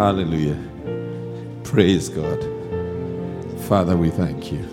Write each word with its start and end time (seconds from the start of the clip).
Hallelujah. 0.00 0.56
Praise 1.62 2.08
God. 2.08 2.42
Father, 3.68 3.98
we 3.98 4.08
thank 4.08 4.50
you. 4.50 4.66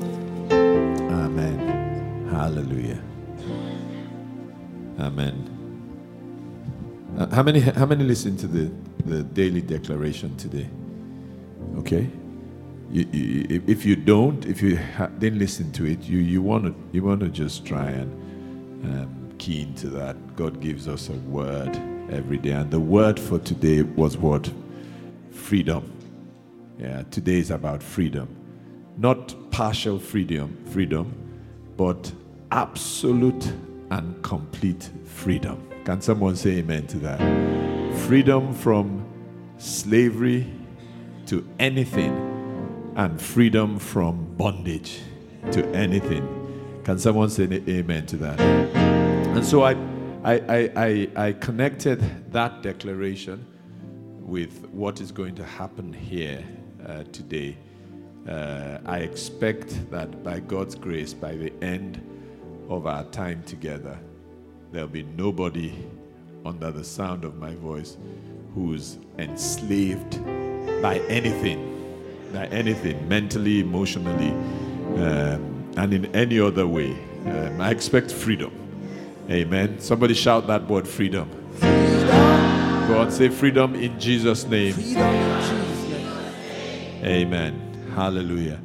Amen. 1.12 2.28
Hallelujah. 2.32 3.02
Amen. 4.98 5.68
Uh, 7.18 7.28
how 7.36 7.44
many 7.44 7.60
how 7.60 7.86
many 7.86 8.06
listen 8.06 8.38
to 8.38 8.48
the, 8.48 8.72
the 9.04 9.24
daily 9.24 9.60
declaration 9.62 10.34
today? 10.38 10.70
Okay. 11.80 12.10
You, 12.90 13.06
you, 13.12 13.64
if 13.68 13.86
you 13.86 13.98
don't, 13.98 14.46
if 14.46 14.62
you 14.62 14.78
ha- 14.78 15.08
didn't 15.08 15.40
listen 15.40 15.74
to 15.74 15.86
it, 15.86 16.04
you 16.04 16.20
you 16.20 16.42
want 16.42 16.68
to 16.68 16.76
you 16.94 17.04
want 17.04 17.20
to 17.20 17.28
just 17.28 17.66
try 17.66 17.90
and 17.90 18.14
um, 18.86 19.36
key 19.40 19.64
into 19.64 19.90
that. 19.90 20.38
God 20.38 20.62
gives 20.62 20.88
us 20.88 21.10
a 21.10 21.18
word 21.28 21.76
every 22.10 22.38
day, 22.38 22.52
and 22.52 22.72
the 22.72 22.80
word 22.80 23.20
for 23.20 23.40
today 23.40 23.82
was 23.82 24.18
what 24.18 24.50
freedom. 25.38 25.92
Yeah, 26.78 27.04
today 27.10 27.38
is 27.38 27.52
about 27.52 27.82
freedom, 27.82 28.28
not 28.98 29.36
partial 29.52 30.00
freedom, 30.00 30.58
freedom, 30.66 31.14
but 31.78 32.12
absolute 32.52 33.54
and 33.92 34.22
complete 34.24 34.90
freedom. 35.06 35.66
Can 35.86 36.02
someone 36.02 36.36
say 36.36 36.58
amen 36.58 36.88
to 36.88 36.98
that? 37.00 37.20
Freedom 38.08 38.54
from 38.54 39.06
slavery 39.58 40.46
to 41.28 41.48
anything, 41.60 42.14
and 42.96 43.22
freedom 43.22 43.80
from 43.80 44.34
bondage 44.36 45.02
to 45.52 45.66
anything. 45.76 46.26
Can 46.84 46.98
someone 46.98 47.30
say 47.30 47.44
amen 47.68 48.06
to 48.08 48.18
that? 48.18 48.40
And 48.40 49.46
so 49.46 49.64
I, 49.64 49.74
I, 50.24 50.72
I, 50.76 51.10
I, 51.16 51.32
connected 51.34 52.02
that 52.32 52.64
declaration 52.64 53.46
with 54.28 54.68
what 54.72 55.00
is 55.00 55.12
going 55.12 55.34
to 55.34 55.44
happen 55.44 55.92
here 55.94 56.44
uh, 56.86 57.04
today. 57.14 57.58
Uh, 58.28 58.78
I 58.86 59.00
expect 59.00 59.90
that 59.90 60.22
by 60.22 60.42
God's 60.42 60.76
grace, 60.76 61.14
by 61.14 61.34
the 61.34 61.52
end 61.64 62.02
of 62.70 62.86
our 62.86 63.06
time 63.06 63.42
together, 63.46 63.98
there'll 64.74 64.90
be 64.90 65.04
nobody 65.04 65.74
under 66.46 66.72
the 66.72 66.84
sound 66.84 67.24
of 67.24 67.38
my 67.38 67.56
voice 67.56 67.98
who's 68.54 68.98
enslaved 69.18 70.22
by 70.82 71.00
anything, 71.08 72.30
by 72.34 72.48
anything, 72.48 73.08
mentally, 73.08 73.62
emotionally, 73.62 74.32
um, 75.02 75.72
and 75.78 75.94
in 75.94 76.06
any 76.14 76.38
other 76.38 76.68
way. 76.68 76.92
Um, 77.26 77.62
I 77.62 77.72
expect 77.72 78.12
freedom. 78.12 78.52
Amen. 79.30 79.80
Somebody 79.80 80.14
shout 80.14 80.48
that 80.48 80.68
word 80.68 80.88
freedom. 80.88 81.30
Freedom. 82.88 83.06
Go 83.06 83.10
say 83.10 83.30
freedom 83.30 83.76
in 83.76 84.00
Jesus' 84.00 84.46
name. 84.46 84.74
Freedom 84.74 85.04
in 85.04 85.42
Jesus' 85.42 85.90
name. 85.90 87.06
Amen. 87.06 87.92
Hallelujah. 87.96 88.60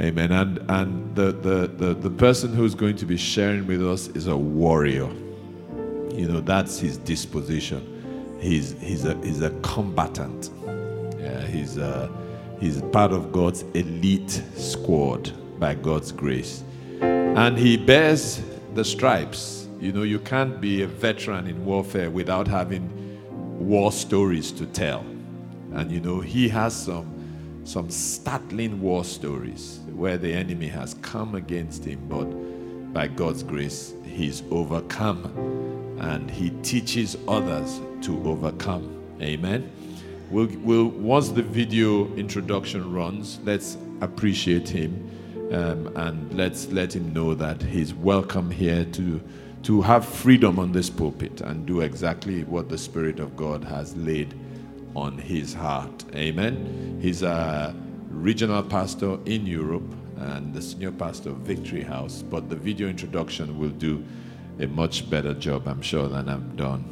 Amen. 0.00 0.32
And 0.32 0.58
and 0.70 1.14
the, 1.14 1.32
the, 1.32 1.66
the, 1.66 1.94
the 1.94 2.10
person 2.10 2.52
who's 2.54 2.74
going 2.74 2.96
to 2.96 3.06
be 3.06 3.16
sharing 3.16 3.66
with 3.66 3.86
us 3.86 4.08
is 4.08 4.26
a 4.26 4.36
warrior. 4.36 5.08
You 6.10 6.28
know, 6.28 6.40
that's 6.40 6.78
his 6.78 6.96
disposition. 6.98 8.38
He's 8.40 8.72
he's 8.80 9.04
a 9.04 9.14
he's 9.22 9.42
a 9.42 9.50
combatant. 9.60 10.50
Yeah, 11.18 11.42
he's 11.46 11.76
a, 11.76 12.10
he's 12.58 12.80
part 12.92 13.12
of 13.12 13.30
God's 13.30 13.62
elite 13.74 14.42
squad 14.56 15.32
by 15.60 15.74
God's 15.74 16.12
grace. 16.12 16.64
And 17.02 17.58
he 17.58 17.76
bears 17.76 18.42
the 18.74 18.84
stripes. 18.84 19.68
You 19.78 19.92
know, 19.92 20.02
you 20.02 20.18
can't 20.18 20.60
be 20.60 20.82
a 20.82 20.86
veteran 20.86 21.46
in 21.46 21.64
warfare 21.64 22.10
without 22.10 22.48
having 22.48 22.90
war 23.60 23.92
stories 23.92 24.50
to 24.52 24.66
tell. 24.66 25.00
And 25.72 25.92
you 25.92 26.00
know, 26.00 26.20
he 26.20 26.48
has 26.48 26.74
some 26.74 27.16
some 27.64 27.90
startling 27.90 28.80
war 28.80 29.04
stories 29.04 29.80
where 29.92 30.16
the 30.16 30.32
enemy 30.32 30.66
has 30.66 30.94
come 31.02 31.34
against 31.34 31.84
him, 31.84 32.00
but 32.08 32.24
by 32.92 33.06
God's 33.06 33.42
grace, 33.42 33.92
he's 34.04 34.42
overcome 34.50 35.26
and 36.00 36.30
he 36.30 36.50
teaches 36.62 37.16
others 37.28 37.80
to 38.00 38.20
overcome. 38.26 38.96
Amen. 39.20 39.70
We'll, 40.30 40.48
we'll 40.60 40.88
once 40.88 41.28
the 41.28 41.42
video 41.42 42.12
introduction 42.14 42.92
runs, 42.92 43.38
let's 43.44 43.76
appreciate 44.00 44.68
him 44.68 45.10
um, 45.52 45.92
and 45.96 46.32
let's 46.34 46.68
let 46.68 46.94
him 46.94 47.12
know 47.12 47.34
that 47.34 47.62
he's 47.62 47.92
welcome 47.92 48.50
here 48.50 48.84
to 48.84 49.20
to 49.62 49.82
have 49.82 50.04
freedom 50.06 50.58
on 50.58 50.72
this 50.72 50.88
pulpit 50.88 51.40
and 51.40 51.66
do 51.66 51.80
exactly 51.80 52.44
what 52.44 52.68
the 52.68 52.78
Spirit 52.78 53.20
of 53.20 53.36
God 53.36 53.62
has 53.64 53.96
laid 53.96 54.34
on 54.96 55.18
his 55.18 55.52
heart. 55.52 56.04
Amen. 56.14 56.98
He's 57.00 57.22
a 57.22 57.74
regional 58.08 58.62
pastor 58.62 59.18
in 59.26 59.46
Europe 59.46 59.94
and 60.16 60.52
the 60.54 60.62
senior 60.62 60.92
pastor 60.92 61.30
of 61.30 61.36
Victory 61.38 61.82
House, 61.82 62.22
but 62.22 62.48
the 62.48 62.56
video 62.56 62.88
introduction 62.88 63.58
will 63.58 63.70
do 63.70 64.04
a 64.58 64.66
much 64.66 65.08
better 65.08 65.34
job, 65.34 65.66
I'm 65.66 65.82
sure, 65.82 66.08
than 66.08 66.28
I've 66.28 66.56
done. 66.56 66.84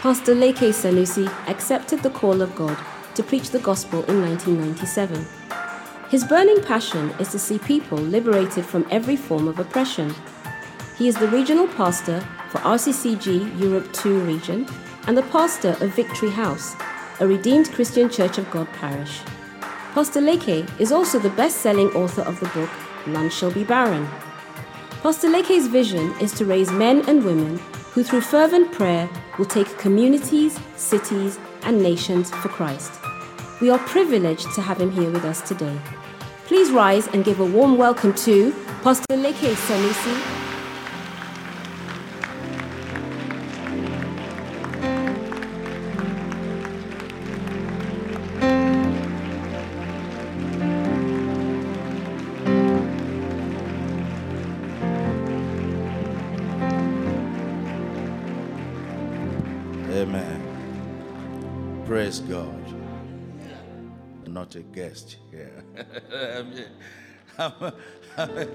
Pastor 0.00 0.34
Leke 0.34 0.72
Sanusi 0.72 1.26
accepted 1.48 2.02
the 2.02 2.10
call 2.10 2.40
of 2.40 2.54
God 2.54 2.78
to 3.14 3.22
preach 3.22 3.50
the 3.50 3.58
gospel 3.58 4.04
in 4.04 4.22
1997. 4.22 5.26
His 6.08 6.24
burning 6.24 6.62
passion 6.62 7.10
is 7.18 7.28
to 7.32 7.38
see 7.38 7.58
people 7.58 7.98
liberated 7.98 8.64
from 8.64 8.86
every 8.90 9.16
form 9.16 9.48
of 9.48 9.58
oppression. 9.58 10.14
He 10.98 11.06
is 11.06 11.14
the 11.14 11.28
regional 11.28 11.68
pastor 11.68 12.20
for 12.50 12.58
RCCG 12.58 13.60
Europe 13.60 13.92
2 13.92 14.18
region 14.18 14.66
and 15.06 15.16
the 15.16 15.22
pastor 15.22 15.76
of 15.80 15.94
Victory 15.94 16.28
House, 16.28 16.74
a 17.20 17.26
redeemed 17.26 17.72
Christian 17.72 18.10
Church 18.10 18.36
of 18.36 18.50
God 18.50 18.66
parish. 18.72 19.20
Pastor 19.94 20.20
Leke 20.20 20.68
is 20.80 20.90
also 20.90 21.20
the 21.20 21.30
best 21.30 21.58
selling 21.58 21.86
author 21.90 22.22
of 22.22 22.40
the 22.40 22.48
book 22.48 22.68
None 23.06 23.30
Shall 23.30 23.52
Be 23.52 23.62
Barren. 23.62 24.08
Pastor 25.00 25.28
Leke's 25.28 25.68
vision 25.68 26.12
is 26.20 26.32
to 26.32 26.44
raise 26.44 26.72
men 26.72 27.08
and 27.08 27.24
women 27.24 27.58
who, 27.92 28.02
through 28.02 28.22
fervent 28.22 28.72
prayer, 28.72 29.08
will 29.38 29.46
take 29.46 29.78
communities, 29.78 30.58
cities, 30.74 31.38
and 31.62 31.80
nations 31.80 32.32
for 32.32 32.48
Christ. 32.48 32.90
We 33.60 33.70
are 33.70 33.78
privileged 33.78 34.52
to 34.56 34.62
have 34.62 34.80
him 34.80 34.90
here 34.90 35.12
with 35.12 35.24
us 35.24 35.42
today. 35.42 35.78
Please 36.46 36.72
rise 36.72 37.06
and 37.06 37.24
give 37.24 37.38
a 37.38 37.46
warm 37.46 37.78
welcome 37.78 38.14
to 38.14 38.52
Pastor 38.82 39.14
Leke 39.14 39.54
Sanusi 39.54 40.37
Praise 62.08 62.20
God. 62.20 62.74
Not 64.26 64.54
a 64.54 64.62
guest 64.62 65.18
here. 65.30 65.62
I'm, 67.38 67.52
I'm, 68.16 68.48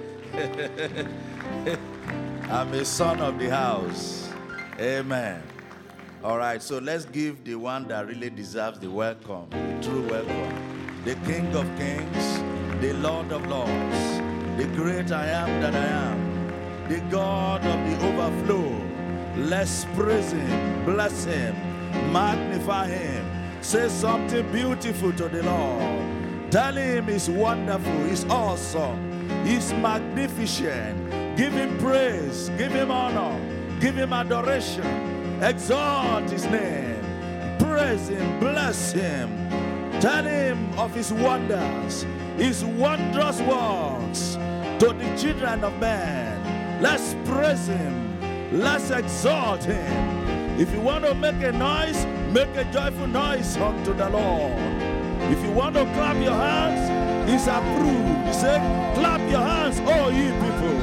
I'm 2.49 2.73
a 2.73 2.83
son 2.83 3.19
of 3.19 3.37
the 3.37 3.51
house. 3.51 4.27
Amen. 4.79 5.43
All 6.23 6.39
right, 6.39 6.63
so 6.63 6.79
let's 6.79 7.05
give 7.05 7.43
the 7.43 7.53
one 7.53 7.87
that 7.89 8.07
really 8.07 8.31
deserves 8.31 8.79
the 8.79 8.89
welcome, 8.89 9.45
the 9.51 9.87
true 9.87 10.07
welcome. 10.07 11.03
The 11.05 11.13
King 11.27 11.55
of 11.55 11.67
Kings, 11.77 12.41
the 12.81 12.93
Lord 12.93 13.31
of 13.31 13.45
Lords, 13.45 13.99
the 14.57 14.65
great 14.75 15.11
I 15.11 15.27
am 15.27 15.61
that 15.61 15.75
I 15.75 15.85
am, 16.09 16.89
the 16.89 17.01
God 17.11 17.63
of 17.63 17.79
the 17.87 18.07
overflow. 18.07 18.81
Let's 19.37 19.85
praise 19.93 20.31
Him, 20.31 20.85
bless 20.85 21.25
Him, 21.25 21.53
magnify 22.11 22.87
Him, 22.87 23.12
Say 23.63 23.87
something 23.87 24.51
beautiful 24.51 25.13
to 25.13 25.29
the 25.29 25.41
Lord. 25.41 26.51
Tell 26.51 26.73
him 26.73 27.07
he's 27.07 27.29
wonderful, 27.29 28.03
he's 28.03 28.25
awesome, 28.25 29.45
he's 29.45 29.71
magnificent. 29.73 31.09
Give 31.37 31.53
him 31.53 31.77
praise, 31.79 32.49
give 32.57 32.73
him 32.73 32.91
honor, 32.91 33.39
give 33.79 33.95
him 33.95 34.11
adoration. 34.13 35.41
Exalt 35.41 36.29
his 36.29 36.45
name. 36.45 36.99
Praise 37.57 38.09
him. 38.09 38.39
Bless 38.39 38.91
him. 38.91 39.29
Tell 39.99 40.23
him 40.23 40.77
of 40.77 40.93
his 40.93 41.11
wonders, 41.11 42.05
his 42.37 42.63
wondrous 42.65 43.39
works 43.41 44.35
to 44.79 44.93
the 44.93 45.17
children 45.17 45.63
of 45.63 45.77
men. 45.79 46.81
Let's 46.81 47.15
praise 47.25 47.67
him. 47.67 48.19
Let's 48.51 48.91
exalt 48.91 49.63
him. 49.63 50.59
If 50.59 50.71
you 50.71 50.81
want 50.81 51.05
to 51.05 51.15
make 51.15 51.41
a 51.41 51.51
noise, 51.51 52.05
make 52.33 52.55
a 52.55 52.63
joyful 52.73 53.05
noise 53.05 53.55
unto 53.57 53.93
the 53.93 54.09
Lord. 54.09 54.51
If 55.31 55.39
you 55.43 55.51
want 55.51 55.75
to 55.75 55.83
clap 55.93 56.15
your 56.15 56.33
hands, 56.33 57.29
it's 57.29 57.45
approved. 57.45 58.27
He 58.27 58.33
said, 58.33 58.59
clap 58.95 59.21
your 59.29 59.39
hands, 59.39 59.79
all 59.81 60.11
ye 60.11 60.31
people. 60.41 60.79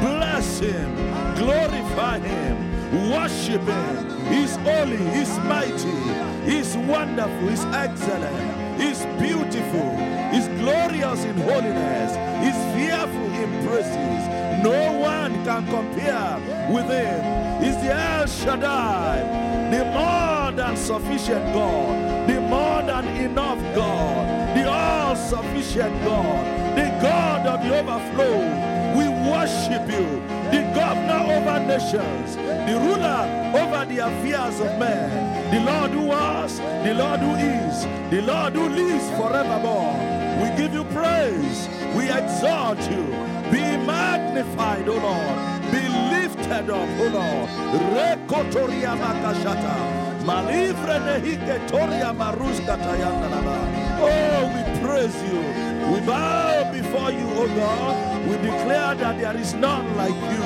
Bless 0.00 0.60
him, 0.60 0.94
glorify 1.36 2.18
him, 2.20 3.10
worship 3.10 3.60
him. 3.60 4.32
He's 4.32 4.56
holy, 4.56 4.96
he's 5.12 5.36
mighty, 5.40 6.50
he's 6.50 6.74
wonderful, 6.76 7.48
he's 7.48 7.64
excellent, 7.66 8.80
he's 8.80 9.04
beautiful, 9.20 9.96
he's 10.32 10.48
glorious 10.60 11.24
in 11.24 11.36
holiness, 11.36 12.12
he's 12.42 12.60
fearful 12.74 13.30
in 13.42 13.66
praises. 13.66 14.64
No 14.64 14.98
one 15.00 15.32
can 15.44 15.66
compare 15.66 16.38
with 16.72 16.86
him. 16.86 17.62
He's 17.62 17.76
the 17.76 17.92
El 17.92 18.26
Shaddai, 18.26 19.70
the 19.70 19.84
more 19.84 20.37
than 20.58 20.76
sufficient 20.76 21.54
God, 21.54 22.28
the 22.28 22.40
more 22.40 22.82
than 22.82 23.06
enough 23.16 23.60
God, 23.76 24.56
the 24.56 24.68
all 24.68 25.14
sufficient 25.14 25.94
God, 26.04 26.76
the 26.76 26.88
God 27.00 27.46
of 27.46 27.62
the 27.62 27.78
overflow. 27.78 28.40
We 28.98 29.06
worship 29.30 29.86
you, 29.86 30.18
the 30.50 30.62
governor 30.74 31.22
over 31.30 31.60
nations, 31.64 32.34
the 32.34 32.74
ruler 32.74 33.22
over 33.54 33.84
the 33.86 33.98
affairs 33.98 34.58
of 34.58 34.76
men, 34.80 35.54
the 35.54 35.60
Lord 35.60 35.92
who 35.92 36.02
was, 36.06 36.58
the 36.58 36.92
Lord 36.92 37.20
who 37.20 37.36
is, 37.36 37.84
the 38.10 38.22
Lord 38.22 38.54
who 38.54 38.68
lives 38.68 39.08
forevermore. 39.10 39.94
We 40.42 40.48
give 40.56 40.74
you 40.74 40.82
praise, 40.86 41.68
we 41.94 42.10
exalt 42.10 42.80
you. 42.90 43.04
Be 43.52 43.62
magnified, 43.86 44.88
O 44.88 44.96
Lord. 44.96 45.62
Be 45.70 45.86
lifted 46.10 46.68
up, 46.68 46.88
O 46.98 47.06
Lord. 47.14 47.48
Rekotoria 47.94 48.96
makashata. 48.96 50.07
Malivre 50.28 50.98
nehike 51.06 51.58
toria 51.68 52.12
maruska 52.12 52.76
tayandanaba. 52.76 53.56
Oh, 54.00 54.44
we 54.52 54.60
praise 54.80 55.22
you. 55.22 55.40
We 55.90 56.00
bow 56.00 56.70
before 56.70 57.10
you, 57.10 57.26
O 57.42 57.46
God. 57.56 58.28
We 58.28 58.36
declare 58.36 58.94
that 58.94 59.18
there 59.18 59.36
is 59.38 59.54
none 59.54 59.96
like 59.96 60.20
you. 60.34 60.44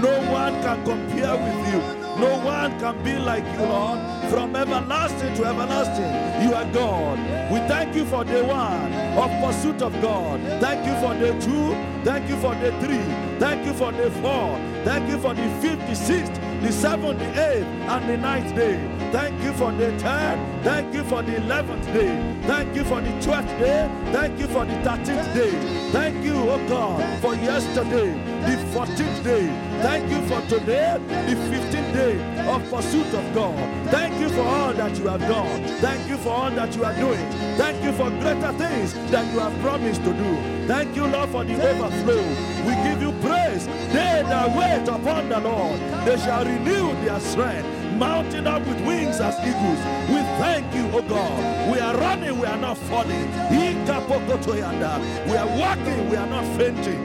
No 0.00 0.14
one 0.30 0.54
can 0.62 0.84
compare 0.84 1.34
with 1.34 1.60
you. 1.72 1.80
No 2.16 2.38
one 2.44 2.78
can 2.78 3.02
be 3.02 3.18
like 3.18 3.44
you, 3.58 3.66
Lord. 3.66 3.98
From 4.30 4.54
everlasting 4.54 5.34
to 5.34 5.44
everlasting, 5.46 6.12
you 6.46 6.54
are 6.54 6.70
God. 6.72 7.18
We 7.50 7.58
thank 7.66 7.96
you 7.96 8.04
for 8.04 8.22
the 8.22 8.44
one 8.44 8.92
of 9.18 9.30
pursuit 9.42 9.82
of 9.82 10.00
God. 10.00 10.40
Thank 10.60 10.86
you 10.86 10.94
for 11.02 11.12
the 11.12 11.32
two. 11.40 11.74
Thank 12.04 12.28
you 12.28 12.36
for 12.36 12.54
the 12.54 12.70
three. 12.78 13.02
Thank 13.40 13.66
you 13.66 13.74
for 13.74 13.90
the 13.90 14.12
four. 14.22 14.56
Thank 14.84 15.10
you 15.10 15.18
for 15.18 15.34
the 15.34 15.48
fifth, 15.60 15.84
the 15.88 15.96
sixth, 15.96 16.34
the 16.62 16.70
seventh, 16.70 17.18
the 17.18 17.30
eighth, 17.50 17.66
and 17.66 18.08
the 18.08 18.16
ninth 18.16 18.54
day. 18.54 19.03
Thank 19.12 19.42
you 19.42 19.52
for 19.52 19.72
the 19.72 19.96
third. 19.98 20.38
Thank 20.62 20.94
you 20.94 21.04
for 21.04 21.22
the 21.22 21.36
eleventh 21.36 21.84
day. 21.86 22.40
Thank 22.46 22.74
you 22.74 22.84
for 22.84 23.00
the 23.00 23.10
twelfth 23.20 23.48
day. 23.58 23.88
Thank 24.12 24.38
you 24.40 24.46
for 24.48 24.64
the 24.64 24.74
thirteenth 24.82 25.34
day. 25.34 25.90
Thank 25.92 26.24
you, 26.24 26.34
oh 26.34 26.68
God, 26.68 27.20
for 27.20 27.34
yesterday, 27.34 28.12
the 28.48 28.56
fourteenth 28.72 29.22
day. 29.22 29.46
Thank 29.82 30.10
you 30.10 30.20
for 30.26 30.40
today, 30.48 30.98
the 31.08 31.36
fifteenth 31.50 31.92
day 31.94 32.48
of 32.48 32.68
pursuit 32.70 33.06
of 33.14 33.34
God. 33.34 33.56
Thank 33.90 34.20
you 34.20 34.28
for 34.30 34.42
all 34.42 34.72
that 34.72 34.98
you 34.98 35.06
have 35.08 35.20
done. 35.20 35.62
Thank 35.78 36.08
you 36.08 36.16
for 36.16 36.30
all 36.30 36.50
that 36.50 36.74
you 36.74 36.84
are 36.84 36.94
doing. 36.94 37.30
Thank 37.56 37.82
you 37.84 37.92
for 37.92 38.10
greater 38.10 38.52
things 38.58 38.94
that 39.10 39.32
you 39.32 39.38
have 39.38 39.56
promised 39.60 40.02
to 40.02 40.12
do. 40.12 40.66
Thank 40.66 40.96
you, 40.96 41.06
Lord, 41.06 41.30
for 41.30 41.44
the 41.44 41.54
overflow. 41.54 42.22
We 42.66 42.74
give 42.82 43.00
you 43.00 43.12
praise. 43.20 43.66
They 43.66 44.24
that 44.26 44.56
wait 44.56 44.88
upon 44.88 45.28
the 45.28 45.40
Lord, 45.40 45.78
they 46.04 46.16
shall 46.16 46.44
renew 46.44 46.92
their 47.04 47.20
strength 47.20 47.83
mounting 47.94 48.46
up 48.46 48.66
with 48.66 48.80
wings 48.86 49.20
as 49.20 49.38
eagles. 49.40 49.78
We 50.08 50.20
thank 50.42 50.74
you, 50.74 50.88
oh 50.92 51.02
God. 51.02 51.72
We 51.72 51.78
are 51.78 51.96
running, 51.96 52.38
we 52.38 52.46
are 52.46 52.56
not 52.56 52.76
falling. 52.78 53.30
We 53.50 55.36
are 55.36 55.46
walking, 55.58 56.10
we 56.10 56.16
are 56.16 56.26
not 56.26 56.44
fainting. 56.58 57.00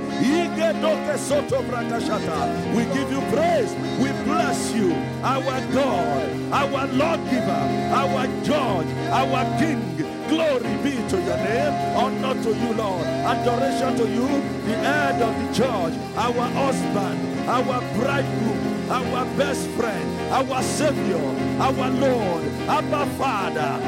We 2.75 2.83
give 2.85 3.11
you 3.11 3.21
praise. 3.31 3.73
We 3.99 4.09
bless 4.23 4.73
you, 4.73 4.93
our 5.23 5.61
God, 5.73 6.53
our 6.53 6.87
lawgiver, 6.87 7.63
our 7.93 8.27
judge, 8.43 8.87
our 9.11 9.59
king. 9.59 10.18
Glory 10.29 10.77
be 10.83 10.91
to 11.09 11.17
your 11.17 11.37
name. 11.37 11.73
Honor 11.97 12.35
to 12.43 12.49
you, 12.53 12.73
Lord. 12.73 13.03
Adoration 13.03 13.97
to 13.97 14.07
you, 14.07 14.27
the 14.67 14.75
head 14.77 15.21
of 15.21 15.33
the 15.35 15.53
church, 15.53 15.93
our 16.15 16.47
husband, 16.53 17.49
our 17.49 17.81
bridegroom, 17.97 18.91
our 18.91 19.25
best 19.37 19.67
friend, 19.69 20.07
our 20.31 20.61
Savior, 20.61 21.17
our 21.59 21.89
Lord, 21.89 22.43
our 22.69 23.05
Father. 23.17 23.81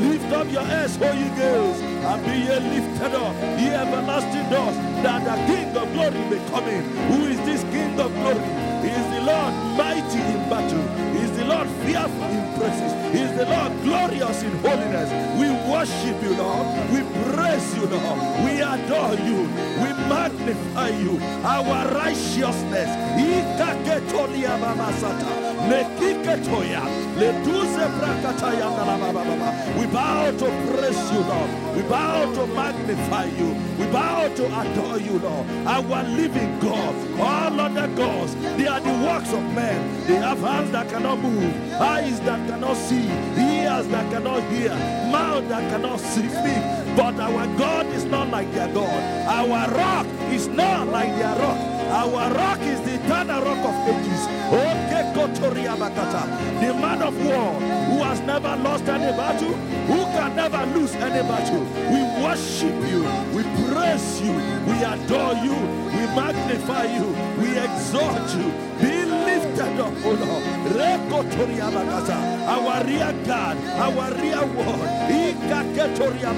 Lift 0.00 0.32
up 0.32 0.50
your 0.50 0.64
heads, 0.64 0.96
ye 0.96 1.28
gates, 1.38 1.80
and 1.80 2.24
be 2.24 2.34
ye 2.48 2.56
lifted 2.72 3.14
up, 3.14 3.34
ye 3.60 3.68
everlasting 3.68 4.48
doors, 4.50 4.76
that 5.04 5.20
the 5.24 5.36
King 5.46 5.76
of 5.76 5.92
glory 5.92 6.22
may 6.30 6.42
come 6.50 6.68
in. 6.68 6.82
Who 7.12 7.26
is 7.26 7.38
this 7.46 7.62
King 7.70 8.00
of 8.00 8.12
glory? 8.14 8.50
He 8.82 8.88
is 8.88 9.06
the 9.14 9.20
Lord 9.30 9.52
mighty 9.76 10.18
in 10.18 10.48
battle. 10.48 10.89
Lord 11.50 11.68
fearful 11.84 12.30
in 12.36 12.44
praises. 12.56 12.92
Is 13.20 13.30
the 13.36 13.46
Lord 13.46 13.72
glorious 13.82 14.42
in 14.42 14.52
holiness. 14.58 15.10
We 15.40 15.48
worship 15.70 16.22
you, 16.22 16.36
Lord. 16.36 16.66
We 16.92 17.00
praise 17.26 17.74
you, 17.76 17.86
Lord. 17.86 18.18
We 18.44 18.52
adore 18.62 19.16
you. 19.28 19.38
We 19.82 19.90
magnify 20.06 20.90
you. 20.90 21.18
Our 21.42 21.88
righteousness. 21.92 22.90
We 29.78 29.86
bow 29.86 30.30
to 30.30 30.46
praise 30.72 31.12
you, 31.12 31.20
Lord. 31.20 31.76
We 31.76 31.82
bow 31.82 32.32
to 32.32 32.46
magnify 32.48 33.24
you. 33.26 33.54
We 33.78 33.86
bow 33.92 34.28
to 34.28 34.60
adore 34.60 34.98
you, 34.98 35.18
Lord. 35.18 35.46
Our 35.66 36.02
living 36.04 36.58
God. 36.60 36.94
All 37.20 37.60
other 37.60 37.88
gods, 37.94 38.34
they 38.34 38.66
are 38.66 38.80
the 38.80 38.92
works 39.06 39.32
of 39.32 39.42
men. 39.54 40.06
They 40.06 40.16
have 40.16 40.40
hands 40.40 40.70
that 40.72 40.88
cannot 40.88 41.18
move, 41.18 41.54
eyes 41.74 42.20
that 42.20 42.48
cannot 42.48 42.76
see, 42.76 43.06
ears 43.38 43.86
that 43.88 44.10
cannot 44.10 44.42
hear, 44.52 44.70
mouth 45.12 45.48
that 45.48 45.70
cannot 45.70 46.00
speak. 46.00 46.62
But 46.96 47.20
our 47.20 47.46
God 47.58 47.86
is 47.86 48.04
not 48.04 48.28
like 48.28 48.50
their 48.52 48.72
God. 48.72 49.02
Our 49.28 49.70
rock 49.74 50.06
is 50.30 50.48
not 50.48 50.88
like 50.88 51.10
their 51.16 51.36
rock. 51.36 51.79
Our 51.90 52.32
rock 52.34 52.60
is 52.60 52.80
the 52.82 52.94
eternal 52.94 53.42
rock 53.42 53.64
of 53.66 53.74
ages. 53.88 54.26
The 56.60 56.72
man 56.74 57.02
of 57.02 57.14
war 57.24 57.52
who 57.90 58.02
has 58.04 58.20
never 58.20 58.56
lost 58.56 58.84
any 58.88 59.10
battle, 59.16 59.54
who 59.88 60.04
can 60.14 60.36
never 60.36 60.64
lose 60.78 60.94
any 60.94 61.22
battle. 61.28 61.64
We 61.90 62.02
worship 62.22 62.74
you, 62.88 63.02
we 63.34 63.42
praise 63.66 64.20
you, 64.20 64.32
we 64.66 64.84
adore 64.84 65.34
you, 65.42 65.56
we 65.90 66.06
magnify 66.14 66.84
you, 66.94 67.06
we 67.40 67.58
exalt 67.58 68.34
you. 68.36 68.52
Be 68.80 69.04
lifted 69.04 69.80
up, 69.80 69.92
O 70.04 70.12
Lord. 70.12 70.42
Our 72.46 72.84
rear 72.84 73.12
God, 73.26 73.56
our 73.78 74.10
rear 74.14 74.46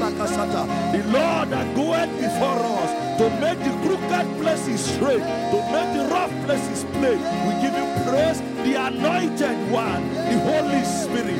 Bakasata. 0.02 0.66
The 0.92 1.02
Lord 1.12 1.50
that 1.50 1.74
goeth 1.76 2.10
before 2.20 2.58
us 2.80 3.11
to 3.22 3.30
make 3.40 3.58
the 3.60 3.70
crooked 3.86 4.26
places 4.42 4.84
straight, 4.84 5.22
to 5.52 5.58
make 5.70 5.90
the 5.96 6.08
rough 6.10 6.32
places 6.44 6.82
plain. 6.94 7.20
We 7.46 7.52
give 7.62 7.74
you 7.80 7.86
praise, 8.02 8.40
the 8.66 8.74
anointed 8.74 9.70
one, 9.70 10.02
the 10.12 10.38
Holy 10.50 10.82
Spirit. 10.82 11.38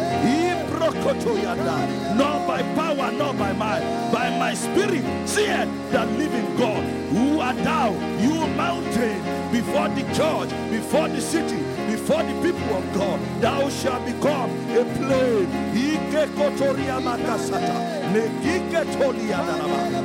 Not 2.16 2.46
by 2.46 2.62
power, 2.74 3.10
not 3.10 3.36
by 3.36 3.52
might, 3.52 4.10
by 4.12 4.30
my 4.38 4.54
spirit, 4.54 5.04
said 5.28 5.66
the 5.90 6.06
living 6.06 6.56
God. 6.56 6.84
Who 7.10 7.40
art 7.40 7.56
thou, 7.64 7.90
you 8.20 8.46
mountain, 8.54 9.18
before 9.50 9.88
the 9.88 10.02
church, 10.14 10.50
before 10.70 11.08
the 11.08 11.20
city, 11.20 11.58
before 11.90 12.22
the 12.22 12.34
people 12.42 12.76
of 12.76 12.94
God, 12.94 13.18
thou 13.40 13.68
shalt 13.68 14.04
become 14.06 14.50
a 14.70 14.84
plain. 14.98 15.62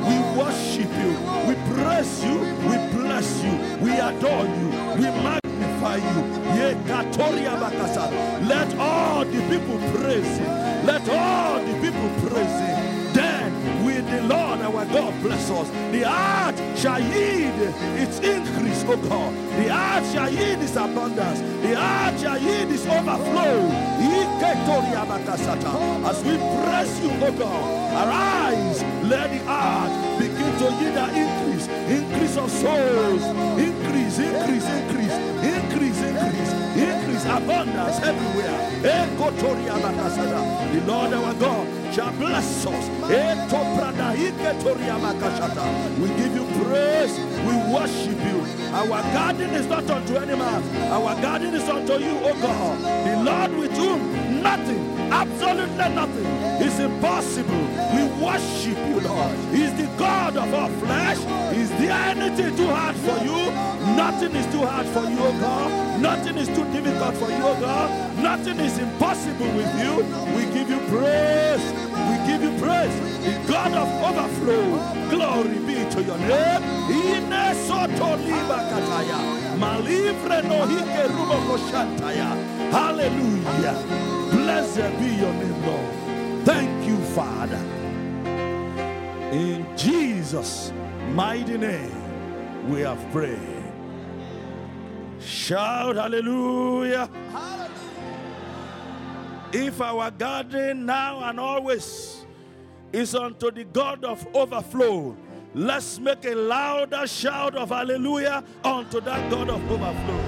We 0.08 0.16
worship 0.38 0.90
you, 1.02 1.12
we 1.46 1.54
praise 1.74 2.24
you, 2.24 2.38
we 2.68 2.76
bless 2.96 3.42
you, 3.44 3.52
we 3.84 3.92
adore 3.92 4.46
you, 4.46 4.68
we 4.96 5.06
magnify 5.22 5.96
you. 5.96 6.22
Let 8.48 8.74
all 8.78 9.24
the 9.24 9.40
people 9.50 9.78
praise 9.92 10.38
him. 10.38 10.86
Let 10.86 11.08
all 11.08 11.58
the 11.60 11.74
people 11.82 12.08
praise 12.28 12.60
him. 12.60 12.87
Our 14.78 14.86
God 14.86 15.22
bless 15.22 15.50
us. 15.50 15.68
The 15.90 16.04
earth 16.06 16.78
shall 16.78 17.00
yield 17.00 17.74
its 17.98 18.20
increase, 18.20 18.84
oh 18.86 18.96
God. 18.96 19.34
The 19.58 19.70
earth 19.70 20.12
shall 20.12 20.30
yield 20.30 20.62
its 20.62 20.76
abundance. 20.76 21.40
The 21.66 21.74
earth 21.74 22.20
shall 22.20 22.38
yield 22.38 22.70
its 22.70 22.86
overflow. 22.86 23.70
As 26.08 26.22
we 26.22 26.36
press 26.36 27.00
you, 27.02 27.10
oh 27.10 27.32
God, 27.32 28.06
arise, 28.06 28.82
let 29.02 29.30
the 29.34 29.42
earth 29.50 30.18
begin 30.20 30.52
to 30.58 30.66
yield 30.80 30.96
an 30.96 31.10
increase, 31.26 31.66
increase 31.90 32.36
of 32.36 32.50
souls, 32.50 33.22
increase, 33.58 34.18
increase, 34.18 34.64
increase, 34.64 35.12
increase, 35.12 35.98
increase, 35.98 36.00
increase, 36.02 36.67
abundance 36.82 37.98
everywhere. 38.00 38.58
The 40.72 40.80
Lord 40.86 41.12
our 41.12 41.34
God 41.34 41.94
shall 41.94 42.12
bless 42.12 42.66
us. 42.66 42.88
We 46.00 46.08
give 46.08 46.34
you 46.34 46.44
praise, 46.62 47.18
we 47.18 47.54
worship 47.74 48.18
you. 48.24 48.46
Our 48.72 49.02
garden 49.12 49.50
is 49.50 49.66
not 49.66 49.90
unto 49.90 50.16
any 50.16 50.36
man, 50.36 50.62
our 50.92 51.20
garden 51.20 51.54
is 51.54 51.68
unto 51.68 51.94
you, 51.94 52.18
O 52.22 52.34
God. 52.40 52.78
The 53.06 53.16
Lord 53.24 53.52
with 53.58 53.72
whom 53.76 54.27
nothing, 54.42 54.80
absolutely 55.12 55.88
nothing 55.94 56.26
is 56.62 56.78
impossible. 56.78 57.64
We 57.94 58.04
worship 58.22 58.78
you, 58.88 59.00
Lord. 59.00 59.36
He's 59.52 59.72
the 59.74 59.88
God 59.98 60.36
of 60.36 60.52
our 60.52 60.70
flesh. 60.80 61.18
Is 61.56 61.70
there 61.70 61.92
anything 61.92 62.56
too 62.56 62.68
hard 62.68 62.96
for 62.96 63.16
you? 63.24 63.38
Nothing 63.96 64.34
is 64.36 64.46
too 64.52 64.64
hard 64.66 64.86
for 64.86 65.04
you, 65.08 65.40
God. 65.40 66.00
Nothing 66.00 66.36
is 66.36 66.48
too 66.48 66.64
difficult 66.72 67.14
for 67.16 67.30
you, 67.30 67.50
God. 67.60 68.18
Nothing 68.22 68.58
is 68.60 68.78
impossible 68.78 69.50
with 69.54 69.72
you. 69.82 69.96
We 70.36 70.42
give 70.52 70.68
you 70.68 70.80
praise. 70.88 71.87
We 72.08 72.16
give 72.26 72.42
you 72.42 72.52
praise. 72.62 72.96
The 73.24 73.52
God 73.52 73.72
of 73.72 73.88
overflow. 74.08 74.66
Glory 75.10 75.58
be 75.66 75.90
to 75.90 76.02
your 76.02 76.18
name. 76.18 76.62
Ine 76.90 77.54
soto 77.66 78.16
liba 78.16 78.58
kataya. 78.70 79.18
Malivre 79.58 80.42
no 80.48 80.66
hike 80.66 81.08
rubo 81.14 81.38
koshantaya. 81.46 82.28
Hallelujah. 82.70 83.76
Blessed 84.30 84.90
be 84.98 85.08
your 85.22 85.32
name, 85.32 85.66
Lord. 85.66 86.44
Thank 86.44 86.86
you, 86.86 86.96
Father. 87.16 87.62
In 89.32 89.66
Jesus' 89.76 90.72
mighty 91.14 91.58
name, 91.58 91.92
we 92.70 92.80
have 92.80 93.00
prayed. 93.12 93.38
Shout 95.20 95.96
hallelujah. 95.96 97.08
If 99.52 99.80
our 99.80 100.10
garden 100.10 100.84
now 100.84 101.24
and 101.24 101.40
always 101.40 102.26
is 102.92 103.14
unto 103.14 103.50
the 103.50 103.64
God 103.64 104.04
of 104.04 104.26
overflow, 104.34 105.16
let's 105.54 105.98
make 105.98 106.26
a 106.26 106.34
louder 106.34 107.06
shout 107.06 107.54
of 107.56 107.70
hallelujah 107.70 108.44
unto 108.62 109.00
that 109.00 109.30
God 109.30 109.48
of 109.48 109.72
overflow. 109.72 110.20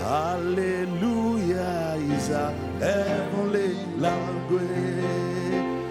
Hallelujah 0.00 1.94
is 1.98 2.30
a 2.30 2.52
heavenly 2.80 3.74
language. 3.98 4.64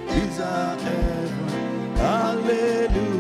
Is 0.10 0.40
a 0.40 0.76
heaven. 0.82 1.96
Hallelujah 1.96 3.17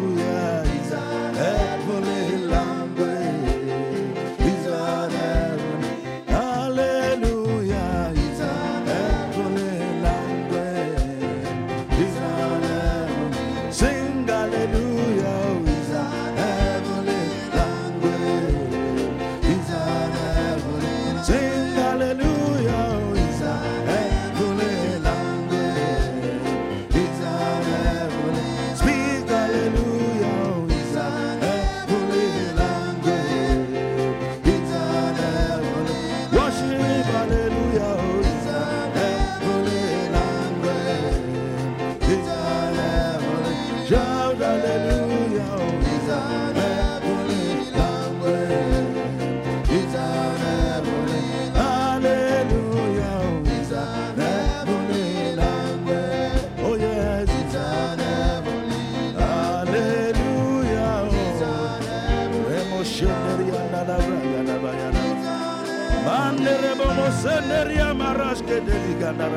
Maraske 67.07 68.59
liganda 68.63 69.27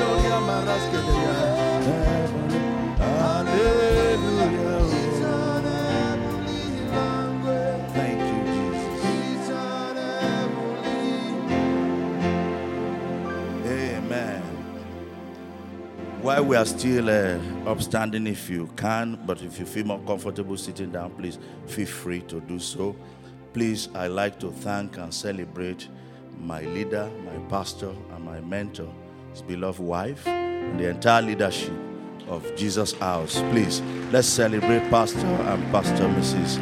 noria 0.00 0.40
maraske 0.40 0.98
de 1.06 1.14
ya. 1.24 1.34
Thank 7.94 8.20
you, 8.30 8.38
Jesus. 9.02 9.50
Amen. 13.64 14.42
While 16.22 16.44
we 16.44 16.56
are 16.56 16.66
still 16.66 17.08
uh, 17.08 17.38
upstanding, 17.68 18.26
if 18.26 18.48
you 18.48 18.66
can, 18.76 19.18
but 19.26 19.42
if 19.42 19.58
you 19.58 19.66
feel 19.66 19.84
more 19.84 20.00
comfortable 20.00 20.56
sitting 20.56 20.90
down, 20.90 21.10
please 21.10 21.38
feel 21.66 21.86
free 21.86 22.22
to 22.22 22.40
do 22.40 22.58
so. 22.58 22.96
Please, 23.52 23.88
I 23.94 24.06
like 24.06 24.40
to 24.40 24.50
thank 24.50 24.96
and 24.96 25.12
celebrate 25.12 25.88
my 26.40 26.62
leader, 26.62 27.10
my 27.24 27.36
pastor, 27.48 27.92
and 28.12 28.24
my 28.24 28.40
mentor, 28.40 28.88
his 29.32 29.42
beloved 29.42 29.80
wife, 29.80 30.26
and 30.26 30.80
the 30.80 30.88
entire 30.88 31.22
leadership 31.22 31.72
of 32.28 32.44
Jesus 32.56 32.92
House. 32.92 33.40
Please, 33.50 33.82
let's 34.12 34.28
celebrate 34.28 34.88
Pastor 34.90 35.26
and 35.26 35.62
Pastor 35.72 36.04
Mrs. 36.04 36.58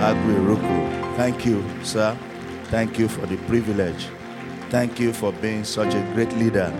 Agui. 0.00 1.16
Thank 1.16 1.46
you, 1.46 1.64
sir. 1.82 2.16
Thank 2.64 2.98
you 2.98 3.08
for 3.08 3.26
the 3.26 3.36
privilege. 3.48 4.08
Thank 4.70 4.98
you 4.98 5.12
for 5.12 5.32
being 5.32 5.64
such 5.64 5.94
a 5.94 6.12
great 6.14 6.32
leader 6.34 6.72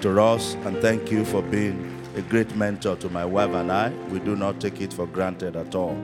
to 0.00 0.20
us, 0.20 0.54
and 0.64 0.78
thank 0.78 1.10
you 1.10 1.24
for 1.24 1.42
being 1.42 1.97
a 2.18 2.22
great 2.22 2.52
mentor 2.56 2.96
to 2.96 3.08
my 3.10 3.24
wife 3.24 3.50
and 3.50 3.70
I. 3.70 3.90
We 4.10 4.18
do 4.18 4.34
not 4.34 4.60
take 4.60 4.80
it 4.80 4.92
for 4.92 5.06
granted 5.06 5.54
at 5.54 5.76
all. 5.76 5.94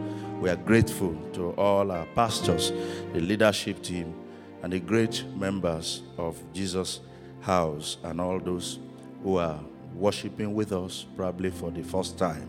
We 0.41 0.49
are 0.49 0.55
grateful 0.57 1.13
to 1.33 1.51
all 1.55 1.91
our 1.91 2.07
pastors, 2.15 2.71
the 3.13 3.19
leadership 3.19 3.83
team, 3.83 4.15
and 4.63 4.73
the 4.73 4.79
great 4.79 5.25
members 5.35 6.03
of 6.17 6.41
Jesus 6.53 7.01
House, 7.41 7.97
and 8.05 8.21
all 8.21 8.39
those 8.39 8.79
who 9.25 9.39
are 9.39 9.59
worshiping 9.97 10.55
with 10.55 10.73
us 10.73 11.05
probably 11.17 11.51
for 11.51 11.73
the 11.73 11.83
first 11.83 12.17
time. 12.17 12.49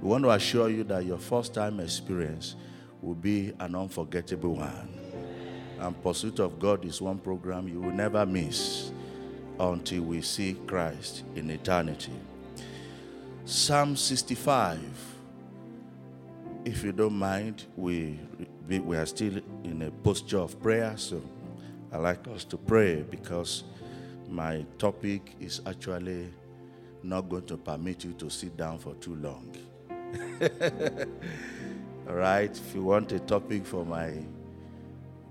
We 0.00 0.08
want 0.08 0.24
to 0.24 0.30
assure 0.30 0.70
you 0.70 0.82
that 0.84 1.04
your 1.04 1.18
first 1.18 1.52
time 1.52 1.80
experience 1.80 2.56
will 3.02 3.14
be 3.14 3.52
an 3.60 3.74
unforgettable 3.74 4.56
one. 4.56 4.88
And 5.80 6.02
Pursuit 6.02 6.40
of 6.40 6.58
God 6.58 6.86
is 6.86 7.02
one 7.02 7.18
program 7.18 7.68
you 7.68 7.78
will 7.78 7.92
never 7.92 8.24
miss 8.24 8.90
until 9.60 10.04
we 10.04 10.22
see 10.22 10.54
Christ 10.66 11.24
in 11.36 11.50
eternity. 11.50 12.12
Psalm 13.44 13.96
65. 13.96 14.78
If 16.64 16.84
you 16.84 16.92
don't 16.92 17.18
mind, 17.18 17.64
we, 17.76 18.20
we 18.68 18.96
are 18.96 19.04
still 19.04 19.40
in 19.64 19.82
a 19.82 19.90
posture 19.90 20.38
of 20.38 20.62
prayer, 20.62 20.94
so 20.96 21.20
I 21.90 21.96
like 21.96 22.28
us 22.28 22.44
to 22.44 22.56
pray 22.56 23.02
because 23.02 23.64
my 24.28 24.64
topic 24.78 25.34
is 25.40 25.60
actually 25.66 26.28
not 27.02 27.28
going 27.28 27.46
to 27.46 27.56
permit 27.56 28.04
you 28.04 28.12
to 28.12 28.30
sit 28.30 28.56
down 28.56 28.78
for 28.78 28.94
too 28.94 29.16
long. 29.16 29.52
All 32.08 32.14
right, 32.14 32.50
if 32.56 32.74
you 32.76 32.84
want 32.84 33.10
a 33.10 33.18
topic 33.18 33.66
for 33.66 33.84
my 33.84 34.12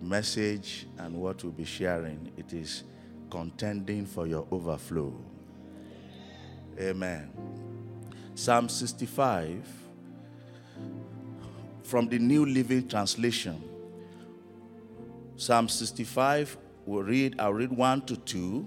message 0.01 0.85
and 0.97 1.15
what 1.15 1.41
we'll 1.45 1.53
be 1.53 1.63
sharing, 1.63 2.29
it 2.35 2.51
is 2.51 2.83
contending 3.29 4.05
for 4.05 4.27
your 4.27 4.45
overflow. 4.51 5.13
Amen. 6.77 7.31
Psalm 8.35 8.69
65. 8.69 9.81
from 11.91 12.07
the 12.07 12.17
New 12.17 12.45
Living 12.45 12.87
Translation. 12.87 13.61
Psalm 15.35 15.67
65, 15.67 16.57
we'll 16.85 17.03
read, 17.03 17.35
I'll 17.37 17.51
read 17.51 17.69
1 17.69 18.03
to 18.03 18.15
2, 18.15 18.65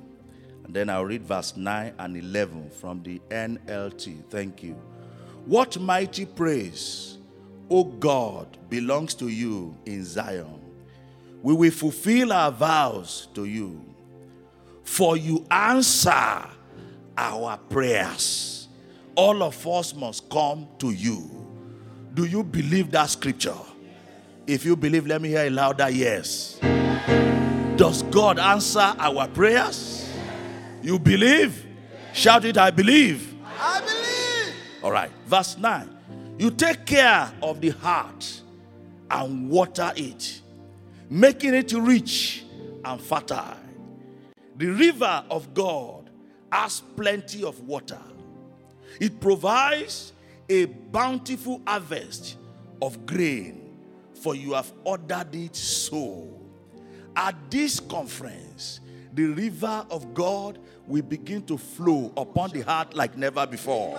and 0.65 0.75
then 0.75 0.91
I'll 0.91 1.07
read 1.07 1.23
verse 1.23 1.57
9 1.57 1.95
and 1.99 2.17
11 2.19 2.69
from 2.69 3.03
the 3.03 3.23
NLT. 3.31 4.29
Thank 4.29 4.63
you. 4.63 4.75
What 5.47 5.81
mighty 5.81 6.27
praise, 6.27 7.17
O 7.71 7.85
God, 7.85 8.59
belongs 8.69 9.15
to 9.15 9.29
you 9.29 9.75
in 9.87 10.05
Zion. 10.05 10.61
We 11.43 11.55
will 11.55 11.71
fulfill 11.71 12.31
our 12.31 12.51
vows 12.53 13.29
to 13.33 13.47
you, 13.47 13.83
for 14.83 15.17
you 15.17 15.47
answer 15.51 16.47
our 17.17 17.57
prayers. 17.71 18.54
All 19.17 19.43
of 19.43 19.67
us 19.67 19.95
must 19.95 20.29
come 20.29 20.67
to 20.79 20.91
you. 20.91 21.31
Do 22.15 22.25
you 22.25 22.43
believe 22.43 22.91
that 22.93 23.11
scripture? 23.11 23.57
If 24.47 24.65
you 24.65 24.77
believe, 24.77 25.07
let 25.07 25.23
me 25.23 25.31
hear 25.31 25.47
a 25.47 25.51
louder 25.51 25.89
yes. 25.89 26.59
Does 27.77 28.03
God 28.05 28.39
answer 28.39 28.95
our 28.99 29.27
prayers? 29.29 30.09
You 30.83 30.99
believe? 30.99 31.65
Shout 32.13 32.45
it, 32.45 32.59
I 32.59 32.71
believe. 32.71 33.35
I 33.59 33.81
believe. 33.81 34.55
All 34.83 34.93
right, 34.93 35.11
verse 35.27 35.57
9. 35.59 35.91
You 36.39 36.51
take 36.51 36.85
care 36.85 37.33
of 37.43 37.61
the 37.61 37.71
heart 37.71 38.43
and 39.11 39.49
water 39.49 39.93
it, 39.97 40.41
making 41.09 41.55
it 41.55 41.73
rich 41.73 42.45
and 42.85 43.01
fertile. 43.01 43.57
The 44.57 44.67
river 44.67 45.25
of 45.31 45.55
God 45.55 46.11
has 46.53 46.81
plenty 46.97 47.43
of 47.45 47.61
water, 47.61 48.01
it 49.01 49.21
provides 49.21 50.13
a 50.49 50.67
bountiful 50.67 51.63
harvest 51.67 52.37
of 52.83 53.07
grain, 53.07 53.77
for 54.15 54.35
you 54.35 54.53
have 54.53 54.73
ordered 54.85 55.35
it 55.35 55.57
so. 55.57 56.41
At 57.17 57.35
this 57.51 57.81
conference, 57.81 58.81
the 59.13 59.27
river 59.27 59.87
of 59.91 60.15
God 60.15 60.59
will 60.87 61.03
begin 61.03 61.43
to 61.47 61.57
flow 61.57 62.13
upon 62.17 62.51
the 62.51 62.61
heart 62.61 62.95
like 62.95 63.17
never 63.17 63.47
before. 63.47 63.99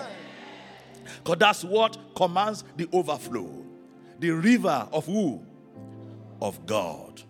Because 1.23 1.37
that's 1.37 1.63
what 1.63 1.97
commands 2.15 2.63
the 2.75 2.87
overflow. 2.91 3.49
The 4.19 4.31
river 4.31 4.87
of 4.91 5.05
who? 5.05 5.41
Of 6.41 6.65
God. 6.65 7.21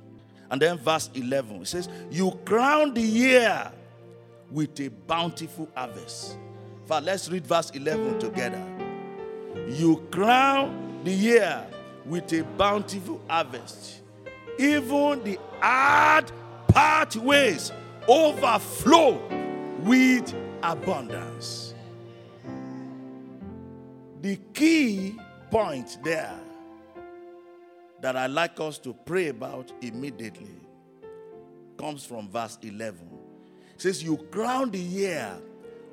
And 0.50 0.62
then 0.62 0.78
verse 0.78 1.10
11 1.14 1.62
it 1.62 1.68
says, 1.68 1.90
You 2.10 2.32
crown 2.46 2.94
the 2.94 3.02
year 3.02 3.72
with 4.52 4.80
a 4.80 4.90
bountiful 4.90 5.70
harvest. 5.76 6.38
Let's 6.90 7.30
read 7.30 7.46
verse 7.46 7.72
11 7.72 8.20
together. 8.20 8.64
You 9.68 10.06
crown 10.12 11.02
the 11.04 11.12
year 11.12 11.66
with 12.06 12.32
a 12.34 12.44
bountiful 12.44 13.22
harvest. 13.28 14.02
Even 14.60 15.24
the 15.24 15.40
hard 15.60 16.32
pathways 16.68 17.72
overflow 18.08 19.20
with 19.82 20.34
abundance. 20.62 21.74
The 24.22 24.38
key 24.54 25.18
point 25.52 25.98
there 26.04 26.40
that 28.02 28.16
I 28.16 28.28
like 28.28 28.60
us 28.60 28.78
to 28.80 28.94
pray 28.94 29.30
about 29.30 29.72
immediately 29.82 30.62
comes 31.78 32.06
from 32.06 32.30
verse 32.30 32.58
11. 32.62 33.00
It 33.74 33.82
says, 33.82 34.04
You 34.04 34.18
crown 34.32 34.72
the 34.72 34.80
year 34.80 35.38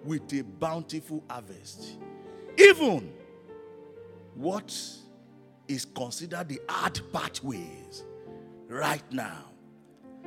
with 0.04 0.32
a 0.32 0.42
bountiful 0.42 1.22
harvest. 1.28 1.98
Even 2.58 3.12
what 4.34 4.74
is 5.68 5.84
considered 5.84 6.48
the 6.48 6.60
hard 6.68 7.00
pathways 7.12 8.04
right 8.68 9.04
now. 9.12 9.44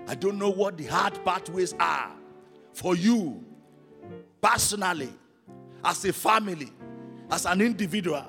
I 0.07 0.15
don't 0.15 0.37
know 0.37 0.51
what 0.51 0.77
the 0.77 0.85
hard 0.85 1.23
pathways 1.25 1.73
are 1.79 2.11
for 2.73 2.95
you 2.95 3.43
personally, 4.41 5.13
as 5.83 6.05
a 6.05 6.13
family, 6.13 6.71
as 7.31 7.45
an 7.45 7.61
individual, 7.61 8.25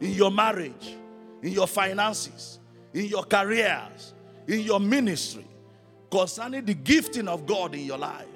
in 0.00 0.12
your 0.12 0.30
marriage, 0.30 0.96
in 1.42 1.52
your 1.52 1.66
finances, 1.66 2.58
in 2.92 3.04
your 3.04 3.22
careers, 3.24 4.14
in 4.48 4.60
your 4.60 4.80
ministry, 4.80 5.46
concerning 6.10 6.64
the 6.64 6.74
gifting 6.74 7.28
of 7.28 7.46
God 7.46 7.74
in 7.74 7.84
your 7.84 7.98
life. 7.98 8.26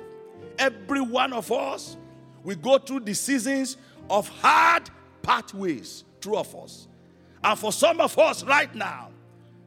Every 0.58 1.00
one 1.00 1.32
of 1.32 1.50
us, 1.50 1.96
we 2.44 2.54
go 2.54 2.78
through 2.78 3.00
the 3.00 3.14
seasons 3.14 3.76
of 4.10 4.28
hard 4.28 4.90
pathways, 5.22 6.04
true 6.20 6.36
of 6.36 6.54
us. 6.56 6.88
And 7.42 7.58
for 7.58 7.72
some 7.72 8.00
of 8.00 8.18
us 8.18 8.44
right 8.44 8.72
now, 8.74 9.10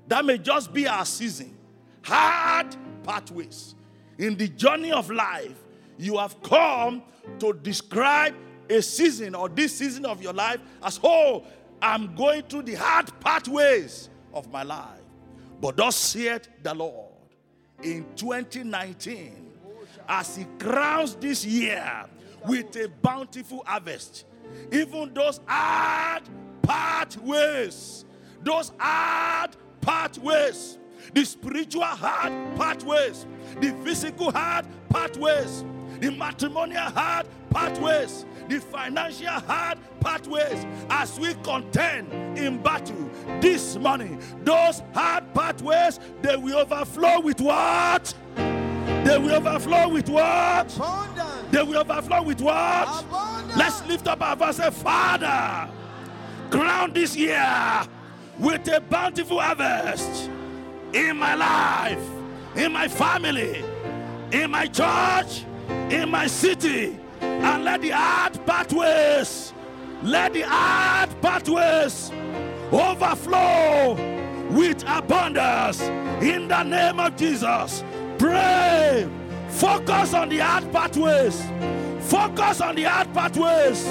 that 0.08 0.24
may 0.24 0.38
just 0.38 0.74
be 0.74 0.88
our 0.88 1.06
season. 1.06 1.58
Hard 2.04 2.76
pathways. 3.04 3.76
In 4.18 4.36
the 4.38 4.48
journey 4.48 4.92
of 4.92 5.10
life, 5.10 5.64
you 5.98 6.18
have 6.18 6.42
come 6.44 7.04
to 7.40 7.54
describe 7.54 8.36
a 8.70 8.82
season 8.82 9.36
or 9.36 9.50
this 9.50 9.78
season 9.78 10.06
of 10.06 10.22
your 10.22 10.34
life 10.34 10.60
as, 10.84 11.00
oh, 11.04 11.44
I'm 11.82 12.16
going 12.16 12.44
through 12.44 12.64
the 12.64 12.76
hard 12.76 13.12
pathways 13.20 14.10
of 14.34 14.52
my 14.52 14.64
life. 14.64 15.02
But 15.62 15.78
thus 15.78 15.96
saith 15.96 16.48
the 16.64 16.74
Lord 16.74 17.12
in 17.84 18.06
2019, 18.16 19.52
as 20.08 20.36
He 20.36 20.46
crowns 20.60 21.16
this 21.16 21.46
year 21.46 22.06
with 22.48 22.76
a 22.76 22.90
bountiful 23.02 23.64
harvest, 23.66 24.26
even 24.72 25.14
those 25.14 25.40
hard 25.46 26.24
pathways, 26.62 28.06
those 28.42 28.72
hard 28.78 29.56
pathways, 29.82 30.78
the 31.14 31.24
spiritual 31.26 31.84
hard 31.84 32.32
pathways, 32.56 33.26
the 33.60 33.72
physical 33.84 34.32
hard 34.32 34.66
pathways, 34.90 35.64
the 36.00 36.12
matrimonial 36.12 36.82
hard 36.82 37.28
pathways, 37.50 38.26
the 38.50 38.60
financial 38.60 39.28
hard 39.28 39.78
pathways 40.02 40.66
as 40.90 41.20
we 41.20 41.34
contend 41.36 42.38
in 42.38 42.62
battle 42.62 43.10
this 43.40 43.76
morning. 43.78 44.22
Those 44.44 44.84
hard 44.94 45.34
pathways, 45.34 46.00
they 46.22 46.36
will 46.36 46.58
overflow 46.58 47.22
with 47.22 47.42
what? 47.42 48.14
They 49.06 49.20
will 49.20 49.36
overflow 49.36 49.90
with 49.90 50.10
what? 50.10 50.76
Abundance. 50.76 51.52
They 51.52 51.62
will 51.62 51.78
overflow 51.78 52.24
with 52.24 52.42
what? 52.42 53.04
Abundance. 53.04 53.56
Let's 53.56 53.86
lift 53.86 54.08
up 54.08 54.20
our 54.20 54.36
voice 54.36 54.58
and 54.58 54.74
say, 54.74 54.82
Father, 54.82 55.72
crown 56.50 56.92
this 56.92 57.16
year 57.16 57.84
with 58.40 58.68
a 58.68 58.82
bountiful 58.82 59.40
harvest 59.40 60.32
in 60.92 61.18
my 61.18 61.36
life, 61.36 62.04
in 62.56 62.72
my 62.74 62.88
family, 62.88 63.64
in 64.32 64.50
my 64.50 64.66
church, 64.66 65.46
in 65.92 66.10
my 66.10 66.26
city, 66.26 66.98
and 67.22 67.64
let 67.64 67.84
the 67.84 67.92
hard 67.92 68.44
pathways, 68.44 69.54
let 70.02 70.34
the 70.34 70.42
hard 70.42 71.22
pathways 71.22 72.12
overflow 72.72 73.94
with 74.50 74.84
abundance 74.88 75.80
in 76.24 76.48
the 76.48 76.64
name 76.64 77.00
of 77.00 77.16
Jesus. 77.16 77.84
Pray. 78.18 79.10
Focus 79.50 80.14
on 80.14 80.30
the 80.30 80.40
hard 80.40 80.72
pathways. 80.72 81.42
Focus 82.10 82.62
on 82.62 82.76
the 82.76 82.84
hard 82.84 83.14
pathways. 83.14 83.86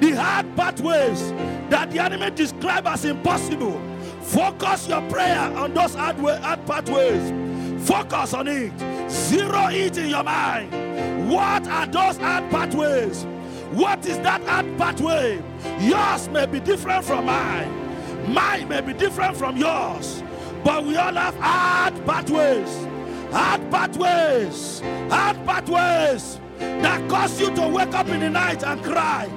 The 0.00 0.12
hard 0.12 0.56
pathways 0.56 1.30
that 1.70 1.90
the 1.90 1.98
enemy 1.98 2.30
describe 2.30 2.86
as 2.86 3.04
impossible. 3.04 3.80
Focus 4.22 4.88
your 4.88 5.02
prayer 5.10 5.40
on 5.56 5.74
those 5.74 5.94
hard, 5.94 6.20
way, 6.20 6.38
hard 6.38 6.64
pathways. 6.66 7.86
Focus 7.86 8.34
on 8.34 8.48
it. 8.48 8.72
Zero 9.10 9.68
it 9.68 9.96
in 9.96 10.10
your 10.10 10.22
mind. 10.22 11.30
What 11.30 11.66
are 11.66 11.86
those 11.86 12.16
hard 12.18 12.50
pathways? 12.50 13.24
What 13.72 14.06
is 14.06 14.18
that 14.20 14.42
hard 14.44 14.78
pathway? 14.78 15.42
Yours 15.80 16.28
may 16.28 16.46
be 16.46 16.60
different 16.60 17.04
from 17.04 17.26
mine. 17.26 18.32
Mine 18.32 18.68
may 18.68 18.80
be 18.80 18.92
different 18.92 19.36
from 19.36 19.56
yours. 19.56 20.22
But 20.64 20.84
we 20.84 20.96
all 20.96 21.14
have 21.14 21.36
hard 21.36 22.04
pathways. 22.06 22.87
Hard 23.30 23.70
pathways. 23.70 24.80
Hard 25.10 25.36
pathways 25.46 26.40
that 26.58 27.08
cause 27.10 27.40
you 27.40 27.54
to 27.54 27.68
wake 27.68 27.94
up 27.94 28.08
in 28.08 28.20
the 28.20 28.30
night 28.30 28.62
and 28.64 28.82
cry. 28.82 29.28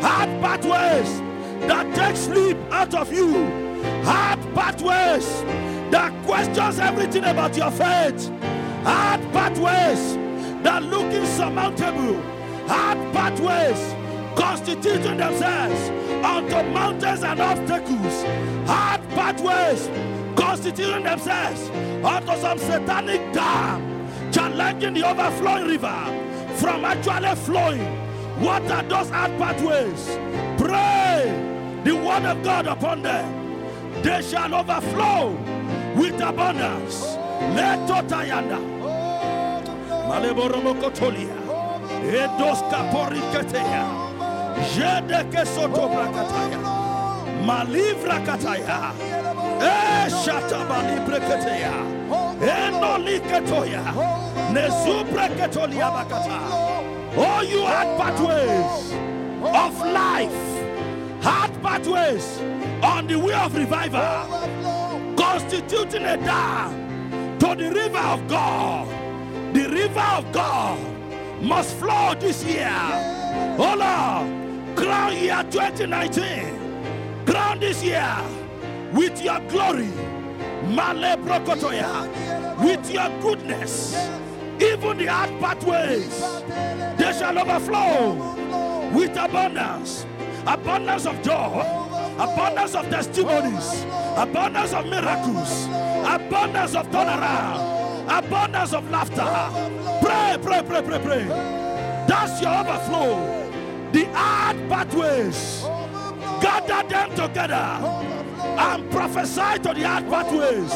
Hard 0.00 0.28
pathways 0.40 1.20
that 1.66 1.94
take 1.94 2.16
sleep 2.16 2.56
out 2.70 2.94
of 2.94 3.12
you. 3.12 3.44
Hard 4.04 4.40
pathways 4.54 5.42
that 5.90 6.12
questions 6.24 6.78
everything 6.78 7.24
about 7.24 7.56
your 7.56 7.70
faith. 7.70 8.28
Hard 8.84 9.20
pathways 9.32 10.16
that 10.62 10.82
look 10.84 11.12
insurmountable. 11.12 12.20
Hard 12.66 12.98
pathways 13.12 13.94
constituting 14.38 15.16
themselves 15.16 15.90
unto 16.24 16.62
mountains 16.70 17.22
and 17.22 17.40
obstacles. 17.40 18.22
Hard 18.68 19.00
pathways 19.10 19.88
constituting 20.36 21.04
themselves 21.04 21.68
unto 22.04 22.36
some 22.40 22.58
satanic 22.58 23.32
dam, 23.32 24.32
challenging 24.32 24.94
the 24.94 25.08
overflowing 25.08 25.66
river 25.66 25.98
from 26.56 26.84
actually 26.84 27.34
flowing. 27.36 27.84
What 28.40 28.62
are 28.70 28.82
those 28.82 29.10
hard 29.10 29.36
pathways? 29.38 30.06
Pray 30.58 31.80
the 31.84 31.94
word 31.94 32.24
of 32.24 32.42
God 32.42 32.66
upon 32.66 33.02
them. 33.02 33.40
they 34.02 34.22
shall 34.22 34.54
overflow 34.54 35.32
with 35.96 36.20
abundance. 36.20 37.02
Leto 37.54 38.00
tayanda. 38.08 38.58
Maleboromokotolia. 40.08 41.36
Edos 42.04 42.62
kaporiketeya. 42.70 43.84
Jede 44.74 45.24
kesoto 45.30 45.88
brakataya. 45.88 46.89
Malivra 47.46 48.20
kataya. 48.26 48.92
E 49.60 50.10
shatabali 50.10 50.96
breketeya. 51.06 51.74
Eh, 52.42 52.66
Eno 52.66 52.98
liketoya. 52.98 53.82
Nezupre 54.52 55.28
ketolia 55.36 55.90
bakata. 55.90 56.38
Oh, 57.16 57.40
you 57.42 57.64
had 57.66 57.88
pathways 57.98 58.92
of 59.42 59.78
life, 59.92 61.22
hard 61.22 61.52
pathways 61.62 62.40
on 62.82 63.06
the 63.08 63.18
way 63.18 63.34
of 63.34 63.54
revival, 63.54 64.26
constituting 65.16 66.04
a 66.04 66.16
dam 66.16 67.38
to 67.38 67.54
the 67.56 67.70
river 67.72 67.98
of 67.98 68.26
God. 68.28 68.86
The 69.54 69.68
river 69.68 70.06
of 70.16 70.30
God 70.30 70.78
must 71.42 71.74
flow 71.76 72.14
this 72.18 72.44
year. 72.44 72.70
Oh 73.58 73.74
Lord, 73.76 74.76
crown 74.76 75.16
year 75.16 75.42
2019, 75.50 76.59
crown 77.30 77.60
this 77.60 77.82
year 77.82 78.16
with 78.92 79.22
your 79.22 79.38
glory, 79.48 79.88
with 82.58 82.90
your 82.90 83.08
goodness, 83.20 83.94
even 84.60 84.98
the 84.98 85.06
hard 85.06 85.30
pathways, 85.40 86.20
they 86.98 87.12
shall 87.12 87.38
overflow 87.38 88.14
with 88.92 89.16
abundance, 89.16 90.04
abundance 90.46 91.06
of 91.06 91.22
joy, 91.22 91.62
abundance 92.18 92.74
of 92.74 92.90
testimonies, 92.90 93.84
abundance 94.16 94.72
of 94.72 94.86
miracles, 94.86 95.66
abundance 96.04 96.74
of 96.74 96.86
turnaround, 96.90 98.06
abundance 98.18 98.72
of 98.72 98.90
laughter. 98.90 99.24
Pray, 100.04 100.36
pray, 100.42 100.62
pray, 100.62 100.82
pray, 100.82 100.98
pray. 100.98 101.24
That's 102.08 102.42
your 102.42 102.52
overflow. 102.52 103.36
The 103.92 104.04
hard 104.12 104.56
pathways, 104.68 105.59
gather 106.58 106.88
them 106.88 107.10
together 107.10 107.54
and 107.54 108.90
prophesy 108.90 109.58
to 109.62 109.74
the 109.74 109.82
hard 109.82 110.08
pathways. 110.08 110.72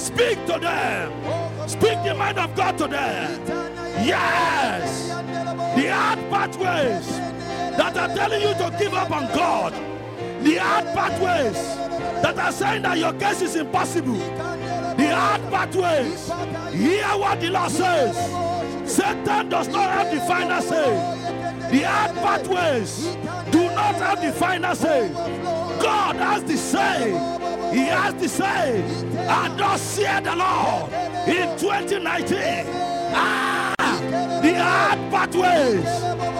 Speak 0.00 0.44
to 0.46 0.58
them. 0.58 1.68
Speak 1.68 2.02
the 2.04 2.14
mind 2.14 2.38
of 2.38 2.54
God 2.54 2.78
to 2.78 2.88
them. 2.88 3.46
Yes. 4.04 5.08
The 5.76 5.92
hard 5.92 6.18
pathways 6.30 7.06
that 7.76 7.96
are 7.96 8.08
telling 8.14 8.42
you 8.42 8.54
to 8.54 8.76
give 8.78 8.94
up 8.94 9.10
on 9.10 9.26
God. 9.34 9.72
The 10.42 10.56
hard 10.56 10.86
pathways 10.86 11.76
that 12.22 12.38
are 12.38 12.52
saying 12.52 12.82
that 12.82 12.98
your 12.98 13.12
case 13.14 13.42
is 13.42 13.56
impossible. 13.56 14.14
The 14.14 15.14
hard 15.14 15.42
pathways. 15.50 16.28
Hear 16.74 17.06
what 17.18 17.40
the 17.40 17.50
Lord 17.50 17.70
says. 17.70 18.16
Satan 18.92 19.48
does 19.48 19.68
not 19.68 19.90
have 19.90 20.12
the 20.12 20.20
final 20.26 20.60
say. 20.60 21.21
The 21.72 21.80
hard 21.84 22.14
pathways 22.16 23.16
do 23.50 23.64
not 23.70 23.94
have 23.94 24.20
the 24.20 24.30
final 24.30 24.74
say. 24.74 25.08
God 25.80 26.16
has 26.16 26.44
the 26.44 26.58
say. 26.58 27.12
He 27.72 27.86
has 27.86 28.12
the 28.16 28.28
say. 28.28 28.82
And 29.16 29.58
thus 29.58 29.80
said 29.80 30.24
the 30.24 30.36
Lord 30.36 30.92
in 31.26 31.58
2019. 31.58 32.66
Ah, 33.14 33.74
the 34.42 34.52
hard 34.52 34.98
pathways, 35.10 35.84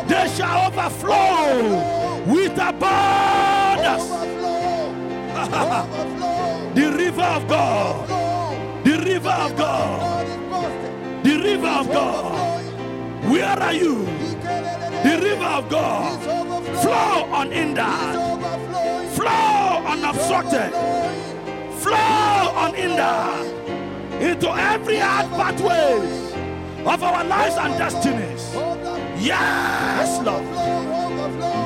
they 0.07 0.29
shall 0.37 0.67
overflow 0.69 2.23
with 2.27 2.59
abundance. 2.59 4.11
the 6.75 6.93
river 6.95 7.23
of 7.23 7.49
God. 7.49 8.07
The 8.85 8.99
river 8.99 9.31
of 9.31 9.57
God. 9.57 10.27
The 11.25 11.39
river 11.39 11.69
of 11.69 11.89
God. 11.89 12.63
Where 13.31 13.59
are 13.59 13.73
you? 13.73 14.07
The 15.03 15.21
river 15.21 15.45
of 15.45 15.69
God. 15.69 16.21
Flow 16.83 17.25
on 17.33 17.47
unhindered. 17.49 18.17
Flow 19.17 19.83
unobstructed. 19.87 20.73
Flow 21.83 22.53
on 22.63 22.75
unhindered 22.75 24.23
into 24.23 24.49
every 24.51 24.99
hard 24.99 25.29
pathways 25.31 26.33
of 26.87 27.03
our 27.03 27.25
lives 27.25 27.57
and 27.57 27.79
destinies. 27.79 28.55
Yes, 29.19 30.19
Lord. 30.25 30.45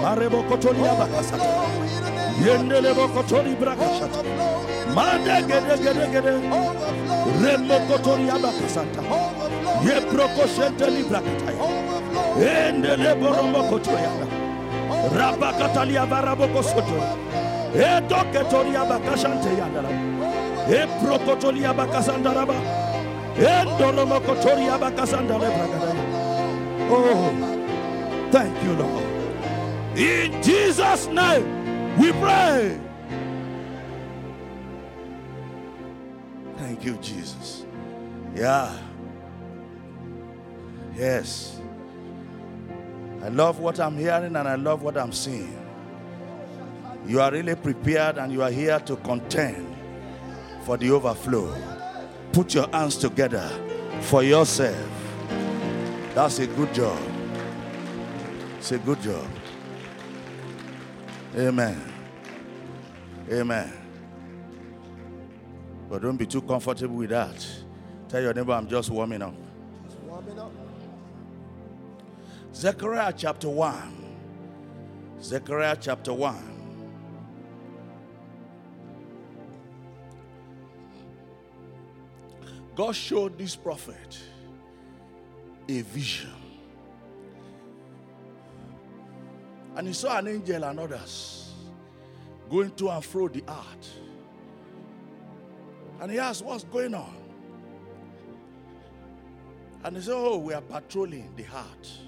Marebo 0.02 0.42
bakasata. 1.00 1.66
Yendelebo 2.44 3.08
kotori 3.08 3.56
librakataya. 10.90 11.95
Endelebo 12.40 13.32
rombo 13.32 13.62
kotoya. 13.70 14.10
Rabakatalia 15.12 16.06
baraboko 16.06 16.62
soto. 16.62 16.98
Edo 17.74 18.24
ketoria 18.32 18.84
bakashante 18.84 19.50
yandara. 19.58 19.90
E 20.68 20.86
prokotolia 21.00 21.72
bakasandaraba. 21.74 22.54
Endoromo 23.38 24.20
kotoria 24.20 24.78
bakasandale 24.78 25.48
bragadaya. 25.50 26.04
Oh, 26.88 28.28
thank 28.30 28.62
you, 28.62 28.72
Lord. 28.74 29.04
In 29.98 30.42
Jesus' 30.42 31.06
name, 31.08 31.98
we 31.98 32.12
pray. 32.12 32.78
Thank 36.58 36.84
you, 36.84 36.96
Jesus. 36.96 37.64
Yeah. 38.34 38.72
Yes. 40.94 41.55
I 43.26 43.28
love 43.28 43.58
what 43.58 43.80
I'm 43.80 43.98
hearing 43.98 44.36
and 44.36 44.48
I 44.48 44.54
love 44.54 44.82
what 44.82 44.96
I'm 44.96 45.10
seeing. 45.10 45.58
You 47.04 47.20
are 47.20 47.32
really 47.32 47.56
prepared 47.56 48.18
and 48.18 48.32
you 48.32 48.40
are 48.40 48.52
here 48.52 48.78
to 48.78 48.94
contend 48.94 49.76
for 50.62 50.76
the 50.76 50.92
overflow. 50.92 51.52
Put 52.30 52.54
your 52.54 52.68
hands 52.68 52.96
together 52.96 53.50
for 54.02 54.22
yourself. 54.22 54.78
That's 56.14 56.38
a 56.38 56.46
good 56.46 56.72
job. 56.72 56.96
It's 58.58 58.70
a 58.70 58.78
good 58.78 59.02
job. 59.02 59.26
Amen. 61.36 61.82
Amen. 63.28 63.72
But 65.90 66.02
don't 66.02 66.16
be 66.16 66.26
too 66.26 66.42
comfortable 66.42 66.94
with 66.94 67.10
that. 67.10 67.44
Tell 68.08 68.22
your 68.22 68.34
neighbor, 68.34 68.52
I'm 68.52 68.68
just 68.68 68.88
warming 68.88 69.22
up. 69.22 69.34
Zechariah 72.56 73.12
chapter 73.14 73.50
1. 73.50 74.04
Zechariah 75.20 75.76
chapter 75.78 76.14
1. 76.14 76.36
God 82.74 82.96
showed 82.96 83.36
this 83.36 83.54
prophet 83.56 84.18
a 85.68 85.82
vision. 85.82 86.32
And 89.76 89.88
he 89.88 89.92
saw 89.92 90.16
an 90.16 90.28
angel 90.28 90.64
and 90.64 90.80
others 90.80 91.52
going 92.48 92.70
to 92.70 92.88
and 92.88 93.04
fro 93.04 93.28
the 93.28 93.44
earth. 93.46 93.98
And 96.00 96.10
he 96.10 96.18
asked, 96.18 96.42
What's 96.42 96.64
going 96.64 96.94
on? 96.94 97.16
And 99.84 99.94
he 99.94 100.02
said, 100.02 100.14
Oh, 100.16 100.38
we 100.38 100.54
are 100.54 100.62
patrolling 100.62 101.34
the 101.36 101.42
heart. 101.42 102.05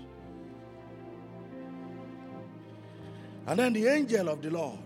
And 3.49 3.59
then 3.59 3.73
the 3.73 3.87
angel 3.87 4.29
of 4.29 4.43
the 4.43 4.51
Lord, 4.51 4.79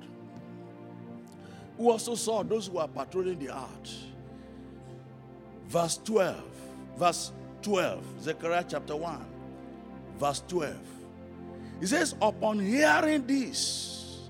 who 1.77 1.91
also 1.91 2.15
saw 2.15 2.45
those 2.45 2.69
who 2.69 2.79
are 2.79 2.87
patrolling 2.87 3.41
the 3.41 3.53
earth, 3.53 4.05
verse 5.67 5.99
12, 6.05 6.41
verse 6.97 7.33
12, 7.63 8.05
Zechariah 8.23 8.65
chapter 8.69 8.95
1, 8.95 9.27
verse 10.17 10.45
12. 10.47 10.77
He 11.81 11.87
says, 11.87 12.15
Upon 12.23 12.61
hearing 12.61 13.27
this, 13.27 14.29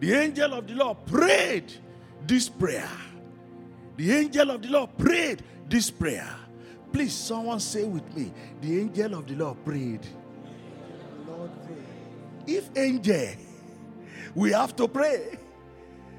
the 0.00 0.12
angel 0.12 0.54
of 0.54 0.66
the 0.66 0.74
Lord 0.74 0.96
prayed 1.06 1.72
this 2.26 2.48
prayer. 2.48 2.90
The 3.96 4.10
angel 4.12 4.50
of 4.50 4.62
the 4.62 4.70
Lord 4.70 4.98
prayed 4.98 5.44
this 5.68 5.88
prayer. 5.88 6.34
Please, 6.92 7.12
someone 7.12 7.60
say 7.60 7.84
with 7.84 8.12
me, 8.16 8.32
the 8.60 8.80
angel 8.80 9.14
of 9.14 9.28
the 9.28 9.36
Lord 9.36 9.64
prayed. 9.64 10.04
Lord 11.28 11.50
prayed. 11.64 12.56
If 12.56 12.68
angel, 12.76 13.36
we 14.34 14.52
have 14.52 14.74
to 14.76 14.88
pray. 14.88 15.38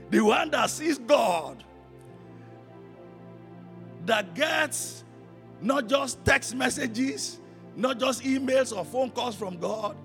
The 0.10 0.22
one 0.22 0.52
that 0.52 0.70
sees 0.70 0.98
God, 0.98 1.64
that 4.06 4.36
gets 4.36 5.04
not 5.62 5.88
just 5.88 6.24
text 6.26 6.56
messages, 6.56 7.40
not 7.76 8.00
just 8.00 8.24
emails 8.24 8.76
or 8.76 8.86
phone 8.86 9.10
calls 9.10 9.36
from 9.36 9.58
God, 9.58 9.96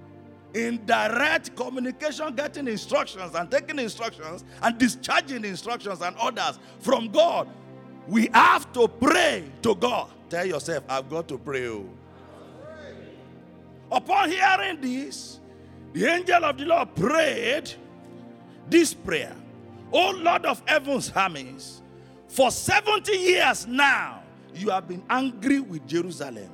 in 0.55 0.85
direct 0.87 1.55
communication, 1.55 2.35
getting 2.35 2.69
instructions 2.69 3.35
and 3.35 3.51
taking 3.51 3.79
instructions 3.79 4.45
and 4.63 4.79
discharging 4.79 5.45
instructions 5.45 6.01
and 6.01 6.17
orders 6.23 6.59
from 6.81 7.09
God, 7.09 7.49
we 8.07 8.31
have 8.33 8.73
to 8.73 8.89
pray 8.89 9.45
to 9.63 9.75
God. 9.75 10.11
Tell 10.31 10.47
yourself, 10.47 10.85
I've 10.89 11.09
got 11.11 11.29
to 11.29 11.39
pray. 11.39 11.69
oh. 11.69 11.89
Upon 13.91 14.31
hearing 14.31 14.81
this, 14.81 15.41
the 15.93 16.07
angel 16.07 16.45
of 16.45 16.57
the 16.57 16.65
Lord 16.65 16.95
prayed 16.95 17.75
this 18.71 18.95
prayer 18.95 19.35
O 19.93 20.11
Lord 20.11 20.45
of 20.45 20.63
heaven's 20.67 21.11
armies, 21.13 21.81
for 22.29 22.51
70 22.51 23.13
years 23.17 23.67
now 23.67 24.23
you 24.55 24.71
have 24.71 24.87
been 24.87 25.03
angry 25.09 25.61
with 25.61 25.87
Jerusalem 25.87 26.51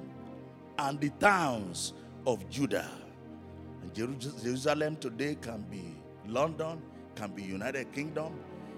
and 0.79 1.01
the 1.01 1.11
towns 1.11 1.93
of 2.27 2.49
Judah. 2.49 2.91
And 3.83 3.95
Jerusalem 3.95 4.97
today 4.97 5.37
can 5.41 5.63
be 5.71 5.83
London, 6.27 6.81
can 7.17 7.31
be 7.33 7.43
United 7.43 7.93
Kingdom, 7.93 8.35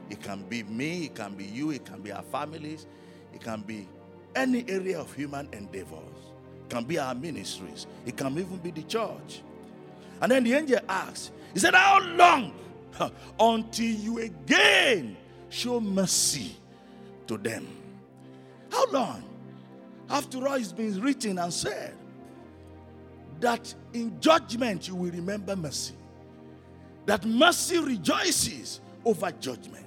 it 0.08 0.22
can 0.22 0.42
be 0.42 0.62
me, 0.62 1.06
it 1.06 1.14
can 1.14 1.34
be 1.34 1.44
you, 1.44 1.70
it 1.70 1.84
can 1.84 2.00
be 2.00 2.12
our 2.12 2.22
families, 2.22 2.86
it 3.34 3.40
can 3.42 3.60
be 3.60 3.88
any 4.34 4.64
area 4.68 4.98
of 4.98 5.12
human 5.14 5.48
endeavors, 5.52 6.32
it 6.64 6.70
can 6.70 6.84
be 6.84 6.98
our 6.98 7.14
ministries, 7.14 7.86
it 8.06 8.16
can 8.16 8.32
even 8.38 8.56
be 8.58 8.70
the 8.70 8.82
church. 8.82 9.42
And 10.20 10.32
then 10.32 10.44
the 10.44 10.54
angel 10.54 10.80
asked, 10.88 11.32
He 11.52 11.60
said, 11.60 11.74
How 11.74 12.00
long 12.00 12.52
until 13.40 13.86
you 13.86 14.18
again 14.18 15.16
show 15.48 15.80
mercy 15.80 16.56
to 17.26 17.36
them? 17.36 17.66
How 18.70 18.90
long? 18.90 19.24
After 20.08 20.46
all, 20.46 20.54
it's 20.54 20.72
been 20.72 21.00
written 21.00 21.38
and 21.38 21.52
said 21.52 21.94
that 23.40 23.74
in 23.92 24.20
judgment 24.20 24.88
you 24.88 24.94
will 24.94 25.10
remember 25.10 25.56
mercy. 25.56 25.94
That 27.06 27.24
mercy 27.24 27.78
rejoices 27.78 28.80
over 29.04 29.30
judgment. 29.40 29.86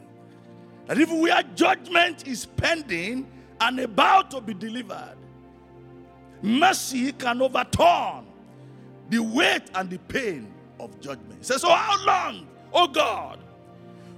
That 0.87 0.97
even 0.97 1.21
where 1.21 1.41
judgment 1.55 2.27
is 2.27 2.45
pending 2.45 3.29
and 3.61 3.79
about 3.79 4.31
to 4.31 4.41
be 4.41 4.53
delivered, 4.53 5.15
mercy 6.41 7.11
can 7.11 7.41
overturn 7.41 8.25
the 9.09 9.19
weight 9.19 9.63
and 9.75 9.89
the 9.89 9.99
pain 9.99 10.51
of 10.79 10.99
judgment. 10.99 11.39
He 11.39 11.43
says, 11.43 11.61
So 11.61 11.69
how 11.69 12.05
long, 12.05 12.47
oh 12.73 12.88
God, 12.88 13.39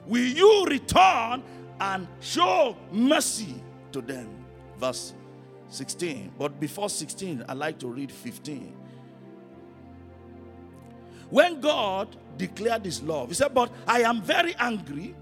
will 0.06 0.26
you 0.26 0.66
return 0.66 1.44
and 1.80 2.08
show 2.20 2.76
mercy 2.92 3.56
to 3.92 4.02
them? 4.02 4.30
Verse 4.78 5.14
16. 5.70 6.34
But 6.38 6.60
before 6.60 6.90
16, 6.90 7.46
I 7.48 7.54
like 7.54 7.80
to 7.80 7.88
read 7.88 8.12
15. 8.12 8.76
When 11.30 11.62
God 11.62 12.16
declared 12.38 12.84
his 12.84 13.02
love, 13.02 13.30
he 13.30 13.36
said, 13.36 13.54
But 13.54 13.72
I 13.88 14.02
am 14.02 14.22
very 14.22 14.54
angry 14.60 15.16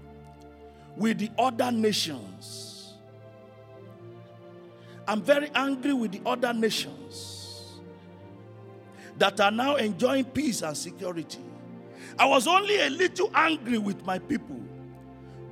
with 0.96 1.18
the 1.18 1.30
other 1.38 1.70
nations. 1.70 2.94
I'm 5.06 5.22
very 5.22 5.50
angry 5.54 5.92
with 5.92 6.12
the 6.12 6.20
other 6.26 6.52
nations 6.52 7.80
that 9.18 9.40
are 9.40 9.50
now 9.50 9.76
enjoying 9.76 10.24
peace 10.24 10.62
and 10.62 10.76
security. 10.76 11.49
I 12.18 12.26
was 12.26 12.46
only 12.46 12.80
a 12.80 12.90
little 12.90 13.30
angry 13.34 13.78
with 13.78 14.04
my 14.04 14.18
people, 14.18 14.60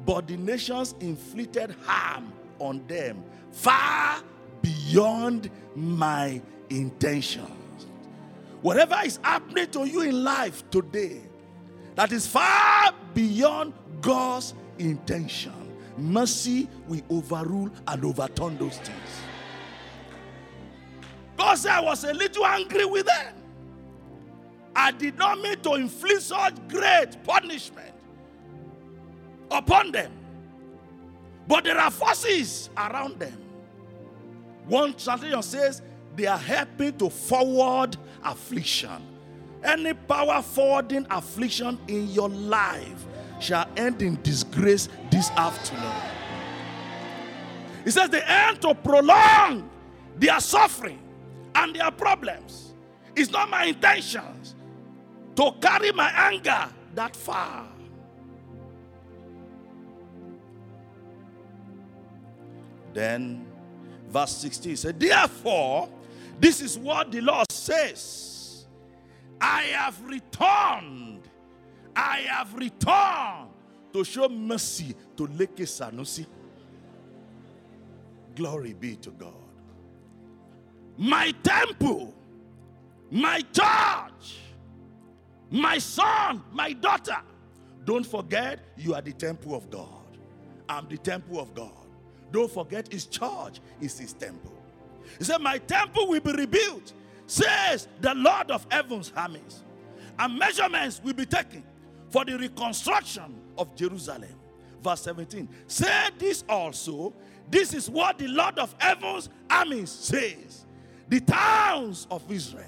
but 0.04 0.26
the 0.28 0.36
nations 0.36 0.94
inflicted 1.00 1.74
harm 1.84 2.32
on 2.58 2.86
them 2.86 3.24
far 3.52 4.20
beyond 4.62 5.50
my 5.74 6.40
intentions. 6.70 7.86
Whatever 8.62 8.96
is 9.04 9.18
happening 9.22 9.70
to 9.70 9.86
you 9.86 10.02
in 10.02 10.24
life 10.24 10.68
today, 10.70 11.22
that 11.94 12.12
is 12.12 12.26
far 12.26 12.92
beyond 13.14 13.72
God's 14.00 14.54
intention, 14.78 15.52
mercy 15.96 16.68
will 16.86 17.02
overrule 17.10 17.70
and 17.86 18.04
overturn 18.04 18.58
those 18.58 18.78
things. 18.78 19.20
God 21.36 21.54
said, 21.54 21.72
I 21.72 21.80
was 21.80 22.04
a 22.04 22.12
little 22.12 22.44
angry 22.44 22.84
with 22.84 23.06
them. 23.06 23.34
I 24.74 24.90
did 24.92 25.18
not 25.18 25.40
mean 25.40 25.60
to 25.60 25.74
inflict 25.74 26.22
such 26.22 26.54
great 26.68 27.22
punishment 27.24 27.94
upon 29.50 29.92
them. 29.92 30.12
But 31.46 31.64
there 31.64 31.78
are 31.78 31.90
forces 31.90 32.70
around 32.76 33.18
them. 33.18 33.36
One 34.66 34.94
translation 34.94 35.42
says 35.42 35.82
they 36.14 36.26
are 36.26 36.38
helping 36.38 36.96
to 36.98 37.08
forward 37.08 37.96
affliction. 38.22 39.02
Any 39.64 39.94
power 39.94 40.42
forwarding 40.42 41.06
affliction 41.10 41.78
in 41.88 42.08
your 42.10 42.28
life 42.28 43.06
shall 43.40 43.66
end 43.76 44.02
in 44.02 44.20
disgrace 44.22 44.88
this 45.10 45.30
afternoon. 45.30 45.92
He 47.84 47.90
says 47.90 48.10
they 48.10 48.22
end 48.22 48.60
to 48.62 48.74
prolong 48.74 49.70
their 50.16 50.38
suffering 50.40 51.00
and 51.54 51.74
their 51.74 51.90
problems. 51.90 52.74
It's 53.16 53.30
not 53.30 53.48
my 53.48 53.64
intentions 53.64 54.37
to 55.38 55.52
carry 55.60 55.92
my 55.92 56.10
anger 56.10 56.68
that 56.96 57.14
far. 57.14 57.68
Then, 62.92 63.46
verse 64.08 64.36
16 64.38 64.76
said, 64.76 64.98
Therefore, 64.98 65.90
this 66.40 66.60
is 66.60 66.76
what 66.76 67.12
the 67.12 67.20
Lord 67.20 67.46
says 67.52 68.66
I 69.40 69.62
have 69.62 70.04
returned, 70.04 71.28
I 71.94 72.26
have 72.28 72.52
returned 72.54 73.50
to 73.92 74.02
show 74.02 74.28
mercy 74.28 74.96
to 75.16 75.28
Leke 75.28 75.62
Sanusi. 75.62 76.26
Glory 78.34 78.72
be 78.72 78.96
to 78.96 79.10
God. 79.10 79.34
My 80.96 81.32
temple, 81.44 82.12
my 83.12 83.40
church, 83.52 84.38
my 85.50 85.78
son, 85.78 86.42
my 86.52 86.72
daughter. 86.72 87.18
Don't 87.84 88.04
forget, 88.04 88.60
you 88.76 88.94
are 88.94 89.00
the 89.00 89.12
temple 89.12 89.54
of 89.54 89.70
God. 89.70 89.88
I'm 90.68 90.88
the 90.88 90.98
temple 90.98 91.40
of 91.40 91.54
God. 91.54 91.72
Don't 92.30 92.50
forget, 92.50 92.92
his 92.92 93.06
church 93.06 93.60
is 93.80 93.98
his 93.98 94.12
temple. 94.12 94.52
He 95.18 95.24
said, 95.24 95.38
My 95.38 95.58
temple 95.58 96.08
will 96.08 96.20
be 96.20 96.32
rebuilt, 96.32 96.92
says 97.26 97.88
the 98.00 98.14
Lord 98.14 98.50
of 98.50 98.66
heaven's 98.70 99.12
armies. 99.16 99.64
And 100.18 100.38
measurements 100.38 101.00
will 101.02 101.14
be 101.14 101.24
taken 101.24 101.62
for 102.10 102.24
the 102.24 102.36
reconstruction 102.36 103.40
of 103.56 103.74
Jerusalem. 103.74 104.34
Verse 104.82 105.00
17. 105.02 105.48
Say 105.66 106.08
this 106.18 106.44
also. 106.48 107.14
This 107.50 107.72
is 107.72 107.88
what 107.88 108.18
the 108.18 108.28
Lord 108.28 108.58
of 108.58 108.74
heaven's 108.78 109.30
armies 109.48 109.90
says. 109.90 110.66
The 111.08 111.20
towns 111.20 112.06
of 112.10 112.30
Israel 112.30 112.64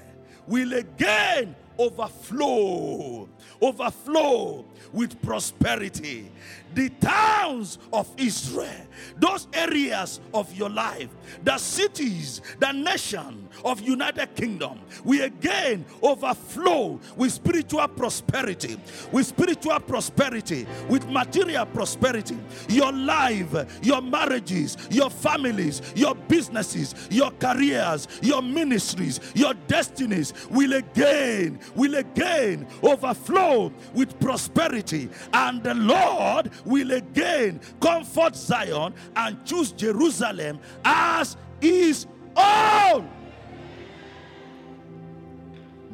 will 0.47 0.73
again 0.73 1.55
overflow, 1.77 3.27
overflow 3.61 4.65
with 4.93 5.21
prosperity. 5.21 6.29
The 6.73 6.89
towns 7.01 7.79
of 7.91 8.09
Israel, 8.17 8.69
those 9.17 9.47
areas 9.53 10.21
of 10.33 10.53
your 10.53 10.69
life, 10.69 11.09
the 11.43 11.57
cities, 11.57 12.41
the 12.59 12.71
nation 12.71 13.49
of 13.65 13.81
United 13.81 14.35
Kingdom, 14.35 14.79
we 15.03 15.21
again 15.21 15.85
overflow 16.01 16.99
with 17.15 17.31
spiritual 17.31 17.87
prosperity, 17.89 18.77
with 19.11 19.27
spiritual 19.27 19.79
prosperity, 19.79 20.65
with 20.89 21.07
material 21.07 21.65
prosperity. 21.65 22.37
Your 22.69 22.91
life, 22.91 23.81
your 23.83 24.01
marriages, 24.01 24.77
your 24.89 25.09
families, 25.09 25.81
your 25.95 26.15
businesses, 26.15 26.95
your 27.09 27.31
careers, 27.31 28.07
your 28.21 28.41
ministries, 28.41 29.19
your 29.33 29.53
destinies 29.67 30.33
will 30.49 30.73
again, 30.73 31.59
will 31.75 31.95
again 31.95 32.67
overflow 32.83 33.71
with 33.93 34.19
prosperity. 34.19 35.09
And 35.33 35.63
the 35.63 35.73
Lord 35.73 36.51
will 36.65 36.91
again 36.91 37.59
comfort 37.79 38.35
Zion 38.35 38.93
and 39.15 39.45
choose 39.45 39.71
Jerusalem 39.71 40.59
as 40.83 41.37
his 41.59 42.05
own. 42.35 43.09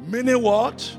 Meaning 0.06 0.42
what? 0.42 0.96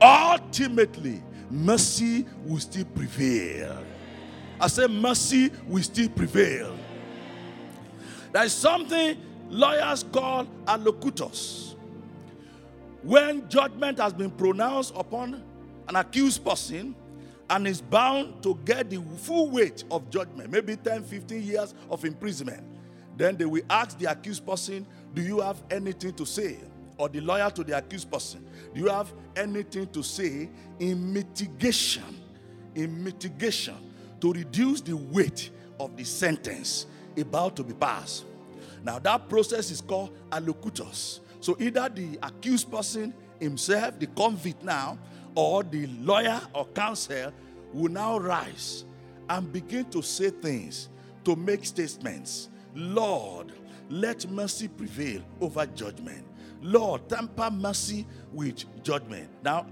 Ultimately, 0.00 1.22
mercy 1.50 2.26
will 2.44 2.60
still 2.60 2.84
prevail. 2.84 3.84
I 4.60 4.68
say 4.68 4.86
mercy 4.86 5.50
will 5.66 5.82
still 5.82 6.08
prevail. 6.08 6.76
There 8.32 8.44
is 8.44 8.52
something 8.52 9.16
lawyers 9.48 10.04
call 10.04 10.46
allocutus. 10.66 11.74
When 13.02 13.48
judgment 13.48 13.98
has 13.98 14.12
been 14.12 14.30
pronounced 14.30 14.92
upon 14.94 15.42
an 15.88 15.96
accused 15.96 16.44
person 16.44 16.94
and 17.50 17.66
is 17.66 17.80
bound 17.80 18.42
to 18.42 18.58
get 18.64 18.88
the 18.88 19.02
full 19.18 19.50
weight 19.50 19.84
of 19.90 20.08
judgment, 20.08 20.50
maybe 20.50 20.76
10, 20.76 21.02
15 21.02 21.42
years 21.42 21.74
of 21.90 22.04
imprisonment, 22.04 22.64
then 23.16 23.36
they 23.36 23.44
will 23.44 23.62
ask 23.68 23.98
the 23.98 24.10
accused 24.10 24.46
person, 24.46 24.86
Do 25.12 25.20
you 25.20 25.40
have 25.40 25.62
anything 25.70 26.14
to 26.14 26.24
say 26.24 26.58
or 27.00 27.08
the 27.08 27.20
lawyer 27.22 27.48
to 27.50 27.64
the 27.64 27.76
accused 27.76 28.12
person, 28.12 28.46
do 28.74 28.80
you 28.80 28.88
have 28.88 29.10
anything 29.34 29.86
to 29.86 30.02
say 30.02 30.50
in 30.78 31.12
mitigation? 31.12 32.04
In 32.74 33.02
mitigation 33.02 33.74
to 34.20 34.32
reduce 34.34 34.82
the 34.82 34.94
weight 34.94 35.48
of 35.80 35.96
the 35.96 36.04
sentence 36.04 36.84
about 37.16 37.56
to 37.56 37.64
be 37.64 37.72
passed. 37.72 38.26
Now, 38.84 38.98
that 38.98 39.30
process 39.30 39.70
is 39.70 39.80
called 39.80 40.14
allocutus. 40.30 41.20
So, 41.40 41.56
either 41.58 41.88
the 41.88 42.18
accused 42.22 42.70
person 42.70 43.14
himself, 43.40 43.98
the 43.98 44.06
convict 44.08 44.62
now, 44.62 44.98
or 45.34 45.62
the 45.62 45.86
lawyer 46.00 46.40
or 46.54 46.66
counsel 46.66 47.32
will 47.72 47.90
now 47.90 48.18
rise 48.18 48.84
and 49.28 49.52
begin 49.52 49.84
to 49.90 50.02
say 50.02 50.30
things, 50.30 50.88
to 51.24 51.36
make 51.36 51.64
statements. 51.64 52.48
Lord, 52.74 53.52
let 53.88 54.28
mercy 54.30 54.68
prevail 54.68 55.22
over 55.40 55.66
judgment. 55.66 56.26
Lord, 56.62 57.08
temper 57.08 57.50
mercy 57.50 58.06
with 58.32 58.64
judgment. 58.82 59.30
Now, 59.42 59.66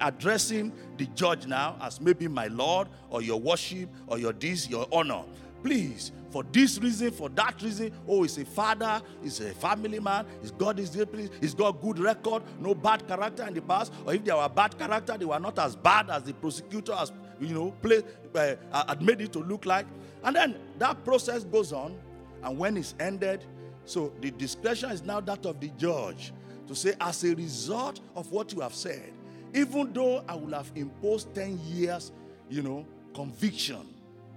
addressing 0.00 0.72
the 0.98 1.06
judge 1.06 1.46
now 1.46 1.76
as 1.80 2.00
maybe 2.00 2.28
my 2.28 2.48
Lord 2.48 2.88
or 3.08 3.22
your 3.22 3.40
worship 3.40 3.88
or 4.06 4.18
your 4.18 4.32
this, 4.32 4.68
your 4.68 4.86
honor. 4.92 5.22
Please, 5.64 6.12
for 6.28 6.44
this 6.52 6.78
reason, 6.78 7.10
for 7.10 7.30
that 7.30 7.62
reason, 7.62 7.90
oh, 8.06 8.22
he's 8.22 8.36
a 8.36 8.44
father, 8.44 9.00
he's 9.22 9.40
a 9.40 9.54
family 9.54 9.98
man, 9.98 10.26
he's 10.42 10.50
got 10.50 10.76
his 10.76 10.90
please, 10.90 11.30
he's 11.40 11.54
got 11.54 11.80
good 11.80 11.98
record, 11.98 12.42
no 12.60 12.74
bad 12.74 13.08
character 13.08 13.46
in 13.46 13.54
the 13.54 13.62
past, 13.62 13.90
or 14.04 14.12
if 14.12 14.22
they 14.22 14.32
were 14.32 14.46
bad 14.50 14.76
character, 14.78 15.16
they 15.16 15.24
were 15.24 15.40
not 15.40 15.58
as 15.58 15.74
bad 15.74 16.10
as 16.10 16.22
the 16.24 16.34
prosecutor 16.34 16.94
has, 16.94 17.12
you 17.40 17.54
know, 17.54 17.70
play, 17.80 18.02
uh, 18.34 18.84
had 18.88 19.00
made 19.00 19.22
it 19.22 19.32
to 19.32 19.38
look 19.38 19.64
like. 19.64 19.86
And 20.22 20.36
then 20.36 20.56
that 20.78 21.02
process 21.02 21.44
goes 21.44 21.72
on, 21.72 21.96
and 22.42 22.58
when 22.58 22.76
it's 22.76 22.94
ended, 23.00 23.42
so 23.86 24.12
the 24.20 24.32
discretion 24.32 24.90
is 24.90 25.02
now 25.02 25.20
that 25.20 25.46
of 25.46 25.60
the 25.60 25.68
judge 25.78 26.34
to 26.68 26.74
say, 26.74 26.92
as 27.00 27.24
a 27.24 27.34
result 27.34 28.00
of 28.16 28.30
what 28.32 28.52
you 28.52 28.60
have 28.60 28.74
said, 28.74 29.14
even 29.54 29.94
though 29.94 30.22
I 30.28 30.34
will 30.34 30.52
have 30.52 30.70
imposed 30.74 31.34
10 31.34 31.58
years, 31.64 32.12
you 32.50 32.60
know, 32.60 32.84
conviction, 33.14 33.93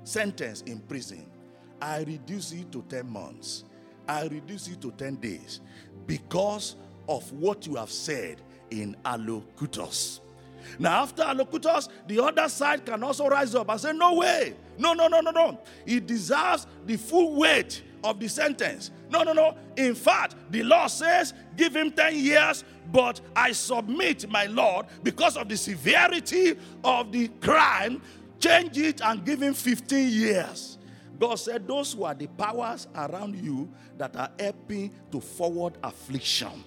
sentence 0.07 0.61
in 0.61 0.79
prison, 0.79 1.25
I 1.81 1.99
reduce 1.99 2.51
it 2.53 2.71
to 2.71 2.83
10 2.89 3.09
months. 3.09 3.65
I 4.07 4.23
reduce 4.23 4.67
it 4.69 4.81
to 4.81 4.91
10 4.91 5.15
days 5.15 5.59
because 6.05 6.75
of 7.09 7.31
what 7.33 7.67
you 7.67 7.75
have 7.75 7.91
said 7.91 8.41
in 8.71 8.95
allocutus. 9.05 10.21
Now, 10.79 11.03
after 11.03 11.23
allocutus, 11.23 11.89
the 12.07 12.23
other 12.23 12.49
side 12.49 12.85
can 12.85 13.03
also 13.03 13.27
rise 13.27 13.53
up 13.55 13.69
and 13.69 13.79
say, 13.79 13.93
No 13.93 14.15
way. 14.15 14.55
No, 14.77 14.93
no, 14.93 15.07
no, 15.07 15.21
no, 15.21 15.31
no. 15.31 15.59
He 15.85 15.99
deserves 15.99 16.67
the 16.85 16.97
full 16.97 17.35
weight 17.35 17.83
of 18.03 18.19
the 18.19 18.27
sentence. 18.27 18.91
No, 19.09 19.23
no, 19.23 19.33
no. 19.33 19.55
In 19.75 19.95
fact, 19.95 20.35
the 20.51 20.63
law 20.63 20.87
says, 20.87 21.33
give 21.55 21.75
him 21.75 21.91
10 21.91 22.15
years, 22.15 22.63
but 22.91 23.19
I 23.35 23.51
submit, 23.51 24.29
my 24.29 24.45
Lord, 24.45 24.85
because 25.03 25.35
of 25.37 25.49
the 25.49 25.57
severity 25.57 26.57
of 26.83 27.11
the 27.11 27.27
crime, 27.41 28.01
change 28.39 28.77
it 28.77 29.01
and 29.01 29.25
give 29.25 29.41
him 29.41 29.53
15 29.53 30.09
years. 30.09 30.77
God 31.19 31.35
said, 31.35 31.67
Those 31.67 31.93
who 31.93 32.03
are 32.03 32.13
the 32.13 32.27
powers 32.27 32.87
around 32.95 33.35
you 33.35 33.69
that 33.97 34.15
are 34.15 34.29
helping 34.39 34.91
to 35.11 35.19
forward 35.19 35.77
affliction, 35.83 36.63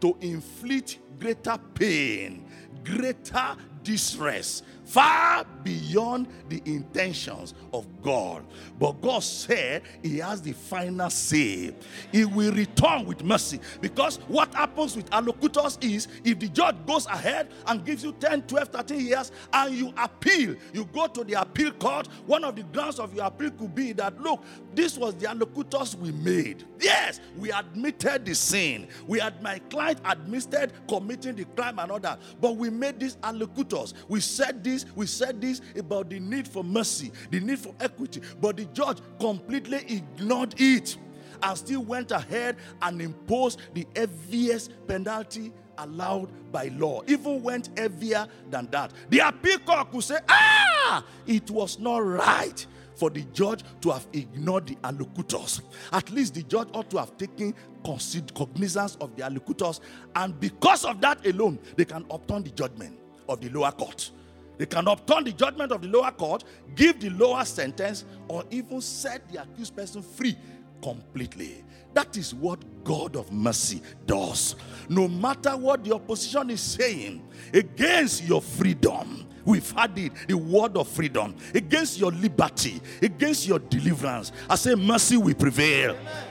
to 0.00 0.16
inflict 0.20 0.98
greater 1.18 1.56
pain, 1.74 2.44
greater 2.84 3.56
distress, 3.82 4.62
far 4.92 5.46
beyond 5.64 6.28
the 6.50 6.60
intentions 6.66 7.54
of 7.72 7.86
God. 8.02 8.44
But 8.78 9.00
God 9.00 9.22
said 9.22 9.82
He 10.02 10.18
has 10.18 10.42
the 10.42 10.52
final 10.52 11.08
say. 11.08 11.74
He 12.10 12.26
will 12.26 12.52
return 12.52 13.06
with 13.06 13.24
mercy. 13.24 13.58
Because 13.80 14.18
what 14.28 14.54
happens 14.54 14.94
with 14.94 15.08
allocutus 15.10 15.78
is 15.80 16.08
if 16.24 16.38
the 16.38 16.48
judge 16.48 16.76
goes 16.86 17.06
ahead 17.06 17.48
and 17.66 17.82
gives 17.86 18.04
you 18.04 18.12
10, 18.12 18.42
12, 18.42 18.68
13 18.68 19.00
years 19.00 19.32
and 19.54 19.74
you 19.74 19.94
appeal, 19.96 20.56
you 20.74 20.84
go 20.92 21.06
to 21.06 21.24
the 21.24 21.40
appeal 21.40 21.72
court, 21.72 22.08
one 22.26 22.44
of 22.44 22.54
the 22.54 22.62
grounds 22.64 23.00
of 23.00 23.14
your 23.14 23.24
appeal 23.24 23.50
could 23.52 23.74
be 23.74 23.92
that, 23.92 24.20
look, 24.20 24.44
this 24.74 24.98
was 24.98 25.14
the 25.14 25.26
allocutus 25.26 25.94
we 25.94 26.12
made. 26.12 26.64
Yes, 26.78 27.20
we 27.38 27.50
admitted 27.50 28.26
the 28.26 28.34
sin. 28.34 28.88
We 29.06 29.20
had 29.20 29.42
my 29.42 29.58
client 29.70 30.00
admitted 30.04 30.72
committing 30.86 31.36
the 31.36 31.44
crime 31.44 31.78
and 31.78 31.90
all 31.90 32.00
that. 32.00 32.20
But 32.40 32.56
we 32.56 32.68
made 32.68 33.00
these 33.00 33.16
allocutors. 33.22 33.94
We 34.08 34.20
said 34.20 34.62
this 34.62 34.81
we 34.94 35.06
said 35.06 35.40
this 35.40 35.60
about 35.76 36.10
the 36.10 36.20
need 36.20 36.46
for 36.48 36.62
mercy, 36.64 37.12
the 37.30 37.40
need 37.40 37.58
for 37.58 37.74
equity, 37.80 38.20
but 38.40 38.56
the 38.56 38.64
judge 38.66 38.98
completely 39.20 39.78
ignored 39.88 40.54
it 40.58 40.96
and 41.42 41.58
still 41.58 41.82
went 41.82 42.10
ahead 42.10 42.56
and 42.82 43.00
imposed 43.00 43.60
the 43.74 43.86
heaviest 43.96 44.72
penalty 44.86 45.52
allowed 45.78 46.28
by 46.52 46.68
law, 46.76 47.02
even 47.06 47.42
went 47.42 47.70
heavier 47.76 48.26
than 48.50 48.68
that. 48.70 48.92
The 49.10 49.20
appeal 49.20 49.58
court 49.60 49.90
could 49.90 50.04
say, 50.04 50.18
ah, 50.28 51.04
it 51.26 51.50
was 51.50 51.78
not 51.78 51.98
right 51.98 52.66
for 52.94 53.10
the 53.10 53.22
judge 53.32 53.62
to 53.80 53.90
have 53.90 54.06
ignored 54.12 54.66
the 54.66 54.76
allocutus. 54.84 55.60
At 55.92 56.10
least 56.10 56.34
the 56.34 56.42
judge 56.42 56.68
ought 56.72 56.90
to 56.90 56.98
have 56.98 57.16
taken 57.16 57.54
cognizance 57.84 58.96
of 59.00 59.16
the 59.16 59.22
allocutus, 59.24 59.80
and 60.14 60.38
because 60.38 60.84
of 60.84 61.00
that 61.00 61.26
alone, 61.26 61.58
they 61.76 61.84
can 61.84 62.04
upturn 62.10 62.44
the 62.44 62.50
judgment 62.50 62.98
of 63.28 63.40
the 63.40 63.48
lower 63.48 63.72
court. 63.72 64.10
They 64.58 64.66
can 64.66 64.86
upturn 64.86 65.24
the 65.24 65.32
judgment 65.32 65.72
of 65.72 65.82
the 65.82 65.88
lower 65.88 66.10
court, 66.10 66.44
give 66.74 67.00
the 67.00 67.10
lower 67.10 67.44
sentence, 67.44 68.04
or 68.28 68.44
even 68.50 68.80
set 68.80 69.30
the 69.32 69.42
accused 69.42 69.74
person 69.76 70.02
free 70.02 70.36
completely. 70.82 71.64
That 71.94 72.16
is 72.16 72.34
what 72.34 72.58
God 72.84 73.16
of 73.16 73.32
mercy 73.32 73.82
does. 74.06 74.56
No 74.88 75.08
matter 75.08 75.56
what 75.56 75.84
the 75.84 75.94
opposition 75.94 76.50
is 76.50 76.60
saying 76.60 77.22
against 77.52 78.24
your 78.24 78.40
freedom, 78.40 79.26
we've 79.44 79.70
had 79.72 79.98
it 79.98 80.12
the 80.26 80.36
word 80.36 80.76
of 80.76 80.88
freedom, 80.88 81.34
against 81.54 81.98
your 81.98 82.10
liberty, 82.12 82.80
against 83.02 83.46
your 83.46 83.58
deliverance. 83.58 84.32
I 84.48 84.54
say, 84.54 84.74
mercy 84.74 85.16
will 85.16 85.34
prevail. 85.34 85.90
Amen. 85.90 86.24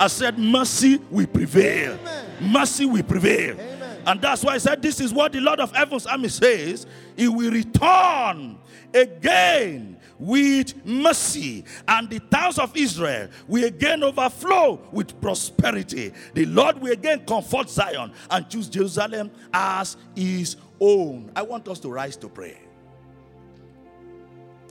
I 0.00 0.06
said, 0.08 0.38
mercy 0.38 0.98
will 1.10 1.26
prevail. 1.26 1.92
Amen. 1.92 2.52
Mercy 2.52 2.86
will 2.86 3.04
prevail. 3.04 3.52
Amen. 3.52 3.81
And 4.06 4.20
that's 4.20 4.44
why 4.44 4.54
I 4.54 4.58
said, 4.58 4.82
This 4.82 5.00
is 5.00 5.12
what 5.12 5.32
the 5.32 5.40
Lord 5.40 5.60
of 5.60 5.74
Heaven's 5.74 6.06
army 6.06 6.28
says. 6.28 6.86
He 7.16 7.28
will 7.28 7.50
return 7.50 8.58
again 8.94 9.98
with 10.18 10.86
mercy, 10.86 11.64
and 11.88 12.08
the 12.08 12.20
towns 12.20 12.58
of 12.58 12.76
Israel 12.76 13.28
will 13.48 13.64
again 13.64 14.02
overflow 14.04 14.80
with 14.92 15.20
prosperity. 15.20 16.12
The 16.34 16.46
Lord 16.46 16.80
will 16.80 16.92
again 16.92 17.24
comfort 17.26 17.68
Zion 17.68 18.12
and 18.30 18.48
choose 18.48 18.68
Jerusalem 18.68 19.30
as 19.52 19.96
his 20.14 20.56
own. 20.80 21.32
I 21.34 21.42
want 21.42 21.66
us 21.68 21.80
to 21.80 21.90
rise 21.90 22.16
to 22.18 22.28
pray. 22.28 22.58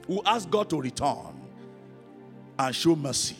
We 0.07 0.21
ask 0.25 0.49
God 0.49 0.69
to 0.69 0.81
return 0.81 1.41
and 2.57 2.75
show 2.75 2.95
mercy. 2.95 3.35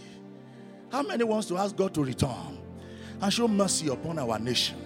How 0.91 1.03
many 1.03 1.23
wants 1.23 1.47
to 1.47 1.57
ask 1.57 1.75
God 1.75 1.93
to 1.93 2.03
return 2.03 2.57
and 3.21 3.31
show 3.31 3.47
mercy 3.47 3.87
upon 3.87 4.19
our 4.19 4.37
nation? 4.37 4.77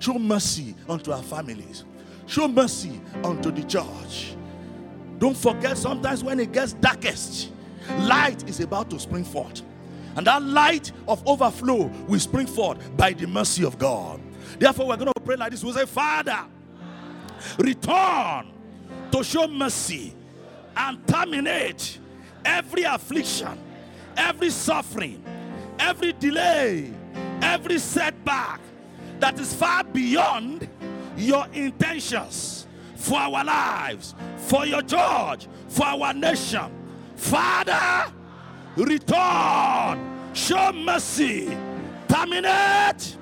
Show 0.00 0.18
mercy 0.18 0.74
unto 0.88 1.12
our 1.12 1.22
families. 1.22 1.84
Show 2.26 2.48
mercy 2.48 3.00
unto 3.22 3.50
the 3.52 3.62
church. 3.62 4.34
Don't 5.18 5.36
forget, 5.36 5.76
sometimes 5.76 6.24
when 6.24 6.40
it 6.40 6.52
gets 6.52 6.72
darkest, 6.72 7.50
light 7.98 8.48
is 8.48 8.60
about 8.60 8.90
to 8.90 8.98
spring 8.98 9.24
forth. 9.24 9.62
And 10.16 10.26
that 10.26 10.42
light 10.42 10.90
of 11.06 11.26
overflow 11.28 11.84
will 12.08 12.18
spring 12.18 12.46
forth 12.46 12.96
by 12.96 13.12
the 13.12 13.26
mercy 13.26 13.64
of 13.64 13.78
God. 13.78 14.20
Therefore, 14.58 14.88
we're 14.88 14.96
going 14.96 15.12
to 15.12 15.20
pray 15.20 15.36
like 15.36 15.52
this. 15.52 15.62
We'll 15.62 15.74
say, 15.74 15.86
Father, 15.86 16.40
return 17.58 18.50
to 19.12 19.22
show 19.22 19.46
mercy 19.46 20.14
and 20.76 21.06
terminate 21.06 21.98
every 22.44 22.84
affliction, 22.84 23.58
every 24.16 24.50
suffering, 24.50 25.22
every 25.78 26.12
delay, 26.14 26.90
every 27.42 27.78
setback, 27.78 28.60
that 29.20 29.38
is 29.38 29.54
far 29.54 29.84
beyond 29.84 30.68
your 31.16 31.46
intentions 31.52 32.66
for 32.96 33.18
our 33.18 33.44
lives, 33.44 34.14
for 34.36 34.66
your 34.66 34.82
church, 34.82 35.46
for 35.68 35.86
our 35.86 36.12
nation. 36.14 36.70
Father, 37.16 38.12
return, 38.76 40.32
show 40.32 40.72
mercy, 40.72 41.56
terminate 42.08 43.16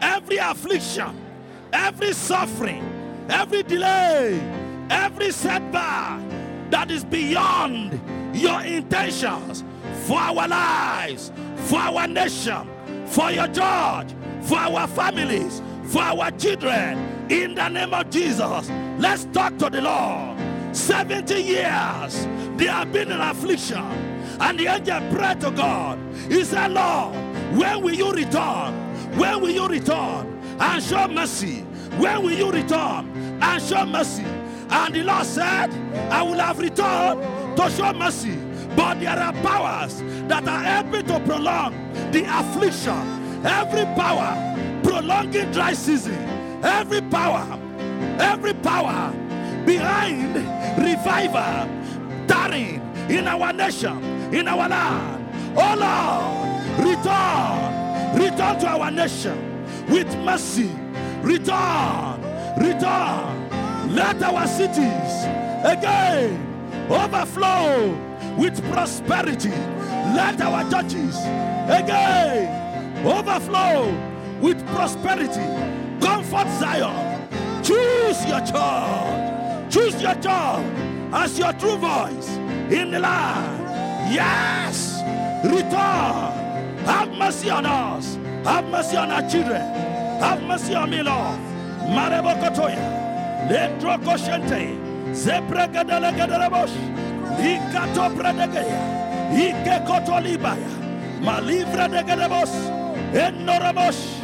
every 0.00 0.36
affliction, 0.38 1.16
every 1.72 2.12
suffering, 2.12 2.82
every 3.28 3.62
delay, 3.62 4.40
every 4.90 5.30
setback 5.30 6.20
that 6.70 6.90
is 6.90 7.04
beyond 7.04 8.00
your 8.34 8.60
intentions 8.62 9.62
for 10.06 10.18
our 10.18 10.48
lives, 10.48 11.30
for 11.56 11.78
our 11.78 12.06
nation, 12.08 12.68
for 13.06 13.30
your 13.30 13.46
church, 13.46 14.12
for 14.44 14.58
our 14.58 14.86
families, 14.88 15.62
for 15.84 16.02
our 16.02 16.30
children. 16.32 16.98
In 17.30 17.54
the 17.54 17.68
name 17.68 17.94
of 17.94 18.10
Jesus, 18.10 18.70
let's 18.98 19.24
talk 19.26 19.56
to 19.58 19.70
the 19.70 19.80
Lord. 19.80 20.38
70 20.76 21.40
years 21.40 22.26
they 22.56 22.66
have 22.66 22.92
been 22.92 23.10
in 23.10 23.20
affliction, 23.20 23.78
and 24.40 24.58
the 24.58 24.66
angel 24.66 25.00
prayed 25.10 25.40
to 25.40 25.50
God. 25.50 25.98
He 26.28 26.44
said, 26.44 26.72
Lord, 26.72 27.14
when 27.56 27.82
will 27.82 27.94
you 27.94 28.12
return? 28.12 28.74
When 29.16 29.40
will 29.40 29.50
you 29.50 29.66
return? 29.68 30.34
and 30.58 30.82
show 30.82 31.08
mercy? 31.08 31.60
When 31.98 32.22
will 32.22 32.32
you 32.32 32.50
return 32.50 33.40
and 33.42 33.62
show 33.62 33.84
mercy? 33.86 34.24
And 34.70 34.94
the 34.94 35.02
Lord 35.02 35.26
said, 35.26 35.70
I 36.10 36.22
will 36.22 36.38
have 36.38 36.58
returned 36.58 37.56
to 37.56 37.70
show 37.70 37.92
mercy. 37.92 38.36
But 38.76 39.00
there 39.00 39.10
are 39.18 39.32
powers 39.34 40.02
that 40.28 40.48
are 40.48 40.62
helping 40.62 41.06
to 41.06 41.20
prolong 41.20 41.72
the 42.10 42.24
affliction. 42.28 43.23
Every 43.44 43.84
power 43.94 44.80
prolonging 44.82 45.50
dry 45.52 45.74
season. 45.74 46.14
Every 46.64 47.02
power, 47.02 47.58
every 48.18 48.54
power 48.54 49.12
behind 49.66 50.34
revival, 50.78 51.68
tarrying 52.26 52.80
in 53.10 53.28
our 53.28 53.52
nation, 53.52 54.02
in 54.32 54.48
our 54.48 54.68
land. 54.68 55.28
Oh 55.56 55.74
Lord, 55.76 56.88
return, 56.88 58.18
return 58.18 58.58
to 58.60 58.66
our 58.66 58.90
nation 58.90 59.36
with 59.88 60.08
mercy. 60.18 60.70
Return, 61.22 62.20
return. 62.56 63.94
Let 63.94 64.22
our 64.22 64.46
cities 64.46 65.24
again 65.64 66.86
overflow 66.90 67.94
with 68.38 68.62
prosperity. 68.72 69.50
Let 69.50 70.40
our 70.40 70.68
churches 70.70 71.18
again 71.68 72.63
overflow 73.04 73.92
with 74.40 74.64
prosperity. 74.68 75.46
Comfort 76.00 76.48
Zion. 76.58 77.28
Choose 77.62 78.26
your 78.26 78.40
child. 78.40 79.70
Choose 79.70 80.00
your 80.00 80.14
child 80.16 80.64
as 81.12 81.38
your 81.38 81.52
true 81.54 81.76
voice 81.76 82.28
in 82.70 82.90
the 82.90 82.98
land. 82.98 84.12
Yes. 84.12 85.00
Return. 85.44 86.32
Have 86.84 87.10
mercy 87.12 87.50
on 87.50 87.66
us. 87.66 88.16
Have 88.44 88.66
mercy 88.68 88.96
on 88.96 89.10
our 89.10 89.28
children. 89.28 89.60
Have 90.20 90.42
mercy 90.42 90.74
on 90.74 90.90
me, 90.90 91.02
Lord. 91.02 91.38
Marebo 91.88 92.34
Kotoya. 92.40 93.48
Lendro 93.48 93.96
Koshente. 94.04 94.76
Zebregadelegadelebosh. 95.12 96.74
Ikato 97.40 98.10
Predegeya. 98.16 98.80
Ike 99.32 99.84
Kotolibaya. 99.86 100.70
Malivra 101.20 101.88
de. 101.88 102.83
Enorabosh. 103.14 104.18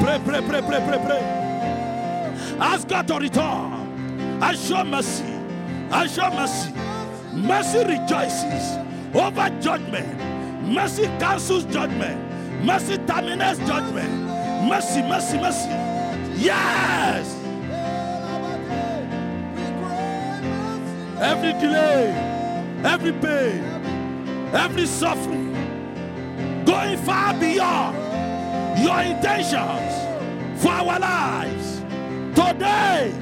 Pray, 0.00 0.20
pray, 0.24 0.40
pray, 0.40 0.60
pray, 0.62 0.80
pray, 0.84 0.98
pray. 0.98 1.22
Ask 2.58 2.88
God 2.88 3.06
to 3.06 3.18
return 3.20 3.72
and 4.42 4.58
show 4.58 4.82
mercy. 4.82 5.22
And 5.22 6.10
show 6.10 6.28
mercy. 6.30 6.72
Mercy 7.32 7.78
rejoices 7.84 8.78
over 9.14 9.48
judgment. 9.60 10.18
Mercy 10.68 11.04
cancels 11.20 11.64
judgment. 11.66 12.18
Mercy 12.64 12.98
terminates 12.98 13.60
judgment. 13.60 14.10
Mercy, 14.68 15.02
mercy, 15.02 15.38
mercy. 15.38 15.68
Yes. 16.42 17.38
Every 21.20 21.52
delay, 21.60 22.10
every 22.82 23.12
pain, 23.12 23.62
every 24.52 24.86
suffering, 24.86 25.52
going 26.64 26.98
far 26.98 27.34
beyond 27.38 28.11
your 28.76 29.00
intentions 29.00 30.62
for 30.62 30.70
our 30.70 30.98
lives. 30.98 31.80
Today, 32.34 33.12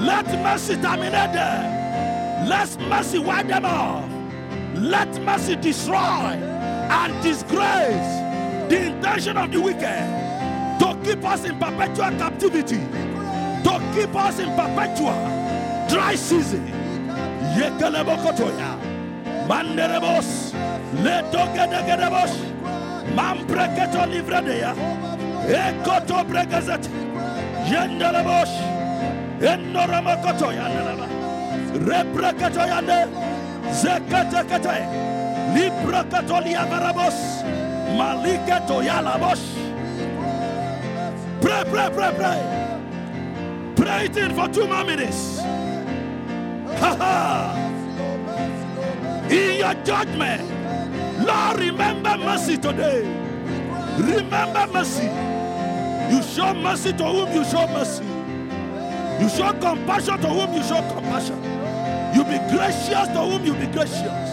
let 0.00 0.26
mercy 0.42 0.74
terminate 0.76 1.32
them. 1.32 2.48
Let 2.48 2.78
mercy 2.88 3.18
wipe 3.18 3.48
them 3.48 3.64
off. 3.64 4.10
Let 4.74 5.08
mercy 5.22 5.56
destroy 5.56 5.96
and 5.96 7.22
disgrace 7.22 8.20
the 8.70 8.86
intention 8.86 9.36
of 9.36 9.52
the 9.52 9.60
wicked 9.60 9.80
to 10.80 10.98
keep 11.04 11.24
us 11.24 11.44
in 11.44 11.58
perpetual 11.58 12.10
captivity, 12.18 12.78
to 12.78 13.92
keep 13.94 14.14
us 14.14 14.38
in 14.38 14.48
perpetual 14.56 15.40
dry 15.88 16.14
season. 16.14 16.66
Yekelebokotoya, 17.56 18.78
Manderebos, 19.46 20.52
Letogedegedebos, 21.02 22.59
Mampreketo 23.14 24.06
livredeya, 24.06 24.74
Ekoto 25.48 26.24
bregazet, 26.24 26.88
Yendelebos, 27.66 28.50
Enoramokotoya, 29.40 30.66
Repreketoyane, 31.86 33.08
Zeketekete, 33.72 34.76
Librakatolia 35.54 36.66
barabos, 36.66 37.42
Maliketo 37.96 38.82
yalabos. 38.82 39.40
Pray, 41.40 41.64
pray, 41.64 41.90
pray, 41.92 42.12
pray. 42.16 42.40
Pray 43.76 44.04
it 44.04 44.16
in 44.16 44.34
for 44.34 44.48
two 44.48 44.66
more 44.66 44.84
minutes. 44.84 45.40
Ha 46.80 46.96
ha. 47.00 47.56
In 49.30 49.58
your 49.58 49.74
judgment, 49.84 50.42
Lord, 51.26 51.60
remember 51.60 52.16
mercy 52.18 52.56
today. 52.56 53.02
Remember 53.98 54.66
mercy. 54.72 55.08
You 56.14 56.22
show 56.22 56.54
mercy 56.54 56.92
to 56.94 57.04
whom 57.04 57.32
you 57.32 57.44
show 57.44 57.66
mercy. 57.68 58.04
You 59.20 59.28
show 59.28 59.52
compassion 59.60 60.18
to 60.20 60.28
whom 60.28 60.54
you 60.54 60.62
show 60.62 60.80
compassion. 60.92 61.40
You 62.14 62.24
be 62.24 62.38
gracious 62.50 63.08
to 63.08 63.20
whom 63.20 63.44
you 63.44 63.54
be 63.54 63.66
gracious. 63.66 64.30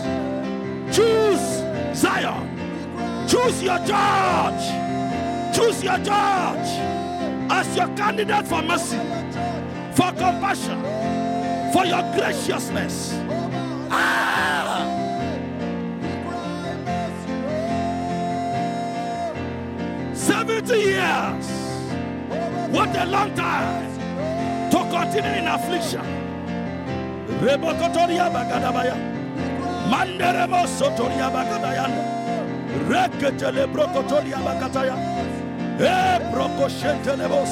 Choose 0.95 1.63
Zion. 1.93 2.47
Choose 3.27 3.61
your 3.61 3.79
judge. 3.79 4.87
Choose 5.55 5.83
your 5.83 5.97
judge 5.97 6.69
as 7.49 7.75
your 7.75 7.87
candidate 7.95 8.47
for 8.47 8.61
mercy, 8.61 8.97
for 9.93 10.11
compassion, 10.11 10.81
for 11.73 11.85
your 11.85 12.01
graciousness. 12.15 13.13
Ah! 13.89 14.26
70 20.27 20.75
years. 20.75 21.47
What 22.69 22.93
a 22.97 23.05
long 23.05 23.33
time 23.33 24.69
to 24.71 24.77
continue 24.91 25.39
in 25.39 25.47
affliction. 25.47 26.03
Rebokotoria 27.39 28.27
bagadabaya. 28.35 28.95
Manderebo 29.89 30.67
sotoria 30.67 31.31
bagadayanda. 31.31 32.03
Reketele 32.89 33.67
brokotoria 33.71 34.37
bakataya. 34.43 34.95
E 35.79 36.19
brokoshentelebos. 36.31 37.51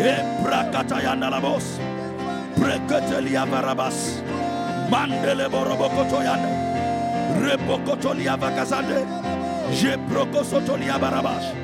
E 0.00 0.14
brakatayanda 0.42 1.30
labos. 1.30 1.78
Breketelia 2.58 3.46
barabas. 3.46 4.20
Mandele 4.90 5.48
borobokotoyanda. 5.48 6.50
Rebokotolia 7.40 8.36
bakazande. 8.36 9.06
Je 9.70 9.96
brokosotolia 10.08 10.98
barabas. 10.98 11.63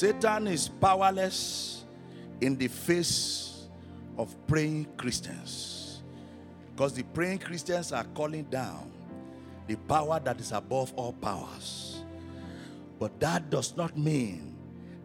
Satan 0.00 0.46
is 0.46 0.66
powerless 0.66 1.84
in 2.40 2.56
the 2.56 2.68
face 2.68 3.68
of 4.16 4.34
praying 4.46 4.86
Christians. 4.96 6.00
Because 6.72 6.94
the 6.94 7.02
praying 7.02 7.40
Christians 7.40 7.92
are 7.92 8.04
calling 8.14 8.44
down 8.44 8.90
the 9.66 9.76
power 9.76 10.18
that 10.24 10.40
is 10.40 10.52
above 10.52 10.94
all 10.96 11.12
powers. 11.12 12.02
But 12.98 13.20
that 13.20 13.50
does 13.50 13.76
not 13.76 13.94
mean 13.94 14.56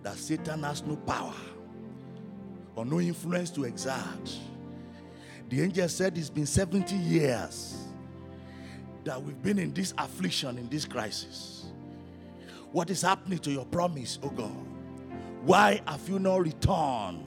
that 0.02 0.16
Satan 0.16 0.64
has 0.64 0.82
no 0.82 0.96
power 0.96 1.36
or 2.78 2.86
no 2.86 3.02
influence 3.02 3.50
to 3.50 3.66
exert. 3.66 4.40
The 5.50 5.62
angel 5.62 5.90
said 5.90 6.18
it's 6.18 6.30
been 6.30 6.46
70 6.46 6.96
years 6.96 7.76
that 9.04 9.22
we've 9.22 9.44
been 9.44 9.60
in 9.60 9.74
this 9.74 9.94
affliction, 9.98 10.58
in 10.58 10.70
this 10.70 10.86
crisis. 10.86 11.66
What 12.72 12.90
is 12.90 13.02
happening 13.02 13.40
to 13.40 13.52
your 13.52 13.66
promise, 13.66 14.20
oh 14.24 14.30
God? 14.30 14.75
Why 15.46 15.80
have 15.86 16.10
you 16.10 16.18
not 16.18 16.42
returned 16.42 17.24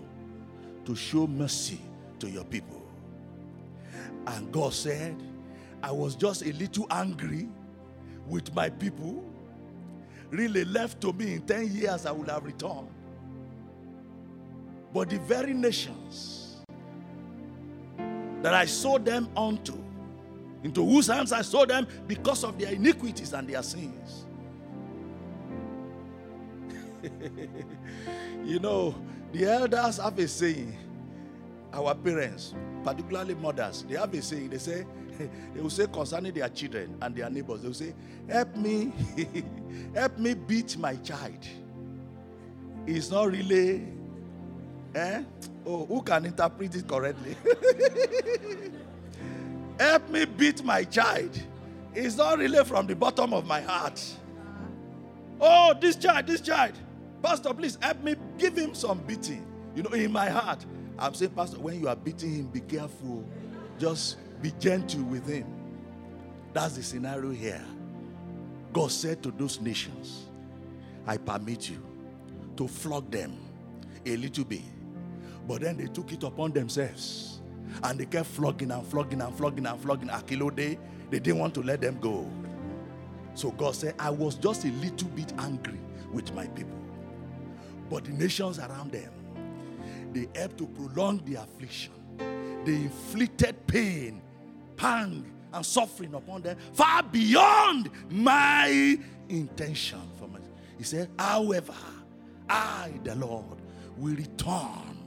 to 0.84 0.96
show 0.96 1.28
mercy 1.28 1.80
to 2.18 2.28
your 2.28 2.42
people? 2.44 2.82
And 4.26 4.50
God 4.50 4.74
said, 4.74 5.16
I 5.84 5.92
was 5.92 6.16
just 6.16 6.42
a 6.42 6.52
little 6.54 6.88
angry 6.90 7.48
with 8.26 8.52
my 8.56 8.70
people. 8.70 9.22
Really 10.30 10.64
left 10.64 11.00
to 11.02 11.12
me 11.12 11.34
in 11.34 11.42
10 11.42 11.70
years, 11.72 12.06
I 12.06 12.10
would 12.10 12.28
have 12.28 12.44
returned. 12.44 12.88
But 14.92 15.10
the 15.10 15.20
very 15.20 15.54
nations 15.54 16.56
that 18.42 18.52
I 18.52 18.64
sold 18.64 19.04
them 19.04 19.28
unto, 19.36 19.78
into 20.64 20.84
whose 20.84 21.06
hands 21.06 21.30
I 21.30 21.42
sold 21.42 21.68
them 21.68 21.86
because 22.08 22.42
of 22.42 22.58
their 22.58 22.72
iniquities 22.72 23.32
and 23.32 23.48
their 23.48 23.62
sins. 23.62 24.24
you 28.44 28.58
know, 28.58 28.94
the 29.32 29.44
elders 29.44 29.98
have 29.98 30.18
a 30.18 30.28
saying, 30.28 30.76
our 31.72 31.94
parents, 31.94 32.54
particularly 32.82 33.34
mothers, 33.34 33.84
they 33.88 33.96
have 33.96 34.12
a 34.14 34.22
saying, 34.22 34.50
they 34.50 34.58
say, 34.58 34.86
they 35.54 35.60
will 35.60 35.70
say 35.70 35.86
concerning 35.86 36.32
their 36.32 36.48
children 36.48 36.96
and 37.02 37.14
their 37.14 37.28
neighbors, 37.28 37.60
they 37.62 37.68
will 37.68 37.74
say, 37.74 37.94
Help 38.28 38.56
me, 38.56 38.92
help 39.94 40.18
me 40.18 40.34
beat 40.34 40.76
my 40.78 40.94
child. 40.96 41.46
It's 42.86 43.10
not 43.10 43.30
really, 43.30 43.86
eh? 44.94 45.22
Oh, 45.66 45.84
who 45.84 46.02
can 46.02 46.24
interpret 46.24 46.74
it 46.74 46.88
correctly? 46.88 47.36
help 49.78 50.08
me 50.08 50.24
beat 50.24 50.64
my 50.64 50.84
child. 50.84 51.38
It's 51.94 52.16
not 52.16 52.38
really 52.38 52.64
from 52.64 52.86
the 52.86 52.94
bottom 52.96 53.34
of 53.34 53.46
my 53.46 53.60
heart. 53.60 54.02
Oh, 55.40 55.74
this 55.78 55.96
child, 55.96 56.26
this 56.26 56.40
child. 56.40 56.72
Pastor, 57.22 57.52
please 57.52 57.78
help 57.80 58.02
me 58.02 58.14
give 58.36 58.56
him 58.56 58.74
some 58.74 58.98
beating. 59.00 59.44
You 59.74 59.82
know, 59.82 59.90
in 59.90 60.12
my 60.12 60.28
heart, 60.28 60.64
I'm 60.98 61.14
saying, 61.14 61.32
Pastor, 61.32 61.58
when 61.58 61.80
you 61.80 61.88
are 61.88 61.96
beating 61.96 62.34
him, 62.34 62.46
be 62.46 62.60
careful. 62.60 63.24
Just 63.78 64.16
be 64.42 64.52
gentle 64.58 65.02
with 65.04 65.26
him. 65.26 65.46
That's 66.52 66.76
the 66.76 66.82
scenario 66.82 67.30
here. 67.30 67.64
God 68.72 68.90
said 68.90 69.22
to 69.22 69.30
those 69.30 69.60
nations, 69.60 70.26
I 71.06 71.16
permit 71.16 71.70
you 71.70 71.82
to 72.56 72.68
flog 72.68 73.10
them 73.10 73.36
a 74.04 74.16
little 74.16 74.44
bit. 74.44 74.62
But 75.46 75.62
then 75.62 75.76
they 75.76 75.86
took 75.86 76.12
it 76.12 76.22
upon 76.22 76.52
themselves. 76.52 77.40
And 77.82 77.98
they 77.98 78.06
kept 78.06 78.26
flogging 78.26 78.70
and 78.70 78.86
flogging 78.86 79.20
and 79.20 79.34
flogging 79.36 79.66
and 79.66 79.80
flogging. 79.80 80.08
Akilo 80.08 80.54
day, 80.54 80.78
they 81.10 81.18
didn't 81.18 81.38
want 81.38 81.54
to 81.54 81.62
let 81.62 81.80
them 81.80 81.98
go. 82.00 82.28
So 83.34 83.50
God 83.52 83.74
said, 83.74 83.94
I 83.98 84.10
was 84.10 84.34
just 84.34 84.64
a 84.64 84.68
little 84.68 85.08
bit 85.08 85.32
angry 85.38 85.78
with 86.12 86.32
my 86.34 86.46
people. 86.48 86.77
But 87.88 88.04
the 88.04 88.12
nations 88.12 88.58
around 88.58 88.92
them, 88.92 89.12
they 90.12 90.28
helped 90.38 90.58
to 90.58 90.66
prolong 90.66 91.22
the 91.24 91.36
affliction. 91.36 91.92
They 92.64 92.74
inflicted 92.74 93.66
pain, 93.66 94.20
pang, 94.76 95.24
and 95.52 95.64
suffering 95.64 96.14
upon 96.14 96.42
them 96.42 96.56
far 96.72 97.02
beyond 97.02 97.90
my 98.10 98.98
intention 99.28 100.00
for 100.18 100.28
my, 100.28 100.38
He 100.76 100.84
said, 100.84 101.08
However, 101.18 101.74
I, 102.48 102.92
the 103.04 103.14
Lord, 103.14 103.58
will 103.96 104.14
return 104.14 104.98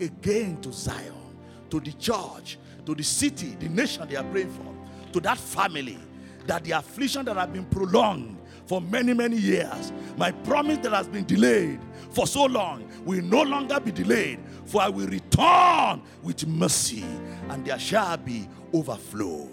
again 0.00 0.60
to 0.62 0.72
Zion, 0.72 1.36
to 1.70 1.80
the 1.80 1.92
church, 1.92 2.58
to 2.86 2.94
the 2.94 3.02
city, 3.04 3.56
the 3.58 3.68
nation 3.68 4.08
they 4.08 4.16
are 4.16 4.24
praying 4.24 4.50
for, 4.50 5.12
to 5.12 5.20
that 5.20 5.38
family, 5.38 5.98
that 6.46 6.64
the 6.64 6.72
affliction 6.72 7.24
that 7.26 7.36
have 7.36 7.52
been 7.52 7.64
prolonged 7.66 8.38
for 8.66 8.80
many, 8.80 9.12
many 9.14 9.36
years, 9.36 9.92
my 10.16 10.32
promise 10.32 10.78
that 10.78 10.92
has 10.92 11.08
been 11.08 11.24
delayed 11.24 11.80
for 12.12 12.26
so 12.26 12.44
long 12.44 12.88
will 13.04 13.22
no 13.22 13.42
longer 13.42 13.80
be 13.80 13.90
delayed, 13.90 14.38
for 14.66 14.82
I 14.82 14.88
will 14.88 15.06
return 15.06 16.02
with 16.22 16.46
mercy, 16.46 17.04
and 17.48 17.64
there 17.64 17.78
shall 17.78 18.16
be 18.16 18.48
overflow. 18.72 19.48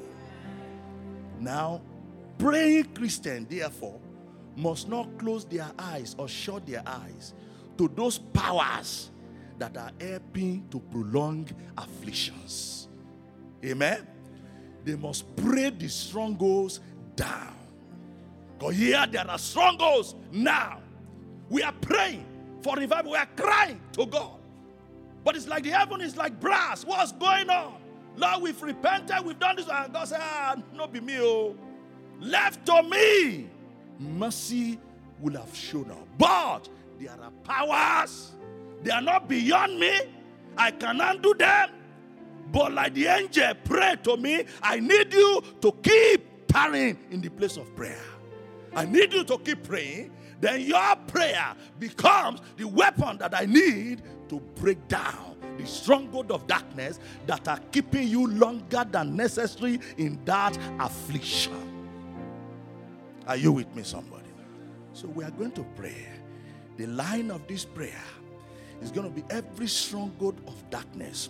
Now, 1.39 1.81
praying 2.37 2.93
Christian, 2.93 3.47
therefore, 3.49 3.99
must 4.55 4.89
not 4.89 5.17
close 5.17 5.45
their 5.45 5.71
eyes 5.79 6.15
or 6.17 6.27
shut 6.27 6.65
their 6.65 6.83
eyes 6.85 7.33
to 7.77 7.87
those 7.95 8.17
powers 8.17 9.09
that 9.57 9.77
are 9.77 9.91
helping 9.99 10.67
to 10.69 10.79
prolong 10.79 11.47
afflictions. 11.77 12.89
Amen. 13.63 14.05
They 14.83 14.95
must 14.95 15.33
pray 15.37 15.69
the 15.69 15.87
strongholds 15.87 16.81
down. 17.15 17.55
Because 18.57 18.75
here 18.75 19.05
there 19.09 19.29
are 19.29 19.37
strongholds 19.37 20.15
now. 20.31 20.81
We 21.49 21.63
are 21.63 21.73
praying 21.73 22.25
for 22.61 22.75
revival. 22.75 23.11
We 23.11 23.17
are 23.17 23.27
crying 23.35 23.81
to 23.93 24.05
God. 24.05 24.39
But 25.23 25.35
it's 25.35 25.47
like 25.47 25.63
the 25.63 25.71
heaven 25.71 26.01
is 26.01 26.15
like 26.15 26.39
brass. 26.39 26.85
What's 26.85 27.11
going 27.13 27.49
on? 27.49 27.75
Lord, 28.15 28.41
we've 28.41 28.61
repented, 28.61 29.25
we've 29.25 29.39
done 29.39 29.55
this. 29.55 29.67
And 29.67 29.93
God 29.93 30.07
said, 30.07 30.19
ah, 30.21 30.55
no 30.73 30.87
be 30.87 30.99
me, 30.99 31.19
oh. 31.19 31.55
Left 32.19 32.65
to 32.65 32.83
me, 32.83 33.49
mercy 33.97 34.79
will 35.21 35.39
have 35.39 35.55
shown 35.55 35.89
up. 35.91 36.07
But 36.17 36.67
there 36.99 37.11
are 37.11 37.31
powers, 37.43 38.31
they 38.83 38.91
are 38.91 39.01
not 39.01 39.29
beyond 39.29 39.79
me. 39.79 39.99
I 40.57 40.71
can 40.71 40.99
undo 40.99 41.33
them. 41.33 41.69
But 42.51 42.73
like 42.73 42.93
the 42.93 43.07
angel 43.07 43.53
prayed 43.63 44.03
to 44.05 44.17
me, 44.17 44.43
I 44.61 44.79
need 44.79 45.13
you 45.13 45.41
to 45.61 45.71
keep 45.83 46.47
tarrying 46.47 46.97
in 47.11 47.21
the 47.21 47.29
place 47.29 47.57
of 47.57 47.73
prayer. 47.75 48.01
I 48.75 48.85
need 48.85 49.13
you 49.13 49.23
to 49.23 49.37
keep 49.37 49.63
praying. 49.63 50.11
Then 50.39 50.61
your 50.61 50.95
prayer 51.07 51.53
becomes 51.79 52.41
the 52.57 52.65
weapon 52.67 53.17
that 53.17 53.33
I 53.35 53.45
need 53.45 54.01
to 54.29 54.39
break 54.55 54.87
down 54.87 55.35
the 55.57 55.65
stronghold 55.65 56.31
of 56.31 56.47
darkness 56.47 56.99
that 57.27 57.47
are 57.47 57.59
keeping 57.71 58.07
you 58.07 58.27
longer 58.27 58.85
than 58.89 59.15
necessary 59.15 59.79
in 59.97 60.17
that 60.25 60.57
affliction. 60.79 61.53
Are 63.27 63.35
you 63.35 63.51
with 63.51 63.75
me, 63.75 63.83
somebody? 63.83 64.23
So 64.93 65.07
we 65.07 65.23
are 65.23 65.31
going 65.31 65.51
to 65.51 65.63
pray. 65.75 66.07
The 66.77 66.87
line 66.87 67.29
of 67.29 67.45
this 67.47 67.65
prayer 67.65 68.01
is 68.81 68.91
going 68.91 69.13
to 69.13 69.13
be 69.13 69.23
every 69.29 69.67
stronghold 69.67 70.39
of 70.47 70.69
darkness, 70.69 71.29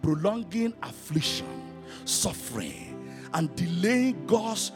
prolonging 0.00 0.72
affliction, 0.82 1.72
suffering, 2.04 3.10
and 3.34 3.54
delaying 3.56 4.24
God's 4.26 4.70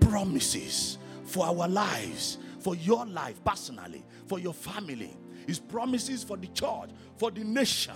promises 0.00 0.98
for 1.24 1.46
our 1.46 1.68
lives, 1.68 2.38
for 2.68 2.76
your 2.76 3.06
life 3.06 3.42
personally, 3.46 4.04
for 4.26 4.38
your 4.38 4.52
family, 4.52 5.16
His 5.46 5.58
promises 5.58 6.22
for 6.22 6.36
the 6.36 6.48
church, 6.48 6.90
for 7.16 7.30
the 7.30 7.42
nation. 7.42 7.94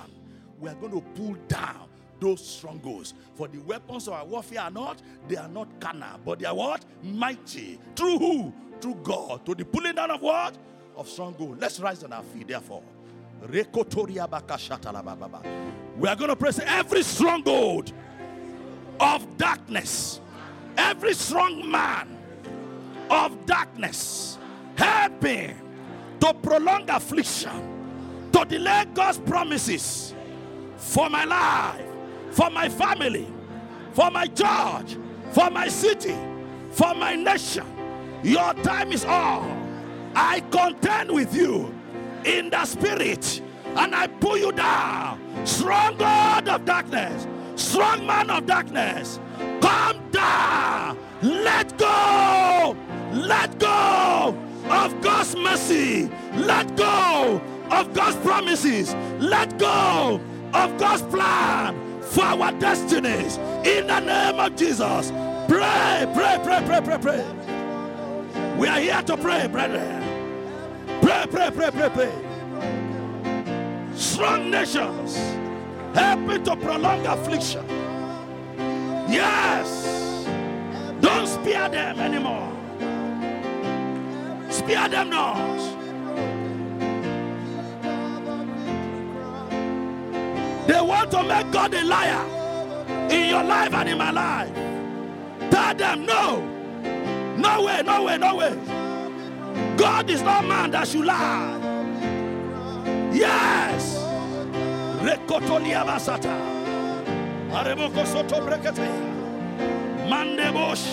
We 0.59 0.71
are 0.71 0.75
going 0.77 0.93
to 0.93 1.03
pull 1.15 1.37
down 1.47 1.91
those 2.19 2.43
strongholds. 2.43 3.13
For 3.35 3.49
the 3.49 3.59
weapons 3.59 4.09
of 4.09 4.15
our 4.15 4.25
warfare 4.25 4.63
are 4.63 4.71
not, 4.71 5.03
they 5.29 5.37
are 5.37 5.49
not 5.49 5.79
carnal, 5.79 6.19
but 6.25 6.39
they 6.39 6.47
are 6.47 6.55
what? 6.55 6.87
Mighty. 7.03 7.79
Through 7.95 8.19
who? 8.19 8.55
Through 8.81 8.95
God. 9.03 9.45
To 9.45 9.55
the 9.55 9.67
pulling 9.67 9.95
down 9.95 10.11
of 10.11 10.23
what? 10.23 10.57
Of 10.97 11.07
stronghold. 11.07 11.61
Let's 11.61 11.79
rise 11.79 12.03
on 12.03 12.15
our 12.15 12.23
feet, 12.23 12.49
therefore. 12.49 12.83
We 13.47 13.61
are 13.61 13.67
going 16.17 16.31
to 16.31 16.37
press 16.37 16.61
every 16.61 17.03
stronghold 17.03 17.93
of 18.99 19.37
darkness, 19.37 20.23
every 20.79 21.13
strong 21.13 21.71
man 21.71 22.17
of 23.11 23.45
darkness, 23.45 24.39
helping 24.77 25.57
to 26.21 26.35
prolong 26.35 26.89
affliction, 26.89 28.31
to 28.33 28.45
delay 28.45 28.85
God's 28.95 29.19
promises 29.19 30.15
for 30.77 31.11
my 31.11 31.25
life, 31.25 31.85
for 32.31 32.51
my 32.51 32.69
family, 32.69 33.27
for 33.93 34.11
my 34.11 34.27
church, 34.27 34.97
for 35.33 35.51
my 35.51 35.69
city, 35.69 36.15
for 36.71 36.95
my 36.95 37.15
nation. 37.15 37.67
Your 38.23 38.55
time 38.55 38.93
is 38.93 39.05
all. 39.05 39.45
I 40.15 40.41
contend 40.51 41.11
with 41.11 41.35
you 41.35 41.75
in 42.25 42.51
the 42.51 42.65
spirit 42.65 43.43
and 43.65 43.95
I 43.95 44.07
pull 44.07 44.37
you 44.37 44.53
down. 44.53 45.21
Strong 45.45 45.97
God 45.97 46.49
of 46.49 46.65
darkness, 46.65 47.27
strong 47.57 48.07
man 48.07 48.31
of 48.31 48.47
darkness, 48.47 49.19
come 49.61 50.09
down. 50.11 50.99
Let 51.23 51.77
go. 51.79 52.77
Let 53.13 53.59
go 53.59 54.52
of 54.73 55.01
God's 55.03 55.37
mercy. 55.37 56.11
Let 56.35 56.77
go 56.77 57.41
of 57.71 57.93
God's 57.93 58.17
promises. 58.17 58.95
Let 59.21 59.59
go 59.59 60.21
of 60.55 60.79
God's 60.79 61.03
plan 61.03 62.01
for 62.01 62.25
our 62.25 62.53
destinies. 62.53 63.37
In 63.67 63.87
the 63.87 64.01
name 64.01 64.41
of 64.41 64.57
Jesus. 64.57 65.11
Pray, 65.49 66.11
pray, 66.15 66.41
pray, 66.43 66.63
pray, 66.65 66.81
pray, 66.81 66.99
pray. 66.99 67.25
We 68.57 68.69
are 68.69 68.81
here 68.81 69.03
to 69.03 69.17
pray, 69.17 69.47
brethren. 69.47 70.03
Pray, 71.03 71.27
pray, 71.31 71.51
pray, 71.51 71.71
pray, 71.71 71.91
pray. 71.91 72.13
Strong 73.95 74.51
nations 74.51 75.17
helping 75.95 76.43
to 76.45 76.57
prolong 76.57 77.05
affliction. 77.07 77.67
Yes. 79.09 80.25
Don't 81.01 81.27
spare 81.27 81.69
them 81.69 81.99
anymore. 82.01 82.52
Spare 84.53 84.89
them 84.89 85.09
not. 85.11 85.59
They 90.67 90.81
want 90.81 91.11
to 91.11 91.23
make 91.23 91.51
God 91.51 91.75
a 91.75 91.83
liar 91.85 93.11
in 93.11 93.29
your 93.31 93.43
life 93.43 93.73
and 93.73 93.89
in 93.89 93.99
my 93.99 94.11
life. 94.11 94.55
Tell 95.51 95.75
them 95.75 96.05
no. 96.07 96.41
No 97.37 97.63
way, 97.65 97.83
no 97.83 98.05
way, 98.05 98.19
no 98.19 98.37
way. 98.37 98.55
God 99.77 100.11
is 100.11 100.23
not 100.23 100.45
man 100.45 100.71
that 100.73 100.87
should 100.87 101.07
lie. 101.07 101.59
Yes. 103.11 103.99
Rekotolia 105.01 105.85
basata. 105.85 106.37
Areboko 107.51 108.07
soto 108.07 108.37
breketeya. 108.47 109.13
Mandebosh. 110.09 110.87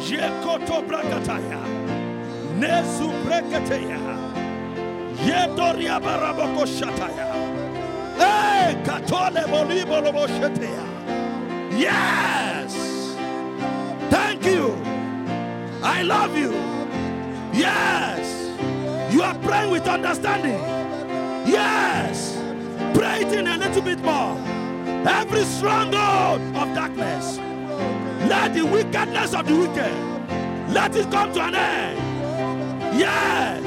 Jekoto 0.00 0.86
brakataya. 0.86 1.81
Nezu 2.62 3.10
breketeya. 3.24 3.98
Baraboko 6.00 6.64
shataya. 6.64 7.28
Hey, 8.16 8.76
katole 8.84 9.42
bolibo 9.50 10.00
lobo. 10.00 10.26
Yes. 11.76 12.72
Thank 14.10 14.44
you. 14.44 14.76
I 15.82 16.02
love 16.02 16.38
you. 16.38 16.52
Yes. 17.52 18.24
You 19.12 19.22
are 19.22 19.34
praying 19.40 19.72
with 19.72 19.88
understanding. 19.88 20.60
Yes. 21.44 22.38
Pray 22.94 23.22
it 23.22 23.32
in 23.32 23.48
a 23.48 23.56
little 23.56 23.82
bit 23.82 23.98
more. 24.04 24.38
Every 25.04 25.42
stronghold 25.44 26.40
of 26.54 26.74
darkness, 26.76 27.38
let 28.28 28.54
the 28.54 28.62
wickedness 28.64 29.34
of 29.34 29.46
the 29.48 29.56
wicked, 29.56 30.72
let 30.72 30.94
it 30.94 31.10
come 31.10 31.32
to 31.32 31.40
an 31.42 31.54
end. 31.56 32.11
Yes. 32.94 33.64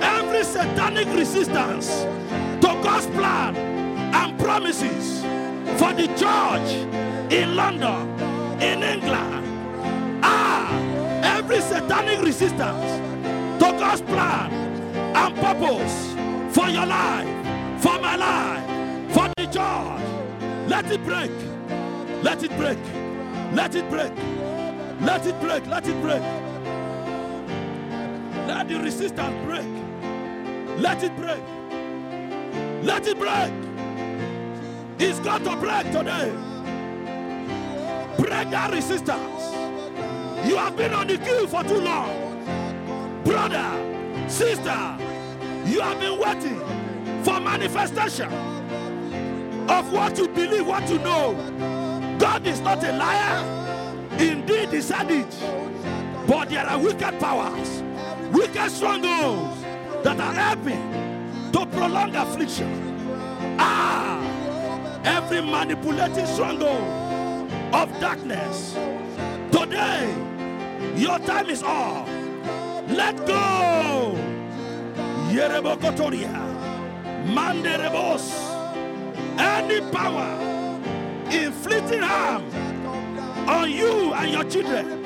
Every 0.00 0.44
satanic 0.44 1.08
resistance 1.08 2.02
to 2.60 2.68
God's 2.82 3.06
plan 3.06 3.56
and 3.56 4.38
promises 4.38 5.22
for 5.78 5.92
the 5.92 6.06
church 6.16 7.32
in 7.32 7.56
London, 7.56 8.08
in 8.60 8.82
England. 8.82 10.20
Ah, 10.22 10.72
every 11.24 11.60
satanic 11.60 12.22
resistance 12.22 13.00
to 13.58 13.72
God's 13.78 14.02
plan 14.02 14.52
and 15.16 15.34
purpose 15.36 16.12
for 16.54 16.68
your 16.68 16.86
life, 16.86 17.28
for 17.82 17.98
my 17.98 18.14
life, 18.16 19.12
for 19.12 19.28
the 19.36 19.46
church. 19.46 20.02
Let 20.68 20.90
it 20.92 21.04
break. 21.04 21.32
Let 22.22 22.42
it 22.44 22.56
break. 22.56 22.78
Let 23.52 23.74
it 23.74 23.90
break. 23.90 24.12
Let 25.00 25.26
it 25.26 25.40
break. 25.40 25.66
Let 25.66 25.88
it 25.88 26.00
break. 26.00 26.22
Let 26.22 26.51
the 28.68 28.80
resistance 28.82 29.44
break. 29.44 29.66
Let 30.78 31.02
it 31.02 31.16
break. 31.16 31.42
Let 32.82 33.06
it 33.06 33.18
break. 33.18 33.52
It's 34.98 35.18
got 35.20 35.44
to 35.44 35.56
break 35.56 35.86
today. 35.92 36.32
Break 38.18 38.50
that 38.50 38.72
resistance. 38.72 39.42
You 40.46 40.56
have 40.56 40.76
been 40.76 40.92
on 40.92 41.06
the 41.06 41.18
queue 41.18 41.46
for 41.46 41.62
too 41.62 41.80
long. 41.80 43.22
Brother, 43.24 44.28
sister, 44.28 44.96
you 45.64 45.80
have 45.80 46.00
been 46.00 46.18
waiting 46.18 46.58
for 47.22 47.40
manifestation 47.40 48.32
of 49.68 49.92
what 49.92 50.18
you 50.18 50.28
believe, 50.28 50.66
what 50.66 50.88
you 50.90 50.98
know. 50.98 51.34
God 52.18 52.46
is 52.46 52.60
not 52.60 52.82
a 52.84 52.92
liar. 52.92 54.18
Indeed, 54.18 54.70
he 54.70 54.80
said 54.80 55.10
it. 55.10 55.34
But 56.26 56.50
there 56.50 56.66
are 56.66 56.78
wicked 56.78 57.18
powers, 57.20 57.82
wicked 58.32 58.70
strongholds 58.70 59.60
that 60.02 60.18
are 60.18 60.32
helping 60.32 61.52
to 61.52 61.66
prolong 61.66 62.14
affliction. 62.16 62.70
Ah, 63.58 64.18
every 65.04 65.42
manipulating 65.42 66.26
stronghold 66.26 67.50
of 67.74 68.00
darkness. 68.00 68.74
Today, 69.50 70.14
your 70.96 71.18
time 71.20 71.50
is 71.50 71.62
up. 71.62 72.06
Let 72.88 73.16
go. 73.26 74.16
Yerebokotoria. 75.30 76.32
Manderebos. 77.26 78.50
Any 79.38 79.80
power 79.90 80.38
inflicting 81.30 82.02
harm 82.02 82.44
on 83.48 83.70
you 83.70 84.12
and 84.12 84.30
your 84.30 84.44
children 84.44 85.04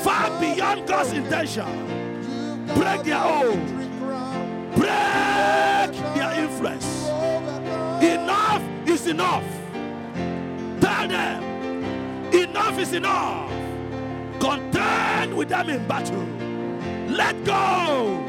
far 0.00 0.30
beyond 0.40 0.86
God's 0.86 1.12
intention. 1.12 1.85
Break 2.74 3.02
their 3.04 3.18
hold. 3.18 3.66
Break 4.74 5.92
their 6.14 6.32
influence. 6.42 7.08
Enough 8.02 8.62
is 8.88 9.06
enough. 9.06 9.44
Tell 10.80 11.08
them, 11.08 11.42
enough 12.32 12.78
is 12.78 12.92
enough. 12.92 13.50
Contend 14.40 15.36
with 15.36 15.48
them 15.48 15.70
in 15.70 15.86
battle. 15.86 16.26
Let 17.08 17.44
go. 17.44 18.22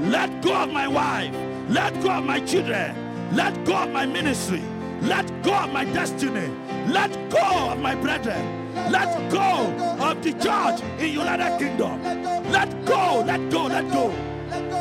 Let 0.00 0.42
go 0.42 0.54
of 0.54 0.70
my 0.72 0.88
wife. 0.88 1.34
Let 1.68 1.94
go 2.02 2.10
of 2.10 2.24
my 2.24 2.40
children. 2.40 2.94
Let 3.34 3.64
go 3.64 3.76
of 3.76 3.90
my 3.90 4.06
ministry. 4.06 4.62
Let 5.02 5.26
go 5.42 5.54
of 5.54 5.72
my 5.72 5.84
destiny. 5.84 6.50
Let 6.86 7.12
go 7.30 7.70
of 7.70 7.78
my 7.78 7.94
brethren. 7.94 8.57
Let 8.90 9.30
go 9.30 9.74
of 10.00 10.22
the 10.22 10.32
church 10.32 10.80
in 11.00 11.12
United 11.12 11.58
Kingdom. 11.58 12.02
Let 12.50 12.70
go, 12.86 13.22
let 13.26 13.50
go, 13.50 13.64
let 13.64 13.90
go. 13.92 14.06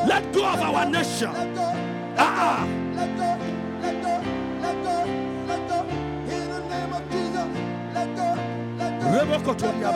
Let 0.07 0.33
go 0.33 0.45
of 0.45 0.61
our 0.61 0.85
nation. 0.89 1.33
Ah, 2.17 2.63
uh-uh. 2.63 2.87
Rebokotoria. 9.11 9.91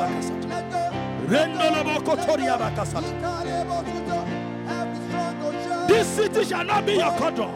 This 5.88 6.08
city 6.08 6.43
shall 6.45 6.64
not 6.66 6.86
be 6.86 6.93
your 6.93 7.12
cordon. 7.18 7.52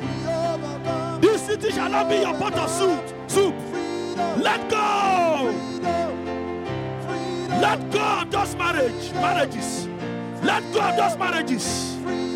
This 1.21 1.41
city 1.41 1.71
shall 1.71 1.89
not 1.89 2.09
be 2.09 2.15
your 2.17 2.33
pot 2.35 2.53
of 2.53 2.69
soup. 2.69 3.03
Soup. 3.29 3.55
Let 4.37 4.69
go. 4.69 6.04
Let 7.61 7.91
go 7.91 7.99
of 7.99 8.31
those 8.31 8.55
marriage, 8.55 9.11
marriages. 9.13 9.87
Let 10.43 10.61
go 10.73 10.81
of 10.81 10.95
those 10.97 11.17
marriages. 11.17 11.95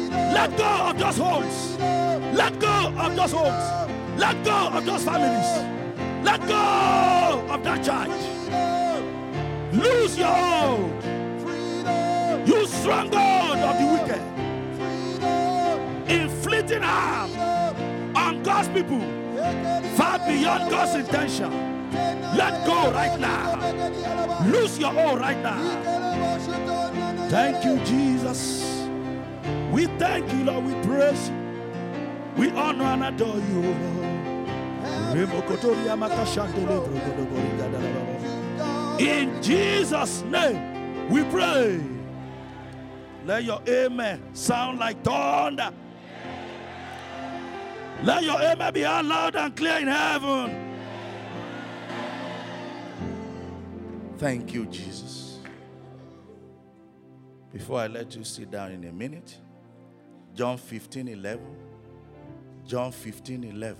Let 0.09 0.57
go 0.57 0.65
of 0.65 0.97
those 0.97 1.17
homes. 1.17 1.78
Let 2.36 2.59
go 2.59 2.93
of 2.97 3.15
those 3.15 3.32
homes. 3.32 3.89
Let 4.17 4.43
go 4.43 4.70
of 4.70 4.86
those 4.86 5.03
families. 5.03 5.65
Let 6.24 6.39
go 6.47 7.45
of 7.49 7.63
that 7.63 7.84
child. 7.84 8.13
Lose 9.74 10.17
your 10.17 10.28
hold. 10.28 11.03
You 12.47 12.65
stronghold 12.67 13.59
of 13.59 13.78
the 13.80 13.86
wicked. 13.93 14.22
Inflicting 16.09 16.82
harm 16.82 17.32
God's 18.60 18.82
people 18.82 18.99
far 19.95 20.20
beyond 20.28 20.70
God's 20.70 20.95
intention. 20.95 21.49
Let 22.36 22.68
go 22.68 22.91
right 22.91 23.18
now. 23.18 23.55
Lose 24.47 24.78
your 24.78 24.89
all 24.99 25.18
right 25.18 25.41
now. 25.41 25.62
Thank 27.30 27.64
you, 27.64 27.78
Jesus. 27.86 28.86
We 29.72 29.86
thank 29.97 30.30
you, 30.34 30.43
Lord. 30.43 30.66
We 30.66 30.74
praise 30.86 31.30
you. 31.30 31.36
We 32.36 32.51
honor 32.51 32.84
and 32.84 33.03
adore 33.05 33.38
you, 33.38 33.62
Lord. 33.62 34.20
In 38.99 39.41
Jesus' 39.41 40.22
name, 40.24 41.10
we 41.10 41.24
pray. 41.24 41.80
Let 43.26 43.45
your 43.45 43.62
amen 43.70 44.22
sound 44.34 44.80
like 44.80 45.01
thunder. 45.01 45.72
Let 48.02 48.24
your 48.24 48.41
amen 48.41 48.74
be 48.74 48.86
out 48.86 49.04
loud 49.04 49.36
and 49.36 49.56
clear 49.56 49.80
in 49.80 49.88
heaven. 49.88 50.70
Thank 54.18 54.54
you, 54.54 54.66
Jesus. 54.68 55.39
Before 57.52 57.82
I 57.82 57.88
let 57.88 58.16
you 58.16 58.24
sit 58.24 58.52
down 58.52 58.72
in 58.72 58.86
a 58.86 58.91
minute, 58.91 59.38
John 60.34 60.58
15 60.58 61.10
11. 61.10 61.45
John 62.66 62.91
15 62.93 63.43
11. 63.43 63.78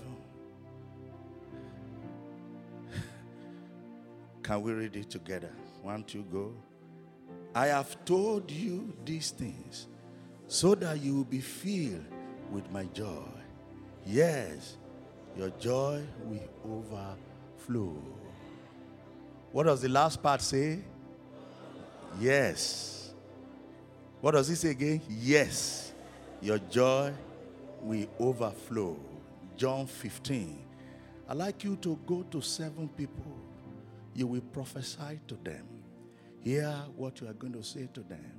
Can 4.42 4.62
we 4.62 4.72
read 4.72 4.96
it 4.96 5.08
together? 5.08 5.52
One, 5.82 6.04
two, 6.04 6.24
go. 6.24 6.52
I 7.54 7.68
have 7.68 8.04
told 8.04 8.50
you 8.50 8.92
these 9.04 9.30
things 9.30 9.86
so 10.46 10.74
that 10.74 11.00
you 11.00 11.14
will 11.16 11.24
be 11.24 11.40
filled 11.40 12.04
with 12.50 12.70
my 12.70 12.84
joy. 12.84 13.29
Yes, 14.10 14.76
your 15.36 15.50
joy 15.50 16.02
will 16.24 16.48
overflow. 16.66 18.02
What 19.52 19.64
does 19.64 19.82
the 19.82 19.88
last 19.88 20.20
part 20.20 20.40
say? 20.42 20.80
Yes. 22.18 23.14
What 24.20 24.32
does 24.32 24.50
it 24.50 24.56
say 24.56 24.70
again? 24.70 25.00
Yes, 25.08 25.92
your 26.42 26.58
joy 26.58 27.12
will 27.82 28.06
overflow. 28.18 28.96
John 29.56 29.86
15. 29.86 30.58
I'd 31.28 31.36
like 31.36 31.62
you 31.62 31.76
to 31.76 31.96
go 32.04 32.24
to 32.32 32.40
seven 32.40 32.88
people. 32.88 33.38
You 34.14 34.26
will 34.26 34.40
prophesy 34.40 35.20
to 35.28 35.36
them. 35.44 35.64
Hear 36.40 36.74
what 36.96 37.20
you 37.20 37.28
are 37.28 37.34
going 37.34 37.52
to 37.52 37.62
say 37.62 37.88
to 37.94 38.00
them. 38.00 38.32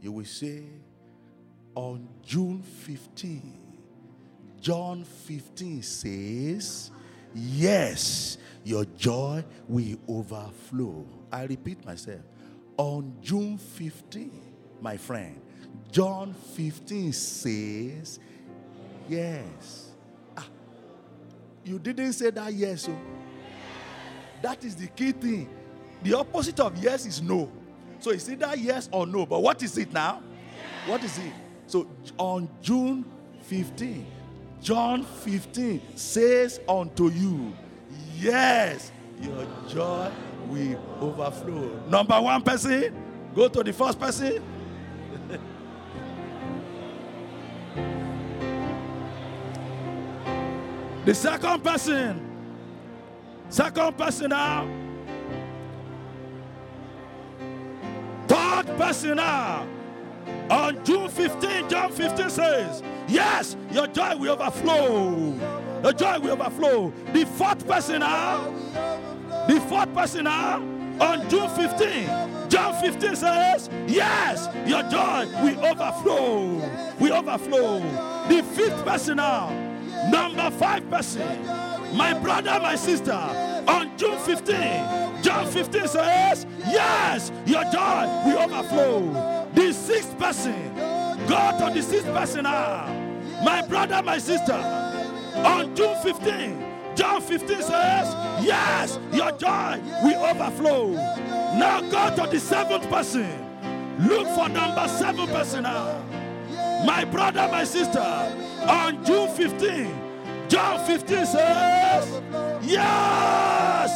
You 0.00 0.12
will 0.12 0.24
say, 0.24 0.62
On 1.74 2.08
June 2.22 2.62
15, 2.62 3.65
John 4.60 5.04
15 5.04 5.82
says, 5.82 6.90
Yes, 7.34 8.38
your 8.64 8.84
joy 8.84 9.44
will 9.68 9.96
overflow. 10.08 11.06
I 11.30 11.44
repeat 11.44 11.84
myself. 11.84 12.20
On 12.76 13.14
June 13.20 13.58
15, 13.58 14.30
my 14.80 14.96
friend, 14.96 15.40
John 15.90 16.34
15 16.54 17.12
says, 17.12 18.18
Yes. 19.08 19.90
Ah, 20.36 20.46
you 21.64 21.78
didn't 21.78 22.12
say 22.12 22.30
that 22.30 22.52
yes. 22.52 22.82
So 22.82 22.96
that 24.42 24.64
is 24.64 24.76
the 24.76 24.88
key 24.88 25.12
thing. 25.12 25.48
The 26.02 26.14
opposite 26.14 26.58
of 26.60 26.76
yes 26.76 27.06
is 27.06 27.22
no. 27.22 27.50
So 27.98 28.10
it's 28.10 28.28
either 28.28 28.54
yes 28.56 28.88
or 28.92 29.06
no. 29.06 29.26
But 29.26 29.42
what 29.42 29.62
is 29.62 29.76
it 29.78 29.92
now? 29.92 30.22
What 30.86 31.02
is 31.02 31.18
it? 31.18 31.32
So 31.66 31.88
on 32.18 32.48
June 32.62 33.04
15, 33.42 34.06
John 34.62 35.04
15 35.04 35.96
says 35.96 36.60
unto 36.68 37.08
you, 37.10 37.52
Yes, 38.14 38.92
your 39.20 39.46
joy 39.68 40.10
will 40.48 40.78
overflow. 41.00 41.80
Number 41.88 42.20
one 42.20 42.42
person, 42.42 42.94
go 43.34 43.48
to 43.48 43.62
the 43.62 43.72
first 43.72 43.98
person. 44.00 44.42
the 51.04 51.14
second 51.14 51.62
person, 51.62 52.20
second 53.48 53.96
person 53.98 54.30
now. 54.30 54.66
Third 58.26 58.66
person 58.76 59.16
now. 59.16 59.66
On 60.50 60.84
June 60.84 61.08
15, 61.08 61.68
John 61.68 61.92
15 61.92 62.30
says, 62.30 62.82
Yes, 63.08 63.56
your 63.70 63.86
joy 63.88 64.16
will 64.16 64.32
overflow. 64.32 65.34
Your 65.82 65.92
joy 65.92 66.18
will 66.20 66.32
overflow. 66.32 66.92
The 67.12 67.26
fourth 67.26 67.66
person 67.66 68.00
now, 68.00 68.50
the 69.48 69.60
fourth 69.68 69.92
person 69.94 70.24
now, 70.24 70.56
on 71.00 71.28
June 71.28 71.48
15, 71.50 72.48
John 72.48 72.80
15 72.80 73.16
says, 73.16 73.70
Yes, 73.86 74.48
your 74.66 74.82
joy 74.84 75.26
will 75.42 75.64
overflow. 75.66 76.94
We 76.98 77.10
overflow. 77.10 77.80
The 78.28 78.42
fifth 78.42 78.84
person 78.84 79.16
now, 79.18 79.50
number 80.10 80.50
five 80.52 80.88
person, 80.88 81.44
my 81.96 82.14
brother, 82.14 82.58
my 82.60 82.76
sister, 82.76 83.12
on 83.12 83.96
June 83.98 84.18
15, 84.20 85.22
John 85.22 85.46
15 85.46 85.88
says, 85.88 86.46
Yes, 86.66 87.32
your 87.46 87.64
joy 87.64 88.06
will 88.24 88.38
overflow. 88.38 89.35
The 89.56 89.72
sixth 89.72 90.18
person, 90.18 90.74
go 91.26 91.56
to 91.58 91.72
the 91.74 91.80
sixth 91.82 92.06
person 92.12 92.42
now. 92.42 92.86
My 93.42 93.62
brother, 93.62 94.02
my 94.02 94.18
sister, 94.18 94.52
on 94.52 95.74
June 95.74 95.96
15, 96.02 96.94
John 96.94 97.22
15 97.22 97.62
says, 97.62 98.44
Yes, 98.44 98.98
your 99.12 99.32
joy 99.32 99.80
will 100.02 100.24
overflow. 100.26 100.90
Now 101.58 101.80
go 101.80 102.14
to 102.16 102.30
the 102.30 102.38
seventh 102.38 102.86
person. 102.90 103.26
Look 103.98 104.28
for 104.28 104.46
number 104.50 104.86
seven 104.88 105.26
person 105.28 105.62
now. 105.62 106.04
My 106.84 107.06
brother, 107.06 107.48
my 107.50 107.64
sister, 107.64 107.98
on 108.68 109.02
June 109.06 109.28
15, 109.30 110.48
John 110.48 110.84
15 110.86 111.26
says, 111.26 112.22
Yes, 112.62 113.90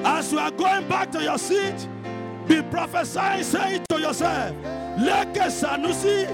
as 0.05 0.33
you 0.33 0.39
are 0.39 0.51
going 0.51 0.89
back 0.89 1.11
to 1.13 1.23
your 1.23 1.39
seat, 1.39 1.89
be 2.47 2.63
prophesying, 2.63 3.45
say 3.45 3.77
it 3.77 3.89
to 3.91 4.01
yourself, 4.01 4.57
Leke 4.99 5.51
Sanusi, 5.51 6.27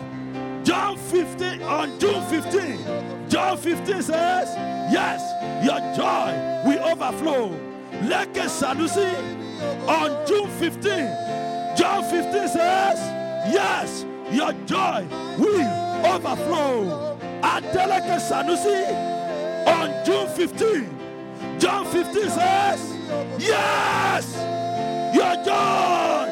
John 0.65 0.97
15, 0.97 1.63
on 1.63 1.99
June 1.99 2.23
15, 2.27 3.29
John 3.29 3.57
15 3.59 4.03
says, 4.03 4.49
Yes, 4.93 5.21
your 5.65 5.81
joy 5.95 6.33
will 6.69 6.83
overflow. 6.89 7.51
Leke 8.03 8.47
Sanusi, 8.49 9.15
on 9.89 10.27
June 10.27 10.49
15, 10.59 11.77
John 11.77 12.03
15 12.05 12.49
says, 12.49 12.99
Yes, 13.53 14.05
your 14.31 14.53
joy 14.67 15.07
will 15.39 16.07
overflow. 16.07 17.16
Adeleke 17.43 18.19
Sanusi, 18.19 18.83
on 19.67 20.05
June 20.05 20.29
15, 20.29 21.59
John 21.59 21.85
15 21.87 22.31
says, 22.31 22.81
Yes, 23.39 24.37
your 25.15 25.35
joy 25.45 26.27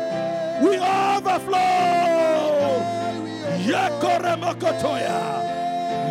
will 0.63 0.85
overflow. 0.85 1.61
Yekore 3.65 4.35
Mokotoya, 4.41 5.21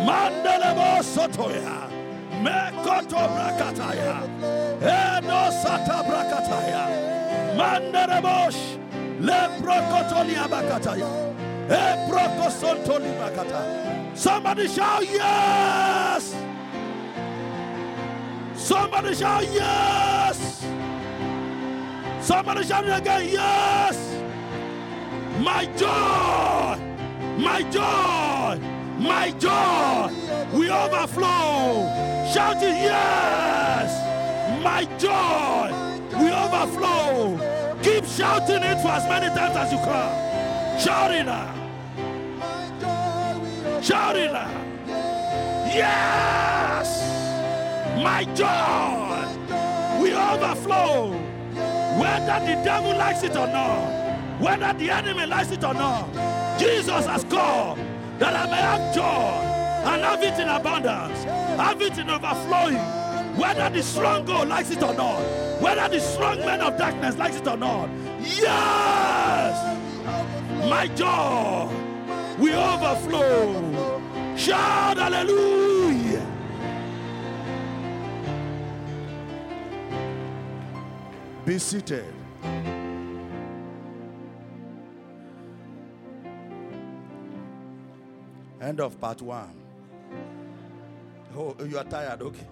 Mandelebo 0.04 1.02
Sotoya, 1.02 1.88
Mekoto 2.42 3.22
Brakataya, 3.34 4.16
Eno 4.82 5.50
Sata 5.62 6.02
Brakataya, 6.04 6.82
Mandelebosh, 7.56 8.78
Leprokotolia 9.20 10.46
Bakataya, 10.48 11.08
Eprokosantoli 11.14 11.14
Bakata. 11.14 11.43
Eh, 11.70 11.94
Somebody 14.14 14.68
shout 14.68 15.02
yes! 15.04 16.34
Somebody 18.54 19.14
shout 19.14 19.44
yes! 19.52 20.64
Somebody 22.20 22.64
shout 22.64 22.84
again, 22.84 23.28
yes! 23.30 23.96
My 25.40 25.64
joy, 25.76 26.78
my 27.38 27.62
joy, 27.70 28.58
my 28.98 29.30
joy, 29.38 30.10
we 30.56 30.70
overflow. 30.70 31.88
Shout 32.32 32.56
it, 32.62 32.76
yes! 32.76 33.90
My 34.62 34.84
joy, 34.98 35.72
we 36.18 36.30
overflow. 36.30 37.36
Keep 37.82 38.04
shouting 38.04 38.62
it 38.62 38.80
for 38.80 38.88
as 38.88 39.08
many 39.08 39.26
times 39.34 39.56
as 39.56 39.72
you 39.72 39.78
can. 39.78 40.43
Shout 40.78 41.10
it. 44.16 44.30
Yes! 45.74 46.88
My 48.02 48.24
joy 48.34 49.26
will 50.00 50.16
overflow. 50.16 51.12
Whether 51.98 52.40
the 52.46 52.54
devil 52.64 52.96
likes 52.96 53.22
it 53.22 53.36
or 53.36 53.46
not, 53.46 54.40
whether 54.40 54.72
the 54.78 54.90
enemy 54.90 55.26
likes 55.26 55.50
it 55.50 55.62
or 55.64 55.74
not, 55.74 56.08
Jesus 56.58 57.04
has 57.06 57.24
called 57.24 57.78
that 58.18 58.34
I 58.34 58.46
may 58.46 58.56
have 58.56 58.94
joy 58.94 59.02
and 59.02 60.02
have 60.02 60.22
it 60.22 60.38
in 60.40 60.48
abundance, 60.48 61.24
have 61.24 61.82
it 61.82 61.98
in 61.98 62.08
overflowing. 62.08 62.78
Whether 63.36 63.68
the 63.70 63.82
stronghold 63.82 64.48
likes 64.48 64.70
it 64.70 64.82
or 64.82 64.94
not, 64.94 65.20
whether 65.60 65.88
the 65.88 66.00
strong 66.00 66.38
man 66.38 66.60
of 66.60 66.78
darkness 66.78 67.16
likes 67.16 67.36
it 67.36 67.46
or 67.48 67.56
not, 67.56 67.88
yes, 68.20 69.58
my 70.68 70.86
joy 70.88 71.68
will 72.38 72.58
overflow. 72.58 74.36
Shout 74.36 74.98
hallelujah. 74.98 76.26
Be 81.44 81.58
seated. 81.58 82.12
End 88.60 88.80
of 88.80 88.98
part 88.98 89.20
one. 89.20 89.50
Oh, 91.36 91.54
you 91.64 91.76
are 91.76 91.84
tired. 91.84 92.22
Okay. 92.22 92.46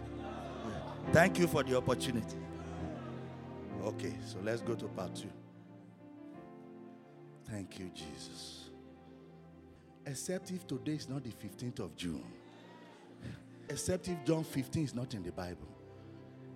Thank 1.11 1.39
you 1.39 1.47
for 1.47 1.63
the 1.63 1.77
opportunity. 1.77 2.37
Okay, 3.83 4.13
so 4.27 4.39
let's 4.43 4.61
go 4.61 4.75
to 4.75 4.87
part 4.89 5.15
two. 5.15 5.29
Thank 7.53 7.79
you, 7.79 7.91
Jesus. 7.95 8.71
Except 10.07 10.51
if 10.53 10.67
today 10.67 10.93
is 10.93 11.07
not 11.07 11.23
the 11.23 11.29
15th 11.31 11.81
of 11.81 11.95
June. 11.95 12.25
Except 13.69 14.09
if 14.09 14.25
John 14.25 14.43
15 14.43 14.85
is 14.85 14.95
not 14.95 15.13
in 15.13 15.23
the 15.23 15.33
Bible. 15.33 15.69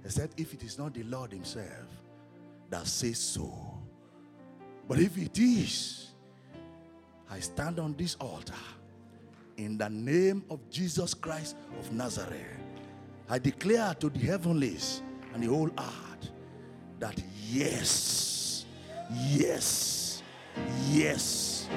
Except 0.03 0.41
if 0.41 0.55
it 0.55 0.63
is 0.63 0.79
not 0.79 0.95
the 0.95 1.03
Lord 1.03 1.33
Himself 1.33 1.87
that 2.71 2.87
says 2.87 3.19
so. 3.19 3.53
But 4.89 4.99
if 4.99 5.19
it 5.19 5.39
is, 5.39 6.13
I 7.31 7.41
stand 7.41 7.79
on 7.79 7.95
this 7.95 8.15
altar 8.15 8.55
in 9.59 9.77
the 9.77 9.91
name 9.91 10.45
of 10.49 10.61
Jesus 10.71 11.13
Christ 11.13 11.57
of 11.79 11.93
Nazareth. 11.93 12.41
I 13.29 13.39
declare 13.39 13.93
to 14.01 14.09
the 14.09 14.21
heavenlies 14.21 15.03
and 15.35 15.43
the 15.43 15.49
whole 15.49 15.71
earth 15.79 16.31
that 17.01 17.23
yes, 17.51 18.65
yes, 19.13 20.06
yes, 20.87 21.69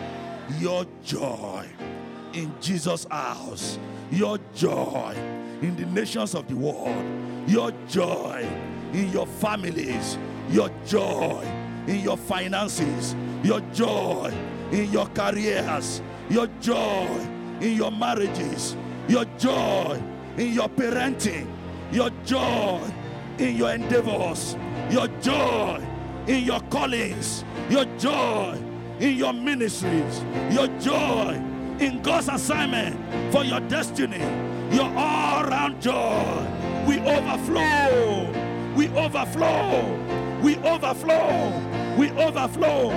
your 0.60 0.86
joy 1.04 1.68
in 2.34 2.54
Jesus' 2.62 3.06
house, 3.10 3.80
your 4.12 4.40
joy 4.54 5.16
in 5.62 5.76
the 5.76 5.86
nations 5.88 6.36
of 6.36 6.48
the 6.48 6.56
world, 6.56 7.06
your 7.48 7.72
joy 7.88 8.48
in 8.94 9.12
your 9.12 9.26
families, 9.26 10.18
your 10.50 10.70
joy 10.86 11.44
in 11.88 12.00
your 12.02 12.18
finances, 12.18 13.16
your 13.44 13.62
joy 13.74 14.32
in 14.72 14.92
your 14.92 15.08
careers, 15.08 16.02
your 16.30 16.48
joy 16.62 17.08
in 17.62 17.76
your 17.76 17.92
marriages, 17.92 18.76
your 19.08 19.26
joy 19.38 20.02
in 20.38 20.54
your 20.54 20.70
parenting, 20.70 21.48
your 21.92 22.10
joy 22.24 22.80
in 23.38 23.56
your 23.56 23.72
endeavors, 23.72 24.56
your 24.90 25.08
joy 25.22 25.82
in 26.28 26.44
your 26.44 26.60
callings, 26.70 27.44
your 27.70 27.86
joy 27.98 28.58
in 29.00 29.16
your 29.16 29.34
ministries, 29.34 30.24
your 30.52 30.68
joy 30.80 31.34
in 31.80 32.02
God's 32.02 32.28
assignment 32.28 32.98
for 33.32 33.44
your 33.44 33.62
destiny, 33.62 34.20
your 34.76 34.92
all 34.96 35.46
round 35.46 35.82
joy. 35.82 36.46
We 36.86 37.00
overflow, 37.00 38.30
we 38.76 38.90
overflow, 38.90 40.42
we 40.42 40.58
overflow, 40.58 41.96
we 41.98 42.12
overflow. 42.12 42.92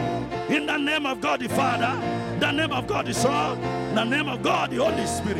In 0.48 0.66
the 0.66 0.76
name 0.76 1.06
of 1.06 1.20
God 1.20 1.40
the 1.40 1.48
Father, 1.48 2.00
the 2.40 2.50
name 2.50 2.72
of 2.72 2.86
God 2.86 3.06
the 3.06 3.14
Son, 3.14 3.60
the 3.94 4.04
name 4.04 4.28
of 4.28 4.42
God 4.42 4.70
the 4.70 4.76
Holy 4.76 5.06
Spirit. 5.06 5.38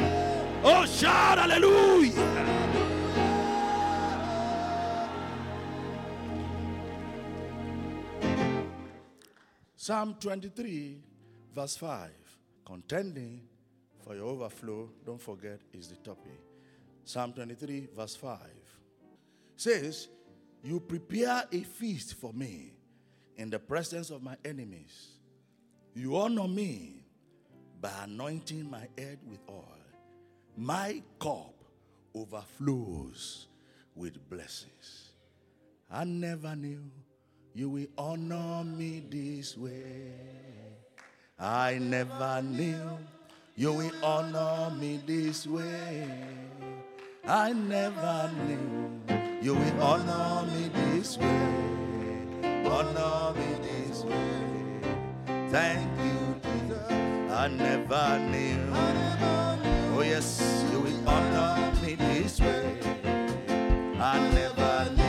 Oh, 0.65 0.87
shout 0.87 1.39
hallelujah! 1.39 2.62
Psalm 9.83 10.14
23, 10.20 10.97
verse 11.53 11.76
5. 11.76 12.09
Contending 12.64 13.41
for 14.05 14.14
your 14.14 14.26
overflow, 14.26 14.89
don't 15.05 15.20
forget, 15.20 15.59
is 15.72 15.89
the 15.89 15.97
topic. 15.97 16.39
Psalm 17.05 17.33
23, 17.33 17.89
verse 17.97 18.14
5 18.14 18.39
says, 19.57 20.07
You 20.62 20.78
prepare 20.78 21.43
a 21.51 21.61
feast 21.62 22.14
for 22.14 22.33
me 22.33 22.74
in 23.37 23.51
the 23.51 23.59
presence 23.59 24.11
of 24.11 24.22
my 24.22 24.37
enemies. 24.45 25.14
You 25.97 26.16
honor 26.16 26.47
me 26.47 27.03
by 27.80 27.91
anointing 28.05 28.70
my 28.70 28.87
head 28.97 29.18
with 29.28 29.41
oil. 29.51 29.66
My 30.57 31.03
cup 31.18 31.57
overflows 32.14 33.49
with 33.97 34.30
blessings. 34.30 35.11
I 35.91 36.05
never 36.05 36.55
knew 36.55 36.85
you 37.55 37.68
will 37.68 37.86
honor 37.98 38.64
me 38.64 39.03
this 39.11 39.57
way. 39.59 40.12
I 41.38 41.78
never 41.78 42.40
knew 42.42 42.98
you 43.57 43.72
will 43.72 44.05
honor 44.05 44.74
me 44.74 45.00
this 45.07 45.46
way. 45.46 46.09
I 47.26 47.53
never 47.53 48.30
knew 48.46 49.00
you 49.42 49.55
will 49.55 49.82
honor 49.82 50.46
me 50.50 50.70
this 50.74 51.18
way. 51.18 52.64
Honor 52.64 53.34
me 53.38 53.57
this 53.61 54.03
way. 54.05 55.48
Thank 55.50 55.90
you, 55.98 56.40
Jesus. 56.42 56.90
I 57.30 57.48
never 57.48 58.18
knew. 58.30 58.72
Oh, 59.94 60.00
yes, 60.00 60.64
you 60.72 60.80
will 60.80 61.09
honor 61.09 61.72
me 61.82 61.96
this 61.96 62.40
way. 62.40 62.78
I 64.00 64.18
never 64.32 64.90
knew 64.96 65.01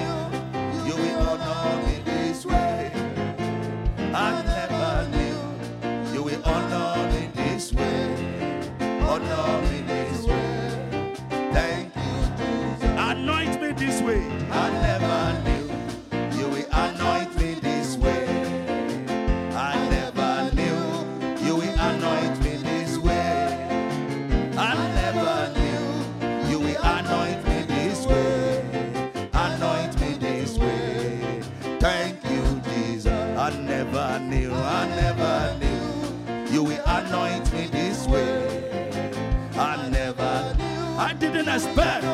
didn't 41.44 41.56
expect, 41.56 42.06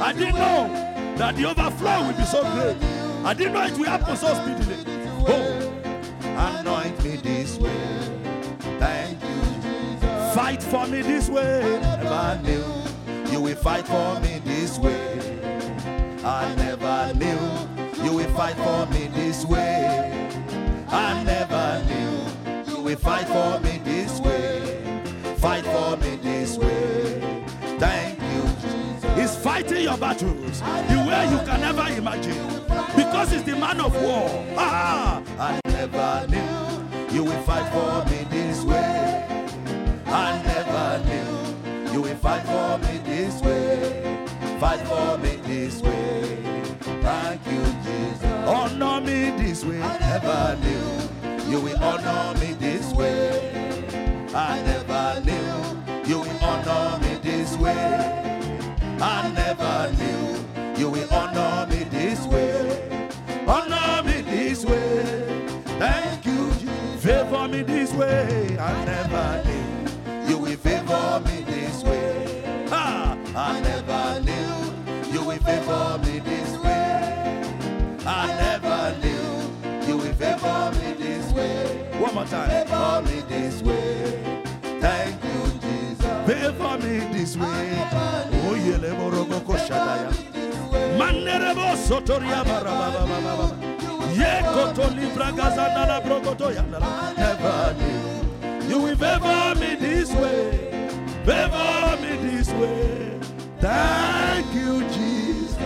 I 0.00 0.12
didn't 0.12 0.34
know 0.34 0.68
that 1.16 1.36
the 1.36 1.44
overflow 1.44 2.06
would 2.06 2.16
be 2.16 2.24
so 2.24 2.42
great. 2.42 2.76
I 3.24 3.32
didn't 3.32 3.52
know 3.52 3.62
it 3.62 3.78
would 3.78 3.88
happen 3.88 4.16
so 4.16 4.34
speedily. 4.34 4.76
Oh, 5.28 6.58
anoint 6.58 7.02
me 7.04 7.16
this 7.16 7.56
way. 7.58 7.70
Thank 8.78 9.22
you. 9.22 10.34
Fight 10.34 10.62
for 10.62 10.86
me 10.88 11.02
this 11.02 11.28
way. 11.28 11.78
Never 11.80 12.40
knew 12.42 13.32
you 13.32 13.40
will 13.40 13.54
fight 13.54 13.86
for 13.86 14.20
me 14.20 14.40
this 14.44 14.78
way. 14.78 15.20
I 16.24 16.52
never 16.56 17.14
knew 17.14 18.02
you 18.04 18.12
will 18.16 18.34
fight 18.34 18.56
for 18.56 18.86
me 18.86 19.06
this 19.14 19.44
way. 19.44 20.28
I 20.88 21.22
never 21.22 21.84
knew 21.86 22.74
you 22.74 22.82
will 22.82 22.96
fight 22.96 23.28
for 23.28 23.60
me 23.60 23.80
this 23.84 24.20
way. 24.20 25.04
Fight 25.36 25.64
for 25.64 25.96
me 25.96 26.16
this 26.16 26.58
way. 26.58 26.83
Fighting 29.42 29.82
your 29.82 29.98
battles 29.98 30.60
the 30.60 31.04
way 31.06 31.28
you 31.30 31.38
can 31.46 31.60
never 31.60 31.86
imagine. 31.92 32.46
Because 32.96 33.32
he's 33.32 33.44
the 33.44 33.56
man 33.56 33.80
of 33.80 33.94
war. 34.02 34.44
Ah, 34.56 35.22
I 35.38 35.60
never 35.68 36.26
knew 36.28 37.14
you 37.14 37.24
will 37.24 37.42
fight 37.42 37.70
for 37.72 38.10
me 38.10 38.24
this 38.30 38.62
way. 38.62 39.24
I 40.06 40.42
never 40.42 41.04
knew 41.06 41.92
you 41.92 42.02
will 42.02 42.16
fight 42.16 42.44
for 42.44 42.78
me 42.78 42.98
this 43.04 43.40
way. 43.42 44.20
Fight 44.58 44.80
for 44.86 45.18
me 45.18 45.36
this 45.44 45.82
way. 45.82 46.38
Thank 47.02 47.46
you, 47.46 47.64
Jesus. 47.84 48.48
Honor 48.48 49.00
me 49.00 49.30
this 49.36 49.64
way. 49.64 49.82
I 49.82 49.98
never 49.98 50.58
knew 50.62 51.50
you 51.50 51.60
will 51.60 51.82
honor 51.82 52.38
me 52.40 52.54
this 52.54 52.92
way. 52.92 53.50
I 54.34 54.62
never 54.62 55.20
knew 55.20 56.08
you 56.08 56.20
will 56.20 56.38
honor 56.42 56.98
me 57.00 57.18
this 57.22 57.56
way. 57.56 58.23
I 59.06 59.30
never 59.42 59.92
knew 59.98 60.80
you 60.80 60.88
will 60.90 61.12
honor 61.12 61.66
me 61.70 61.84
this 61.84 62.20
way. 62.26 63.04
Honor 63.46 64.02
me 64.08 64.22
this 64.22 64.64
way. 64.64 65.50
Thank 65.78 66.24
you, 66.26 66.50
Jesus. 66.60 67.04
Favor 67.04 67.48
me 67.48 67.62
this 67.62 67.92
way. 67.92 68.56
I 68.58 68.84
never 68.84 69.26
knew 69.46 70.30
you 70.30 70.38
will 70.38 70.56
favor 70.56 71.20
me 71.26 71.42
this 71.52 71.82
way. 71.84 72.66
Ah, 72.70 73.16
I 73.36 73.60
never 73.60 74.20
knew 74.26 75.12
you 75.12 75.22
will 75.28 75.38
favor 75.38 75.98
me 76.04 76.18
this 76.20 76.56
way. 76.64 77.42
I 78.06 78.26
never 78.46 78.80
knew 79.02 79.86
you 79.88 79.96
will 79.98 80.14
favor 80.14 80.72
me 80.80 80.92
this 81.04 81.30
way. 81.32 81.90
One 82.00 82.14
more 82.14 82.24
time. 82.24 82.48
Favor 82.48 83.02
me 83.06 83.20
this 83.28 83.62
way. 83.62 84.43
Favor 86.44 86.76
me 86.76 86.98
this 87.10 87.38
way. 87.38 87.70
Oh, 88.44 88.54
yele 88.54 88.90
boroboko 88.98 89.56
shadaya. 89.56 90.10
Manerebo 90.98 91.74
sotoria 91.74 92.44
barababa. 92.44 93.56
Ye 94.12 94.42
koto 94.52 94.90
libra 94.94 95.32
gazanda 95.32 95.86
la 95.88 96.00
brogoto 96.02 96.52
yandala. 96.52 97.16
Never 97.16 97.74
knew 97.78 98.68
you 98.68 98.78
will 98.82 98.94
favor 98.94 99.54
me 99.58 99.74
this 99.76 100.12
way. 100.12 100.84
Favor 101.24 101.96
me 102.02 102.12
this 102.28 102.50
way. 102.50 103.18
Thank 103.60 104.54
you, 104.54 104.86
Jesus. 104.90 105.56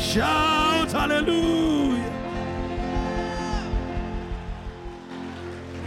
Shout 0.00 0.90
hallelujah. 0.90 2.12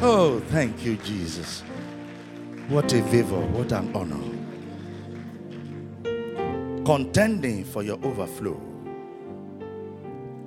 Oh, 0.03 0.39
thank 0.51 0.85
you, 0.85 0.97
Jesus. 0.97 1.63
What 2.71 2.93
a 2.93 3.03
favor, 3.03 3.41
what 3.47 3.73
an 3.73 3.93
honor. 3.93 4.15
Contending 6.85 7.65
for 7.65 7.83
your 7.83 7.99
overflow. 8.01 8.53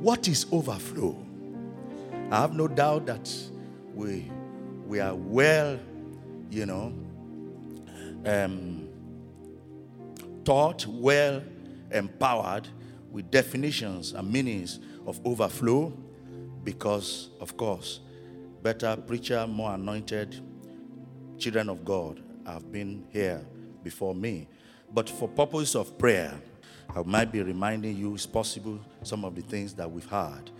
What 0.00 0.26
is 0.26 0.46
overflow? 0.50 1.22
I 2.30 2.40
have 2.40 2.54
no 2.54 2.66
doubt 2.66 3.04
that 3.04 3.30
we 3.94 4.30
we 4.86 5.00
are 5.00 5.14
well, 5.14 5.78
you 6.50 6.64
know, 6.64 6.94
um, 8.24 8.88
taught, 10.44 10.86
well 10.86 11.42
empowered 11.90 12.66
with 13.12 13.30
definitions 13.30 14.14
and 14.14 14.32
meanings 14.32 14.78
of 15.06 15.20
overflow 15.26 15.92
because, 16.64 17.28
of 17.38 17.58
course, 17.58 18.00
better 18.62 18.96
preacher, 18.96 19.46
more 19.46 19.74
anointed 19.74 20.40
children 21.38 21.68
of 21.68 21.84
God 21.84 22.20
have 22.46 22.70
been 22.70 23.04
here 23.10 23.44
before 23.82 24.14
me. 24.14 24.48
But 24.92 25.08
for 25.08 25.28
purpose 25.28 25.74
of 25.74 25.98
prayer, 25.98 26.32
I 26.94 27.02
might 27.02 27.32
be 27.32 27.42
reminding 27.42 27.96
you, 27.96 28.14
it's 28.14 28.26
possible, 28.26 28.78
some 29.02 29.24
of 29.24 29.34
the 29.34 29.42
things 29.42 29.74
that 29.74 29.90
we've 29.90 30.06
heard. 30.06 30.50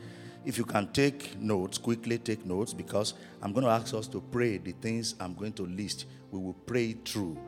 if 0.45 0.59
you 0.59 0.65
can 0.65 0.87
take 0.89 1.39
notes, 1.41 1.79
quickly 1.79 2.19
take 2.19 2.45
notes 2.45 2.75
because 2.75 3.15
I'm 3.43 3.53
going 3.53 3.65
to 3.65 3.71
ask 3.71 3.95
us 3.95 4.07
to 4.09 4.21
pray 4.21 4.59
the 4.59 4.73
things 4.73 5.15
I'm 5.19 5.35
going 5.35 5.55
to 5.55 5.67
list. 5.67 6.05
We 6.31 6.39
will 6.39 6.55
pray 6.67 6.93
through 6.93 7.39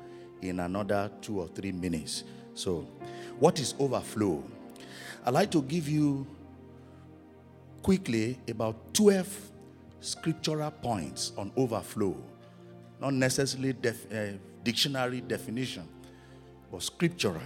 in 0.40 0.60
another 0.60 1.10
two 1.20 1.40
or 1.40 1.48
three 1.48 1.72
minutes. 1.72 2.24
So, 2.54 2.88
what 3.38 3.60
is 3.60 3.74
overflow? 3.78 4.42
I'd 5.24 5.34
like 5.34 5.50
to 5.50 5.62
give 5.62 5.88
you 5.88 6.26
quickly 7.82 8.38
about 8.48 8.94
12 8.94 9.50
scriptural 10.00 10.70
points 10.70 11.32
on 11.36 11.52
overflow. 11.56 12.16
Not 13.00 13.14
necessarily 13.14 13.72
def- 13.72 14.12
uh, 14.12 14.38
dictionary 14.62 15.20
definition, 15.20 15.86
but 16.70 16.82
scriptural 16.82 17.42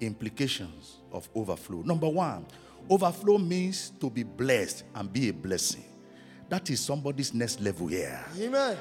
implications 0.00 0.98
of 1.12 1.28
overflow. 1.34 1.82
Number 1.82 2.08
one, 2.08 2.46
overflow 2.88 3.38
means 3.38 3.90
to 4.00 4.10
be 4.10 4.22
blessed 4.22 4.84
and 4.94 5.12
be 5.12 5.28
a 5.28 5.32
blessing. 5.32 5.84
That 6.48 6.68
is 6.70 6.80
somebody's 6.80 7.32
next 7.32 7.60
level 7.60 7.86
here. 7.86 8.24
Amen. 8.38 8.76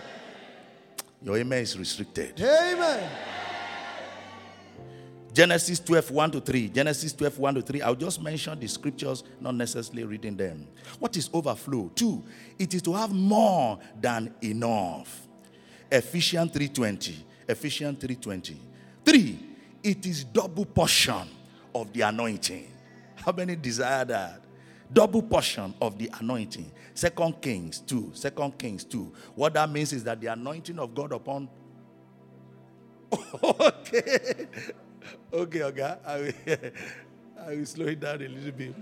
Your 1.21 1.37
amen 1.37 1.61
is 1.61 1.77
restricted. 1.77 2.41
Amen. 2.41 3.09
Genesis 5.33 5.79
12, 5.79 6.11
1 6.11 6.31
to 6.31 6.41
3. 6.41 6.69
Genesis 6.69 7.13
12, 7.13 7.39
1 7.39 7.55
to 7.55 7.61
3. 7.63 7.81
I'll 7.81 7.95
just 7.95 8.21
mention 8.21 8.59
the 8.59 8.67
scriptures, 8.67 9.23
not 9.39 9.55
necessarily 9.55 10.03
reading 10.03 10.37
them. 10.37 10.67
What 10.99 11.17
is 11.17 11.29
overflow? 11.33 11.89
Two, 11.95 12.23
it 12.59 12.73
is 12.75 12.83
to 12.83 12.93
have 12.93 13.11
more 13.11 13.79
than 13.99 14.31
enough. 14.43 15.22
Ephesians 15.93 16.51
3:20. 16.51 17.13
Ephesians 17.47 17.99
3:20. 17.99 18.57
Three, 19.05 19.37
it 19.83 20.03
is 20.07 20.23
double 20.23 20.65
portion 20.65 21.29
of 21.75 21.93
the 21.93 22.01
anointing. 22.01 22.67
How 23.15 23.31
many 23.31 23.55
desire 23.55 24.03
that? 24.05 24.41
Double 24.91 25.21
portion 25.21 25.73
of 25.79 25.97
the 25.99 26.09
anointing. 26.19 26.71
Second 26.95 27.39
Kings 27.41 27.79
2. 27.79 28.11
Second 28.13 28.57
Kings 28.57 28.83
2. 28.83 29.11
What 29.35 29.53
that 29.53 29.69
means 29.69 29.93
is 29.93 30.03
that 30.03 30.19
the 30.19 30.27
anointing 30.27 30.79
of 30.79 30.95
God 30.95 31.11
upon 31.11 31.47
okay. 33.43 34.47
Okay, 35.31 35.63
okay. 35.63 35.95
I 36.05 36.17
will, 36.17 36.33
I 37.47 37.55
will 37.55 37.65
slow 37.65 37.85
it 37.85 37.99
down 37.99 38.15
a 38.15 38.27
little 38.27 38.51
bit. 38.51 38.73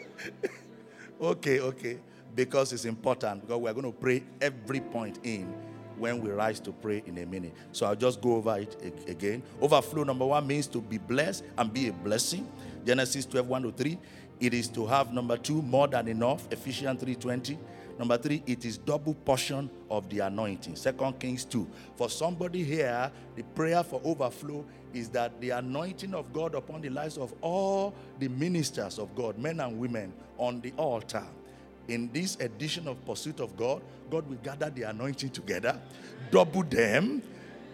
okay, 1.20 1.60
okay. 1.60 1.98
Because 2.34 2.72
it's 2.72 2.86
important 2.86 3.42
because 3.42 3.58
we're 3.58 3.74
going 3.74 3.92
to 3.92 3.98
pray 3.98 4.22
every 4.40 4.80
point 4.80 5.18
in 5.22 5.67
when 5.98 6.20
we 6.20 6.30
rise 6.30 6.60
to 6.60 6.72
pray 6.72 7.02
in 7.06 7.18
a 7.18 7.26
minute. 7.26 7.54
So 7.72 7.86
I'll 7.86 7.96
just 7.96 8.20
go 8.20 8.36
over 8.36 8.58
it 8.58 9.04
again. 9.08 9.42
Overflow 9.60 10.04
number 10.04 10.26
one 10.26 10.46
means 10.46 10.66
to 10.68 10.80
be 10.80 10.98
blessed 10.98 11.44
and 11.56 11.72
be 11.72 11.88
a 11.88 11.92
blessing. 11.92 12.48
Genesis 12.84 13.26
12, 13.26 13.48
1 13.48 13.62
to 13.62 13.72
3. 13.72 13.98
It 14.40 14.54
is 14.54 14.68
to 14.68 14.86
have 14.86 15.12
number 15.12 15.36
two, 15.36 15.62
more 15.62 15.88
than 15.88 16.06
enough. 16.08 16.46
Ephesians 16.52 17.00
3 17.00 17.14
20. 17.16 17.58
Number 17.98 18.16
three, 18.16 18.44
it 18.46 18.64
is 18.64 18.78
double 18.78 19.12
portion 19.12 19.68
of 19.90 20.08
the 20.08 20.20
anointing. 20.20 20.76
Second 20.76 21.18
Kings 21.18 21.44
2. 21.44 21.66
For 21.96 22.08
somebody 22.08 22.62
here, 22.62 23.10
the 23.34 23.42
prayer 23.42 23.82
for 23.82 24.00
overflow 24.04 24.64
is 24.94 25.08
that 25.10 25.40
the 25.40 25.50
anointing 25.50 26.14
of 26.14 26.32
God 26.32 26.54
upon 26.54 26.80
the 26.80 26.90
lives 26.90 27.18
of 27.18 27.34
all 27.40 27.92
the 28.20 28.28
ministers 28.28 29.00
of 29.00 29.12
God, 29.16 29.36
men 29.36 29.58
and 29.58 29.76
women, 29.80 30.12
on 30.36 30.60
the 30.60 30.72
altar. 30.76 31.24
In 31.88 32.10
this 32.12 32.36
edition 32.36 32.86
of 32.86 33.02
Pursuit 33.06 33.40
of 33.40 33.56
God, 33.56 33.82
God 34.10 34.28
will 34.28 34.36
gather 34.36 34.68
the 34.68 34.82
anointing 34.82 35.30
together, 35.30 35.80
double 36.30 36.62
them, 36.62 37.22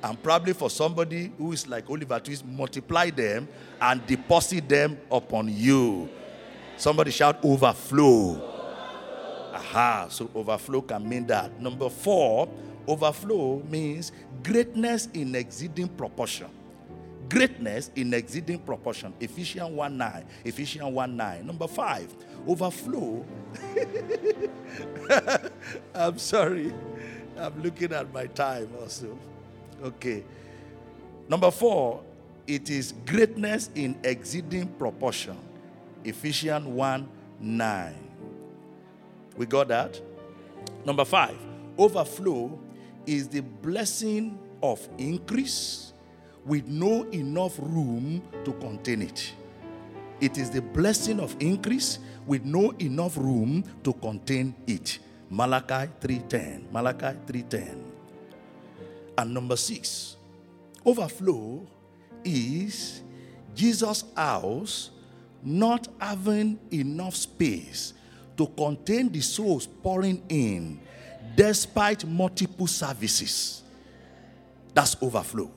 and 0.03 0.23
probably 0.23 0.53
for 0.53 0.71
somebody 0.71 1.33
who 1.37 1.53
is 1.53 1.67
like 1.67 1.91
Oliver 1.91 2.21
Twist, 2.21 2.45
multiply 2.45 3.11
them 3.11 3.49
and 3.81 4.07
deposit 4.07 4.69
them 4.69 4.99
upon 5.11 5.49
you. 5.49 6.09
Somebody 6.77 7.11
shout 7.11 7.43
overflow. 7.45 8.51
Aha, 9.53 10.09
so 10.11 10.31
overflow 10.35 10.83
can 10.83 11.09
mean 11.09 11.27
that. 11.27 11.61
Number 11.61 11.89
four, 11.89 12.49
overflow 12.87 13.63
means 13.69 14.13
greatness 14.43 15.09
in 15.15 15.35
exceeding 15.35 15.89
proportion. 15.89 16.49
Greatness 17.29 17.91
in 17.97 18.13
exceeding 18.13 18.59
proportion. 18.59 19.15
Ephesians 19.21 19.71
1 19.71 19.97
9. 19.97 20.25
Ephesians 20.45 20.93
1 20.93 21.17
9. 21.17 21.47
Number 21.47 21.67
five, 21.67 22.15
overflow. 22.49 23.25
I'm 25.95 26.19
sorry. 26.19 26.73
I'm 27.37 27.63
looking 27.63 27.93
at 27.93 28.13
my 28.13 28.27
time 28.27 28.69
also. 28.81 29.19
Okay. 29.83 30.25
Number 31.29 31.51
four, 31.51 32.03
it 32.47 32.71
is 32.71 32.95
greatness 33.07 33.71
in 33.75 33.97
exceeding 34.05 34.69
proportion. 34.69 35.39
Ephesians 36.05 36.67
1 36.67 37.09
9. 37.41 37.95
We 39.37 39.47
got 39.47 39.69
that? 39.69 40.01
Number 40.85 41.05
five, 41.05 41.37
overflow 41.79 42.59
is 43.07 43.29
the 43.29 43.41
blessing 43.41 44.39
of 44.63 44.87
increase 44.99 45.93
with 46.45 46.67
no 46.69 47.03
enough 47.11 47.59
room 47.59 48.23
to 48.45 48.53
contain 48.55 49.03
it. 49.03 49.33
It 50.25 50.39
is 50.39 50.49
the 50.49 50.63
blessing 50.63 51.21
of 51.21 51.37
increase 51.39 51.99
with 52.27 52.47
no 52.47 52.71
enough 52.79 53.19
room 53.19 53.63
to 53.83 53.93
contain 53.93 54.55
it. 54.67 54.99
Malachi 55.29 55.93
3:10. 56.01 56.73
Malachi 56.73 57.19
3:10. 57.27 57.77
And 59.19 59.35
number 59.35 59.55
6, 59.55 60.17
overflow 60.87 61.67
is 62.25 63.03
Jesus' 63.55 64.05
house 64.17 64.93
not 65.43 65.89
having 66.01 66.59
enough 66.73 67.17
space 67.17 67.93
to 68.39 68.47
contain 68.47 69.13
the 69.13 69.21
souls 69.21 69.67
pouring 69.67 70.23
in 70.31 70.81
despite 71.37 72.07
multiple 72.07 72.67
services. 72.67 73.63
That's 74.73 74.97
overflow. 75.03 75.51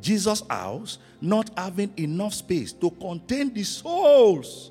Jesus' 0.00 0.44
house 0.48 0.98
not 1.20 1.50
having 1.56 1.92
enough 1.96 2.34
space 2.34 2.72
to 2.72 2.90
contain 2.90 3.52
the 3.52 3.64
souls, 3.64 4.70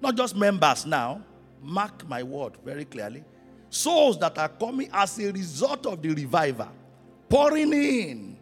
not 0.00 0.16
just 0.16 0.36
members 0.36 0.86
now. 0.86 1.22
Mark 1.60 2.06
my 2.08 2.22
word 2.22 2.52
very 2.64 2.84
clearly. 2.84 3.24
Souls 3.70 4.18
that 4.18 4.38
are 4.38 4.48
coming 4.48 4.88
as 4.92 5.18
a 5.18 5.32
result 5.32 5.86
of 5.86 6.00
the 6.00 6.10
revival, 6.10 6.68
pouring 7.28 7.72
in. 7.72 8.38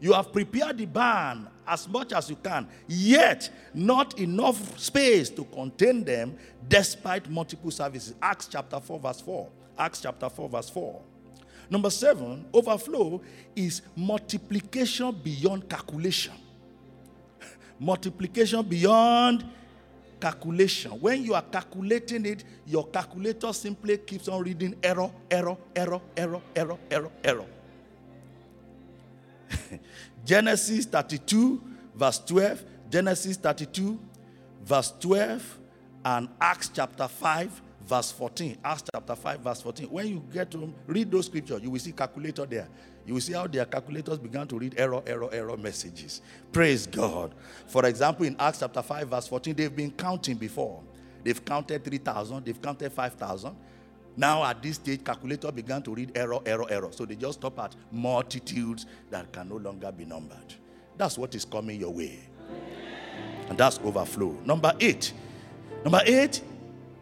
You 0.00 0.12
have 0.12 0.32
prepared 0.32 0.78
the 0.78 0.86
barn 0.86 1.48
as 1.66 1.88
much 1.88 2.12
as 2.12 2.30
you 2.30 2.36
can, 2.36 2.68
yet 2.86 3.50
not 3.74 4.18
enough 4.18 4.78
space 4.78 5.28
to 5.30 5.44
contain 5.44 6.04
them 6.04 6.36
despite 6.68 7.28
multiple 7.28 7.70
services. 7.70 8.14
Acts 8.22 8.48
chapter 8.48 8.80
4, 8.80 8.98
verse 9.00 9.20
4. 9.20 9.48
Acts 9.78 10.00
chapter 10.00 10.28
4, 10.28 10.48
verse 10.48 10.70
4. 10.70 11.00
Number 11.70 11.90
seven, 11.90 12.46
overflow 12.52 13.20
is 13.54 13.82
multiplication 13.94 15.12
beyond 15.22 15.68
calculation. 15.68 16.32
multiplication 17.78 18.62
beyond 18.62 19.44
calculation. 20.20 20.92
When 20.92 21.22
you 21.22 21.34
are 21.34 21.42
calculating 21.42 22.24
it, 22.26 22.44
your 22.66 22.86
calculator 22.88 23.52
simply 23.52 23.98
keeps 23.98 24.28
on 24.28 24.42
reading 24.42 24.76
error, 24.82 25.10
error, 25.30 25.56
error, 25.76 26.00
error, 26.16 26.40
error, 26.56 26.78
error, 26.90 27.10
error. 27.22 27.46
Genesis 30.24 30.86
32, 30.86 31.62
verse 31.94 32.18
12, 32.20 32.64
Genesis 32.90 33.36
32, 33.36 33.98
verse 34.64 34.92
12, 35.00 35.58
and 36.04 36.28
Acts 36.40 36.70
chapter 36.72 37.08
5, 37.08 37.62
verse 37.88 38.12
14. 38.12 38.58
Acts 38.62 38.84
chapter 38.92 39.16
5, 39.16 39.40
verse 39.40 39.62
14. 39.62 39.86
When 39.86 40.06
you 40.06 40.22
get 40.32 40.50
to 40.50 40.72
read 40.86 41.10
those 41.10 41.26
scriptures, 41.26 41.60
you 41.62 41.70
will 41.70 41.78
see 41.78 41.92
calculator 41.92 42.44
there. 42.44 42.68
You 43.06 43.14
will 43.14 43.20
see 43.20 43.32
how 43.32 43.46
their 43.46 43.64
calculators 43.64 44.18
began 44.18 44.46
to 44.48 44.58
read 44.58 44.74
error, 44.76 45.02
error, 45.06 45.30
error 45.32 45.56
messages. 45.56 46.20
Praise 46.52 46.86
God. 46.86 47.34
For 47.66 47.86
example, 47.86 48.26
in 48.26 48.36
Acts 48.38 48.60
chapter 48.60 48.82
5, 48.82 49.08
verse 49.08 49.26
14, 49.26 49.54
they've 49.54 49.74
been 49.74 49.90
counting 49.90 50.36
before. 50.36 50.82
They've 51.24 51.42
counted 51.42 51.84
3,000, 51.84 52.44
they've 52.44 52.60
counted 52.60 52.92
5,000. 52.92 53.56
Now, 54.16 54.44
at 54.44 54.62
this 54.62 54.76
stage, 54.76 55.04
calculator 55.04 55.50
began 55.50 55.80
to 55.82 55.94
read 55.94 56.12
error, 56.14 56.40
error, 56.44 56.66
error. 56.68 56.88
So 56.90 57.06
they 57.06 57.14
just 57.14 57.38
stop 57.38 57.58
at 57.60 57.74
multitudes 57.90 58.86
that 59.10 59.32
can 59.32 59.48
no 59.48 59.56
longer 59.56 59.90
be 59.92 60.04
numbered. 60.04 60.54
That's 60.96 61.16
what 61.16 61.34
is 61.34 61.44
coming 61.44 61.80
your 61.80 61.92
way. 61.92 62.18
And 63.48 63.56
that's 63.56 63.78
overflow. 63.78 64.36
Number 64.44 64.74
eight. 64.80 65.12
Number 65.84 66.00
eight, 66.04 66.42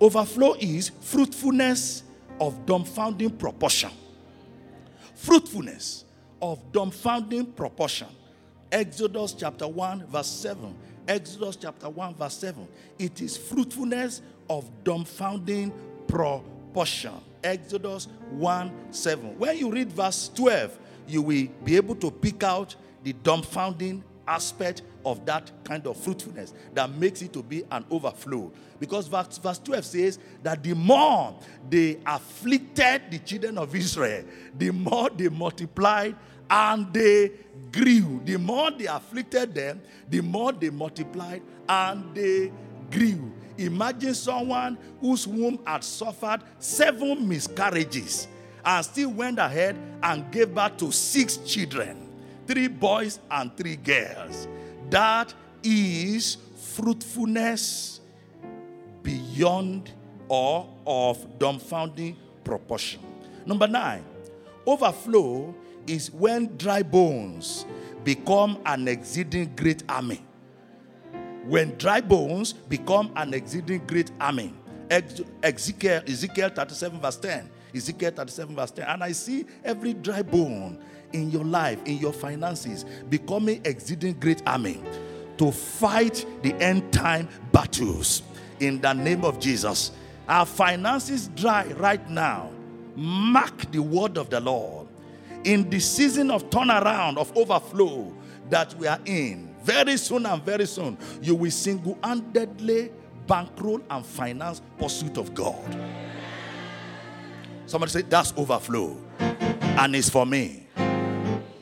overflow 0.00 0.54
is 0.58 0.90
fruitfulness 1.00 2.02
of 2.40 2.66
dumbfounding 2.66 3.38
proportion. 3.38 3.90
Fruitfulness 5.14 6.04
of 6.40 6.60
dumbfounding 6.72 7.54
proportion. 7.56 8.08
Exodus 8.70 9.32
chapter 9.32 9.66
1, 9.66 10.06
verse 10.06 10.26
7. 10.26 10.74
Exodus 11.08 11.56
chapter 11.56 11.88
1, 11.88 12.14
verse 12.14 12.36
7. 12.36 12.66
It 12.98 13.20
is 13.20 13.36
fruitfulness 13.36 14.22
of 14.50 14.68
dumbfounding 14.84 15.72
proportion. 16.08 17.14
Exodus 17.42 18.08
1 18.30 18.72
7. 18.90 19.38
When 19.38 19.56
you 19.56 19.70
read 19.70 19.92
verse 19.92 20.30
12, 20.34 20.78
you 21.08 21.22
will 21.22 21.46
be 21.64 21.76
able 21.76 21.94
to 21.96 22.10
pick 22.10 22.42
out 22.42 22.74
the 23.02 23.12
dumbfounding 23.12 24.02
aspect 24.26 24.82
of 25.04 25.24
that 25.26 25.50
kind 25.64 25.86
of 25.86 25.96
fruitfulness 25.96 26.52
that 26.74 26.90
makes 26.90 27.22
it 27.22 27.32
to 27.32 27.42
be 27.42 27.62
an 27.70 27.84
overflow. 27.90 28.50
Because 28.78 29.06
verse, 29.06 29.38
verse 29.38 29.58
12 29.58 29.84
says 29.84 30.18
that 30.42 30.62
the 30.62 30.74
more 30.74 31.38
they 31.68 31.98
afflicted 32.04 33.02
the 33.10 33.18
children 33.18 33.58
of 33.58 33.74
Israel, 33.74 34.24
the 34.56 34.70
more 34.70 35.10
they 35.10 35.28
multiplied 35.28 36.16
and 36.50 36.92
they 36.92 37.32
grew. 37.72 38.20
The 38.24 38.36
more 38.36 38.70
they 38.70 38.86
afflicted 38.86 39.54
them, 39.54 39.80
the 40.08 40.20
more 40.20 40.52
they 40.52 40.70
multiplied 40.70 41.42
and 41.68 42.14
they 42.14 42.52
grew. 42.90 43.32
Imagine 43.58 44.14
someone 44.14 44.76
whose 45.00 45.26
womb 45.26 45.58
had 45.66 45.82
suffered 45.82 46.42
seven 46.58 47.26
miscarriages 47.26 48.28
and 48.64 48.84
still 48.84 49.10
went 49.10 49.38
ahead 49.38 49.76
and 50.02 50.30
gave 50.30 50.54
birth 50.54 50.76
to 50.76 50.92
six 50.92 51.38
children 51.38 52.05
three 52.46 52.68
boys 52.68 53.20
and 53.30 53.56
three 53.56 53.76
girls. 53.76 54.48
That 54.90 55.34
is 55.62 56.38
fruitfulness 56.56 58.00
beyond 59.02 59.90
or 60.28 60.68
of 60.86 61.38
dumbfounding 61.38 62.16
proportion. 62.44 63.00
Number 63.44 63.66
nine, 63.66 64.04
overflow 64.66 65.54
is 65.86 66.10
when 66.10 66.56
dry 66.56 66.82
bones 66.82 67.64
become 68.04 68.58
an 68.66 68.88
exceeding 68.88 69.54
great 69.54 69.82
army. 69.88 70.24
When 71.44 71.76
dry 71.78 72.00
bones 72.00 72.52
become 72.52 73.12
an 73.16 73.34
exceeding 73.34 73.86
great 73.86 74.10
army. 74.20 74.52
Ezekiel, 75.42 76.02
Ezekiel 76.06 76.48
37, 76.50 77.00
verse 77.00 77.16
10. 77.16 77.50
Ezekiel 77.74 78.10
37, 78.10 78.56
verse 78.56 78.70
10. 78.72 78.84
And 78.86 79.04
I 79.04 79.12
see 79.12 79.46
every 79.64 79.94
dry 79.94 80.22
bone 80.22 80.82
in 81.16 81.30
your 81.30 81.44
life, 81.44 81.80
in 81.84 81.98
your 81.98 82.12
finances, 82.12 82.84
becoming 83.08 83.60
exceeding 83.64 84.14
great 84.20 84.42
army 84.46 84.80
to 85.38 85.50
fight 85.50 86.26
the 86.42 86.54
end 86.62 86.92
time 86.92 87.28
battles 87.52 88.22
in 88.60 88.80
the 88.80 88.92
name 88.92 89.24
of 89.24 89.38
Jesus. 89.38 89.92
Our 90.28 90.46
finances 90.46 91.28
dry 91.28 91.66
right 91.76 92.08
now. 92.08 92.50
Mark 92.94 93.70
the 93.72 93.80
word 93.80 94.16
of 94.18 94.30
the 94.30 94.40
Lord. 94.40 94.88
In 95.44 95.68
the 95.70 95.80
season 95.80 96.30
of 96.30 96.50
turnaround, 96.50 97.18
of 97.18 97.36
overflow 97.36 98.12
that 98.50 98.74
we 98.74 98.86
are 98.86 99.00
in, 99.04 99.54
very 99.62 99.96
soon 99.96 100.26
and 100.26 100.42
very 100.42 100.66
soon, 100.66 100.96
you 101.20 101.34
will 101.34 101.50
single 101.50 101.98
handedly 102.02 102.90
bankroll 103.26 103.80
and 103.90 104.04
finance 104.04 104.62
pursuit 104.78 105.18
of 105.18 105.34
God. 105.34 105.78
Somebody 107.66 107.90
say, 107.92 108.02
That's 108.02 108.32
overflow. 108.36 108.96
And 109.18 109.94
it's 109.94 110.08
for 110.08 110.24
me. 110.24 110.65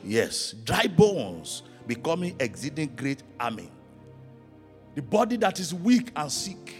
Yes. 0.05 0.53
Dry 0.63 0.87
bones 0.87 1.63
becoming 1.87 2.35
exceeding 2.39 2.93
great 2.95 3.23
army. 3.39 3.69
The 4.93 5.01
body 5.01 5.35
that 5.37 5.59
is 5.59 5.73
weak 5.73 6.11
and 6.15 6.31
sick. 6.31 6.75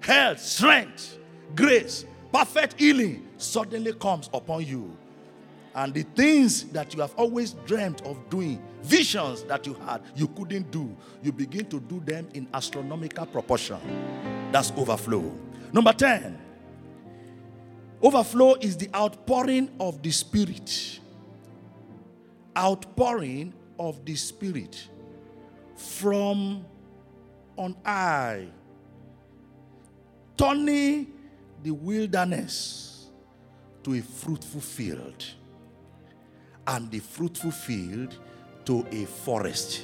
Health, 0.00 0.40
strength, 0.40 1.18
grace, 1.54 2.04
perfect 2.32 2.78
healing 2.78 3.26
suddenly 3.38 3.92
comes 3.94 4.28
upon 4.34 4.66
you. 4.66 4.96
And 5.74 5.92
the 5.92 6.02
things 6.02 6.64
that 6.64 6.94
you 6.94 7.00
have 7.00 7.14
always 7.16 7.52
dreamt 7.66 8.02
of 8.02 8.18
doing, 8.30 8.62
visions 8.82 9.42
that 9.44 9.66
you 9.66 9.74
had, 9.74 10.02
you 10.14 10.26
couldn't 10.28 10.70
do, 10.70 10.94
you 11.22 11.32
begin 11.32 11.66
to 11.66 11.80
do 11.80 12.00
them 12.00 12.28
in 12.34 12.48
astronomical 12.54 13.26
proportion. 13.26 13.78
That's 14.52 14.72
overflow. 14.72 15.32
Number 15.72 15.92
10, 15.92 16.38
overflow 18.02 18.54
is 18.54 18.76
the 18.76 18.88
outpouring 18.94 19.70
of 19.78 20.02
the 20.02 20.10
Spirit 20.10 21.00
outpouring 22.56 23.52
of 23.78 24.04
the 24.04 24.14
Spirit 24.14 24.88
from 25.76 26.64
on 27.56 27.76
high, 27.84 28.46
turning 30.36 31.12
the 31.62 31.70
wilderness 31.70 33.06
to 33.82 33.94
a 33.94 34.00
fruitful 34.00 34.60
field, 34.60 35.24
and 36.66 36.90
the 36.90 36.98
fruitful 36.98 37.50
field 37.50 38.18
to 38.64 38.86
a 38.90 39.04
forest. 39.04 39.82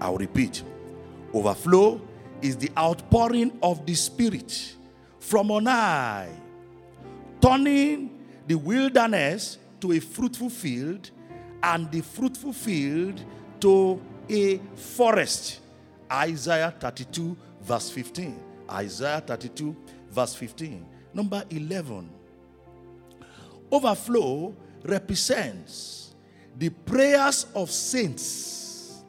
I'll 0.00 0.16
repeat 0.16 0.62
overflow 1.32 2.00
is 2.42 2.56
the 2.56 2.70
outpouring 2.76 3.58
of 3.62 3.84
the 3.84 3.94
Spirit 3.94 4.76
from 5.18 5.50
on 5.50 5.66
high, 5.66 6.30
turning 7.40 8.18
the 8.46 8.54
wilderness 8.54 9.58
to 9.80 9.92
a 9.92 10.00
fruitful 10.00 10.50
field 10.50 11.10
and 11.62 11.90
the 11.90 12.00
fruitful 12.00 12.52
field 12.52 13.22
to 13.60 14.00
a 14.28 14.58
forest. 14.74 15.60
Isaiah 16.10 16.74
32, 16.78 17.36
verse 17.62 17.90
15. 17.90 18.40
Isaiah 18.70 19.22
32, 19.26 19.76
verse 20.10 20.34
15. 20.34 20.86
Number 21.12 21.44
11. 21.50 22.10
Overflow 23.70 24.54
represents 24.84 26.14
the 26.58 26.70
prayers 26.70 27.46
of 27.54 27.70
saints 27.70 29.02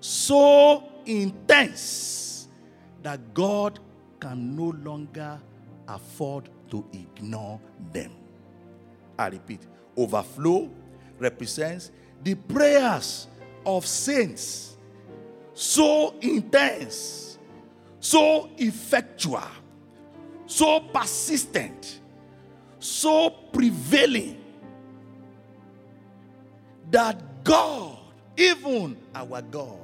so 0.00 0.84
intense 1.06 2.48
that 3.02 3.34
God 3.34 3.78
can 4.20 4.54
no 4.54 4.70
longer 4.84 5.40
afford 5.88 6.48
to 6.70 6.84
ignore 6.92 7.60
them. 7.92 8.12
I 9.18 9.28
repeat, 9.28 9.60
overflow 9.96 10.70
represents 11.20 11.90
the 12.24 12.34
prayers 12.34 13.28
of 13.64 13.86
saints 13.86 14.76
so 15.54 16.14
intense, 16.22 17.38
so 18.00 18.48
effectual, 18.56 19.42
so 20.46 20.80
persistent, 20.80 22.00
so 22.78 23.30
prevailing 23.52 24.42
that 26.90 27.44
God, 27.44 27.98
even 28.36 28.96
our 29.14 29.42
God, 29.42 29.78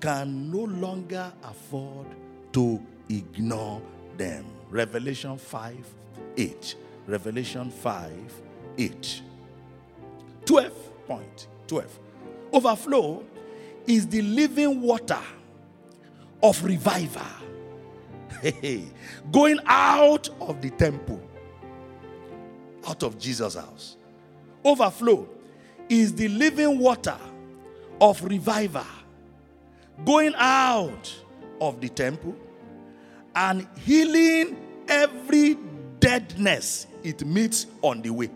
can 0.00 0.50
no 0.50 0.64
longer 0.64 1.32
afford 1.44 2.06
to 2.52 2.80
ignore 3.08 3.80
them. 4.16 4.44
Revelation 4.68 5.38
5 5.38 5.76
8. 6.36 6.74
Revelation 7.06 7.70
5 7.70 8.12
8. 8.78 9.22
12 10.48 11.06
point 11.06 11.46
12 11.66 12.00
overflow 12.54 13.22
is 13.86 14.06
the 14.06 14.22
living 14.22 14.80
water 14.80 15.20
of 16.42 16.64
revival. 16.64 17.20
Going 19.30 19.60
out 19.66 20.30
of 20.40 20.62
the 20.62 20.70
temple 20.70 21.20
out 22.86 23.02
of 23.02 23.18
jesus 23.18 23.56
house. 23.56 23.98
Overflow 24.64 25.28
is 25.90 26.14
the 26.14 26.28
living 26.28 26.78
water 26.78 27.18
of 28.00 28.24
revival. 28.24 28.86
Going 30.06 30.32
out 30.34 31.14
of 31.60 31.78
the 31.82 31.90
temple 31.90 32.34
and 33.36 33.68
healing 33.84 34.56
every 34.88 35.58
deadness 36.00 36.86
it 37.02 37.26
meets 37.26 37.66
on 37.82 38.00
the 38.00 38.08
way 38.08 38.30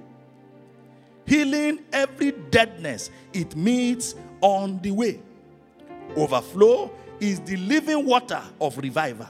healing 1.27 1.81
every 1.93 2.33
deadness 2.51 3.11
it 3.33 3.57
meets 3.57 4.15
on 4.41 4.81
the 4.81 4.91
way. 4.91 5.21
Overflow 6.17 6.91
is 7.21 7.41
the 7.41 7.57
living 7.57 8.05
water 8.05 8.43
of 8.61 8.77
revival 8.79 9.29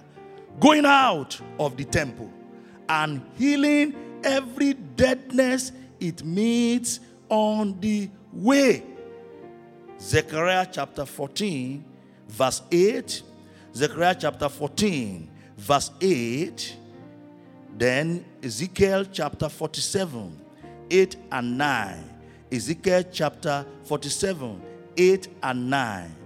going 0.60 0.84
out 0.84 1.40
of 1.58 1.76
the 1.76 1.84
temple 1.84 2.30
and 2.88 3.22
healing 3.36 3.94
every 4.24 4.74
deadness 4.74 5.72
it 6.00 6.24
meets 6.24 7.00
on 7.28 7.78
the 7.80 8.08
way. 8.32 8.82
Zechariah 10.00 10.66
chapter 10.70 11.06
14, 11.06 11.84
verse 12.28 12.62
8. 12.70 13.22
Zechariah 13.74 14.16
chapter 14.18 14.48
14, 14.48 15.28
verse 15.56 15.90
8. 16.00 16.76
Then 17.78 18.24
Ezekiel 18.42 19.06
chapter 19.10 19.48
47, 19.48 20.38
8 20.92 21.16
and 21.32 21.58
9. 21.58 22.10
Ezekiel 22.52 23.02
chapter 23.10 23.64
47, 23.84 24.60
8 24.96 25.28
and 25.42 25.70
9. 25.70 26.16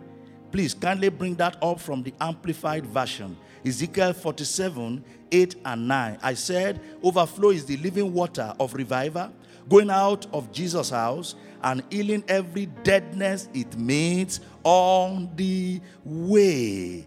Please 0.51 0.74
kindly 0.74 1.09
bring 1.09 1.36
that 1.36 1.56
up 1.62 1.80
from 1.80 2.02
the 2.02 2.12
amplified 2.20 2.84
version. 2.84 3.36
Ezekiel 3.64 4.12
47, 4.12 5.05
8 5.30 5.55
and 5.64 5.88
9. 5.88 6.18
I 6.22 6.34
said, 6.34 6.80
overflow 7.02 7.51
is 7.51 7.64
the 7.64 7.76
living 7.76 8.12
water 8.12 8.52
of 8.59 8.74
revival 8.74 9.32
going 9.68 9.90
out 9.90 10.26
of 10.32 10.52
Jesus' 10.52 10.90
house 10.90 11.34
and 11.62 11.82
healing 11.90 12.24
every 12.28 12.66
deadness 12.66 13.48
it 13.55 13.76
meets 13.78 14.40
on 14.64 15.30
the 15.36 15.80
way. 16.05 17.06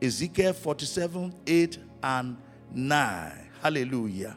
Ezekiel 0.00 0.52
47, 0.52 1.34
8 1.46 1.78
and 2.02 2.36
9. 2.72 3.50
Hallelujah. 3.62 4.36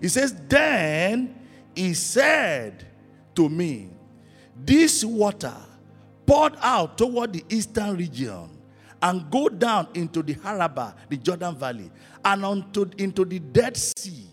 He 0.00 0.08
says, 0.08 0.34
Then 0.48 1.45
he 1.76 1.94
said 1.94 2.86
to 3.34 3.48
me, 3.48 3.90
This 4.56 5.04
water 5.04 5.54
poured 6.26 6.56
out 6.60 6.98
toward 6.98 7.34
the 7.34 7.44
eastern 7.48 7.96
region 7.96 8.50
and 9.02 9.30
go 9.30 9.48
down 9.48 9.88
into 9.94 10.22
the 10.22 10.36
Arabah, 10.42 10.94
the 11.08 11.18
Jordan 11.18 11.54
Valley, 11.54 11.90
and 12.24 12.44
onto, 12.44 12.90
into 12.98 13.24
the 13.24 13.38
Dead 13.38 13.76
Sea. 13.76 14.26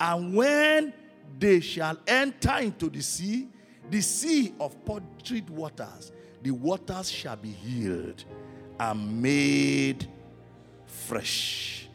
And 0.00 0.34
when 0.34 0.92
they 1.38 1.60
shall 1.60 1.96
enter 2.06 2.56
into 2.58 2.88
the 2.88 3.02
sea, 3.02 3.48
the 3.90 4.00
sea 4.00 4.54
of 4.58 4.74
putrid 4.84 5.50
waters, 5.50 6.10
the 6.42 6.50
waters 6.50 7.10
shall 7.10 7.36
be 7.36 7.50
healed 7.50 8.24
and 8.80 9.22
made 9.22 10.08
fresh. 10.86 11.88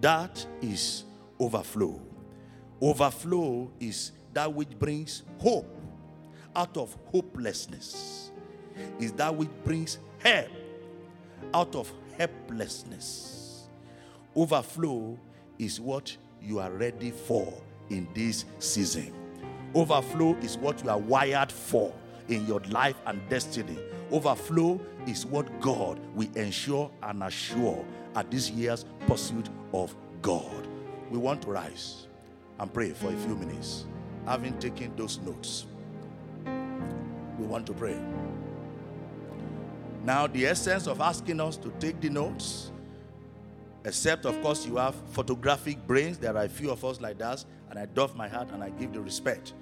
That 0.00 0.44
is 0.60 1.04
overflow. 1.38 2.00
Overflow 2.80 3.70
is 3.80 4.12
that 4.34 4.52
which 4.52 4.78
brings 4.78 5.22
hope 5.40 5.66
out 6.54 6.76
of 6.76 6.96
hopelessness, 7.06 8.30
is 8.98 9.12
that 9.12 9.34
which 9.34 9.50
brings 9.64 9.98
help 10.18 10.48
out 11.52 11.74
of 11.74 11.90
helplessness. 12.16 13.68
Overflow 14.36 15.18
is 15.58 15.80
what 15.80 16.16
you 16.42 16.58
are 16.58 16.70
ready 16.70 17.10
for 17.10 17.52
in 17.90 18.08
this 18.14 18.44
season. 18.58 19.12
Overflow 19.74 20.36
is 20.36 20.56
what 20.56 20.82
you 20.82 20.90
are 20.90 20.98
wired 20.98 21.50
for 21.50 21.92
in 22.28 22.46
your 22.46 22.60
life 22.70 22.96
and 23.06 23.20
destiny. 23.28 23.78
Overflow 24.10 24.80
is 25.06 25.26
what 25.26 25.60
God 25.60 25.98
will 26.14 26.30
ensure 26.36 26.90
and 27.02 27.22
assure 27.22 27.84
at 28.14 28.30
this 28.30 28.50
year's 28.50 28.84
pursuit 29.06 29.48
of 29.72 29.94
God. 30.22 30.68
We 31.10 31.18
want 31.18 31.42
to 31.42 31.50
rise 31.50 32.06
and 32.58 32.72
pray 32.72 32.90
for 32.90 33.08
a 33.08 33.16
few 33.16 33.34
minutes. 33.36 33.86
Having 34.26 34.58
taken 34.58 34.96
those 34.96 35.18
notes, 35.18 35.66
we 37.38 37.46
want 37.46 37.66
to 37.66 37.74
pray. 37.74 37.98
Now, 40.04 40.26
the 40.26 40.46
essence 40.46 40.86
of 40.86 41.00
asking 41.00 41.40
us 41.40 41.56
to 41.58 41.70
take 41.78 42.00
the 42.00 42.10
notes, 42.10 42.70
except 43.84 44.24
of 44.26 44.40
course 44.42 44.66
you 44.66 44.76
have 44.76 44.94
photographic 45.10 45.86
brains, 45.86 46.18
there 46.18 46.36
are 46.36 46.44
a 46.44 46.48
few 46.48 46.70
of 46.70 46.84
us 46.84 47.00
like 47.00 47.18
that, 47.18 47.44
and 47.70 47.78
I 47.78 47.86
doff 47.86 48.14
my 48.14 48.28
hat 48.28 48.50
and 48.52 48.62
I 48.62 48.70
give 48.70 48.92
the 48.92 49.00
respect. 49.00 49.52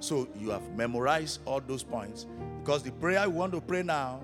So 0.00 0.28
you 0.38 0.50
have 0.50 0.76
memorized 0.76 1.40
all 1.44 1.60
those 1.60 1.82
points 1.82 2.26
because 2.60 2.82
the 2.82 2.92
prayer 2.92 3.28
we 3.28 3.36
want 3.36 3.52
to 3.52 3.60
pray 3.60 3.82
now, 3.82 4.20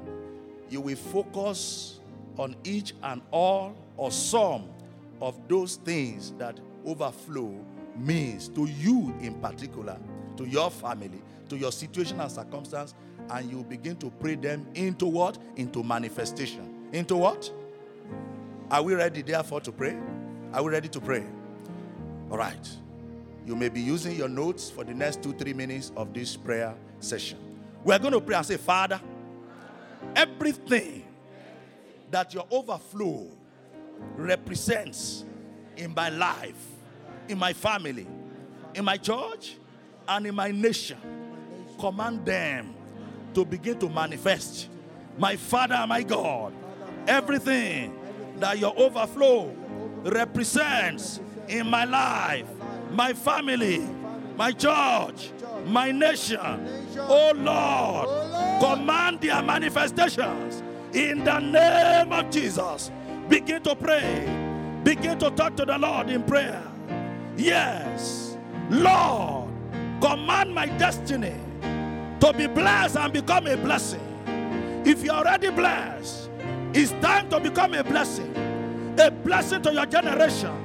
you 0.70 0.81
will 0.81 0.97
focus 0.97 2.01
on 2.39 2.57
each 2.65 2.95
and 3.03 3.23
all 3.31 3.74
or 3.97 4.11
some 4.11 4.69
of 5.20 5.36
those 5.49 5.77
things 5.77 6.32
that 6.39 6.59
overflow 6.86 7.55
means 7.96 8.48
to 8.48 8.66
you 8.66 9.14
in 9.20 9.34
particular, 9.34 9.98
to 10.36 10.46
your 10.46 10.70
family, 10.70 11.22
to 11.48 11.56
your 11.56 11.72
situation 11.72 12.20
and 12.20 12.30
circumstance, 12.30 12.94
and 13.30 13.50
you 13.50 13.64
begin 13.64 13.96
to 13.96 14.10
pray 14.10 14.34
them 14.34 14.66
into 14.74 15.06
what? 15.06 15.38
Into 15.56 15.82
manifestation. 15.82 16.88
Into 16.92 17.16
what? 17.16 17.50
Are 18.70 18.82
we 18.82 18.94
ready, 18.94 19.22
therefore, 19.22 19.60
to 19.62 19.72
pray? 19.72 19.96
Are 20.52 20.62
we 20.62 20.70
ready 20.70 20.88
to 20.88 21.00
pray? 21.00 21.24
All 22.30 22.38
right. 22.38 22.68
You 23.46 23.54
may 23.54 23.68
be 23.68 23.80
using 23.80 24.16
your 24.16 24.28
notes 24.28 24.70
for 24.70 24.84
the 24.84 24.94
next 24.94 25.22
two, 25.22 25.32
three 25.34 25.52
minutes 25.52 25.92
of 25.96 26.14
this 26.14 26.36
prayer 26.36 26.74
session. 27.00 27.38
We're 27.84 27.98
going 27.98 28.14
to 28.14 28.20
pray 28.20 28.36
and 28.36 28.46
say, 28.46 28.56
Father, 28.56 29.00
everything 30.16 31.04
that 32.10 32.32
your 32.32 32.46
overflow 32.50 33.26
represents 34.16 35.24
in 35.76 35.92
my 35.94 36.08
life, 36.08 36.66
in 37.28 37.38
my 37.38 37.52
family, 37.52 38.06
in 38.74 38.84
my 38.84 38.96
church, 38.96 39.56
and 40.06 40.26
in 40.26 40.34
my 40.34 40.51
nation, 40.51 40.98
command 41.78 42.24
them 42.24 42.74
to 43.32 43.44
begin 43.44 43.78
to 43.78 43.88
manifest. 43.88 44.68
My 45.18 45.36
Father, 45.36 45.84
my 45.86 46.02
God, 46.02 46.52
everything 47.06 47.96
that 48.38 48.59
your 48.59 48.74
overflow 48.76 49.55
represents 50.05 51.20
in 51.48 51.66
my 51.68 51.84
life, 51.84 52.46
my 52.90 53.12
family, 53.12 53.86
my 54.36 54.52
church, 54.52 55.30
my 55.66 55.90
nation. 55.90 56.68
Oh 56.98 57.32
Lord, 57.34 58.60
command 58.60 59.20
their 59.20 59.42
manifestations 59.42 60.62
in 60.92 61.24
the 61.24 61.38
name 61.38 62.12
of 62.12 62.30
Jesus. 62.30 62.90
Begin 63.28 63.62
to 63.62 63.74
pray. 63.74 64.80
Begin 64.82 65.18
to 65.18 65.30
talk 65.30 65.56
to 65.56 65.64
the 65.64 65.78
Lord 65.78 66.10
in 66.10 66.22
prayer. 66.22 66.62
Yes, 67.36 68.36
Lord, 68.70 69.51
command 70.01 70.55
my 70.55 70.66
destiny 70.66 71.35
to 72.20 72.32
be 72.32 72.47
blessed 72.47 72.97
and 72.97 73.12
become 73.12 73.47
a 73.47 73.56
blessing. 73.56 74.01
If 74.85 75.02
you're 75.02 75.15
already 75.15 75.51
blessed, 75.51 76.31
it's 76.73 76.93
time 77.02 77.28
to 77.31 77.40
become 77.40 77.74
a 77.74 77.85
blessing. 77.85 78.32
A 78.98 79.11
blessing 79.11 79.62
to 79.62 79.73
your 79.73 79.86
generation 79.86 80.65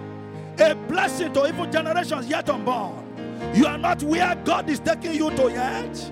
a 0.59 0.75
blessing 0.75 1.31
to 1.33 1.47
even 1.47 1.71
generations 1.71 2.27
yet 2.27 2.49
unborn. 2.49 3.05
You 3.53 3.65
are 3.65 3.77
not 3.77 4.03
where 4.03 4.35
God 4.35 4.69
is 4.69 4.79
taking 4.79 5.13
you 5.13 5.29
to 5.31 5.49
yet. 5.49 6.11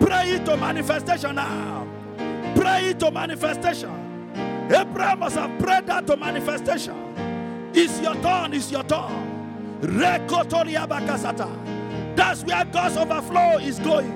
Pray 0.00 0.30
it 0.32 0.44
to 0.46 0.56
manifestation 0.56 1.34
now. 1.34 1.86
Pray 2.54 2.90
it 2.90 3.00
to 3.00 3.10
manifestation. 3.10 3.90
Abraham 4.70 5.20
must 5.20 5.36
have 5.36 5.58
prayed 5.58 5.86
that 5.86 6.06
to 6.06 6.16
manifestation. 6.16 6.94
It's 7.74 8.00
your 8.00 8.14
turn, 8.16 8.54
it's 8.54 8.70
your 8.70 8.84
turn. 8.84 9.27
That's 12.18 12.42
where 12.42 12.64
God's 12.64 12.96
overflow 12.96 13.58
is 13.58 13.78
going. 13.78 14.12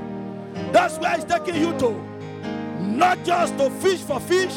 That's 0.73 0.99
where 0.99 1.15
He's 1.15 1.25
taking 1.25 1.55
you 1.55 1.79
to. 1.79 1.93
Not 2.81 3.25
just 3.25 3.57
to 3.59 3.71
fish 3.71 4.01
for 4.01 4.19
fish, 4.21 4.55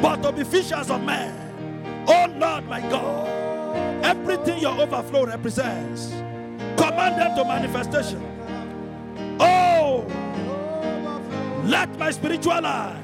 but 0.00 0.22
to 0.22 0.32
be 0.32 0.44
fishers 0.44 0.90
of 0.90 1.02
men. 1.02 2.04
Oh 2.06 2.26
Lord, 2.38 2.68
my 2.68 2.80
God. 2.80 3.26
Everything 4.04 4.60
your 4.60 4.80
overflow 4.80 5.26
represents, 5.26 6.10
command 6.76 7.20
them 7.20 7.36
to 7.36 7.44
manifestation. 7.44 8.22
Oh, 9.40 10.04
let 11.64 11.98
my 11.98 12.10
spiritual 12.10 12.60
life 12.60 12.96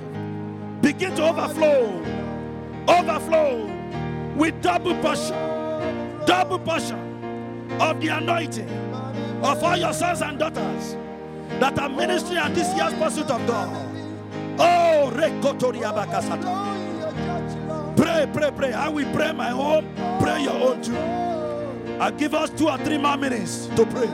begin 0.80 1.14
to 1.16 1.28
overflow, 1.28 2.00
overflow 2.88 3.66
with 4.36 4.60
double 4.62 4.94
portion, 4.96 5.34
double 6.26 6.58
portion 6.58 7.07
of 7.80 8.00
the 8.00 8.08
anointing 8.08 8.68
of 9.42 9.62
all 9.62 9.76
your 9.76 9.92
sons 9.92 10.22
and 10.22 10.38
daughters 10.38 10.96
that 11.60 11.78
are 11.78 11.88
ministering 11.88 12.38
at 12.38 12.54
this 12.54 12.74
year's 12.76 12.94
pursuit 12.94 13.30
of 13.30 13.46
God. 13.46 13.68
Oh, 14.58 15.10
Rekotoria 15.14 15.92
Bakasata. 15.94 16.76
Pray, 17.96 18.28
pray, 18.32 18.50
pray. 18.50 18.72
I 18.72 18.88
will 18.88 19.12
pray 19.14 19.32
my 19.32 19.52
own, 19.52 19.86
pray 20.20 20.42
your 20.42 20.52
own 20.52 20.82
too. 20.82 20.96
I'll 22.00 22.12
give 22.12 22.34
us 22.34 22.50
two 22.50 22.68
or 22.68 22.78
three 22.78 22.98
more 22.98 23.16
minutes 23.16 23.66
to 23.76 23.86
pray. 23.86 24.08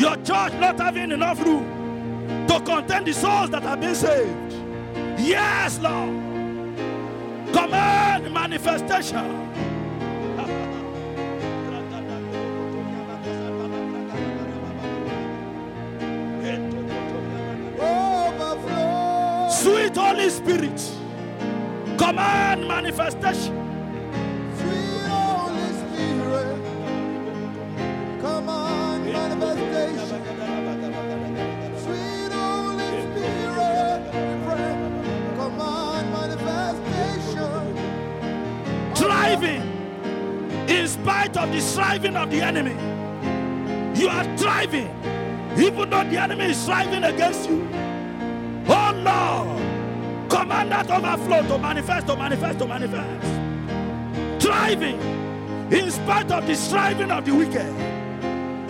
Your 0.00 0.16
church 0.16 0.54
not 0.54 0.78
having 0.80 1.10
enough 1.12 1.44
room 1.44 2.46
to 2.48 2.58
contain 2.60 3.04
the 3.04 3.12
souls 3.12 3.50
that 3.50 3.62
have 3.62 3.82
been 3.82 3.94
saved. 3.94 4.54
Yes, 5.20 5.78
Lord. 5.78 6.08
Command 7.52 8.32
manifestation. 8.32 9.18
Overflow. 17.78 19.48
Sweet 19.50 19.94
Holy 19.94 20.30
Spirit, 20.30 20.80
command 21.98 22.66
manifestation. 22.66 23.69
Of 41.36 41.52
the 41.52 41.60
striving 41.60 42.16
of 42.16 42.30
the 42.30 42.40
enemy. 42.40 42.74
You 44.00 44.08
are 44.08 44.24
thriving, 44.36 44.88
even 45.58 45.90
though 45.90 46.04
the 46.04 46.18
enemy 46.18 46.46
is 46.46 46.56
striving 46.56 47.04
against 47.04 47.48
you. 47.48 47.68
Oh 48.68 48.92
Lord, 49.04 50.30
command 50.30 50.70
that 50.72 50.90
overflow 50.90 51.42
to 51.48 51.58
manifest, 51.58 52.06
to 52.06 52.16
manifest, 52.16 52.58
to 52.58 52.66
manifest. 52.66 53.26
Thriving 54.44 55.00
in 55.70 55.90
spite 55.90 56.30
of 56.32 56.46
the 56.46 56.54
striving 56.54 57.10
of 57.10 57.24
the 57.24 57.34
wicked, 57.34 57.74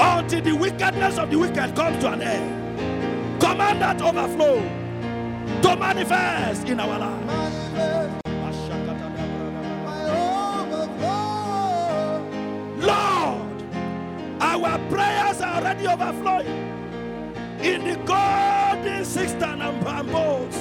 until 0.00 0.42
the 0.42 0.52
wickedness 0.52 1.18
of 1.18 1.30
the 1.30 1.38
wicked 1.38 1.74
comes 1.76 1.98
to 2.02 2.12
an 2.12 2.22
end. 2.22 3.40
Command 3.40 3.80
that 3.80 4.02
overflow 4.02 4.60
to 5.62 5.76
manifest 5.76 6.68
in 6.68 6.80
our 6.80 6.98
lives. 6.98 7.19
Overflowing 16.00 16.46
in 17.60 17.84
the 17.84 17.96
golden 18.04 19.04
cistern 19.04 19.60
and 19.60 19.84
bamboos. 19.84 20.56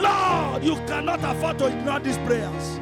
Lord, 0.00 0.64
you 0.64 0.76
cannot 0.86 1.22
afford 1.22 1.58
to 1.58 1.66
ignore 1.66 2.00
these 2.00 2.18
prayers. 2.18 2.80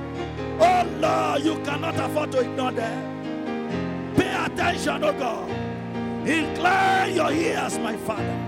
Oh 0.61 0.87
Lord, 0.99 1.43
you 1.43 1.57
cannot 1.65 1.97
afford 1.97 2.33
to 2.33 2.41
ignore 2.41 2.73
them. 2.73 4.15
Pay 4.15 4.45
attention, 4.45 5.05
oh 5.05 5.13
God. 5.13 5.51
Incline 6.29 7.15
your 7.15 7.33
ears, 7.33 7.79
my 7.79 7.97
Father. 7.97 8.45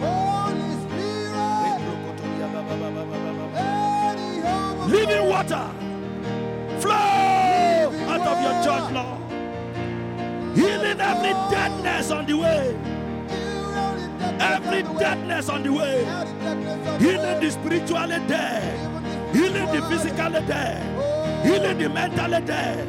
Holy 0.00 0.72
Spirit. 0.82 1.08
Living 4.88 5.28
water 5.28 5.77
of 8.20 8.42
your 8.42 8.56
church, 8.64 8.92
Lord. 8.92 9.18
Healing 10.56 11.00
every 11.00 11.32
deadness 11.50 12.10
on 12.10 12.26
the 12.26 12.36
way, 12.36 12.76
every 14.40 14.82
deadness 14.98 15.48
on 15.48 15.62
the 15.62 15.72
way. 15.72 16.04
Healing 16.98 17.40
the 17.40 17.50
spiritually 17.50 18.18
dead, 18.26 19.34
healing 19.34 19.66
the 19.66 19.82
physically 19.88 20.40
dead, 20.46 21.46
healing 21.46 21.78
the 21.78 21.88
mentally 21.88 22.40
dead, 22.40 22.88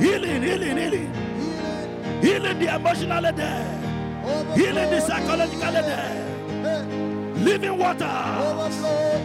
healing, 0.00 0.42
healing, 0.42 0.76
healing, 0.76 1.12
healing 2.22 2.58
the 2.58 2.74
emotionally 2.74 3.32
dead, 3.32 4.56
healing 4.56 4.90
the 4.90 5.00
psychologically 5.00 5.82
dead. 5.82 6.20
Living 7.44 7.76
water, 7.76 8.08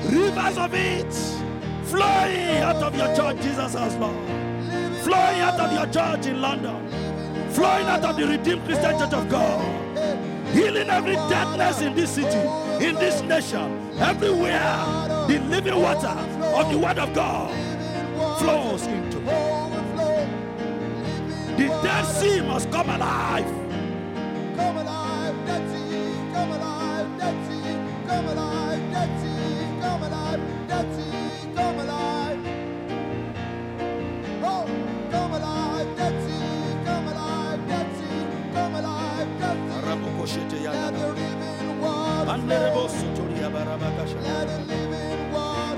rivers 0.10 0.58
of 0.58 0.74
it 0.74 1.14
flowing 1.86 2.58
out 2.62 2.76
of 2.78 2.96
your 2.96 3.16
church, 3.16 3.42
Jesus 3.42 3.76
as 3.76 3.96
Lord. 3.96 4.39
Flowing 5.04 5.40
out 5.42 5.60
of 5.60 5.72
your 5.72 5.88
church 5.88 6.26
in 6.28 6.42
London. 6.42 6.90
Flowing 7.52 7.86
out 7.88 8.04
of 8.04 8.16
the 8.18 8.28
Redeemed 8.28 8.64
Christian 8.66 8.98
Church 9.00 9.14
of 9.14 9.30
God. 9.30 9.66
Healing 10.54 10.90
every 10.90 11.16
deadness 11.16 11.82
in 11.82 11.96
this 11.96 12.12
city, 12.12 12.40
in 12.84 12.96
this 12.96 13.22
nation, 13.22 13.92
everywhere. 14.00 14.60
The 15.28 15.40
living 15.48 15.80
water 15.80 16.08
of 16.08 16.72
the 16.72 16.78
Word 16.78 16.98
of 16.98 17.14
God 17.14 17.52
flows 18.40 18.88
into. 18.88 19.20
The 21.58 21.68
Dead 21.84 22.06
Sea 22.06 22.42
must 22.42 22.72
come 22.72 22.90
alive. 22.90 23.46
Come 24.56 24.78
alive, 24.78 25.36
Dead 25.46 25.70
Sea, 25.70 26.34
come 26.34 26.52
alive, 26.52 27.18
Dead 27.20 27.48
Sea, 27.48 27.78
come 28.08 28.26
alive, 28.28 28.92
Dead 28.92 29.12
Sea, 29.22 29.82
come 29.82 30.04
alive, 30.04 30.42
Dead 30.68 30.96
Sea, 30.96 31.09
Boshete 40.30 40.58
Yadara. 40.62 41.16
Anderebo 42.30 42.88
Sotoria 42.88 43.50
Barabakasha. 43.50 44.20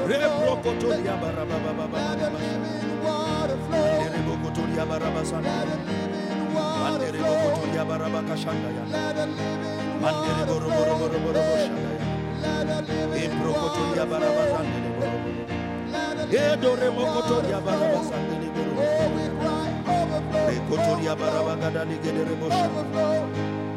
Rebro 0.06 0.56
Kotoria 0.62 1.16
Barababa. 1.22 1.88
Anderebo 3.88 4.34
Kotoria 4.44 4.84
Barabasana. 4.86 5.52
Anderebo 6.86 7.34
Kotoria 7.44 7.84
Barabakashandaya. 7.86 8.84
Anderebo 10.04 10.56
Roboroboroboroboshandaya. 10.60 12.04
Ebro 13.24 13.52
Kotoria 13.54 14.06
Barabasandebo. 14.12 15.06
Edoremo 16.32 17.04
Oh, 18.84 19.08
we 19.16 19.24
cry 19.40 19.70
overflow. 19.88 20.48
Overflow. 22.52 23.71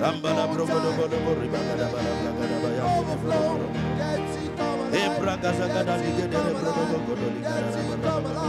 Sambala 0.00 0.46
brogodo 0.52 0.90
bodo 0.92 1.16
bori 1.24 1.48
bagada 1.48 1.86
bala 1.92 2.10
bagada 2.24 2.56
baya 2.62 2.84
bodo 2.84 3.14
bodo. 3.24 3.66
Ebra 4.92 5.34
eh, 5.34 5.40
gaza 5.42 5.66
gada 5.74 5.96
ligedere 5.96 6.52
brodo 6.60 6.82
bogodo 6.90 7.26
ligada 7.34 7.68
bala. 8.24 8.46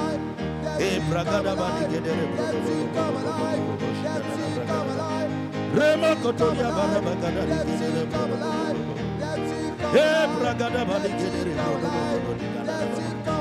Ebra 0.78 1.24
gada 1.24 1.54
ba 1.56 1.68
ligedere 1.80 2.26
brodo 2.32 2.60
bogodo 2.68 3.32
bogodo 3.64 3.88
ligada 3.96 4.28
Rema 5.78 6.12
kotoria 6.22 6.70
bala 6.78 7.00
bagada 7.08 7.44
ligedere 7.50 8.04
brodo 8.12 8.36
bogodo. 8.44 9.04
Ebra 10.04 10.52
eh, 10.52 10.58
gada 10.60 10.82
ba 10.90 10.98
ligedere 11.04 11.54
brodo 11.56 11.88
bogodo 11.96 12.34
ligada 12.42 12.76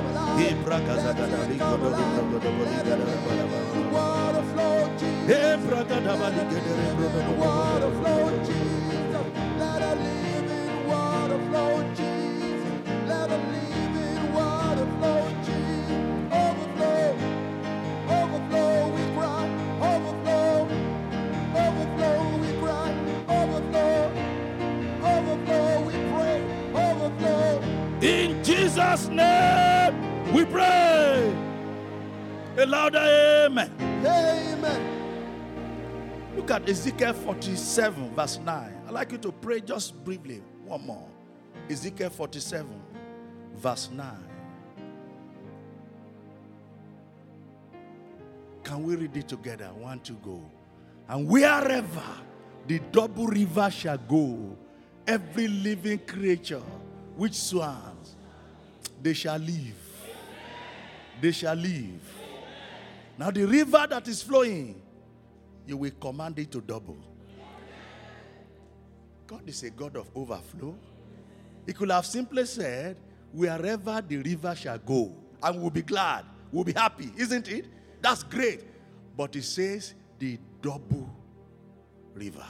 bala. 0.05 0.25
Ebra 0.49 0.79
gaza 0.87 1.13
gada 1.19 1.41
ligodo 1.51 1.91
bogodo 1.91 2.23
bogodo 2.31 2.65
ligada 2.71 3.05
bala 3.27 4.16
flow, 4.53 4.89
living 5.27 7.39
water 7.39 7.91
flow, 8.01 8.31
Jesus. 8.45 9.27
Let 9.59 9.99
living 9.99 10.89
water 10.89 11.39
flow, 11.49 11.83
Jesus. 11.95 13.09
Let 13.09 13.31
living 13.31 14.33
water 14.35 14.87
flow, 14.99 15.29
Jesus. 15.47 16.33
Overflow, 16.33 17.17
overflow, 18.09 18.89
we 18.95 19.03
cry. 19.15 19.47
Overflow, 19.93 20.69
overflow, 21.65 22.37
we 22.43 22.51
cry. 22.61 22.91
Overflow, 23.29 24.13
overflow, 25.03 25.81
we 25.87 25.93
pray. 26.13 26.41
Overflow. 26.75 27.63
In 28.03 28.43
Jesus' 28.45 29.09
name, 29.09 29.95
we 30.33 30.45
pray. 30.45 31.35
A 32.59 32.67
louder 32.67 32.99
amen. 32.99 33.76
Amen. 34.07 34.83
Look 36.37 36.51
at 36.51 36.69
Ezekiel 36.69 37.15
47, 37.15 38.15
verse 38.15 38.39
9. 38.39 38.83
I'd 38.87 38.93
like 38.93 39.13
you 39.13 39.19
to 39.19 39.33
pray 39.33 39.61
just 39.61 40.03
briefly. 40.05 40.43
One 40.65 40.87
more. 40.87 41.09
Ezekiel 41.69 42.11
47, 42.11 42.69
verse 43.57 43.91
9. 43.93 44.07
Can 48.63 48.83
we 48.83 48.97
read 48.97 49.17
it 49.17 49.29
together? 49.29 49.67
One, 49.67 50.01
two, 50.01 50.17
go. 50.23 50.43
And 51.09 51.29
wherever 51.29 52.03
the 52.67 52.81
double 52.91 53.27
river 53.29 53.71
shall 53.71 53.99
go, 53.99 54.57
every 55.07 55.47
living 55.49 56.01
creature 56.01 56.63
which 57.17 57.35
swims, 57.35 58.17
they 59.01 59.13
shall 59.15 59.39
live. 59.39 59.77
They 61.21 61.33
shall 61.33 61.55
live. 61.55 62.16
Now, 63.19 63.31
the 63.31 63.47
river 63.47 63.87
that 63.89 64.07
is 64.09 64.23
flowing, 64.23 64.81
you 65.67 65.77
will 65.77 65.93
command 66.01 66.39
it 66.39 66.51
to 66.53 66.61
double. 66.61 66.99
God 69.27 69.43
is 69.49 69.63
a 69.63 69.71
God 69.71 69.97
of 69.97 70.09
overflow. 70.15 70.75
He 71.67 71.73
could 71.73 71.91
have 71.91 72.07
simply 72.07 72.45
said, 72.47 72.97
Wherever 73.33 74.01
the 74.01 74.19
river 74.19 74.55
shall 74.55 74.79
go, 74.79 75.13
and 75.43 75.61
we'll 75.61 75.71
be 75.71 75.83
glad, 75.83 76.25
we'll 76.53 76.65
be 76.65 76.73
happy, 76.73 77.11
isn't 77.17 77.49
it? 77.49 77.67
That's 78.01 78.23
great. 78.23 78.63
But 79.17 79.35
he 79.35 79.41
says, 79.41 79.95
The 80.19 80.39
double 80.63 81.11
river. 82.15 82.45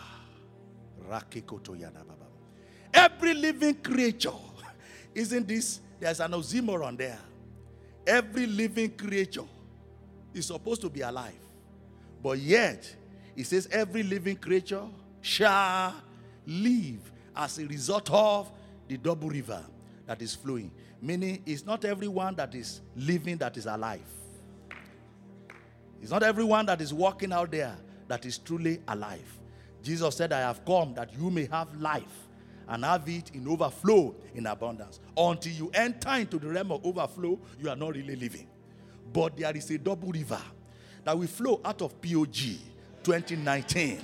Every 2.93 3.35
living 3.35 3.75
creature, 3.77 4.31
isn't 5.15 5.47
this? 5.47 5.81
There's 6.01 6.21
an 6.21 6.33
oxymoron 6.33 6.99
there. 6.99 7.19
Every 8.07 8.47
living 8.47 8.91
creature 8.91 9.45
is 10.37 10.47
supposed 10.47 10.81
to 10.83 10.91
be 10.91 11.01
alive. 11.01 11.39
But 12.23 12.39
yet, 12.39 12.95
it 13.37 13.45
says 13.47 13.69
every 13.71 14.03
living 14.03 14.37
creature 14.37 14.85
shall 15.21 15.95
live 16.47 17.11
as 17.35 17.59
a 17.59 17.67
result 17.67 18.11
of 18.11 18.51
the 18.89 18.97
double 18.97 19.29
river 19.29 19.65
that 20.07 20.23
is 20.23 20.35
flowing. 20.35 20.71
Meaning, 21.03 21.43
it's 21.45 21.65
not 21.65 21.85
everyone 21.85 22.35
that 22.37 22.55
is 22.55 22.81
living 22.97 23.37
that 23.39 23.57
is 23.57 23.67
alive. 23.67 24.01
It's 26.01 26.11
not 26.11 26.23
everyone 26.23 26.67
that 26.67 26.81
is 26.81 26.93
walking 26.95 27.33
out 27.33 27.51
there 27.51 27.77
that 28.09 28.25
is 28.25 28.39
truly 28.39 28.81
alive. 28.89 29.39
Jesus 29.83 30.17
said, 30.17 30.33
I 30.33 30.41
have 30.41 30.65
come 30.65 30.95
that 30.95 31.13
you 31.19 31.31
may 31.31 31.47
have 31.47 31.75
life 31.81 32.29
and 32.69 32.85
have 32.85 33.09
it 33.09 33.31
in 33.35 33.47
overflow 33.47 34.15
in 34.35 34.47
abundance. 34.47 35.01
Until 35.17 35.53
you 35.53 35.71
enter 35.75 36.11
into 36.15 36.39
the 36.39 36.49
realm 36.49 36.73
of 36.73 36.85
overflow, 36.85 37.39
you 37.61 37.69
are 37.69 37.77
not 37.77 37.95
really 37.95 38.17
living. 38.17 38.49
But 39.17 39.35
there 39.39 39.57
is 39.57 39.71
a 39.71 39.79
double 39.79 40.13
river 40.13 40.43
that 41.03 41.19
will 41.19 41.27
flow 41.27 41.59
out 41.65 41.81
of 41.81 41.99
POG 42.03 42.59
2019. 43.03 43.99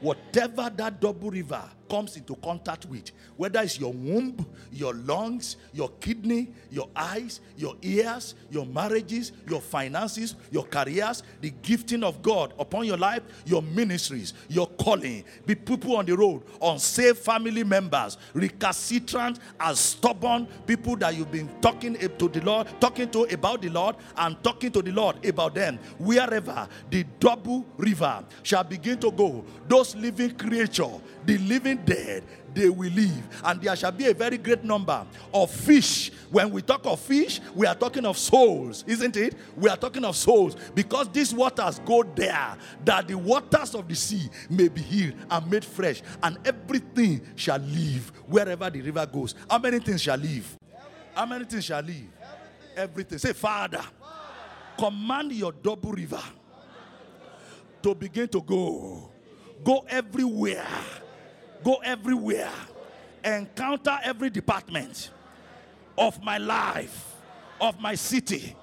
Whatever 0.00 0.70
that 0.76 1.00
double 1.00 1.32
river 1.32 1.64
comes 1.92 2.16
into 2.16 2.34
contact 2.36 2.86
with, 2.86 3.10
whether 3.36 3.60
it's 3.60 3.78
your 3.78 3.92
womb, 3.92 4.46
your 4.72 4.94
lungs, 4.94 5.58
your 5.74 5.90
kidney, 6.00 6.48
your 6.70 6.88
eyes, 6.96 7.40
your 7.54 7.76
ears, 7.82 8.34
your 8.50 8.64
marriages, 8.64 9.32
your 9.46 9.60
finances, 9.60 10.34
your 10.50 10.64
careers, 10.64 11.22
the 11.42 11.50
gifting 11.60 12.02
of 12.02 12.22
God 12.22 12.54
upon 12.58 12.86
your 12.86 12.96
life, 12.96 13.20
your 13.44 13.60
ministries, 13.60 14.32
your 14.48 14.68
calling, 14.68 15.22
be 15.44 15.54
people 15.54 15.96
on 15.96 16.06
the 16.06 16.16
road, 16.16 16.42
unsaved 16.62 17.18
family 17.18 17.62
members, 17.62 18.16
recalcitrant 18.32 19.38
and 19.60 19.76
stubborn 19.76 20.46
people 20.66 20.96
that 20.96 21.14
you've 21.14 21.30
been 21.30 21.50
talking 21.60 21.94
to 21.94 22.28
the 22.28 22.40
Lord, 22.40 22.68
talking 22.80 23.10
to 23.10 23.24
about 23.24 23.60
the 23.60 23.68
Lord, 23.68 23.96
and 24.16 24.42
talking 24.42 24.72
to 24.72 24.80
the 24.80 24.92
Lord 24.92 25.22
about 25.26 25.54
them. 25.54 25.78
Wherever 25.98 26.66
the 26.88 27.04
double 27.20 27.66
river 27.76 28.24
shall 28.42 28.64
begin 28.64 28.98
to 29.00 29.10
go, 29.10 29.44
those 29.68 29.94
living 29.94 30.34
creatures 30.38 31.02
the 31.24 31.38
living 31.38 31.78
dead 31.84 32.24
they 32.54 32.68
will 32.68 32.90
live. 32.90 33.40
And 33.44 33.60
there 33.62 33.74
shall 33.76 33.92
be 33.92 34.06
a 34.06 34.14
very 34.14 34.36
great 34.36 34.62
number 34.62 35.06
of 35.32 35.50
fish. 35.50 36.10
When 36.30 36.50
we 36.50 36.62
talk 36.62 36.84
of 36.86 37.00
fish 37.00 37.40
we 37.54 37.66
are 37.66 37.74
talking 37.74 38.04
of 38.04 38.18
souls 38.18 38.84
isn't 38.86 39.16
it? 39.16 39.34
We 39.56 39.68
are 39.68 39.76
talking 39.76 40.04
of 40.04 40.16
souls. 40.16 40.56
Because 40.74 41.08
these 41.08 41.34
waters 41.34 41.80
go 41.84 42.02
there 42.02 42.56
that 42.84 43.08
the 43.08 43.16
waters 43.16 43.74
of 43.74 43.88
the 43.88 43.94
sea 43.94 44.28
may 44.50 44.68
be 44.68 44.82
healed 44.82 45.14
and 45.30 45.50
made 45.50 45.64
fresh 45.64 46.02
and 46.22 46.38
everything 46.44 47.22
shall 47.36 47.58
live 47.58 48.12
wherever 48.26 48.68
the 48.70 48.80
river 48.82 49.06
goes. 49.06 49.34
How 49.48 49.58
many 49.58 49.78
things 49.78 50.02
shall 50.02 50.18
live? 50.18 50.56
How 51.14 51.26
many 51.26 51.44
things 51.44 51.64
shall 51.64 51.82
live? 51.82 52.08
Everything. 52.76 53.18
Say 53.18 53.32
father 53.32 53.82
command 54.78 55.32
your 55.32 55.52
double 55.52 55.92
river 55.92 56.22
to 57.82 57.94
begin 57.94 58.28
to 58.28 58.40
go. 58.40 59.10
Go 59.62 59.84
everywhere 59.88 60.66
go 61.62 61.76
everywhere, 61.84 62.52
encounter 63.24 63.98
every 64.02 64.30
department 64.30 65.10
of 65.96 66.22
my 66.22 66.38
life, 66.38 67.14
of 67.60 67.80
my 67.80 67.94
city, 67.94 68.56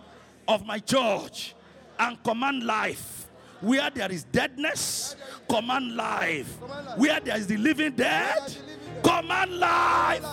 of 0.47 0.65
my 0.65 0.80
church, 0.80 1.55
and 1.97 2.21
command 2.23 2.63
life. 2.63 3.27
Where 3.61 3.89
there 3.89 4.09
is 4.11 4.23
deadness, 4.23 5.15
command 5.49 5.95
life. 5.95 6.47
Where 6.95 7.19
there 7.19 7.38
is 7.38 7.47
the 7.47 7.57
living 7.57 7.91
dead, 7.91 8.55
command 9.03 9.59
life. 9.59 10.26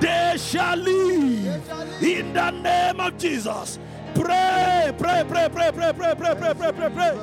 They 0.00 0.36
shall 0.38 0.76
live 0.76 2.02
in 2.02 2.32
the 2.32 2.50
name 2.50 2.98
of 2.98 3.18
Jesus. 3.18 3.78
Pray, 4.14 4.92
pray, 4.98 5.24
pray, 5.28 5.48
pray, 5.52 5.70
pray, 5.72 5.92
pray, 5.92 6.14
pray, 6.14 6.34
pray, 6.34 6.54
pray, 6.54 6.72
pray, 6.72 6.90
pray. 6.90 7.14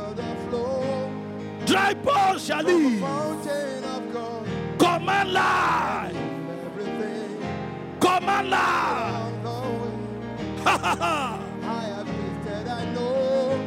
Dry 1.66 1.94
bones 1.94 2.45
shall 2.45 2.64
live. 2.64 4.49
Command 5.00 5.32
life. 5.32 6.16
Command 8.02 8.50
life. 8.50 9.34
Ha 10.66 10.78
ha 10.84 10.96
ha. 11.00 11.40
I 11.64 11.84
have 11.84 12.68
I 12.68 12.86
know 12.94 13.58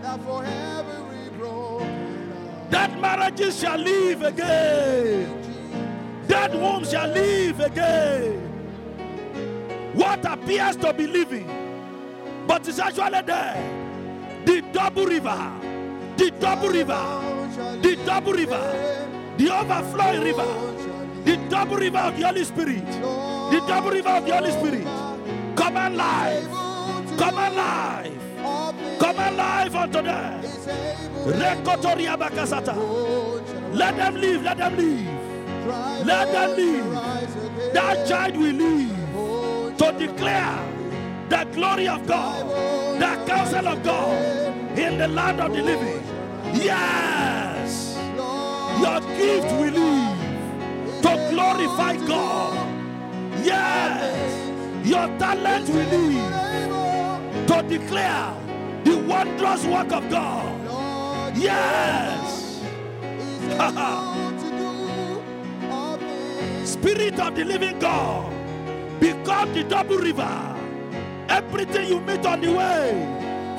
that 0.00 0.20
for 0.22 0.44
every 0.44 1.28
broken 1.36 2.70
that 2.70 3.00
marriages 3.00 3.58
shall 3.58 3.76
live 3.76 4.22
again. 4.22 5.26
That 6.28 6.52
womb 6.54 6.84
shall 6.84 7.08
live 7.08 7.58
again. 7.58 8.38
What 9.92 10.24
appears 10.24 10.76
to 10.76 10.92
be 10.94 11.08
living, 11.08 11.50
but 12.46 12.68
is 12.68 12.78
actually 12.78 13.22
there. 13.22 14.44
The 14.46 14.62
double 14.72 15.04
river, 15.04 15.52
the 16.16 16.30
double 16.38 16.68
river, 16.68 17.78
the 17.82 17.96
double 18.06 18.34
river 18.34 19.11
the 19.38 19.50
overflowing 19.50 20.22
river, 20.22 20.46
the 21.24 21.36
double 21.48 21.76
river 21.76 21.98
of 21.98 22.16
the 22.18 22.26
Holy 22.26 22.44
Spirit, 22.44 22.86
the 22.86 23.62
double 23.66 23.90
river 23.90 24.10
of 24.10 24.26
the 24.26 24.34
Holy 24.36 24.50
Spirit. 24.50 24.84
Come 25.56 25.76
alive, 25.76 26.48
come 27.18 27.38
alive, 27.38 28.18
come 28.98 29.18
alive 29.18 29.74
unto 29.76 30.02
them. 30.02 30.42
Let 33.74 33.96
them 33.96 34.14
live, 34.16 34.42
let 34.42 34.58
them 34.58 34.76
live, 34.76 36.06
let 36.06 36.32
them 36.32 36.56
live. 36.56 36.92
That 37.72 38.06
child 38.08 38.36
will 38.36 38.54
live 38.54 39.76
to 39.78 39.92
declare 39.98 40.58
the 41.28 41.44
glory 41.52 41.88
of 41.88 42.06
God, 42.06 43.00
the 43.00 43.24
counsel 43.26 43.68
of 43.68 43.82
God 43.82 44.78
in 44.78 44.98
the 44.98 45.08
land 45.08 45.40
of 45.40 45.52
the 45.52 45.62
living. 45.62 46.02
Yes. 46.54 47.41
Your 48.82 48.98
gift 49.00 49.46
will 49.52 49.70
live 49.70 50.18
to 51.02 51.28
glorify 51.30 51.94
God. 52.04 52.52
Yes. 53.44 54.50
Your 54.84 55.06
talent 55.18 55.68
will 55.68 55.86
live 55.86 57.46
to 57.46 57.62
declare 57.68 58.34
the 58.82 58.96
wondrous 59.06 59.64
work 59.66 59.92
of 59.92 60.10
God. 60.10 61.36
Yes. 61.36 62.60
Spirit 66.68 67.20
of 67.20 67.36
the 67.36 67.44
living 67.44 67.78
God, 67.78 68.32
become 68.98 69.52
the 69.54 69.62
double 69.62 69.98
river. 69.98 70.56
Everything 71.28 71.86
you 71.86 72.00
meet 72.00 72.26
on 72.26 72.40
the 72.40 72.52
way, 72.52 72.90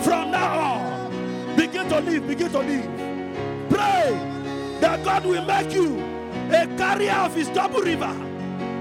from 0.03 0.31
now 0.31 0.59
on, 0.59 1.55
begin 1.55 1.87
to 1.87 2.01
live, 2.01 2.27
begin 2.27 2.51
to 2.51 2.59
live. 2.59 2.89
Pray 3.69 4.32
that 4.79 5.03
God 5.03 5.25
will 5.25 5.45
make 5.45 5.73
you 5.73 5.99
a 6.49 6.67
carrier 6.77 7.13
of 7.13 7.35
his 7.35 7.47
double 7.49 7.81
river, 7.81 8.13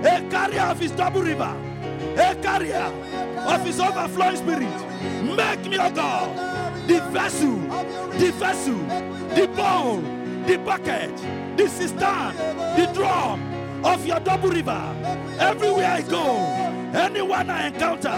a 0.05 0.27
carrier 0.31 0.63
of 0.63 0.79
his 0.79 0.91
double 0.93 1.23
river, 1.23 1.57
a 2.17 2.35
carrier 2.43 2.93
of 3.47 3.65
his 3.65 3.81
overflowing 3.81 4.37
spirit. 4.37 4.93
Make 5.23 5.69
me, 5.69 5.77
a 5.77 5.91
God, 5.91 6.89
the 6.89 7.01
vessel, 7.11 7.57
the 8.19 8.33
vessel, 8.33 8.79
the 9.35 9.49
bowl, 9.57 10.01
the 10.47 10.59
bucket, 10.59 11.17
the 11.57 11.69
cistern, 11.69 12.37
the 12.77 12.91
drum 12.93 13.41
of 13.85 14.07
your 14.07 14.21
double 14.21 14.51
river. 14.51 14.95
Everywhere 15.39 15.87
I 15.87 16.03
go, 16.03 16.37
anyone 16.95 17.51
I 17.51 17.69
encounter, 17.69 18.13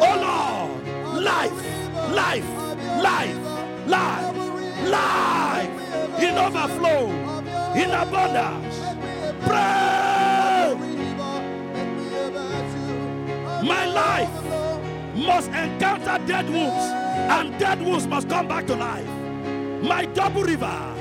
oh 0.00 0.16
Lord, 0.20 1.22
life, 1.22 1.52
life, 2.12 2.48
life, 3.02 3.36
life, 3.86 4.51
life 4.90 5.70
in 6.20 6.38
overflow, 6.38 7.08
in 7.74 7.90
abundance. 7.90 8.78
Pray. 9.44 10.74
My 13.62 13.86
life 13.86 15.14
must 15.14 15.48
encounter 15.50 16.18
dead 16.26 16.48
wounds, 16.48 16.84
and 17.36 17.58
dead 17.58 17.80
wounds 17.80 18.06
must 18.06 18.28
come 18.28 18.48
back 18.48 18.66
to 18.66 18.76
life. 18.76 19.08
My 19.82 20.04
double 20.06 20.42
river 20.42 20.92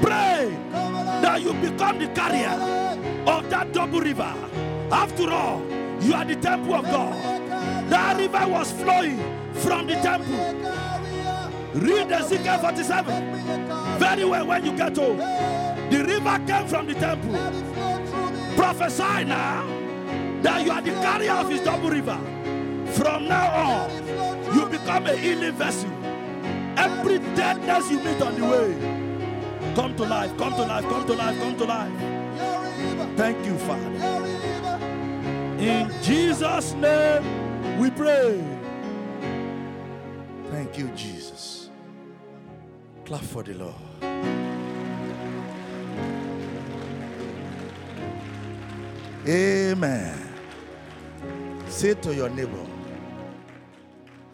Pray 0.00 0.54
that 0.70 1.40
you 1.42 1.52
become 1.54 1.98
the 1.98 2.08
carrier 2.08 2.50
of 3.26 3.48
that 3.50 3.72
double 3.72 4.00
river. 4.00 4.34
After 4.92 5.30
all, 5.30 5.62
you 6.00 6.14
are 6.14 6.24
the 6.24 6.36
temple 6.36 6.74
of 6.74 6.84
God. 6.84 7.14
That 7.88 8.18
river 8.18 8.46
was 8.48 8.70
flowing 8.72 9.18
from 9.54 9.86
the 9.86 9.94
temple. 9.94 10.95
Read 11.76 12.10
Ezekiel 12.10 12.58
47 12.58 13.36
very 13.98 14.24
well 14.24 14.46
when 14.46 14.64
you 14.64 14.76
get 14.76 14.96
home. 14.96 15.18
The 15.18 16.04
river 16.04 16.40
came 16.46 16.66
from 16.68 16.86
the 16.86 16.94
temple. 16.94 17.32
Prophesy 18.56 19.24
now 19.24 19.66
that 20.42 20.64
you 20.64 20.70
are 20.70 20.80
the 20.80 20.92
carrier 20.92 21.32
of 21.32 21.50
his 21.50 21.60
double 21.60 21.90
river. 21.90 22.18
From 22.92 23.28
now 23.28 23.48
on, 23.54 24.54
you 24.54 24.66
become 24.66 25.06
a 25.06 25.16
healing 25.16 25.52
vessel. 25.52 25.90
Every 26.76 27.18
deadness 27.34 27.90
you 27.90 27.98
meet 28.00 28.20
on 28.22 28.38
the 28.38 28.46
way, 28.46 29.74
come 29.74 29.96
to 29.96 30.04
life, 30.04 30.36
come 30.36 30.52
to 30.54 30.62
life, 30.62 30.84
come 30.84 31.06
to 31.06 31.14
life, 31.14 31.38
come 31.38 31.56
to 31.56 31.64
life. 31.64 33.16
Thank 33.16 33.44
you, 33.46 33.58
Father. 33.58 33.90
In 35.58 35.90
Jesus' 36.02 36.74
name 36.74 37.78
we 37.78 37.90
pray. 37.90 38.42
Thank 40.50 40.78
you, 40.78 40.88
Jesus. 40.88 41.15
Clap 43.06 43.22
for 43.22 43.42
the 43.42 43.54
Lord. 43.54 43.74
Amen. 49.26 50.34
Say 51.68 51.94
to 51.94 52.14
your 52.14 52.28
neighbor, 52.30 52.64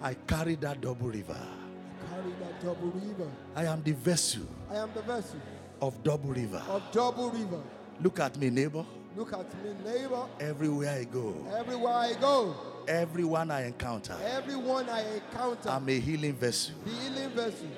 I 0.02 0.14
carry 0.14 0.54
that 0.56 0.80
double 0.80 1.08
river. 1.08 1.36
I 1.36 2.14
carry 2.14 2.32
that 2.40 2.62
double 2.62 2.88
river. 2.90 3.30
I 3.56 3.64
am 3.66 3.82
the 3.82 3.92
vessel 3.92 4.42
I 4.70 4.76
am 4.76 4.90
the 4.94 5.02
vessel 5.02 5.40
of 5.80 6.02
double 6.02 6.30
river. 6.30 6.62
of 6.68 6.82
double 6.92 7.30
river. 7.30 7.60
Look 8.00 8.20
at 8.20 8.36
me, 8.36 8.50
neighbor. 8.50 8.84
Look 9.16 9.32
at 9.32 9.46
me, 9.62 9.74
neighbor. 9.84 10.26
Everywhere 10.40 10.90
I 11.00 11.04
go, 11.04 11.34
Everywhere 11.56 11.92
I 11.94 12.14
go, 12.20 12.54
everyone 12.88 13.50
I 13.50 13.66
encounter, 13.66 14.16
everyone 14.24 14.88
I 14.88 15.04
encounter, 15.16 15.68
I'm 15.68 15.88
a 15.88 15.98
healing 16.00 16.34
vessel, 16.34 16.74
the 16.84 16.90
healing 16.90 17.30
vessel, 17.30 17.68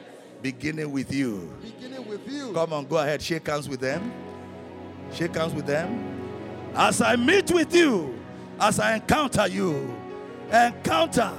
beginning 0.45 0.93
with 0.93 1.11
you. 1.11 1.51
beginning 1.63 2.07
with 2.07 2.31
you. 2.31 2.53
Come 2.53 2.75
on, 2.75 2.85
go 2.85 2.99
ahead, 2.99 3.23
shake 3.23 3.47
hands 3.47 3.67
with 3.67 3.81
them. 3.81 4.13
Shake 5.11 5.35
hands 5.35 5.55
with 5.55 5.65
them. 5.65 6.21
As 6.75 7.01
I 7.01 7.17
meet 7.17 7.51
with 7.51 7.75
you, 7.75 8.15
as 8.61 8.79
I 8.79 8.97
encounter 8.97 9.49
you, 9.49 9.97
encounter 10.53 11.33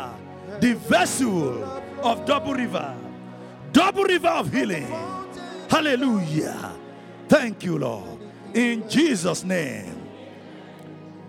the 0.60 0.74
vessel 0.74 1.64
of 2.02 2.26
double 2.26 2.56
river, 2.56 2.98
double 3.72 4.06
river 4.06 4.28
of 4.28 4.52
healing. 4.52 4.88
Hallelujah. 5.70 6.74
Thank 7.28 7.64
you, 7.64 7.78
Lord. 7.78 8.20
In 8.56 8.90
Jesus' 8.90 9.44
name, 9.44 10.02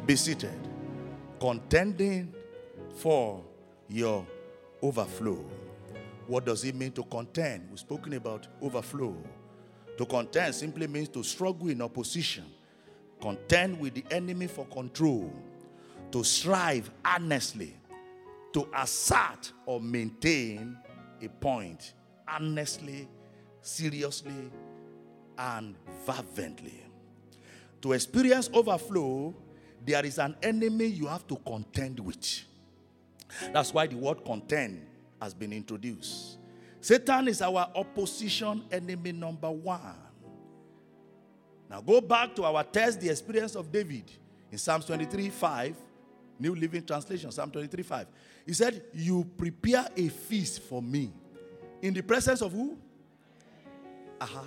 be 0.07 0.17
seated. 0.17 0.59
Contending 1.39 2.33
for 2.97 3.45
your 3.87 4.27
overflow. 4.83 5.45
What 6.27 6.45
does 6.45 6.65
it 6.65 6.75
mean 6.75 6.93
to 6.93 7.05
contend? 7.05 7.69
We've 7.71 7.79
spoken 7.79 8.15
about 8.15 8.49
overflow. 8.61 9.17
To 9.99 10.05
contend 10.05 10.55
simply 10.55 10.87
means 10.87 11.09
to 11.11 11.23
struggle 11.23 11.69
in 11.69 11.81
opposition, 11.81 12.45
contend 13.21 13.79
with 13.79 13.95
the 13.95 14.05
enemy 14.11 14.47
for 14.47 14.67
control, 14.67 15.33
to 16.11 16.25
strive 16.25 16.91
earnestly, 17.07 17.75
to 18.53 18.69
assert 18.75 19.53
or 19.65 19.81
maintain 19.81 20.77
a 21.23 21.29
point 21.29 21.95
earnestly, 22.29 23.09
seriously, 23.63 24.51
and 25.39 25.77
fervently. 26.05 26.83
To 27.83 27.93
experience 27.93 28.51
overflow, 28.53 29.35
there 29.85 30.05
is 30.05 30.19
an 30.19 30.37
enemy 30.43 30.87
you 30.87 31.07
have 31.07 31.27
to 31.29 31.37
contend 31.37 32.01
with. 32.01 32.43
That's 33.53 33.73
why 33.73 33.87
the 33.87 33.97
word 33.97 34.25
contend 34.25 34.86
has 35.21 35.35
been 35.35 35.53
introduced. 35.53 36.39
Satan 36.81 37.29
is 37.29 37.43
our 37.43 37.71
opposition 37.75 38.65
enemy 38.71 39.13
number 39.13 39.51
one. 39.51 39.81
Now 41.69 41.81
go 41.81 42.01
back 42.01 42.35
to 42.37 42.45
our 42.45 42.63
test, 42.63 43.01
the 43.01 43.09
experience 43.09 43.57
of 43.57 43.73
David 43.73 44.11
in 44.53 44.59
Psalms 44.59 44.85
23 44.85 45.31
5, 45.31 45.77
New 46.39 46.55
Living 46.55 46.85
Translation, 46.85 47.33
Psalm 47.33 47.51
23 47.51 47.83
5. 47.83 48.07
He 48.47 48.53
said, 48.53 48.83
You 48.93 49.25
prepare 49.37 49.87
a 49.97 50.09
feast 50.09 50.63
for 50.63 50.81
me 50.81 51.13
in 51.83 51.93
the 51.95 52.03
presence 52.03 52.43
of 52.43 52.53
who? 52.53 52.79
Aha. 54.21 54.45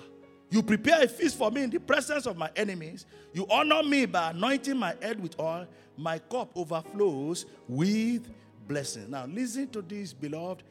You 0.52 0.64
prepare 0.64 1.04
a 1.04 1.08
feast 1.08 1.38
for 1.38 1.52
me 1.52 1.64
in 1.64 1.70
the 1.70 1.80
presence 1.80 2.26
of 2.26 2.38
my 2.38 2.50
enemies. 2.56 3.06
You 3.34 3.46
honor 3.50 3.84
me 3.84 4.06
by 4.06 4.32
anointing 4.32 4.78
my 4.78 4.96
head 5.02 5.22
with 5.22 5.40
oil. 5.40 5.68
My 5.96 6.18
cup 6.18 6.52
overflows 6.56 7.46
with 7.68 8.30
blessings. 8.70 9.10
Now, 9.10 9.26
listen 9.26 9.68
to 9.70 9.82
this, 9.82 10.14
beloved. 10.14 10.64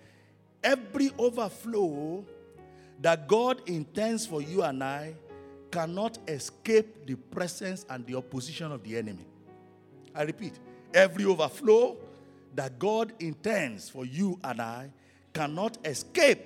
Every 0.63 1.11
overflow 1.19 2.25
that 3.03 3.29
God 3.29 3.61
intends 3.67 4.25
for 4.25 4.41
you 4.41 4.63
and 4.63 4.83
I 4.83 5.15
cannot 5.71 6.19
escape 6.27 7.07
the 7.07 7.17
presence 7.17 7.85
and 7.91 8.07
the 8.07 8.15
opposition 8.15 8.73
of 8.73 8.83
the 8.83 8.97
enemy. 8.97 9.27
I 10.15 10.23
repeat, 10.23 10.55
every 10.95 11.25
overflow 11.27 11.97
that 12.55 12.79
God 12.79 13.13
intends 13.21 13.91
for 13.91 14.07
you 14.07 14.39
and 14.43 14.61
I 14.61 14.91
cannot 15.35 15.77
escape 15.85 16.41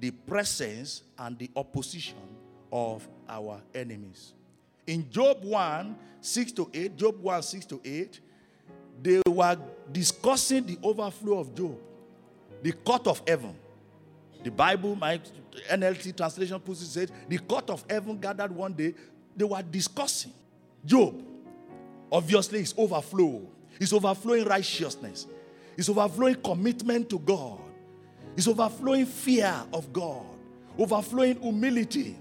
the 0.00 0.10
presence 0.10 1.02
and 1.18 1.38
the 1.38 1.50
opposition 1.54 2.16
of 2.72 3.06
our 3.28 3.60
enemies. 3.74 4.32
In 4.86 5.10
Job 5.10 5.44
1 5.44 5.96
6 6.20 6.52
to 6.52 6.70
8, 6.72 6.96
Job 6.96 7.20
1 7.20 7.42
6 7.42 7.66
to 7.66 7.80
8, 7.84 8.20
they 9.00 9.20
were 9.28 9.56
discussing 9.90 10.66
the 10.66 10.78
overflow 10.82 11.38
of 11.38 11.54
Job, 11.54 11.76
the 12.62 12.72
court 12.72 13.06
of 13.06 13.22
heaven. 13.26 13.54
The 14.42 14.50
Bible, 14.50 14.96
my 14.96 15.20
NLT 15.70 16.16
translation 16.16 16.58
puts 16.58 16.82
it 16.82 16.86
said, 16.86 17.10
the 17.28 17.38
court 17.38 17.70
of 17.70 17.84
heaven 17.88 18.18
gathered 18.18 18.50
one 18.50 18.72
day. 18.72 18.94
They 19.36 19.44
were 19.44 19.62
discussing 19.62 20.32
Job. 20.84 21.22
Obviously, 22.10 22.60
it's 22.60 22.74
overflow. 22.76 23.42
It's 23.80 23.92
overflowing 23.92 24.44
righteousness. 24.44 25.26
It's 25.76 25.88
overflowing 25.88 26.36
commitment 26.36 27.08
to 27.10 27.18
God. 27.18 27.58
It's 28.36 28.48
overflowing 28.48 29.06
fear 29.06 29.54
of 29.72 29.92
God. 29.92 30.26
Overflowing 30.78 31.40
humility. 31.40 32.16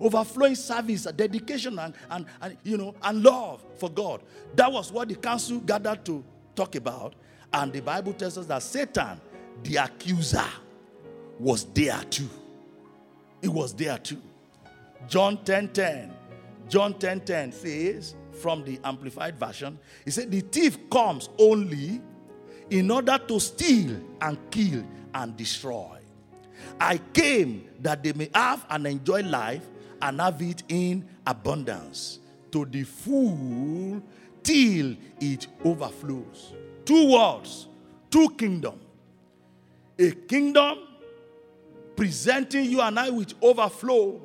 Overflowing 0.00 0.54
service, 0.54 1.04
dedication, 1.04 1.78
and, 1.78 1.94
and, 2.10 2.26
and 2.40 2.56
you 2.62 2.76
know, 2.76 2.94
and 3.02 3.22
love 3.22 3.64
for 3.78 3.90
God. 3.90 4.22
That 4.54 4.70
was 4.70 4.92
what 4.92 5.08
the 5.08 5.14
council 5.16 5.58
gathered 5.60 6.04
to 6.06 6.24
talk 6.54 6.74
about. 6.74 7.14
And 7.52 7.72
the 7.72 7.80
Bible 7.80 8.12
tells 8.12 8.36
us 8.36 8.46
that 8.46 8.62
Satan, 8.62 9.20
the 9.62 9.76
accuser, 9.76 10.44
was 11.38 11.64
there 11.66 12.00
too. 12.10 12.28
It 13.42 13.48
was 13.48 13.74
there 13.74 13.98
too. 13.98 14.20
John 15.08 15.42
10 15.44 15.68
10. 15.68 16.12
John 16.68 16.94
10 16.98 17.20
10 17.20 17.52
says, 17.52 18.14
from 18.36 18.64
the 18.64 18.78
Amplified 18.84 19.38
Version, 19.38 19.78
he 20.04 20.10
said, 20.10 20.30
The 20.30 20.40
thief 20.40 20.90
comes 20.90 21.28
only 21.38 22.00
in 22.70 22.90
order 22.90 23.18
to 23.28 23.40
steal 23.40 23.96
and 24.20 24.38
kill 24.50 24.84
and 25.14 25.36
destroy. 25.36 25.98
I 26.80 26.98
came 26.98 27.68
that 27.80 28.02
they 28.02 28.12
may 28.12 28.28
have 28.34 28.66
and 28.68 28.86
enjoy 28.86 29.22
life 29.22 29.64
and 30.02 30.20
have 30.20 30.40
it 30.42 30.62
in 30.68 31.06
abundance 31.26 32.20
to 32.50 32.64
the 32.64 32.84
full 32.84 34.02
till 34.42 34.96
it 35.20 35.46
overflows. 35.64 36.52
Two 36.84 37.12
worlds, 37.12 37.68
two 38.10 38.28
kingdoms. 38.30 38.82
A 39.98 40.10
kingdom 40.10 40.78
presenting 41.96 42.64
you 42.64 42.80
and 42.80 42.98
I 42.98 43.10
with 43.10 43.32
overflow 43.40 44.20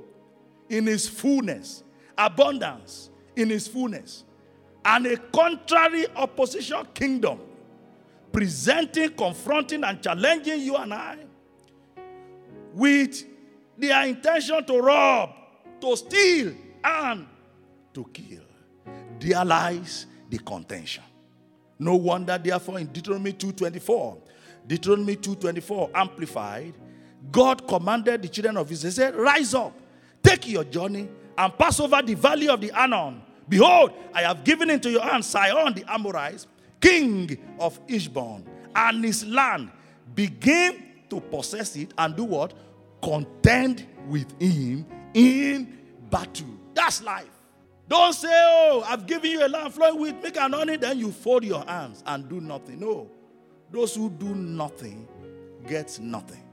in 0.70 0.88
its 0.88 1.08
fullness, 1.08 1.84
abundance 2.18 3.10
in 3.36 3.52
its 3.52 3.68
fullness, 3.68 4.26
and 4.84 5.06
a 5.06 5.18
contrary 5.18 6.06
opposition 6.16 6.86
kingdom 6.94 7.40
presenting, 8.32 9.10
confronting, 9.12 9.84
and 9.84 10.02
challenging 10.02 10.62
you 10.62 10.76
and 10.76 10.94
I 10.94 11.18
with 12.74 13.26
their 13.78 14.06
intention 14.08 14.66
to 14.66 14.80
rob, 14.80 15.30
to 15.82 15.96
steal, 15.98 16.54
and 16.84 17.28
to 17.94 18.06
kill. 18.14 18.44
There 19.20 19.46
lies 19.46 20.06
the 20.30 20.38
contention. 20.40 21.04
No 21.78 21.96
wonder, 21.96 22.38
therefore, 22.38 22.80
in 22.80 22.88
Deuteronomy 22.88 23.34
2.24, 23.34 24.18
Deuteronomy 24.68 25.16
2.24 25.16 25.92
amplified, 25.94 26.74
God 27.32 27.68
commanded 27.68 28.22
the 28.22 28.28
children 28.28 28.58
of 28.58 28.72
Israel, 28.72 28.92
said, 28.92 29.16
Rise 29.16 29.54
up, 29.54 29.74
take 30.24 30.48
your 30.48 30.64
journey, 30.64 31.10
and 31.38 31.58
pass 31.58 31.80
over 31.80 32.02
the 32.02 32.14
valley 32.14 32.48
of 32.50 32.62
the 32.62 32.72
Arnon. 32.72 33.22
Behold, 33.48 33.94
I 34.14 34.22
have 34.22 34.44
given 34.44 34.70
into 34.70 34.90
your 34.90 35.02
hand 35.02 35.26
Sihon 35.26 35.74
the 35.74 35.84
Amorites, 35.92 36.48
king 36.80 37.38
of 37.60 37.80
Heshbon, 37.88 38.46
and 38.76 39.04
his 39.04 39.26
land. 39.26 39.72
Begin 40.16 40.84
to 41.10 41.20
possess 41.20 41.76
it 41.76 41.94
and 41.98 42.16
do 42.16 42.24
what? 42.24 42.54
Contend 43.02 43.88
with 44.08 44.40
him 44.40 44.86
in 45.14 45.78
battle. 46.10 46.48
That's 46.74 47.02
life. 47.04 47.30
Don't 47.88 48.14
say, 48.14 48.30
Oh, 48.32 48.84
I've 48.88 49.06
given 49.06 49.32
you 49.32 49.46
a 49.46 49.50
land 49.50 49.74
flowing 49.74 50.00
with 50.00 50.22
milk 50.22 50.38
and 50.38 50.54
honey, 50.54 50.78
then 50.78 50.98
you 50.98 51.12
fold 51.12 51.44
your 51.44 51.64
hands 51.66 52.04
and 52.06 52.28
do 52.30 52.40
nothing. 52.40 52.80
No. 52.80 53.10
Those 53.72 53.96
who 53.96 54.10
do 54.10 54.34
nothing 54.36 55.08
get 55.68 56.00
nothing. 56.00 56.44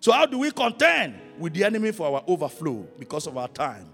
So, 0.00 0.12
how 0.12 0.26
do 0.26 0.38
we 0.38 0.50
contend 0.50 1.14
with 1.38 1.54
the 1.54 1.64
enemy 1.64 1.92
for 1.92 2.06
our 2.06 2.24
overflow 2.26 2.86
because 2.98 3.26
of 3.26 3.36
our 3.36 3.48
time? 3.48 3.88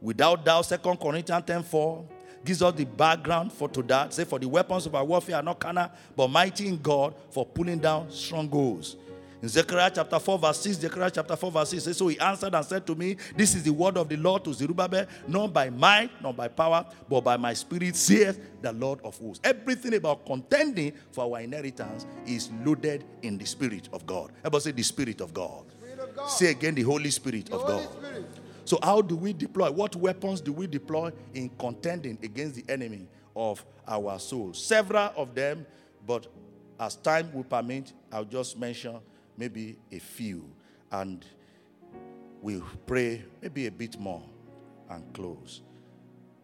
Without 0.00 0.44
doubt, 0.44 0.68
2 0.68 0.76
Corinthians 0.96 1.44
10 1.46 1.62
4 1.62 2.04
gives 2.44 2.62
us 2.62 2.74
the 2.74 2.84
background 2.84 3.52
for 3.52 3.68
to 3.70 3.82
that. 3.82 4.12
Say, 4.12 4.24
for 4.24 4.38
the 4.38 4.46
weapons 4.46 4.86
of 4.86 4.94
our 4.94 5.04
warfare 5.04 5.36
are 5.36 5.42
not 5.42 5.58
carnal, 5.58 5.90
but 6.14 6.28
mighty 6.28 6.68
in 6.68 6.76
God 6.76 7.14
for 7.30 7.46
pulling 7.46 7.78
down 7.78 8.10
strongholds. 8.10 8.96
In 9.44 9.50
Zechariah 9.50 9.90
chapter 9.94 10.18
4, 10.18 10.38
verse 10.38 10.60
6, 10.62 10.78
Zechariah 10.78 11.10
chapter 11.10 11.36
4, 11.36 11.50
verse 11.50 11.68
6 11.68 11.84
says, 11.84 11.98
So 11.98 12.08
he 12.08 12.18
answered 12.18 12.54
and 12.54 12.64
said 12.64 12.86
to 12.86 12.94
me, 12.94 13.18
This 13.36 13.54
is 13.54 13.62
the 13.62 13.74
word 13.74 13.98
of 13.98 14.08
the 14.08 14.16
Lord 14.16 14.42
to 14.44 14.54
Zerubbabel, 14.54 15.04
not 15.28 15.52
by 15.52 15.68
might, 15.68 16.22
not 16.22 16.34
by 16.34 16.48
power, 16.48 16.86
but 17.10 17.20
by 17.20 17.36
my 17.36 17.52
spirit, 17.52 17.94
saith 17.94 18.40
the 18.62 18.72
Lord 18.72 19.00
of 19.04 19.18
hosts. 19.18 19.42
Everything 19.44 19.92
about 19.96 20.24
contending 20.24 20.94
for 21.12 21.24
our 21.24 21.42
inheritance 21.42 22.06
is 22.24 22.48
loaded 22.64 23.04
in 23.20 23.36
the 23.36 23.44
Spirit 23.44 23.86
of 23.92 24.06
God. 24.06 24.32
Everybody 24.38 24.62
say, 24.62 24.70
The 24.70 24.82
Spirit 24.82 25.20
of 25.20 25.34
God. 25.34 25.66
Spirit 25.78 25.98
of 25.98 26.16
God. 26.16 26.26
Say 26.30 26.46
again, 26.46 26.74
the 26.74 26.80
Holy 26.80 27.10
Spirit 27.10 27.44
The 27.44 27.56
of 27.56 27.60
Holy 27.64 27.84
God. 27.84 27.92
Spirit. 27.92 28.26
So, 28.64 28.78
how 28.82 29.02
do 29.02 29.14
we 29.14 29.34
deploy? 29.34 29.70
What 29.70 29.94
weapons 29.94 30.40
do 30.40 30.54
we 30.54 30.66
deploy 30.68 31.12
in 31.34 31.50
contending 31.58 32.16
against 32.22 32.54
the 32.54 32.72
enemy 32.72 33.08
of 33.36 33.62
our 33.86 34.18
soul? 34.18 34.54
Several 34.54 35.12
of 35.18 35.34
them, 35.34 35.66
but 36.06 36.28
as 36.80 36.96
time 36.96 37.30
will 37.34 37.44
permit, 37.44 37.92
I'll 38.10 38.24
just 38.24 38.58
mention 38.58 39.00
maybe 39.36 39.76
a 39.92 39.98
few 39.98 40.48
and 40.92 41.24
we'll 42.40 42.62
pray 42.86 43.24
maybe 43.42 43.66
a 43.66 43.70
bit 43.70 43.98
more 43.98 44.22
and 44.90 45.12
close. 45.12 45.62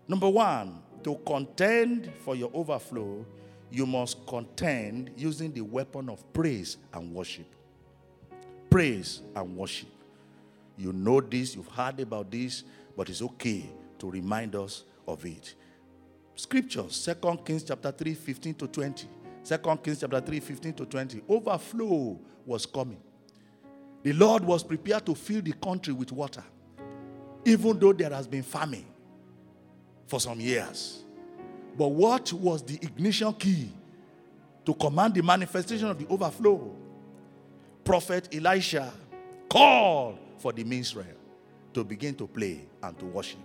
Number 0.08 0.28
one, 0.28 0.82
to 1.04 1.14
contend 1.26 2.10
for 2.24 2.34
your 2.34 2.50
overflow, 2.52 3.24
you 3.70 3.86
must 3.86 4.26
contend 4.26 5.10
using 5.16 5.52
the 5.52 5.60
weapon 5.60 6.08
of 6.08 6.32
praise 6.32 6.76
and 6.92 7.14
worship. 7.14 7.46
Praise 8.68 9.22
and 9.34 9.56
worship. 9.56 9.88
You 10.76 10.92
know 10.92 11.20
this, 11.20 11.54
you've 11.54 11.68
heard 11.68 12.00
about 12.00 12.30
this, 12.30 12.64
but 12.96 13.08
it's 13.08 13.22
okay 13.22 13.66
to 13.98 14.10
remind 14.10 14.56
us 14.56 14.84
of 15.06 15.24
it. 15.24 15.54
Scriptures, 16.34 17.08
2 17.22 17.38
Kings 17.44 17.62
chapter 17.62 17.92
3, 17.92 18.14
15 18.14 18.54
to 18.54 18.66
20. 18.66 19.08
2 19.44 19.56
Kings 19.82 20.00
chapter 20.00 20.20
3, 20.20 20.40
15 20.40 20.72
to 20.74 20.86
20. 20.86 21.22
Overflow 21.28 22.18
was 22.46 22.66
coming. 22.66 23.00
The 24.02 24.12
Lord 24.12 24.44
was 24.44 24.62
prepared 24.62 25.04
to 25.06 25.14
fill 25.14 25.42
the 25.42 25.52
country 25.52 25.92
with 25.92 26.12
water, 26.12 26.44
even 27.44 27.78
though 27.78 27.92
there 27.92 28.10
has 28.10 28.26
been 28.26 28.42
famine 28.42 28.86
for 30.06 30.20
some 30.20 30.40
years. 30.40 31.04
But 31.76 31.88
what 31.88 32.32
was 32.32 32.62
the 32.62 32.74
ignition 32.82 33.32
key 33.34 33.72
to 34.64 34.74
command 34.74 35.14
the 35.14 35.22
manifestation 35.22 35.88
of 35.88 35.98
the 35.98 36.06
overflow? 36.08 36.74
Prophet 37.84 38.34
Elisha 38.34 38.92
called 39.48 40.18
for 40.38 40.52
the 40.52 40.64
minstrel 40.64 41.06
to 41.74 41.84
begin 41.84 42.14
to 42.14 42.26
play 42.26 42.66
and 42.82 42.98
to 42.98 43.06
worship. 43.06 43.40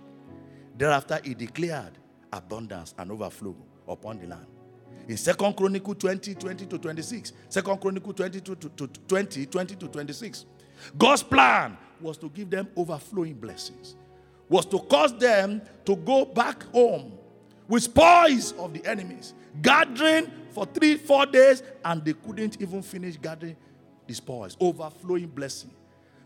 Thereafter, 0.76 1.20
he 1.22 1.34
declared 1.34 1.92
abundance 2.32 2.94
and 2.98 3.10
overflow 3.10 3.56
upon 3.88 4.18
the 4.18 4.26
land. 4.26 4.46
In 5.08 5.16
2 5.16 5.32
Chronicle 5.52 5.94
20, 5.94 6.34
20 6.34 6.66
to 6.66 6.78
26, 6.78 7.32
2 7.50 7.62
Chronicle 7.62 8.12
20 8.12 8.40
to, 8.40 8.56
to, 8.56 8.68
to 8.70 8.86
20, 8.86 9.46
20 9.46 9.76
to 9.76 9.88
26, 9.88 10.46
God's 10.98 11.22
plan 11.22 11.76
was 12.00 12.18
to 12.18 12.28
give 12.28 12.50
them 12.50 12.68
overflowing 12.76 13.34
blessings, 13.34 13.94
was 14.48 14.66
to 14.66 14.78
cause 14.80 15.16
them 15.16 15.62
to 15.84 15.96
go 15.96 16.24
back 16.24 16.64
home 16.72 17.12
with 17.68 17.84
spoils 17.84 18.52
of 18.52 18.72
the 18.72 18.84
enemies, 18.84 19.34
gathering 19.62 20.30
for 20.50 20.66
three, 20.66 20.96
four 20.96 21.26
days, 21.26 21.62
and 21.84 22.04
they 22.04 22.12
couldn't 22.12 22.60
even 22.60 22.82
finish 22.82 23.16
gathering 23.16 23.56
the 24.06 24.14
spoils, 24.14 24.56
overflowing 24.60 25.26
blessing. 25.28 25.70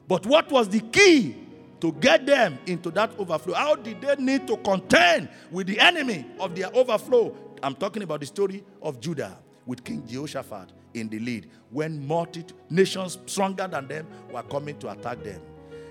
But 0.08 0.26
what 0.26 0.50
was 0.50 0.68
the 0.68 0.80
key 0.80 1.36
to 1.80 1.92
get 1.92 2.26
them 2.26 2.58
into 2.66 2.90
that 2.90 3.12
overflow? 3.18 3.54
How 3.54 3.74
did 3.74 4.00
they 4.00 4.16
need 4.16 4.46
to 4.48 4.56
contend 4.58 5.28
with 5.50 5.66
the 5.66 5.80
enemy 5.80 6.26
of 6.38 6.54
their 6.54 6.74
overflow? 6.74 7.34
I'm 7.62 7.74
talking 7.74 8.02
about 8.02 8.20
the 8.20 8.26
story 8.26 8.64
of 8.82 9.00
Judah 9.00 9.36
with 9.66 9.84
King 9.84 10.06
Jehoshaphat 10.06 10.72
in 10.94 11.08
the 11.08 11.18
lead 11.18 11.50
when 11.70 12.06
multi 12.06 12.44
nations 12.68 13.18
stronger 13.26 13.68
than 13.68 13.86
them 13.86 14.06
were 14.32 14.42
coming 14.42 14.78
to 14.78 14.90
attack 14.90 15.22
them. 15.22 15.40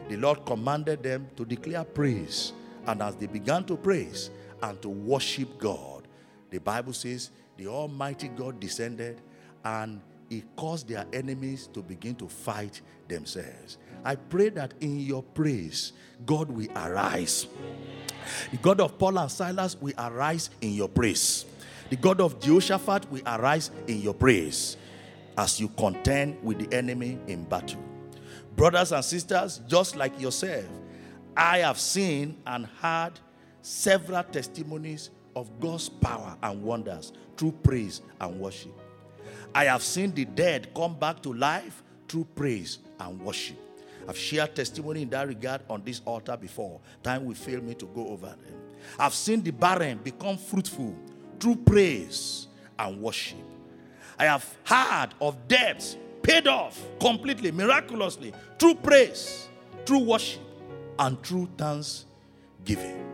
The 0.10 0.18
Lord 0.18 0.46
commanded 0.46 1.04
them 1.04 1.28
to 1.38 1.46
declare 1.46 1.84
praise. 1.84 2.54
And 2.88 3.02
as 3.02 3.16
they 3.16 3.28
began 3.28 3.64
to 3.66 3.78
praise 3.78 4.32
and 4.64 4.82
to 4.82 4.90
worship 4.90 5.60
God, 5.60 6.08
the 6.50 6.60
Bible 6.60 6.94
says 6.94 7.30
the 7.58 7.68
Almighty 7.68 8.30
God 8.30 8.60
descended 8.60 9.22
and 9.64 10.02
he 10.30 10.44
caused 10.56 10.88
their 10.88 11.06
enemies 11.14 11.68
to 11.74 11.82
begin 11.82 12.16
to 12.16 12.28
fight 12.28 12.82
themselves. 13.08 13.78
I 14.04 14.16
pray 14.16 14.50
that 14.50 14.74
in 14.80 15.00
your 15.00 15.22
praise, 15.22 15.94
God 16.26 16.50
will 16.50 16.70
arise. 16.76 17.48
The 18.52 18.58
God 18.58 18.80
of 18.80 18.98
Paul 18.98 19.20
and 19.20 19.32
Silas 19.32 19.76
will 19.80 19.94
arise 19.98 20.50
in 20.62 20.74
your 20.74 20.90
praise. 20.90 21.46
The 21.90 21.96
God 21.96 22.22
of 22.22 22.40
Jehoshaphat 22.40 23.12
will 23.12 23.24
arise 23.26 23.72
in 23.88 24.02
your 24.02 24.14
praise 24.14 24.78
as 25.38 25.60
you 25.60 25.70
contend 25.70 26.38
with 26.44 26.60
the 26.60 26.78
enemy 26.78 27.18
in 27.28 27.46
battle. 27.46 27.82
Brothers 28.56 28.92
and 28.92 29.04
sisters, 29.04 29.62
just 29.68 29.96
like 29.96 30.20
yourself, 30.20 30.66
I 31.36 31.60
have 31.60 31.80
seen 31.80 32.38
and 32.46 32.68
heard 32.82 33.14
several 33.62 34.24
testimonies 34.24 35.10
of 35.36 35.60
God's 35.60 35.90
power 35.90 36.38
and 36.44 36.62
wonders 36.62 37.14
through 37.38 37.54
praise 37.64 38.02
and 38.20 38.40
worship. 38.40 38.74
I 39.56 39.66
have 39.66 39.82
seen 39.82 40.14
the 40.14 40.26
dead 40.26 40.74
come 40.76 40.96
back 40.96 41.24
to 41.24 41.34
life 41.34 41.84
through 42.08 42.26
praise 42.36 42.80
and 43.00 43.20
worship. 43.22 43.58
I've 44.08 44.18
shared 44.18 44.56
testimony 44.56 45.04
in 45.04 45.10
that 45.10 45.28
regard 45.28 45.62
on 45.70 45.84
this 45.84 46.02
altar 46.06 46.38
before. 46.38 46.82
Time 47.02 47.26
will 47.26 47.36
fail 47.36 47.62
me 47.62 47.74
to 47.76 47.86
go 47.88 48.08
over 48.10 48.28
them. 48.28 48.60
I've 48.98 49.14
seen 49.14 49.42
the 49.42 49.52
barren 49.52 50.00
become 50.04 50.38
fruitful 50.38 50.96
through 51.40 51.56
praise 51.58 52.48
and 52.78 53.02
worship. 53.02 53.38
I 54.18 54.26
have 54.26 54.46
heard 54.66 55.10
of 55.22 55.48
debts 55.48 55.96
paid 56.22 56.48
off 56.48 56.80
completely, 57.00 57.52
miraculously, 57.52 58.34
through 58.58 58.76
praise, 58.76 59.48
through 59.86 60.00
worship, 60.00 60.42
and 61.00 61.22
through 61.24 61.50
thanksgiving. 61.58 63.06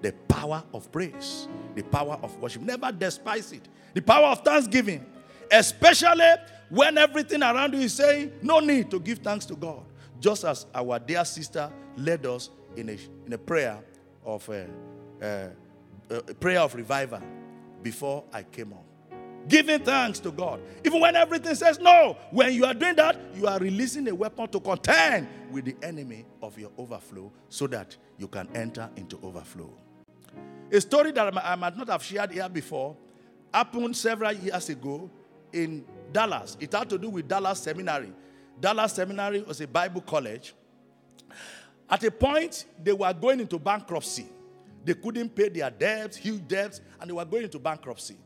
The 0.00 0.12
power 0.28 0.64
of 0.72 0.90
praise, 0.90 1.46
the 1.74 1.82
power 1.82 2.18
of 2.22 2.36
worship. 2.38 2.62
Never 2.62 2.90
despise 2.90 3.52
it. 3.52 3.68
The 3.92 4.00
power 4.00 4.28
of 4.28 4.40
thanksgiving, 4.40 5.04
especially 5.52 6.24
when 6.70 6.96
everything 6.96 7.42
around 7.42 7.74
you 7.74 7.80
is 7.80 7.92
saying, 7.92 8.32
No 8.40 8.60
need 8.60 8.90
to 8.92 9.00
give 9.00 9.18
thanks 9.18 9.44
to 9.46 9.56
God. 9.56 9.82
Just 10.18 10.44
as 10.44 10.64
our 10.74 10.98
dear 10.98 11.24
sister 11.24 11.70
led 11.96 12.24
us 12.24 12.48
in 12.76 12.88
a, 12.88 12.98
in 13.26 13.32
a 13.34 13.38
prayer 13.38 13.78
of 14.24 14.48
a, 14.48 14.66
a, 15.20 15.50
a 16.10 16.34
prayer 16.34 16.60
of 16.60 16.74
revival 16.74 17.20
before 17.82 18.24
I 18.32 18.42
came 18.42 18.72
up. 18.72 18.84
Giving 19.48 19.80
thanks 19.82 20.18
to 20.20 20.30
God. 20.30 20.60
Even 20.84 21.00
when 21.00 21.16
everything 21.16 21.54
says 21.54 21.78
no, 21.78 22.16
when 22.30 22.52
you 22.52 22.64
are 22.66 22.74
doing 22.74 22.94
that, 22.96 23.18
you 23.34 23.46
are 23.46 23.58
releasing 23.58 24.06
a 24.08 24.14
weapon 24.14 24.46
to 24.48 24.60
contend 24.60 25.26
with 25.50 25.64
the 25.64 25.74
enemy 25.82 26.26
of 26.42 26.58
your 26.58 26.70
overflow 26.76 27.32
so 27.48 27.66
that 27.66 27.96
you 28.18 28.28
can 28.28 28.48
enter 28.54 28.88
into 28.96 29.18
overflow. 29.22 29.70
A 30.70 30.80
story 30.80 31.10
that 31.12 31.36
I 31.36 31.56
might 31.56 31.76
not 31.76 31.88
have 31.88 32.02
shared 32.02 32.30
here 32.30 32.48
before 32.48 32.96
happened 33.52 33.96
several 33.96 34.32
years 34.32 34.68
ago 34.68 35.10
in 35.52 35.84
Dallas. 36.12 36.56
It 36.60 36.72
had 36.72 36.88
to 36.90 36.98
do 36.98 37.08
with 37.10 37.26
Dallas 37.26 37.60
Seminary. 37.60 38.12
Dallas 38.60 38.92
Seminary 38.92 39.42
was 39.42 39.60
a 39.60 39.66
Bible 39.66 40.02
college. 40.02 40.54
At 41.88 42.04
a 42.04 42.10
point, 42.10 42.66
they 42.80 42.92
were 42.92 43.12
going 43.12 43.40
into 43.40 43.58
bankruptcy. 43.58 44.26
They 44.84 44.94
couldn't 44.94 45.34
pay 45.34 45.48
their 45.48 45.70
debts, 45.70 46.16
huge 46.16 46.46
debts, 46.48 46.80
and 47.00 47.10
they 47.10 47.14
were 47.14 47.24
going 47.24 47.44
into 47.44 47.58
bankruptcy. 47.58 48.16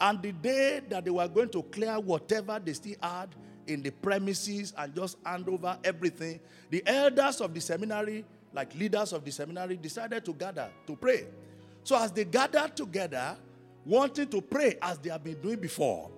And 0.00 0.22
the 0.22 0.32
day 0.32 0.80
that 0.88 1.04
they 1.04 1.10
were 1.10 1.28
going 1.28 1.50
to 1.50 1.62
clear 1.64 2.00
whatever 2.00 2.58
they 2.58 2.72
still 2.72 2.96
had 3.02 3.28
in 3.66 3.82
the 3.82 3.90
premises 3.90 4.72
and 4.76 4.94
just 4.94 5.18
hand 5.24 5.48
over 5.48 5.76
everything, 5.84 6.40
the 6.70 6.82
elders 6.86 7.40
of 7.40 7.52
the 7.52 7.60
seminary, 7.60 8.24
like 8.52 8.74
leaders 8.74 9.12
of 9.12 9.24
the 9.24 9.30
seminary, 9.30 9.76
decided 9.76 10.24
to 10.24 10.32
gather 10.32 10.70
to 10.86 10.96
pray. 10.96 11.26
So 11.84 11.96
as 11.96 12.12
they 12.12 12.24
gathered 12.24 12.76
together, 12.76 13.36
wanting 13.84 14.28
to 14.28 14.40
pray 14.40 14.76
as 14.80 14.98
they 14.98 15.10
have 15.10 15.22
been 15.22 15.40
doing 15.40 15.58
before, 15.58 16.10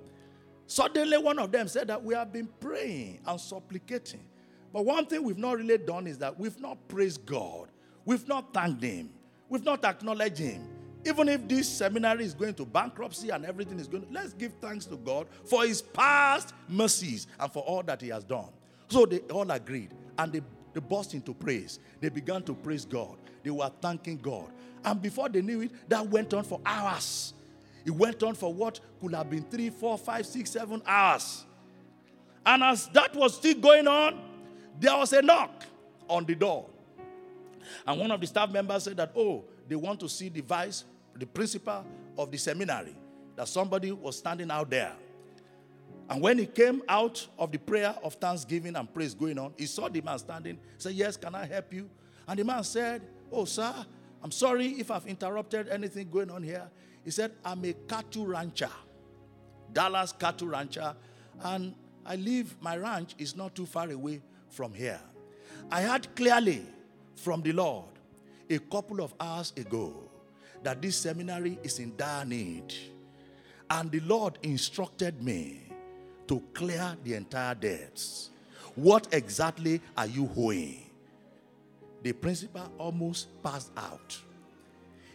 suddenly 0.67 1.19
one 1.19 1.39
of 1.41 1.51
them 1.51 1.67
said 1.67 1.89
that 1.89 2.03
we 2.03 2.15
have 2.15 2.33
been 2.33 2.49
praying 2.61 3.21
and 3.27 3.41
supplicating. 3.41 4.25
But 4.73 4.85
one 4.85 5.07
thing 5.07 5.23
we've 5.25 5.39
not 5.39 5.59
really 5.59 5.79
done 5.79 6.07
is 6.07 6.19
that 6.19 6.39
we've 6.39 6.59
not 6.61 6.89
praised 6.89 7.27
God. 7.27 7.69
We've 8.05 8.27
not 8.27 8.55
thanked 8.55 8.83
Him. 8.83 9.11
We've 9.53 9.63
not 9.63 9.85
acknowledged 9.85 10.39
Him. 10.39 10.67
Even 11.05 11.29
if 11.29 11.47
this 11.47 11.69
seminary 11.69 12.25
is 12.25 12.33
going 12.33 12.55
to 12.55 12.65
bankruptcy 12.65 13.29
and 13.29 13.45
everything 13.45 13.79
is 13.79 13.87
going, 13.87 14.07
to, 14.07 14.11
let's 14.11 14.33
give 14.33 14.55
thanks 14.63 14.87
to 14.87 14.97
God 14.97 15.27
for 15.45 15.67
His 15.67 15.83
past 15.83 16.55
mercies 16.67 17.27
and 17.39 17.53
for 17.53 17.63
all 17.63 17.83
that 17.83 18.01
He 18.01 18.09
has 18.09 18.25
done. 18.25 18.49
So 18.89 19.05
they 19.05 19.19
all 19.19 19.51
agreed 19.51 19.91
and 20.17 20.33
they 20.33 20.41
they 20.73 20.81
burst 20.81 21.13
into 21.13 21.35
praise. 21.35 21.81
They 22.01 22.09
began 22.09 22.43
to 22.45 22.55
praise 22.55 22.87
God. 22.87 23.19
They 23.43 23.51
were 23.51 23.71
thanking 23.83 24.17
God. 24.17 24.51
And 24.83 25.03
before 25.03 25.29
they 25.29 25.43
knew 25.43 25.61
it, 25.61 25.71
that 25.91 26.09
went 26.09 26.33
on 26.33 26.45
for 26.45 26.59
hours. 26.65 27.35
It 27.85 27.91
went 27.91 28.23
on 28.23 28.35
for 28.35 28.55
what 28.55 28.81
could 29.03 29.13
have 29.13 29.29
been 29.29 29.43
three, 29.43 29.69
four, 29.69 29.99
five, 29.99 30.25
six, 30.25 30.53
seven 30.53 30.81
hours. 30.87 31.45
And 32.47 32.63
as 32.63 32.87
that 32.89 33.15
was 33.15 33.37
still 33.37 33.59
going 33.59 33.87
on, 33.87 34.19
there 34.81 34.97
was 34.97 35.13
a 35.13 35.21
knock 35.21 35.65
on 36.09 36.25
the 36.25 36.35
door. 36.35 36.71
And 37.87 38.01
one 38.01 38.11
of 38.11 38.21
the 38.21 38.27
staff 38.27 38.51
members 38.51 38.85
said 38.85 38.97
that, 38.97 39.13
oh, 39.17 39.45
they 39.69 39.77
want 39.77 40.01
to 40.01 40.09
see 40.09 40.29
the 40.29 40.41
vice, 40.41 40.85
the 41.15 41.27
principal 41.27 41.85
of 42.19 42.31
the 42.31 42.39
seminary, 42.39 42.97
that 43.37 43.49
somebody 43.49 43.93
was 43.93 44.19
standing 44.19 44.51
out 44.51 44.71
there. 44.71 44.93
And 46.09 46.21
when 46.21 46.39
he 46.39 46.47
came 46.47 46.83
out 46.89 47.27
of 47.39 47.53
the 47.53 47.59
prayer 47.59 47.95
of 48.03 48.15
thanksgiving 48.15 48.77
and 48.77 48.93
praise 48.93 49.15
going 49.15 49.39
on, 49.39 49.55
he 49.57 49.67
saw 49.67 49.89
the 49.89 50.01
man 50.01 50.19
standing. 50.19 50.59
Said, 50.77 50.93
Yes, 50.93 51.17
can 51.17 51.35
I 51.35 51.47
help 51.47 51.73
you? 51.73 51.89
And 52.27 52.39
the 52.39 52.45
man 52.45 52.65
said, 52.65 53.03
Oh, 53.31 53.45
sir, 53.45 53.73
I'm 54.23 54.31
sorry 54.31 54.67
if 54.79 54.91
I've 54.91 55.07
interrupted 55.07 55.69
anything 55.69 56.11
going 56.11 56.31
on 56.31 56.43
here. 56.43 56.69
He 57.05 57.11
said, 57.11 57.33
I'm 57.45 57.65
a 57.65 57.73
cattle 57.89 58.27
rancher, 58.27 58.71
Dallas 59.73 60.13
cattle 60.13 60.49
rancher, 60.49 60.95
and 61.43 61.75
I 62.05 62.17
live, 62.17 62.57
my 62.61 62.77
ranch 62.77 63.15
is 63.19 63.35
not 63.37 63.55
too 63.55 63.67
far 63.67 63.91
away 63.91 64.23
from 64.51 64.75
here. 64.75 65.01
I 65.71 65.83
heard 65.83 66.15
clearly 66.15 66.67
from 67.17 67.43
the 67.43 67.53
Lord 67.53 67.87
a 68.51 68.59
couple 68.59 69.01
of 69.01 69.15
hours 69.21 69.53
ago 69.57 69.95
that 70.63 70.81
this 70.81 70.97
seminary 70.97 71.59
is 71.63 71.79
in 71.79 71.97
dire 71.97 72.25
need. 72.25 72.73
And 73.71 73.91
the 73.91 74.01
Lord 74.01 74.39
instructed 74.43 75.23
me 75.23 75.63
to 76.29 76.43
clear 76.53 76.97
the 77.05 77.15
entire 77.15 77.55
debts. 77.55 78.31
What 78.75 79.09
exactly 79.13 79.81
are 79.97 80.07
you 80.07 80.31
owing? 80.37 80.91
The 82.03 82.13
principal 82.13 82.71
almost 82.79 83.29
passed 83.43 83.71
out. 83.77 84.19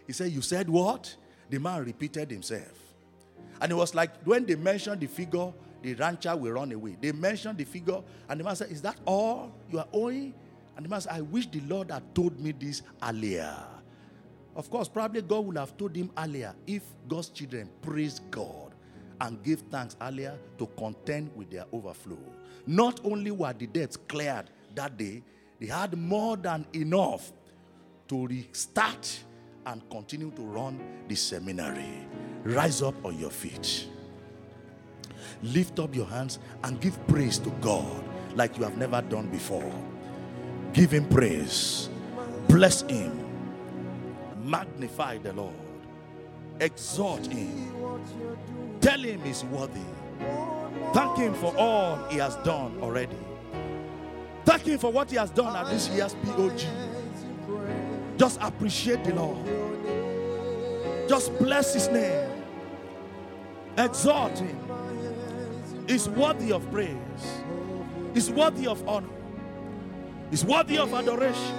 He 0.06 0.14
said, 0.14 0.32
You 0.32 0.42
said 0.42 0.70
what? 0.70 1.16
The 1.50 1.60
man 1.60 1.86
repeated 1.86 2.32
himself. 2.32 2.74
And 3.62 3.72
it 3.72 3.76
was 3.76 3.94
like 3.96 4.12
when 4.24 4.46
they 4.46 4.56
mentioned 4.56 5.02
the 5.02 5.08
figure, 5.08 5.52
the 5.82 5.94
rancher 5.96 6.36
will 6.36 6.52
run 6.52 6.72
away. 6.72 6.98
They 7.00 7.12
mentioned 7.12 7.58
the 7.58 7.64
figure, 7.64 8.02
and 8.30 8.40
the 8.40 8.44
man 8.44 8.56
said, 8.56 8.72
Is 8.72 8.82
that 8.82 8.98
all 9.06 9.52
you 9.72 9.80
are 9.80 9.88
owing? 9.94 10.34
And 10.78 10.86
the 10.86 10.90
man 10.90 11.02
said, 11.02 11.14
I 11.14 11.22
wish 11.22 11.48
the 11.48 11.60
Lord 11.62 11.90
had 11.90 12.04
told 12.14 12.40
me 12.40 12.52
this 12.52 12.84
earlier. 13.04 13.52
Of 14.56 14.70
course, 14.70 14.88
probably 14.88 15.24
God 15.24 15.46
would 15.48 15.58
have 15.58 15.76
told 15.76 15.96
him 15.96 16.12
earlier 16.18 16.54
if 16.68 16.84
God's 17.08 17.30
children 17.30 17.68
praise 17.82 18.22
God 18.30 18.76
and 19.20 19.42
give 19.44 19.62
thanks 19.72 19.98
earlier 20.00 20.38
to 20.60 20.68
contend 20.78 21.32
with 21.36 21.50
their 21.50 21.66
overflow. 21.74 22.20
Not 22.68 23.02
only 23.04 23.32
were 23.32 23.54
the 23.54 23.66
debts 23.66 23.98
cleared 23.98 24.52
that 24.76 24.98
day, 24.98 25.24
they 25.60 25.66
had 25.66 25.98
more 25.98 26.38
than 26.38 26.64
enough 26.74 27.34
to 28.08 28.28
restart 28.28 29.20
and 29.66 29.88
continue 29.90 30.30
to 30.32 30.42
run 30.44 30.80
the 31.08 31.16
seminary. 31.16 32.06
Rise 32.44 32.84
up 32.84 33.04
on 33.04 33.18
your 33.18 33.32
feet. 33.32 33.88
Lift 35.42 35.80
up 35.80 35.96
your 35.96 36.06
hands 36.06 36.38
and 36.64 36.80
give 36.80 37.06
praise 37.08 37.40
to 37.40 37.50
God 37.62 38.04
like 38.36 38.58
you 38.58 38.64
have 38.64 38.78
never 38.78 39.02
done 39.02 39.28
before. 39.30 39.74
Give 40.74 40.92
him 40.92 41.08
praise. 41.08 41.90
Bless 42.48 42.82
him. 42.82 43.26
Magnify 44.44 45.18
the 45.20 45.34
Lord. 45.34 45.54
Exalt 46.60 47.28
him. 47.28 47.74
Tell 48.80 49.00
him 49.00 49.22
he's 49.22 49.44
worthy. 49.46 49.80
Thank 50.94 51.18
him 51.18 51.34
for 51.34 51.56
all 51.58 51.98
he 52.10 52.18
has 52.18 52.36
done 52.38 52.78
already. 52.82 53.18
Thank 54.46 54.64
him 54.66 54.80
for 54.80 54.92
what 54.92 55.12
he 55.12 55.18
has 55.18 55.30
done 55.30 55.56
at 55.56 55.70
this 55.70 55.90
year's 55.90 56.16
POG. 56.24 56.62
Just 58.18 58.40
appreciate 58.42 59.04
the 59.04 59.14
Lord. 59.14 59.38
Just 61.10 61.38
bless 61.38 61.74
his 61.74 61.90
name. 61.90 62.30
Exalt 63.78 64.40
him. 64.40 64.58
He's 65.88 66.10
worthy 66.10 66.52
of 66.52 66.70
praise. 66.72 66.96
He's 68.14 68.32
worthy 68.32 68.68
of 68.68 68.88
honor. 68.88 69.08
He's 70.30 70.44
worthy 70.46 70.78
of 70.78 70.94
adoration. 70.94 71.56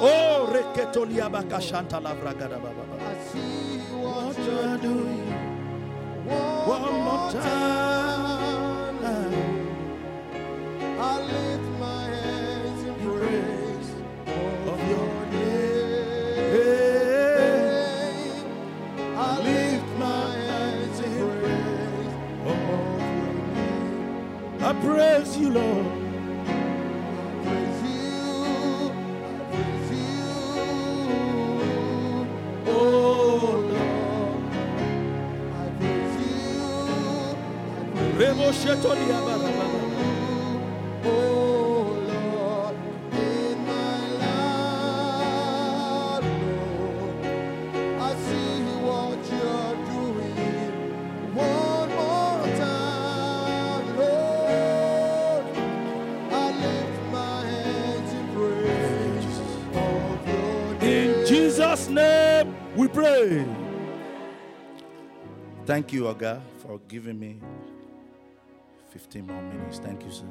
Oh, 0.00 0.48
reketolia 0.52 1.28
bakashanta 1.28 2.00
la 2.00 2.14
bragada 2.14 2.58
baba. 2.62 2.84
I 3.00 3.18
see 3.32 3.78
what 3.96 4.38
you 4.38 4.58
are 4.60 4.78
doing? 4.78 5.26
One 6.66 6.92
more 7.02 7.32
time. 7.32 8.98
I 11.00 11.20
lift 11.20 11.68
my 11.80 12.04
hands 12.10 12.82
in 12.84 12.94
praise 12.94 13.90
Of 14.68 14.80
your 14.88 15.10
name. 15.32 16.58
I 19.16 19.18
lift 19.42 19.90
my 19.98 20.32
hands 20.48 20.98
in 21.00 21.12
praise 21.40 22.14
of 22.46 22.58
your 22.68 22.86
name. 22.98 24.62
I 24.62 24.72
praise 24.84 25.36
you, 25.38 25.50
Lord. 25.50 25.97
Thank 65.64 65.92
you, 65.92 66.04
Oga, 66.04 66.40
for 66.58 66.80
giving 66.88 67.20
me 67.20 67.38
15 68.90 69.26
more 69.26 69.42
minutes. 69.42 69.78
Thank 69.78 70.04
you, 70.04 70.10
sir. 70.10 70.26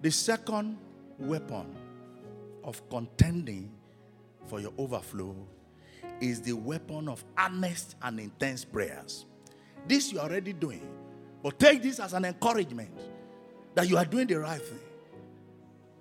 The 0.00 0.10
second 0.10 0.78
weapon 1.18 1.74
of 2.64 2.88
contending 2.88 3.70
for 4.46 4.60
your 4.60 4.72
overflow 4.78 5.34
is 6.20 6.40
the 6.40 6.52
weapon 6.52 7.08
of 7.08 7.24
earnest 7.38 7.96
and 8.02 8.18
intense 8.20 8.64
prayers. 8.64 9.26
This 9.86 10.12
you 10.12 10.20
are 10.20 10.28
already 10.28 10.52
doing, 10.52 10.86
but 11.42 11.58
take 11.58 11.82
this 11.82 11.98
as 12.00 12.12
an 12.12 12.24
encouragement 12.24 12.90
that 13.74 13.88
you 13.88 13.96
are 13.96 14.04
doing 14.04 14.26
the 14.26 14.38
right 14.38 14.60
thing 14.60 14.78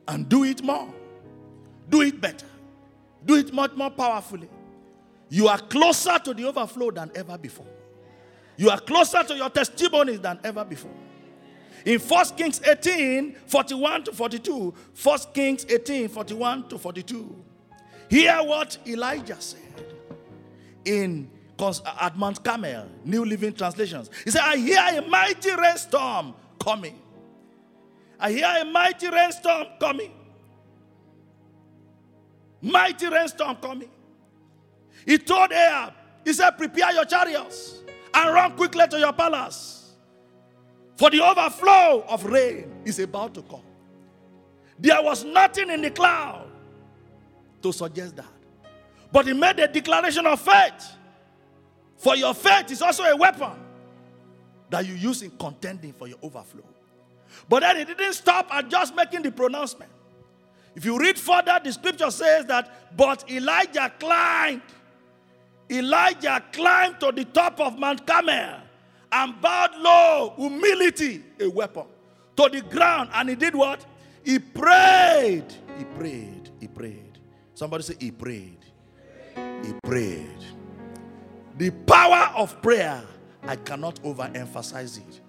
and 0.07 0.27
do 0.27 0.43
it 0.43 0.63
more. 0.63 0.93
Do 1.89 2.01
it 2.01 2.19
better. 2.21 2.45
Do 3.25 3.35
it 3.35 3.53
much 3.53 3.73
more 3.73 3.89
powerfully. 3.89 4.49
You 5.29 5.47
are 5.47 5.59
closer 5.59 6.17
to 6.19 6.33
the 6.33 6.45
overflow 6.45 6.91
than 6.91 7.11
ever 7.15 7.37
before. 7.37 7.67
You 8.57 8.69
are 8.69 8.79
closer 8.79 9.23
to 9.23 9.35
your 9.35 9.49
testimonies 9.49 10.19
than 10.19 10.39
ever 10.43 10.63
before. 10.65 10.91
In 11.85 11.99
1 11.99 12.25
Kings 12.37 12.61
18 12.63 13.35
41 13.47 14.03
to 14.05 14.11
42, 14.13 14.73
1 15.03 15.19
Kings 15.33 15.65
18 15.69 16.09
41 16.09 16.69
to 16.69 16.77
42, 16.77 17.43
hear 18.09 18.37
what 18.37 18.77
Elijah 18.87 19.39
said 19.39 19.59
in 20.85 21.29
at 21.99 22.17
Mount 22.17 22.43
Carmel, 22.43 22.87
New 23.05 23.23
Living 23.23 23.53
Translations. 23.53 24.09
He 24.23 24.31
said, 24.31 24.41
I 24.43 24.57
hear 24.57 24.79
a 24.97 25.07
mighty 25.07 25.55
rainstorm 25.55 26.33
coming. 26.59 26.99
I 28.19 28.31
hear 28.31 28.47
a 28.61 28.65
mighty 28.65 29.09
rainstorm 29.09 29.67
coming. 29.79 30.11
Mighty 32.61 33.07
rainstorm 33.07 33.57
coming. 33.57 33.89
He 35.05 35.17
told 35.17 35.51
Ahab, 35.51 35.93
he 36.25 36.33
said, 36.33 36.51
Prepare 36.51 36.93
your 36.93 37.05
chariots 37.05 37.79
and 38.13 38.33
run 38.33 38.55
quickly 38.55 38.87
to 38.87 38.99
your 38.99 39.13
palace. 39.13 39.80
For 41.01 41.09
the 41.09 41.19
overflow 41.19 42.05
of 42.07 42.25
rain 42.25 42.71
is 42.85 42.99
about 42.99 43.33
to 43.33 43.41
come. 43.41 43.63
There 44.77 45.01
was 45.01 45.23
nothing 45.23 45.71
in 45.71 45.81
the 45.81 45.89
cloud 45.89 46.45
to 47.63 47.73
suggest 47.73 48.17
that. 48.17 48.31
But 49.11 49.25
he 49.25 49.33
made 49.33 49.57
a 49.57 49.67
declaration 49.67 50.27
of 50.27 50.39
faith. 50.39 50.91
For 51.97 52.15
your 52.15 52.35
faith 52.35 52.69
is 52.69 52.83
also 52.83 53.01
a 53.01 53.17
weapon 53.17 53.49
that 54.69 54.85
you 54.85 54.93
use 54.93 55.23
in 55.23 55.31
contending 55.39 55.93
for 55.93 56.07
your 56.07 56.19
overflow. 56.21 56.65
But 57.49 57.61
then 57.61 57.77
he 57.77 57.85
didn't 57.85 58.13
stop 58.13 58.53
at 58.53 58.69
just 58.69 58.95
making 58.95 59.23
the 59.23 59.31
pronouncement. 59.31 59.89
If 60.75 60.85
you 60.85 60.99
read 60.99 61.17
further, 61.17 61.59
the 61.63 61.73
scripture 61.73 62.11
says 62.11 62.45
that, 62.45 62.95
but 62.95 63.27
Elijah 63.27 63.91
climbed. 63.99 64.61
Elijah 65.67 66.43
climbed 66.51 66.99
to 66.99 67.11
the 67.11 67.25
top 67.25 67.59
of 67.59 67.79
Mount 67.79 68.05
Carmel 68.05 68.61
and 69.11 69.39
bowed 69.41 69.75
low, 69.77 70.33
humility, 70.37 71.23
a 71.39 71.49
weapon, 71.49 71.85
to 72.37 72.49
the 72.49 72.61
ground. 72.61 73.09
And 73.13 73.29
he 73.29 73.35
did 73.35 73.55
what? 73.55 73.85
He 74.23 74.39
prayed. 74.39 75.45
He 75.77 75.83
prayed. 75.85 76.49
He 76.59 76.67
prayed. 76.67 77.19
Somebody 77.53 77.83
say, 77.83 77.95
He 77.99 78.11
prayed. 78.11 78.57
He 79.35 79.73
prayed. 79.83 80.43
The 81.57 81.71
power 81.71 82.31
of 82.35 82.61
prayer, 82.61 83.03
I 83.43 83.55
cannot 83.55 83.95
overemphasize 84.03 84.97
it. 84.97 85.21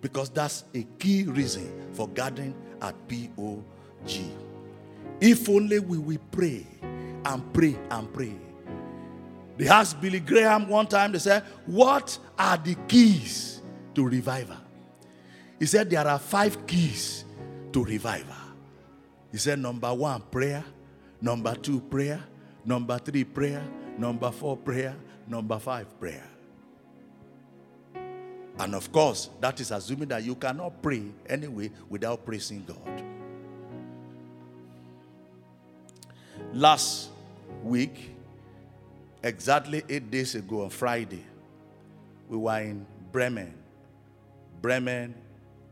Because 0.00 0.30
that's 0.30 0.64
a 0.74 0.82
key 0.98 1.24
reason 1.24 1.90
for 1.92 2.08
gathering 2.08 2.54
at 2.80 2.94
POG. 3.08 3.62
If 5.20 5.48
only 5.48 5.78
we 5.78 5.98
will 5.98 6.18
pray 6.30 6.66
and 6.82 7.52
pray 7.52 7.76
and 7.90 8.12
pray. 8.12 8.34
They 9.62 9.68
asked 9.68 10.00
Billy 10.00 10.18
Graham 10.18 10.68
one 10.68 10.88
time, 10.88 11.12
they 11.12 11.20
said, 11.20 11.44
What 11.66 12.18
are 12.36 12.56
the 12.56 12.74
keys 12.88 13.62
to 13.94 14.04
revival? 14.04 14.56
He 15.60 15.66
said, 15.66 15.88
There 15.88 16.04
are 16.04 16.18
five 16.18 16.66
keys 16.66 17.24
to 17.72 17.84
revival. 17.84 18.34
He 19.30 19.38
said, 19.38 19.60
Number 19.60 19.94
one, 19.94 20.22
prayer. 20.32 20.64
Number 21.20 21.54
two, 21.54 21.78
prayer. 21.78 22.20
Number 22.64 22.98
three, 22.98 23.22
prayer. 23.22 23.62
Number 23.96 24.32
four, 24.32 24.56
prayer. 24.56 24.96
Number 25.28 25.60
five, 25.60 25.86
prayer. 26.00 26.24
And 28.58 28.74
of 28.74 28.90
course, 28.90 29.30
that 29.40 29.60
is 29.60 29.70
assuming 29.70 30.08
that 30.08 30.24
you 30.24 30.34
cannot 30.34 30.82
pray 30.82 31.04
anyway 31.28 31.70
without 31.88 32.26
praising 32.26 32.64
God. 32.66 33.04
Last 36.52 37.10
week, 37.62 38.11
exactly 39.22 39.82
eight 39.88 40.10
days 40.10 40.34
ago 40.34 40.62
on 40.62 40.70
Friday, 40.70 41.24
we 42.28 42.36
were 42.36 42.60
in 42.60 42.86
Bremen. 43.10 43.54
Bremen 44.60 45.14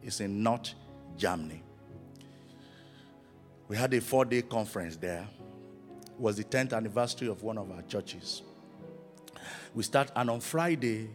is 0.02 0.20
in 0.20 0.42
North 0.42 0.74
Germany. 1.16 1.62
We 3.68 3.76
had 3.76 3.94
a 3.94 4.00
four 4.00 4.24
day 4.24 4.42
conference 4.42 4.96
there. 4.96 5.26
It 6.04 6.20
was 6.20 6.36
the 6.36 6.44
10th 6.44 6.72
anniversary 6.72 7.28
of 7.28 7.42
one 7.42 7.56
of 7.56 7.70
our 7.70 7.82
churches. 7.82 8.42
We 9.74 9.84
start, 9.84 10.10
and 10.16 10.28
on 10.28 10.40
Friday, 10.40 11.08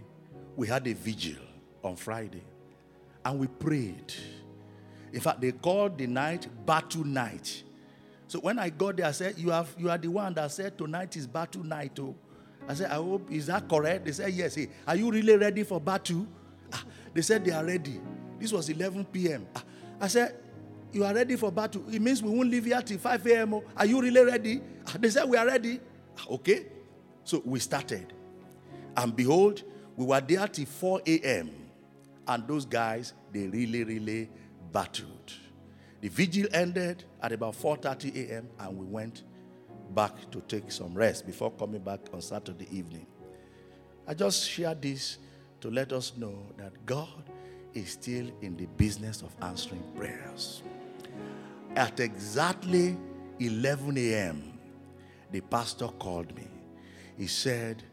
we 0.56 0.68
had 0.68 0.88
a 0.88 0.94
vigil 0.94 1.44
on 1.84 1.96
Friday, 1.96 2.44
and 3.24 3.40
we 3.40 3.48
prayed. 3.48 4.14
In 5.12 5.20
fact, 5.20 5.42
they 5.42 5.52
called 5.52 5.98
the 5.98 6.08
night 6.08 6.48
battle 6.66 7.04
night. 7.04 7.64
So 8.28 8.40
when 8.40 8.58
I 8.58 8.70
got 8.70 8.98
there, 8.98 9.06
I 9.06 9.12
said, 9.12 9.38
You 9.38 9.50
have 9.50 9.76
you 9.78 9.90
are 9.90 9.98
the 9.98 10.08
one 10.08 10.34
that 10.34 10.52
said 10.52 10.78
tonight 10.78 11.16
is 11.16 11.28
battle 11.28 11.64
night. 11.64 12.00
Oh. 12.00 12.16
I 12.68 12.74
said, 12.74 12.92
I 12.92 12.96
hope 12.96 13.32
is 13.32 13.46
that 13.48 13.68
correct? 13.70 14.06
They 14.06 14.12
said, 14.12 14.34
Yes. 14.34 14.56
Hey, 14.56 14.70
are 14.88 14.96
you 14.96 15.12
really 15.12 15.38
ready 15.38 15.64
for 15.64 15.80
battle? 15.80 16.26
Ah, 16.74 16.84
they 17.14 17.22
said 17.22 17.46
they 17.46 17.52
are 17.52 17.64
ready. 17.64 18.00
This 18.40 18.52
was 18.52 18.70
11 18.70 19.06
p.m. 19.06 19.48
Ah, 19.56 19.64
I 20.02 20.08
said, 20.08 20.36
You 20.92 21.04
are 21.06 21.14
ready 21.14 21.36
for 21.36 21.52
battle. 21.52 21.84
It 21.92 22.02
means 22.02 22.22
we 22.24 22.30
won't 22.30 22.50
leave 22.50 22.66
here 22.66 22.82
till 22.82 22.98
5 22.98 23.26
a.m. 23.28 23.54
Oh. 23.56 23.64
Are 23.78 23.86
you 23.86 24.02
really 24.02 24.24
ready? 24.24 24.62
Ah, 24.88 24.96
they 25.00 25.10
said, 25.10 25.30
We 25.30 25.38
are 25.38 25.46
ready. 25.46 25.80
Ah, 26.18 26.26
okay. 26.32 26.66
So 27.24 27.42
we 27.46 27.60
started. 27.60 28.14
And 28.98 29.16
behold, 29.16 29.64
we 29.96 30.06
were 30.06 30.22
there 30.22 30.48
till 30.48 30.66
4 30.66 31.02
a.m. 31.06 31.52
And 32.28 32.48
those 32.48 32.66
guys, 32.66 33.14
they 33.32 33.48
really, 33.48 33.84
really 33.84 34.30
battled. 34.72 35.34
The 36.02 36.10
vigil 36.10 36.48
ended 36.54 37.04
at 37.22 37.32
about 37.32 37.56
4:30 37.56 38.30
a.m. 38.30 38.48
and 38.60 38.78
we 38.78 38.86
went 38.86 39.24
back 39.94 40.30
to 40.32 40.42
take 40.48 40.72
some 40.72 40.94
rest 40.94 41.26
before 41.26 41.52
coming 41.52 41.82
back 41.82 42.00
on 42.14 42.22
Saturday 42.22 42.68
evening. 42.72 43.06
I 44.08 44.14
just 44.14 44.50
share 44.50 44.76
this 44.76 45.18
to 45.62 45.70
let 45.70 45.94
us 45.94 46.14
know 46.18 46.38
that 46.58 46.74
God 46.86 47.30
is 47.74 47.92
still 47.92 48.28
in 48.42 48.56
the 48.56 48.66
business 48.78 49.22
of 49.22 49.36
answering 49.42 49.84
prayers. 49.96 50.62
At 51.76 52.00
exactly 52.00 52.98
11 53.40 53.98
a.m., 53.98 54.58
the 55.32 55.42
pastor 55.42 55.88
called 56.00 56.34
me. 56.36 56.48
He 57.18 57.28
said, 57.28 57.84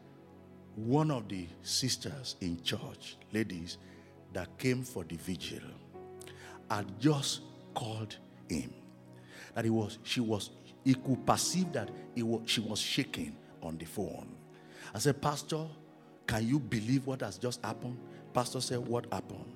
One 0.75 1.11
of 1.11 1.27
the 1.27 1.47
sisters 1.61 2.35
in 2.41 2.61
church, 2.63 3.17
ladies, 3.33 3.77
that 4.33 4.57
came 4.57 4.83
for 4.83 5.03
the 5.03 5.15
vigil, 5.15 5.59
had 6.69 6.99
just 6.99 7.41
called 7.73 8.15
him. 8.49 8.73
That 9.55 9.65
he 9.65 9.69
was, 9.69 9.99
she 10.03 10.21
was, 10.21 10.51
he 10.83 10.93
could 10.93 11.25
perceive 11.25 11.71
that 11.73 11.89
was, 12.17 12.41
she 12.45 12.61
was 12.61 12.79
shaking 12.79 13.35
on 13.61 13.77
the 13.77 13.85
phone. 13.85 14.35
I 14.93 14.99
said, 14.99 15.21
Pastor, 15.21 15.65
can 16.27 16.47
you 16.47 16.59
believe 16.59 17.07
what 17.07 17.21
has 17.21 17.37
just 17.37 17.63
happened? 17.63 17.97
Pastor 18.33 18.61
said, 18.61 18.79
What 18.79 19.11
happened? 19.11 19.53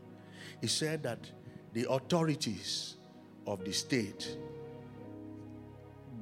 He 0.62 0.68
said 0.68 1.04
that 1.04 1.20
the 1.74 1.90
authorities 1.90 2.96
of 3.46 3.64
the 3.64 3.72
state 3.72 4.38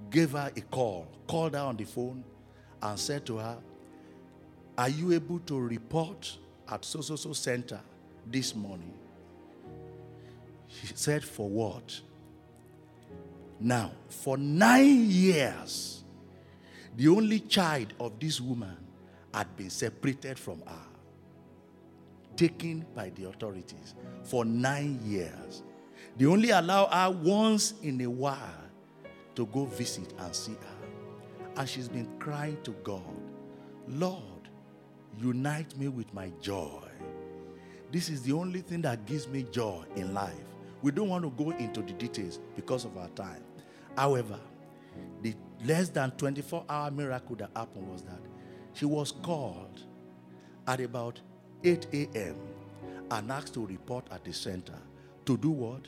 gave 0.09 0.31
her 0.31 0.51
a 0.55 0.61
call, 0.61 1.07
called 1.27 1.53
her 1.53 1.59
on 1.61 1.77
the 1.77 1.85
phone, 1.85 2.23
and 2.81 2.99
said 2.99 3.25
to 3.25 3.37
her, 3.37 3.57
Are 4.77 4.89
you 4.89 5.13
able 5.13 5.39
to 5.39 5.59
report 5.59 6.37
at 6.69 6.83
so 6.83 7.01
so 7.01 7.15
so 7.15 7.33
center 7.33 7.79
this 8.25 8.55
morning? 8.55 8.93
She 10.67 10.87
said, 10.87 11.23
For 11.23 11.47
what? 11.47 11.99
Now, 13.59 13.91
for 14.09 14.37
nine 14.37 15.09
years, 15.09 16.03
the 16.95 17.07
only 17.07 17.39
child 17.39 17.93
of 17.99 18.19
this 18.19 18.39
woman 18.41 18.77
had 19.33 19.55
been 19.55 19.69
separated 19.69 20.37
from 20.39 20.61
her, 20.61 20.87
taken 22.35 22.85
by 22.95 23.09
the 23.11 23.29
authorities 23.29 23.95
for 24.23 24.45
nine 24.45 24.99
years. 25.03 25.63
They 26.17 26.25
only 26.25 26.51
allow 26.51 26.87
her 26.87 27.11
once 27.11 27.73
in 27.81 27.99
a 28.01 28.09
while 28.09 28.39
to 29.35 29.45
go 29.47 29.65
visit 29.65 30.13
and 30.19 30.33
see 30.33 30.53
her. 30.53 30.87
And 31.57 31.67
she's 31.67 31.87
been 31.87 32.07
crying 32.19 32.57
to 32.63 32.71
God, 32.83 33.01
Lord, 33.87 34.21
unite 35.19 35.77
me 35.77 35.87
with 35.87 36.13
my 36.13 36.31
joy. 36.41 36.81
This 37.91 38.09
is 38.09 38.21
the 38.23 38.33
only 38.33 38.59
thing 38.61 38.81
that 38.81 39.05
gives 39.05 39.27
me 39.27 39.43
joy 39.51 39.83
in 39.95 40.13
life. 40.13 40.33
We 40.81 40.91
don't 40.91 41.07
want 41.09 41.23
to 41.23 41.31
go 41.43 41.51
into 41.51 41.81
the 41.81 41.93
details 41.93 42.39
because 42.55 42.83
of 42.83 42.97
our 42.97 43.07
time. 43.09 43.44
However, 43.97 44.39
the 45.21 45.33
less 45.63 45.89
than 45.89 46.11
24 46.11 46.65
hour 46.69 46.91
miracle 46.91 47.35
that 47.37 47.49
happened 47.55 47.87
was 47.89 48.03
that 48.03 48.19
she 48.73 48.85
was 48.85 49.11
called 49.11 49.81
at 50.67 50.79
about 50.81 51.19
8 51.63 51.87
a.m. 51.93 52.35
and 53.11 53.31
asked 53.31 53.53
to 53.53 53.65
report 53.65 54.05
at 54.11 54.23
the 54.23 54.33
center. 54.33 54.77
To 55.25 55.37
do 55.37 55.49
what? 55.49 55.87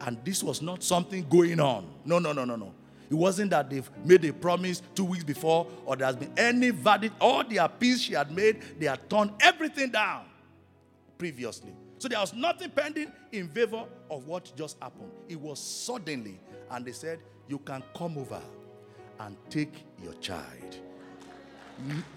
And 0.00 0.16
this 0.24 0.42
was 0.42 0.62
not 0.62 0.82
something 0.82 1.28
going 1.28 1.60
on. 1.60 1.86
No, 2.04 2.18
no, 2.18 2.32
no, 2.32 2.44
no, 2.44 2.56
no. 2.56 2.72
It 3.10 3.14
wasn't 3.14 3.50
that 3.50 3.68
they've 3.68 3.90
made 4.04 4.24
a 4.24 4.32
promise 4.32 4.80
two 4.94 5.04
weeks 5.04 5.24
before 5.24 5.66
or 5.84 5.96
there 5.96 6.06
has 6.06 6.16
been 6.16 6.32
any 6.36 6.70
verdict. 6.70 7.16
All 7.20 7.42
the 7.42 7.56
appeals 7.58 8.02
she 8.02 8.14
had 8.14 8.30
made, 8.30 8.62
they 8.78 8.86
had 8.86 9.10
turned 9.10 9.32
everything 9.40 9.90
down 9.90 10.26
previously. 11.18 11.74
So 11.98 12.08
there 12.08 12.20
was 12.20 12.32
nothing 12.32 12.70
pending 12.70 13.12
in 13.32 13.48
favor 13.48 13.84
of 14.10 14.26
what 14.26 14.52
just 14.56 14.78
happened. 14.80 15.10
It 15.28 15.38
was 15.38 15.58
suddenly, 15.58 16.40
and 16.70 16.86
they 16.86 16.92
said, 16.92 17.18
You 17.50 17.58
can 17.58 17.82
come 17.96 18.16
over 18.16 18.40
and 19.18 19.36
take 19.50 19.84
your 20.00 20.14
child. 20.14 20.78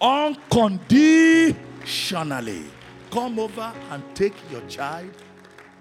Unconditionally. 0.00 2.62
Come 3.10 3.40
over 3.40 3.72
and 3.90 4.02
take 4.14 4.34
your 4.52 4.60
child 4.68 5.10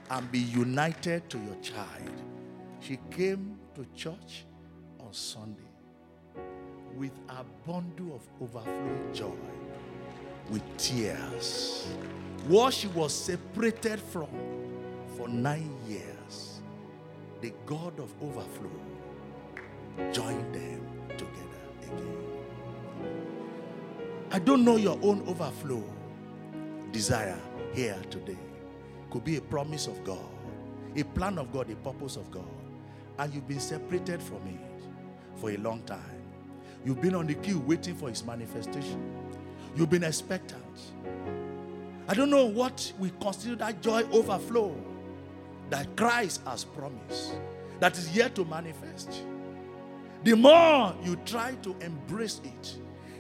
and 0.10 0.32
be 0.32 0.40
united 0.40 1.30
to 1.30 1.38
your 1.38 1.56
child. 1.62 2.24
She 2.80 2.98
came 3.12 3.60
to 3.76 3.86
church 3.96 4.46
on 5.00 5.14
Sunday 5.14 5.70
with 6.96 7.14
a 7.30 7.44
bundle 7.68 8.16
of 8.16 8.28
overflowing 8.42 9.14
joy, 9.14 9.38
with 10.50 10.64
tears. 10.78 11.86
What 12.48 12.74
she 12.74 12.88
was 12.88 13.14
separated 13.14 14.00
from 14.00 14.30
for 15.16 15.28
nine 15.28 15.78
years, 15.88 16.62
the 17.42 17.54
God 17.68 18.00
of 18.00 18.12
overflow 18.20 18.72
joined 20.12 20.54
them 20.54 20.82
together 21.10 21.62
again. 21.82 22.18
I 24.32 24.40
don't 24.40 24.64
know 24.66 24.78
your 24.78 24.98
own 25.02 25.28
overflow 25.28 25.84
desire 26.92 27.40
here 27.74 28.02
today. 28.10 28.38
Could 29.12 29.24
be 29.24 29.38
a 29.38 29.42
promise 29.42 29.88
of 29.88 30.04
God, 30.04 30.20
a 30.96 31.04
plan 31.04 31.38
of 31.38 31.52
God, 31.52 31.70
a 31.70 31.76
purpose 31.76 32.16
of 32.16 32.32
God, 32.32 32.50
and 33.20 33.34
you've 33.34 33.48
been 33.48 33.60
separated 33.60 34.22
from 34.22 34.42
it 34.48 34.84
for 35.36 35.52
a 35.52 35.58
long 35.58 35.84
time. 35.84 36.22
You've 36.86 37.02
been 37.02 37.16
on 37.16 37.28
the 37.28 37.36
queue 37.36 37.60
waiting 37.60 37.96
for 37.96 38.10
its 38.10 38.26
manifestation. 38.26 39.02
You've 39.76 39.90
been 39.90 40.04
expectant. 40.04 40.62
I 42.08 42.14
don't 42.14 42.30
know 42.30 42.46
what 42.46 42.92
we 43.00 43.12
consider 43.22 43.56
that 43.58 43.82
joy 43.82 44.04
overflow 44.12 44.76
that 45.70 45.96
Christ 45.96 46.42
has 46.46 46.66
promised, 46.66 47.36
that 47.80 47.98
is 47.98 48.16
yet 48.16 48.36
to 48.36 48.46
manifest. 48.46 49.24
The 50.24 50.36
more 50.36 50.96
you 51.04 51.18
try 51.26 51.56
to 51.64 51.76
embrace 51.82 52.40
it, 52.44 52.76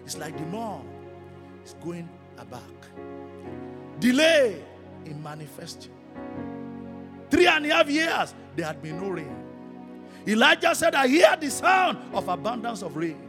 it's 0.05 0.17
like 0.17 0.37
the 0.37 0.45
more 0.45 0.81
it's 1.61 1.73
going 1.75 2.09
aback. 2.37 2.61
Delay 3.99 4.61
in 5.05 5.21
manifesting. 5.21 5.91
three 7.29 7.47
and 7.47 7.65
a 7.65 7.73
half 7.73 7.89
years, 7.89 8.33
there 8.55 8.65
had 8.67 8.81
been 8.81 9.01
no 9.01 9.09
rain. 9.09 9.35
Elijah 10.27 10.73
said, 10.75 10.95
I 10.95 11.07
hear 11.07 11.35
the 11.39 11.49
sound 11.49 11.97
of 12.13 12.27
abundance 12.29 12.81
of 12.83 12.95
rain. 12.95 13.19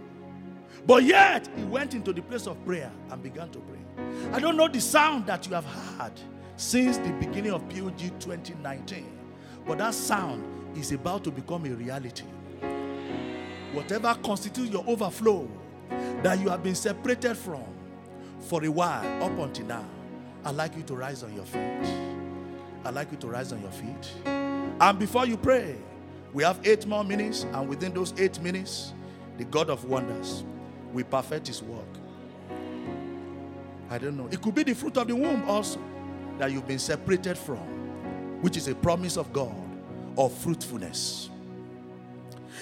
But 0.86 1.02
yet, 1.04 1.48
he 1.56 1.64
went 1.64 1.94
into 1.94 2.12
the 2.12 2.20
place 2.22 2.46
of 2.46 2.62
prayer 2.64 2.92
and 3.10 3.22
began 3.22 3.50
to 3.50 3.58
pray. 3.60 3.78
I 4.32 4.38
don't 4.38 4.56
know 4.56 4.68
the 4.68 4.80
sound 4.80 5.26
that 5.26 5.46
you 5.46 5.54
have 5.54 5.64
heard 5.64 6.12
since 6.56 6.98
the 6.98 7.10
beginning 7.14 7.52
of 7.52 7.66
POG 7.68 8.20
2019, 8.20 9.06
but 9.66 9.78
that 9.78 9.94
sound 9.94 10.44
is 10.76 10.92
about 10.92 11.24
to 11.24 11.30
become 11.30 11.64
a 11.64 11.70
reality. 11.70 12.24
Whatever 13.74 14.14
constitutes 14.22 14.70
your 14.70 14.84
overflow 14.86 15.48
that 16.22 16.38
you 16.40 16.48
have 16.48 16.62
been 16.62 16.74
separated 16.74 17.36
from 17.36 17.64
for 18.40 18.64
a 18.64 18.68
while 18.68 19.22
up 19.22 19.36
until 19.38 19.66
now, 19.66 19.84
I'd 20.44 20.54
like 20.54 20.76
you 20.76 20.82
to 20.84 20.94
rise 20.94 21.22
on 21.22 21.34
your 21.34 21.44
feet. 21.44 21.88
I'd 22.84 22.94
like 22.94 23.10
you 23.10 23.16
to 23.18 23.26
rise 23.26 23.52
on 23.52 23.60
your 23.60 23.70
feet. 23.72 24.12
And 24.24 24.98
before 24.98 25.26
you 25.26 25.36
pray, 25.36 25.76
we 26.32 26.42
have 26.42 26.60
eight 26.64 26.86
more 26.86 27.04
minutes, 27.04 27.44
and 27.52 27.68
within 27.68 27.94
those 27.94 28.12
eight 28.18 28.40
minutes, 28.40 28.92
the 29.38 29.44
God 29.44 29.70
of 29.70 29.84
wonders 29.84 30.44
will 30.92 31.04
perfect 31.04 31.46
his 31.48 31.62
work. 31.62 31.84
I 33.90 33.98
don't 33.98 34.16
know. 34.16 34.28
It 34.30 34.40
could 34.40 34.54
be 34.54 34.62
the 34.62 34.74
fruit 34.74 34.96
of 34.96 35.08
the 35.08 35.16
womb 35.16 35.48
also 35.48 35.80
that 36.38 36.50
you've 36.52 36.66
been 36.66 36.78
separated 36.78 37.38
from, 37.38 37.58
which 38.40 38.56
is 38.56 38.68
a 38.68 38.74
promise 38.74 39.16
of 39.16 39.32
God 39.32 39.54
of 40.16 40.32
fruitfulness. 40.32 41.30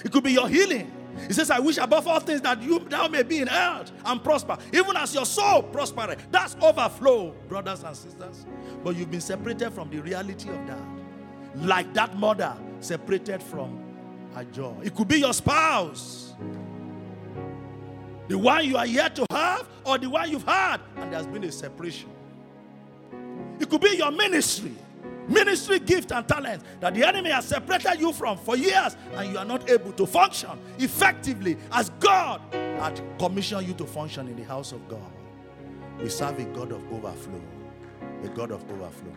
It 0.03 0.11
could 0.11 0.23
be 0.23 0.33
your 0.33 0.47
healing. 0.49 0.91
He 1.27 1.33
says, 1.33 1.49
I 1.49 1.59
wish 1.59 1.77
above 1.77 2.07
all 2.07 2.19
things 2.19 2.41
that 2.41 2.61
you 2.61 2.79
thou 2.79 3.07
may 3.07 3.23
be 3.23 3.39
in 3.39 3.47
health 3.47 3.91
and 4.05 4.23
prosper, 4.23 4.57
even 4.73 4.95
as 4.97 5.13
your 5.13 5.25
soul 5.25 5.63
prosper. 5.63 6.15
That's 6.31 6.55
overflow, 6.61 7.31
brothers 7.47 7.83
and 7.83 7.95
sisters. 7.95 8.45
But 8.83 8.95
you've 8.95 9.11
been 9.11 9.21
separated 9.21 9.71
from 9.71 9.89
the 9.89 9.99
reality 9.99 10.49
of 10.49 10.67
that. 10.67 10.81
Like 11.55 11.93
that 11.93 12.17
mother 12.17 12.55
separated 12.79 13.41
from 13.41 13.79
her 14.33 14.43
joy. 14.45 14.75
It 14.83 14.95
could 14.95 15.07
be 15.07 15.19
your 15.19 15.33
spouse. 15.33 16.33
The 18.27 18.37
one 18.37 18.65
you 18.65 18.77
are 18.77 18.87
yet 18.87 19.15
to 19.17 19.25
have, 19.31 19.67
or 19.85 19.97
the 19.97 20.09
one 20.09 20.31
you've 20.31 20.45
had, 20.45 20.79
and 20.95 21.13
there's 21.13 21.27
been 21.27 21.43
a 21.43 21.51
separation. 21.51 22.09
It 23.59 23.69
could 23.69 23.81
be 23.81 23.97
your 23.97 24.11
ministry 24.11 24.73
ministry 25.27 25.79
gift 25.79 26.11
and 26.11 26.27
talent 26.27 26.63
that 26.79 26.93
the 26.93 27.03
enemy 27.07 27.29
has 27.29 27.47
separated 27.47 27.99
you 27.99 28.11
from 28.13 28.37
for 28.37 28.55
years 28.55 28.95
and 29.13 29.31
you 29.31 29.37
are 29.37 29.45
not 29.45 29.69
able 29.69 29.91
to 29.93 30.05
function 30.05 30.51
effectively 30.79 31.57
as 31.71 31.89
God 31.99 32.41
had 32.51 33.01
commissioned 33.17 33.67
you 33.67 33.73
to 33.75 33.85
function 33.85 34.27
in 34.27 34.35
the 34.35 34.43
house 34.43 34.71
of 34.71 34.87
God. 34.87 35.11
We 35.99 36.09
serve 36.09 36.39
a 36.39 36.45
God 36.45 36.71
of 36.71 36.83
overflow. 36.91 37.41
A 38.23 38.27
God 38.29 38.51
of 38.51 38.69
overflow. 38.71 39.13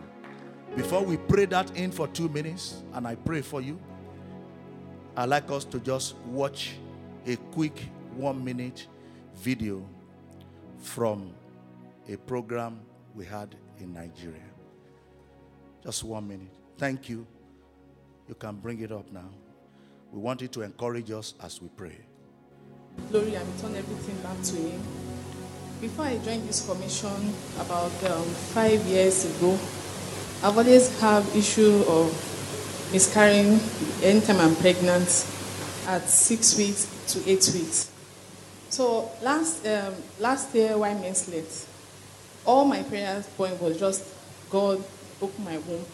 Before 0.75 1.01
we 1.01 1.17
pray 1.17 1.45
that 1.45 1.75
in 1.75 1.91
for 1.91 2.07
two 2.09 2.29
minutes, 2.29 2.83
and 2.93 3.07
I 3.07 3.15
pray 3.15 3.41
for 3.41 3.61
you, 3.61 3.79
I'd 5.15 5.29
like 5.29 5.49
us 5.49 5.65
to 5.65 5.79
just 5.79 6.15
watch 6.27 6.75
a 7.25 7.35
quick 7.51 7.89
one 8.15 8.43
minute 8.43 8.87
video 9.35 9.87
from 10.77 11.33
a 12.07 12.15
program 12.17 12.79
we 13.15 13.25
had 13.25 13.55
in 13.79 13.93
Nigeria. 13.93 14.46
Just 15.83 16.03
one 16.03 16.27
minute. 16.27 16.53
Thank 16.77 17.09
you. 17.09 17.25
You 18.27 18.35
can 18.35 18.55
bring 18.55 18.81
it 18.81 18.91
up 18.91 19.11
now. 19.11 19.29
We 20.11 20.19
want 20.19 20.41
you 20.41 20.47
to 20.49 20.61
encourage 20.61 21.11
us 21.11 21.33
as 21.41 21.61
we 21.61 21.69
pray. 21.69 21.97
Glory 23.11 23.35
and 23.35 23.47
return 23.55 23.75
everything 23.75 24.17
back 24.21 24.41
to 24.41 24.55
Him. 24.55 24.81
Before 25.79 26.05
I 26.05 26.17
joined 26.17 26.47
this 26.47 26.65
commission 26.67 27.33
about 27.59 27.91
um, 28.09 28.23
five 28.53 28.83
years 28.85 29.25
ago, 29.25 29.53
I've 30.43 30.57
always 30.57 30.99
had 30.99 31.23
issue 31.35 31.83
of 31.87 32.09
miscarrying 32.91 33.59
anytime 34.01 34.37
I'm 34.39 34.55
pregnant 34.55 35.07
at 35.87 36.01
six 36.09 36.57
weeks 36.57 36.87
to 37.13 37.29
eight 37.29 37.49
weeks. 37.53 37.91
So 38.69 39.09
last 39.21 39.65
um, 39.65 39.93
last 40.19 40.53
year, 40.53 40.77
why 40.77 40.93
late? 40.93 41.65
All 42.45 42.65
my 42.65 42.83
prayers 42.83 43.27
point 43.37 43.61
was 43.61 43.79
just 43.79 44.03
God 44.49 44.83
open 45.21 45.45
my 45.45 45.57
womb. 45.57 45.85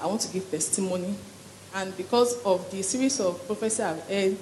I 0.00 0.06
want 0.06 0.20
to 0.22 0.32
give 0.32 0.50
testimony. 0.50 1.14
And 1.74 1.96
because 1.96 2.42
of 2.44 2.70
the 2.70 2.82
series 2.82 3.20
of 3.20 3.44
prophecy 3.46 3.82
I've 3.82 4.02
heard 4.08 4.36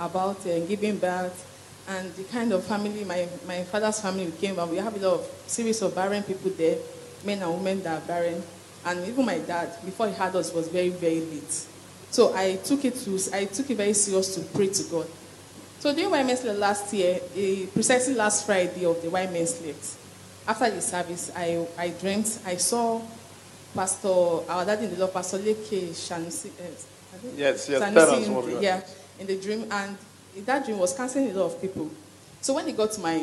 about 0.00 0.46
uh, 0.46 0.58
giving 0.66 0.98
birth 0.98 1.48
and 1.88 2.12
the 2.14 2.24
kind 2.24 2.52
of 2.52 2.64
family 2.64 3.04
my, 3.04 3.28
my 3.46 3.62
father's 3.64 4.00
family 4.00 4.32
came 4.40 4.54
from, 4.54 4.70
we 4.70 4.78
have 4.78 4.94
a 4.96 5.08
lot 5.08 5.20
of 5.20 5.30
series 5.46 5.82
of 5.82 5.94
barren 5.94 6.22
people 6.22 6.50
there, 6.52 6.78
men 7.24 7.42
and 7.42 7.52
women 7.52 7.82
that 7.82 8.02
are 8.02 8.06
barren. 8.06 8.42
And 8.84 9.06
even 9.06 9.24
my 9.24 9.38
dad, 9.38 9.70
before 9.84 10.08
he 10.08 10.14
had 10.14 10.34
us, 10.34 10.52
was 10.52 10.68
very, 10.68 10.88
very 10.90 11.20
late. 11.20 11.66
So 12.10 12.34
I 12.34 12.56
took 12.56 12.84
it 12.84 12.96
to, 12.96 13.18
I 13.32 13.44
took 13.46 13.70
it 13.70 13.76
very 13.76 13.94
serious 13.94 14.34
to 14.34 14.40
pray 14.40 14.68
to 14.68 14.82
God. 14.84 15.06
So 15.78 15.94
during 15.94 16.10
YMS 16.10 16.58
last 16.58 16.92
year, 16.92 17.16
uh, 17.16 17.66
precisely 17.72 18.14
last 18.14 18.46
Friday 18.46 18.84
of 18.84 19.00
the 19.02 19.08
YMS 19.08 19.66
left, 19.66 19.96
after 20.46 20.70
the 20.70 20.80
service, 20.80 21.30
I, 21.34 21.66
I 21.78 21.88
dreamt, 21.90 22.38
I 22.44 22.56
saw 22.56 23.00
Pastor, 23.74 24.08
our 24.08 24.64
dad 24.64 24.82
in 24.82 24.90
the 24.90 24.96
Lord, 24.96 25.12
Pastor 25.12 25.38
Leke 25.38 25.90
Shanusi. 25.90 26.48
Uh, 26.48 27.28
yes, 27.36 27.68
yes, 27.68 27.82
Sanusi 27.82 28.26
in 28.26 28.54
the, 28.56 28.62
yeah, 28.62 28.80
in 29.18 29.26
the 29.26 29.36
dream. 29.40 29.66
And 29.70 29.96
that 30.44 30.64
dream 30.64 30.78
was 30.78 30.94
counseling 30.94 31.30
a 31.30 31.34
lot 31.34 31.46
of 31.46 31.60
people. 31.60 31.90
So 32.40 32.54
when 32.54 32.66
he 32.66 32.72
got 32.72 32.92
to 32.92 33.00
my 33.00 33.16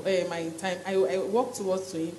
uh, 0.00 0.24
my 0.28 0.50
time, 0.58 0.78
I, 0.86 0.94
I 0.94 1.18
walked 1.18 1.56
towards 1.56 1.92
to 1.92 1.98
him 1.98 2.16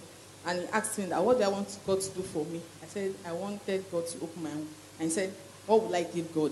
and 0.48 0.62
he 0.62 0.68
asked 0.70 0.98
me 0.98 1.06
that, 1.06 1.24
what 1.24 1.38
do 1.38 1.44
I 1.44 1.48
want 1.50 1.78
God 1.86 2.02
to 2.02 2.10
do 2.12 2.22
for 2.22 2.46
me? 2.46 2.62
I 2.82 2.86
said, 2.86 3.14
I 3.26 3.34
wanted 3.34 3.84
God 3.92 4.08
to 4.08 4.18
open 4.22 4.44
my 4.44 4.50
womb. 4.50 4.70
And 5.00 5.10
he 5.10 5.14
said, 5.14 5.34
what 5.66 5.84
would 5.84 5.96
I 5.96 6.04
give 6.04 6.34
God? 6.34 6.52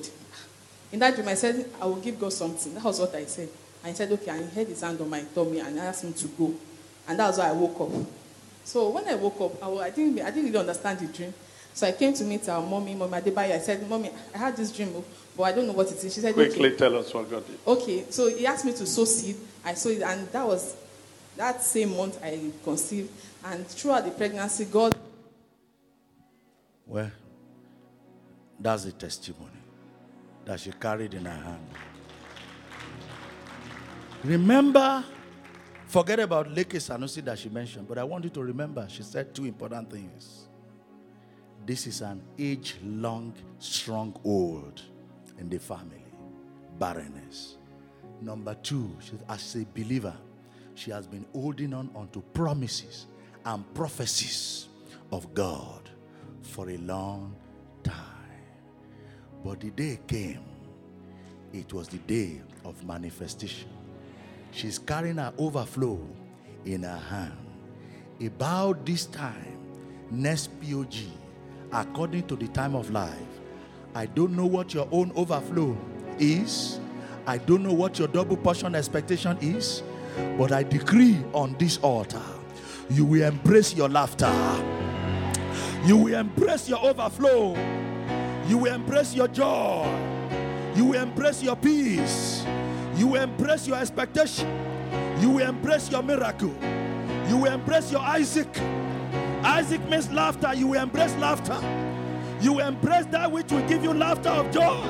In 0.91 0.99
that 0.99 1.15
dream, 1.15 1.27
I 1.27 1.35
said, 1.35 1.69
I 1.81 1.85
will 1.85 1.95
give 1.95 2.19
God 2.19 2.33
something. 2.33 2.73
That 2.73 2.83
was 2.83 2.99
what 2.99 3.15
I 3.15 3.25
said. 3.25 3.49
And 3.83 3.91
he 3.91 3.95
said, 3.95 4.11
okay. 4.11 4.31
And 4.31 4.49
he 4.49 4.59
had 4.59 4.67
his 4.67 4.81
hand 4.81 4.99
on 4.99 5.09
my 5.09 5.23
tummy 5.33 5.59
and 5.59 5.79
asked 5.79 6.03
me 6.03 6.11
to 6.13 6.27
go. 6.27 6.53
And 7.07 7.19
that 7.19 7.27
was 7.27 7.37
why 7.37 7.49
I 7.49 7.51
woke 7.53 7.79
up. 7.81 8.07
So 8.63 8.89
when 8.89 9.07
I 9.07 9.15
woke 9.15 9.39
up, 9.41 9.63
I, 9.63 9.69
I, 9.85 9.89
didn't, 9.89 10.19
I 10.21 10.31
didn't 10.31 10.45
really 10.45 10.57
understand 10.57 10.99
the 10.99 11.07
dream. 11.07 11.33
So 11.73 11.87
I 11.87 11.91
came 11.91 12.13
to 12.13 12.23
meet 12.23 12.47
our 12.49 12.61
mommy, 12.61 12.93
Mommy 12.93 13.19
Adebayo. 13.19 13.55
I 13.55 13.59
said, 13.59 13.87
Mommy, 13.89 14.11
I 14.33 14.37
had 14.37 14.55
this 14.55 14.71
dream, 14.71 14.93
oh, 14.95 15.03
but 15.35 15.43
I 15.43 15.51
don't 15.53 15.65
know 15.65 15.73
what 15.73 15.91
it 15.91 16.03
is. 16.03 16.13
She 16.13 16.21
said, 16.21 16.33
Quickly 16.33 16.69
okay. 16.69 16.77
tell 16.77 16.97
us 16.97 17.13
what 17.13 17.29
God 17.29 17.45
did. 17.47 17.57
Okay. 17.65 18.05
So 18.09 18.29
he 18.29 18.45
asked 18.45 18.65
me 18.65 18.73
to 18.73 18.85
sow 18.85 19.05
seed. 19.05 19.35
I 19.65 19.73
sowed 19.73 19.97
it, 19.97 20.03
and 20.03 20.27
that 20.29 20.45
was 20.45 20.75
that 21.35 21.63
same 21.63 21.97
month 21.97 22.23
I 22.23 22.51
conceived. 22.63 23.11
And 23.43 23.65
throughout 23.67 24.05
the 24.05 24.11
pregnancy, 24.11 24.65
God. 24.65 24.95
Well, 26.85 27.11
that's 28.59 28.83
the 28.85 28.91
testimony 28.91 29.49
that 30.45 30.59
she 30.59 30.71
carried 30.73 31.13
in 31.15 31.25
her 31.25 31.31
hand. 31.31 31.67
Remember 34.23 35.03
Forget 35.93 36.21
about 36.21 36.47
Leke 36.47 36.79
Sanusi 36.79 37.23
that 37.23 37.37
she 37.37 37.49
mentioned, 37.49 37.87
but 37.87 37.99
I 37.99 38.03
want 38.03 38.23
you 38.23 38.31
to 38.31 38.41
remember 38.41 38.83
she 38.89 39.03
said 39.03 39.35
two 39.35 39.45
important 39.45 39.91
things. 39.91 40.47
This 41.67 41.85
is 41.85 42.01
an 42.01 42.19
age 42.39 42.77
long 42.83 43.31
stronghold 43.59 44.81
in 45.37 45.49
the 45.49 45.59
family 45.59 46.03
barrenness. 46.79 47.57
Number 48.21 48.55
two, 48.55 48.97
she, 49.01 49.11
as 49.29 49.55
a 49.55 49.65
believer, 49.65 50.15
she 50.73 50.89
has 50.89 51.05
been 51.05 51.27
holding 51.31 51.75
on 51.75 51.91
onto 51.93 52.23
promises 52.33 53.05
and 53.45 53.63
prophecies 53.75 54.69
of 55.11 55.31
God 55.35 55.91
for 56.41 56.71
a 56.71 56.77
long 56.77 57.35
time. 57.83 57.95
But 59.45 59.59
the 59.59 59.69
day 59.69 59.99
came, 60.07 60.41
it 61.53 61.71
was 61.71 61.87
the 61.87 61.99
day 61.99 62.41
of 62.65 62.83
manifestation. 62.83 63.82
She's 64.53 64.77
carrying 64.77 65.17
her 65.17 65.33
overflow 65.37 65.99
in 66.65 66.83
her 66.83 66.97
hand. 66.97 67.33
About 68.21 68.85
this 68.85 69.07
time, 69.07 69.57
next 70.11 70.49
POG, 70.61 70.93
according 71.71 72.27
to 72.27 72.35
the 72.35 72.47
time 72.49 72.75
of 72.75 72.91
life, 72.91 73.11
I 73.95 74.05
don't 74.05 74.35
know 74.35 74.45
what 74.45 74.73
your 74.73 74.87
own 74.91 75.11
overflow 75.15 75.75
is. 76.19 76.79
I 77.25 77.37
don't 77.39 77.63
know 77.63 77.73
what 77.73 77.97
your 77.97 78.07
double 78.07 78.37
portion 78.37 78.75
expectation 78.75 79.37
is. 79.41 79.81
But 80.37 80.51
I 80.51 80.61
decree 80.61 81.17
on 81.33 81.55
this 81.57 81.77
altar, 81.77 82.21
you 82.89 83.05
will 83.05 83.23
embrace 83.23 83.73
your 83.73 83.89
laughter. 83.89 84.31
You 85.85 85.97
will 85.97 86.13
embrace 86.13 86.69
your 86.69 86.83
overflow. 86.83 87.55
You 88.47 88.59
will 88.59 88.73
embrace 88.73 89.15
your 89.15 89.27
joy. 89.27 89.87
You 90.75 90.85
will 90.85 91.01
embrace 91.01 91.41
your 91.41 91.55
peace. 91.55 92.45
You 92.95 93.15
embrace 93.15 93.67
your 93.67 93.77
expectation. 93.77 94.47
You 95.19 95.31
will 95.31 95.47
embrace 95.47 95.89
your 95.89 96.03
miracle. 96.03 96.53
You 97.27 97.37
will 97.37 97.53
embrace 97.53 97.91
your 97.91 98.01
Isaac. 98.01 98.47
Isaac 99.43 99.87
means 99.89 100.11
laughter. 100.11 100.53
You 100.53 100.67
will 100.67 100.81
embrace 100.81 101.15
laughter. 101.15 101.57
You 102.41 102.53
will 102.53 102.67
embrace 102.67 103.05
that 103.07 103.31
which 103.31 103.51
will 103.51 103.67
give 103.67 103.83
you 103.83 103.93
laughter 103.93 104.29
of 104.29 104.51
joy. 104.51 104.83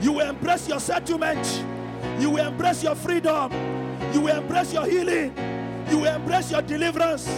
You 0.00 0.12
will 0.12 0.28
embrace 0.28 0.68
your 0.68 0.80
settlement. 0.80 1.64
You 2.18 2.30
will 2.30 2.46
embrace 2.46 2.82
your 2.82 2.94
freedom. 2.94 3.52
You 4.12 4.22
will 4.22 4.36
embrace 4.36 4.72
your 4.72 4.86
healing. 4.86 5.34
You 5.90 5.98
will 5.98 6.14
embrace 6.14 6.50
your 6.50 6.62
deliverance. 6.62 7.28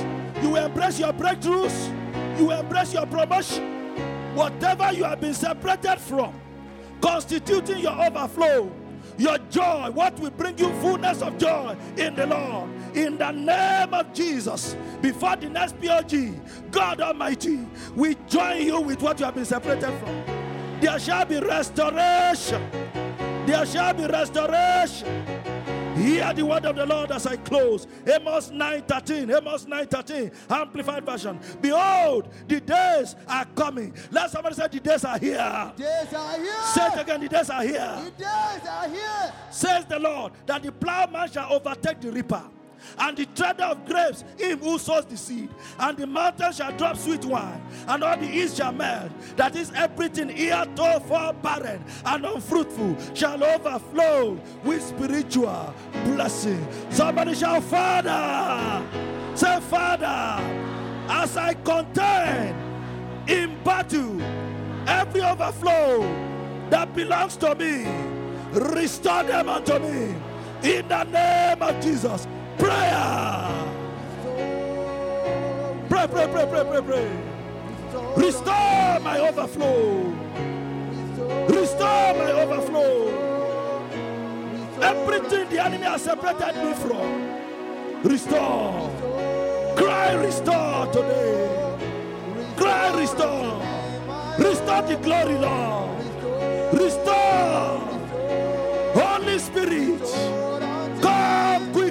You 0.42 0.50
will 0.50 0.66
embrace 0.66 0.98
your 0.98 1.12
breakthroughs. 1.12 2.38
You 2.38 2.46
will 2.46 2.60
embrace 2.60 2.94
your 2.94 3.06
promotion. 3.06 4.34
Whatever 4.34 4.92
you 4.92 5.04
have 5.04 5.20
been 5.20 5.34
separated 5.34 5.98
from, 5.98 6.32
constituting 7.00 7.78
your 7.80 8.00
overflow, 8.06 8.70
your 9.20 9.38
joy, 9.50 9.90
what 9.90 10.18
will 10.18 10.30
bring 10.30 10.56
you 10.58 10.72
fullness 10.80 11.20
of 11.20 11.36
joy 11.36 11.76
in 11.96 12.14
the 12.14 12.26
Lord. 12.26 12.70
In 12.94 13.18
the 13.18 13.30
name 13.30 13.94
of 13.94 14.12
Jesus, 14.12 14.76
before 15.00 15.36
the 15.36 15.48
next 15.48 15.78
POG, 15.80 16.70
God 16.70 17.00
Almighty, 17.00 17.66
we 17.94 18.16
join 18.26 18.62
you 18.62 18.80
with 18.80 19.00
what 19.02 19.18
you 19.20 19.26
have 19.26 19.34
been 19.34 19.44
separated 19.44 19.92
from. 19.98 20.24
There 20.80 20.98
shall 20.98 21.24
be 21.24 21.38
restoration. 21.38 22.68
There 23.46 23.66
shall 23.66 23.94
be 23.94 24.06
restoration. 24.06 25.49
Hear 26.00 26.32
the 26.32 26.44
word 26.44 26.64
of 26.64 26.76
the 26.76 26.86
Lord 26.86 27.10
as 27.10 27.26
I 27.26 27.36
close. 27.36 27.86
Amos 28.06 28.50
9:13. 28.50 29.36
Amos 29.36 29.64
9:13. 29.66 30.32
Amplified 30.48 31.04
version. 31.04 31.38
Behold, 31.60 32.28
the 32.48 32.60
days 32.60 33.16
are 33.28 33.44
coming. 33.54 33.94
Let 34.10 34.30
somebody 34.30 34.54
say 34.54 34.68
the 34.68 34.80
days 34.80 35.04
are 35.04 35.18
here. 35.18 35.72
Days 35.76 36.14
are 36.14 36.38
here. 36.38 36.62
Say 36.74 36.86
it 36.86 37.00
again, 37.00 37.20
the 37.20 37.28
days 37.28 37.50
are 37.50 37.62
here. 37.62 37.98
The 38.04 38.10
days 38.10 38.68
are 38.68 38.88
here. 38.88 39.32
Says 39.50 39.84
the 39.86 39.98
Lord 39.98 40.32
that 40.46 40.62
the 40.62 40.72
plowman 40.72 41.30
shall 41.30 41.52
overtake 41.52 42.00
the 42.00 42.10
reaper 42.10 42.42
and 42.98 43.16
the 43.16 43.26
treader 43.26 43.64
of 43.64 43.84
grapes, 43.86 44.24
him 44.38 44.58
who 44.58 44.78
sows 44.78 45.04
the 45.06 45.16
seed. 45.16 45.48
And 45.78 45.96
the 45.96 46.06
mountain 46.06 46.52
shall 46.52 46.76
drop 46.76 46.96
sweet 46.96 47.24
wine, 47.24 47.62
and 47.88 48.02
all 48.02 48.16
the 48.16 48.26
east 48.26 48.56
shall 48.56 48.72
melt. 48.72 49.10
That 49.36 49.56
is, 49.56 49.72
everything 49.72 50.28
here 50.28 50.64
to 50.76 51.00
for 51.06 51.32
barren 51.34 51.84
and 52.04 52.24
unfruitful 52.24 52.96
shall 53.14 53.42
overflow 53.42 54.40
with 54.64 54.82
spiritual 54.82 55.74
blessing. 56.04 56.66
Somebody 56.90 57.34
shall, 57.34 57.60
Father, 57.60 58.84
say, 59.34 59.60
Father, 59.60 60.38
as 61.08 61.36
I 61.36 61.54
contend 61.54 62.56
in 63.28 63.62
battle, 63.64 64.20
every 64.86 65.22
overflow 65.22 66.00
that 66.70 66.94
belongs 66.94 67.36
to 67.38 67.54
me, 67.54 67.84
restore 68.52 69.22
them 69.24 69.48
unto 69.48 69.78
me 69.78 70.14
in 70.62 70.86
the 70.88 71.04
name 71.04 71.62
of 71.62 71.80
Jesus. 71.82 72.26
Prayer. 72.60 73.48
Pray, 75.88 76.06
pray, 76.06 76.26
pray, 76.28 76.46
pray, 76.46 76.64
pray, 76.64 76.82
pray. 76.82 77.10
Restore 78.16 79.00
my 79.00 79.18
overflow. 79.18 80.14
Restore 81.48 82.14
my 82.14 82.32
overflow. 82.32 83.08
Everything 84.82 85.48
the 85.50 85.64
enemy 85.64 85.84
has 85.84 86.02
separated 86.02 86.54
me 86.64 86.74
from. 86.74 88.02
Restore. 88.02 88.90
Cry, 89.76 90.14
restore 90.14 90.86
today. 90.92 91.76
Cry, 92.56 93.00
restore. 93.00 93.62
Restore 94.38 94.82
the 94.82 94.96
glory, 95.02 95.38
Lord. 95.38 95.90
Restore. 96.72 97.80
Holy 98.94 99.38
Spirit. 99.38 100.49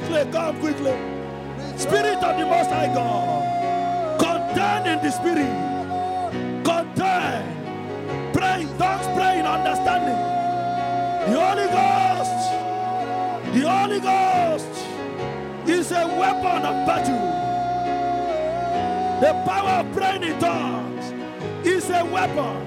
Come 0.10 0.26
quickly, 0.26 0.32
come 0.32 0.60
quickly. 0.60 1.78
Spirit 1.78 2.24
of 2.24 2.40
the 2.40 2.46
Most 2.46 2.72
High 2.72 2.92
God. 2.92 4.20
Contend 4.20 4.88
in 4.88 5.06
the 5.06 5.12
Spirit. 5.12 6.64
Contend. 6.66 8.34
Pray 8.34 8.62
in 8.64 8.78
tongues, 8.80 9.06
pray 9.16 9.40
in 9.40 9.46
understanding. 9.46 10.18
The 11.30 11.40
Holy 11.40 11.68
Ghost. 11.78 12.42
The 13.54 13.62
Holy 13.70 14.00
Ghost 14.00 14.74
is 15.70 15.92
a 15.92 16.08
weapon 16.18 16.66
of 16.66 16.88
battle. 16.88 17.22
The 19.22 19.34
power 19.46 19.86
of 19.86 19.96
praying 19.96 20.24
in 20.24 20.40
tongues 20.40 21.14
is 21.64 21.88
a 21.92 22.04
weapon. 22.04 22.66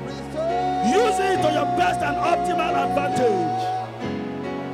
Use 0.87 1.19
it 1.19 1.43
to 1.43 1.53
your 1.53 1.67
best 1.77 2.03
and 2.03 2.17
optimal 2.17 2.73
advantage. 2.87 3.63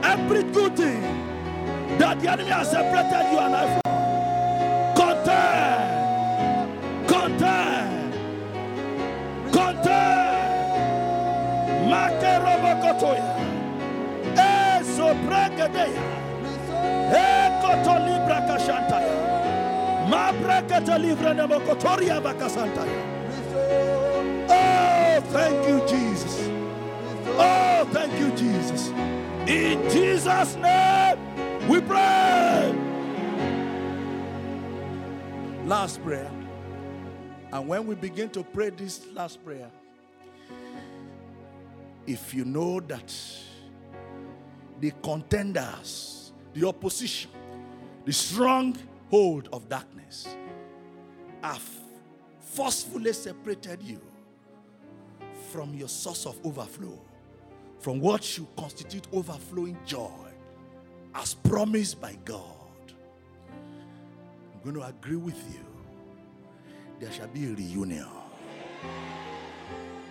Every 0.05 0.43
good 0.53 0.77
thing 0.77 1.19
that 1.99 2.21
the 2.21 2.31
enemy 2.31 2.51
has 2.51 2.71
separated 2.71 3.33
you 3.33 3.39
and 3.39 3.55
I 3.57 3.67
from. 3.73 3.83
Contend. 4.97 5.89
Contend. 7.09 8.15
Contend. 9.53 10.69
Makerobokotoya. 11.91 13.27
Eso 14.37 15.15
bregedeya. 15.27 16.05
Ekoto 17.11 17.95
libra 18.07 18.39
kashantaya. 18.49 19.15
Brekete 20.43 20.99
livre 20.99 21.35
nemokotoria 21.35 22.21
bakasantaya. 22.21 22.99
Oh, 24.49 25.21
thank 25.33 25.67
you, 25.67 25.81
Jesus. 25.87 26.49
Oh, 27.39 27.85
thank 27.93 28.13
you, 28.21 28.31
Jesus. 28.37 28.93
In 29.47 29.89
Jesus' 29.91 30.55
name, 30.57 31.19
we 31.69 31.81
pray. 31.83 32.75
Last 35.67 36.03
prayer. 36.03 36.31
And 37.53 37.69
when 37.69 37.87
we 37.87 37.95
begin 37.95 38.31
to 38.31 38.43
pray 38.43 38.71
this 38.71 39.07
last 39.13 39.45
prayer, 39.45 39.71
if 42.07 42.33
you 42.33 42.47
know 42.47 42.81
that 42.81 43.15
the 44.81 44.93
contenders, 45.03 46.33
the 46.55 46.67
opposition, 46.67 47.31
the 48.07 48.13
strong 48.13 48.77
hold 49.11 49.49
of 49.53 49.69
darkness 49.69 50.27
have 51.43 51.63
forcefully 52.41 53.13
separated 53.13 53.83
you 53.83 54.01
from 55.53 55.75
your 55.75 55.89
source 55.89 56.25
of 56.25 56.39
overflow, 56.47 56.99
from 57.79 58.01
what 58.01 58.25
should 58.25 58.47
constitute 58.57 59.07
overflowing 59.13 59.77
joy 59.85 60.28
as 61.15 61.35
promised 61.35 62.01
by 62.01 62.17
God. 62.25 62.45
I'm 64.55 64.63
going 64.63 64.77
to 64.77 64.87
agree 64.87 65.17
with 65.17 65.37
you. 65.53 65.65
There 67.01 67.13
shall 67.13 67.29
be 67.29 67.47
a 67.47 67.55
reunion. 67.55 68.07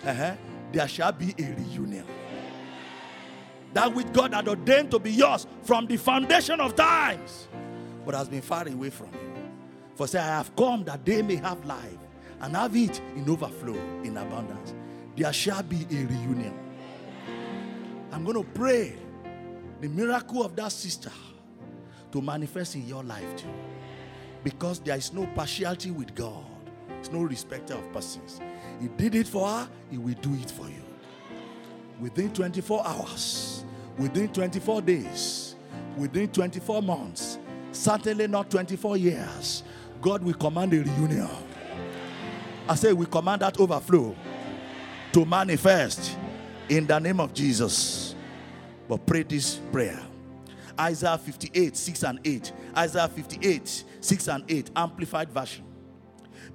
Uh-huh. 0.06 0.36
There 0.72 0.88
shall 0.88 1.12
be 1.12 1.34
a 1.38 1.54
reunion. 1.54 2.06
That 3.74 3.94
which 3.94 4.12
God 4.14 4.34
had 4.34 4.48
ordained 4.48 4.92
to 4.92 5.00
be 5.00 5.12
yours 5.12 5.46
from 5.64 5.88
the 5.88 5.98
foundation 5.98 6.60
of 6.62 6.76
times, 6.76 7.48
but 8.06 8.16
has 8.16 8.30
been 8.30 8.42
far 8.42 8.68
away 8.68 8.90
from 8.90 9.08
you. 9.14 9.20
For 9.96 10.08
say, 10.08 10.20
I 10.20 10.28
have 10.28 10.56
come 10.56 10.84
that 10.86 11.06
they 11.06 11.22
may 11.22 11.36
have 11.36 11.64
life 11.66 11.98
and 12.42 12.56
have 12.56 12.76
it 12.76 13.02
in 13.16 13.30
overflow, 13.30 13.76
in 14.04 14.16
abundance. 14.18 14.74
There 15.16 15.34
shall 15.34 15.64
be 15.64 15.86
a 15.92 16.06
reunion. 16.06 16.58
I'm 18.12 18.24
going 18.24 18.38
to 18.38 18.50
pray 18.52 18.96
the 19.82 19.88
miracle 19.88 20.44
of 20.44 20.56
that 20.56 20.72
sister 20.72 21.12
to 22.12 22.22
manifest 22.22 22.76
in 22.76 22.88
your 22.88 23.04
life 23.04 23.36
too. 23.36 23.54
Because 24.44 24.80
there 24.80 24.96
is 24.98 25.14
no 25.14 25.28
partiality 25.36 25.92
with 25.92 26.16
God, 26.16 26.46
it's 27.00 27.12
no 27.12 27.22
respecter 27.22 27.74
of 27.74 27.92
persons. 27.94 28.40
He 28.80 28.88
did 28.90 29.16
it 29.16 29.28
for 29.28 29.48
her, 29.48 29.70
He 29.90 29.98
will 29.98 30.16
do 30.16 30.34
it 30.36 30.52
for 30.52 30.68
you. 30.68 30.84
Within 32.00 32.32
24 32.32 32.86
hours, 32.88 33.66
within 33.98 34.32
24 34.32 34.82
days, 34.82 35.56
within 35.98 36.28
24 36.30 36.82
months, 36.82 37.40
certainly 37.72 38.28
not 38.28 38.50
24 38.50 38.98
years, 38.98 39.64
God 40.02 40.24
will 40.24 40.34
command 40.34 40.74
a 40.74 40.78
reunion. 40.84 41.30
I 42.70 42.76
say, 42.76 42.94
we 42.94 43.06
command 43.06 43.42
that 43.42 43.60
overflow 43.60 44.16
to 45.14 45.26
manifest 45.26 46.18
in 46.70 46.86
the 46.86 47.00
name 47.00 47.20
of 47.20 47.34
Jesus. 47.34 48.07
But 48.88 49.06
pray 49.06 49.24
this 49.24 49.56
prayer. 49.72 50.00
Isaiah 50.80 51.18
58, 51.18 51.76
6 51.76 52.04
and 52.04 52.20
8. 52.24 52.52
Isaiah 52.78 53.08
58, 53.08 53.84
6 54.00 54.28
and 54.28 54.44
8. 54.48 54.72
Amplified 54.76 55.32
version. 55.32 55.66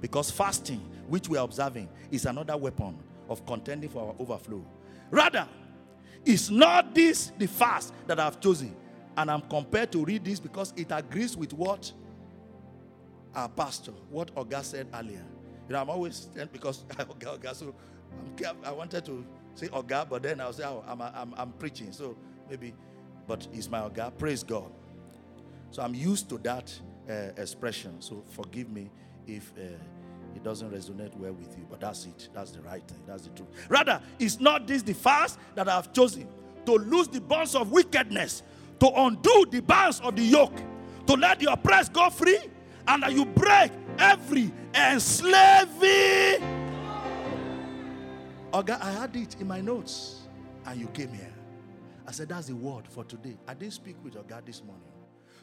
Because 0.01 0.31
fasting, 0.31 0.79
which 1.07 1.29
we 1.29 1.37
are 1.37 1.45
observing, 1.45 1.89
is 2.11 2.25
another 2.25 2.57
weapon 2.57 2.97
of 3.29 3.45
contending 3.45 3.89
for 3.89 4.07
our 4.07 4.15
overflow. 4.19 4.65
Rather, 5.11 5.47
is 6.25 6.49
not 6.49 6.95
this 6.95 7.31
the 7.37 7.47
fast 7.47 7.93
that 8.07 8.19
I've 8.19 8.39
chosen? 8.39 8.75
And 9.15 9.29
I'm 9.29 9.41
compelled 9.41 9.91
to 9.91 10.03
read 10.03 10.25
this 10.25 10.39
because 10.39 10.73
it 10.75 10.87
agrees 10.89 11.37
with 11.37 11.53
what 11.53 11.91
our 13.35 13.49
pastor, 13.49 13.91
what 14.09 14.33
Oga 14.35 14.63
said 14.63 14.87
earlier. 14.93 15.23
You 15.67 15.73
know, 15.73 15.81
I'm 15.81 15.89
always 15.89 16.27
because 16.51 16.83
Oga, 16.89 17.55
so 17.55 17.75
careful. 18.35 18.65
I 18.65 18.71
wanted 18.71 19.05
to 19.05 19.25
say 19.55 19.67
Oga, 19.67 20.07
but 20.09 20.23
then 20.23 20.41
I'll 20.41 20.53
say, 20.53 20.63
oh, 20.65 20.83
I'm, 20.87 21.01
I'm, 21.01 21.33
I'm 21.37 21.51
preaching. 21.53 21.91
So 21.91 22.17
maybe, 22.49 22.73
but 23.27 23.47
he's 23.51 23.69
my 23.69 23.79
Oga. 23.79 24.17
Praise 24.17 24.43
God. 24.43 24.71
So 25.71 25.81
I'm 25.81 25.95
used 25.95 26.29
to 26.29 26.37
that 26.39 26.73
uh, 27.09 27.31
expression. 27.37 28.01
So 28.01 28.23
forgive 28.29 28.69
me 28.69 28.89
if 29.27 29.51
uh, 29.57 29.61
it 30.35 30.43
doesn't 30.43 30.71
resonate 30.71 31.15
well 31.17 31.33
with 31.33 31.57
you, 31.57 31.65
but 31.69 31.79
that's 31.81 32.05
it. 32.05 32.29
That's 32.33 32.51
the 32.51 32.61
right 32.61 32.85
thing. 32.87 32.99
That's 33.07 33.23
the 33.23 33.29
truth. 33.29 33.49
Rather, 33.69 34.01
is 34.19 34.39
not 34.39 34.67
this 34.67 34.81
the 34.81 34.93
fast 34.93 35.39
that 35.55 35.67
I 35.67 35.75
have 35.75 35.93
chosen 35.93 36.27
to 36.65 36.73
loose 36.73 37.07
the 37.07 37.21
bonds 37.21 37.55
of 37.55 37.71
wickedness, 37.71 38.43
to 38.79 38.91
undo 38.95 39.45
the 39.49 39.61
bands 39.61 39.99
of 40.01 40.15
the 40.15 40.23
yoke, 40.23 40.57
to 41.07 41.13
let 41.13 41.39
the 41.39 41.51
oppressed 41.51 41.93
go 41.93 42.09
free, 42.09 42.39
and 42.87 43.03
that 43.03 43.13
you 43.13 43.25
break 43.25 43.71
every 43.97 44.51
enslaving 44.73 46.62
Oga, 48.53 48.79
I 48.79 48.91
had 48.91 49.15
it 49.15 49.35
in 49.39 49.47
my 49.47 49.61
notes, 49.61 50.27
and 50.67 50.79
you 50.79 50.85
came 50.87 51.11
here. 51.11 51.33
I 52.07 52.11
said, 52.11 52.29
That's 52.29 52.47
the 52.47 52.55
word 52.55 52.87
for 52.87 53.03
today. 53.03 53.35
I 53.47 53.55
didn't 53.55 53.73
speak 53.73 53.95
with 54.03 54.13
your 54.13 54.23
God 54.23 54.45
this 54.45 54.63
morning. 54.63 54.83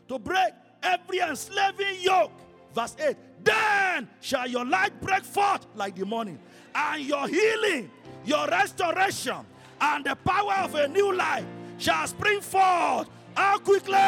To 0.09 0.19
break 0.19 0.53
every 0.83 1.19
enslaving 1.19 2.01
yoke. 2.01 2.31
Verse 2.73 2.95
8 3.05 3.17
Then 3.43 4.09
shall 4.21 4.47
your 4.47 4.65
light 4.65 5.01
break 5.01 5.25
forth 5.25 5.67
like 5.75 5.97
the 5.97 6.07
morning, 6.07 6.39
and 6.73 7.03
your 7.05 7.27
healing, 7.27 7.91
your 8.25 8.47
restoration, 8.47 9.45
and 9.81 10.05
the 10.05 10.15
power 10.15 10.55
of 10.63 10.77
a 10.77 10.87
new 10.87 11.13
life 11.13 11.45
shall 11.79 12.07
spring 12.07 12.41
forth. 12.41 13.09
How 13.35 13.59
quickly? 13.59 13.99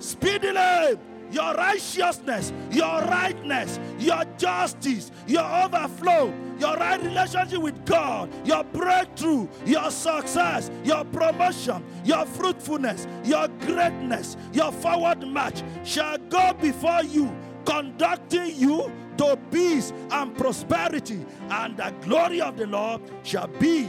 Speedily 0.00 0.98
your 1.30 1.54
righteousness, 1.54 2.52
your 2.70 3.02
rightness, 3.02 3.78
your 3.98 4.24
justice, 4.36 5.10
your 5.26 5.44
overflow, 5.44 6.32
your 6.58 6.76
right 6.76 7.02
relationship 7.02 7.60
with 7.60 7.84
God, 7.84 8.30
your 8.46 8.64
breakthrough, 8.64 9.48
your 9.64 9.90
success, 9.90 10.70
your 10.84 11.04
promotion, 11.04 11.84
your 12.04 12.26
fruitfulness, 12.26 13.06
your 13.24 13.48
greatness, 13.60 14.36
your 14.52 14.72
forward 14.72 15.26
march 15.26 15.62
shall 15.84 16.18
go 16.18 16.52
before 16.60 17.02
you, 17.04 17.34
conducting 17.64 18.54
you 18.56 18.92
to 19.16 19.38
peace 19.50 19.92
and 20.10 20.36
prosperity, 20.36 21.24
and 21.50 21.76
the 21.76 21.94
glory 22.02 22.40
of 22.40 22.56
the 22.56 22.66
Lord 22.66 23.02
shall 23.22 23.46
be 23.46 23.88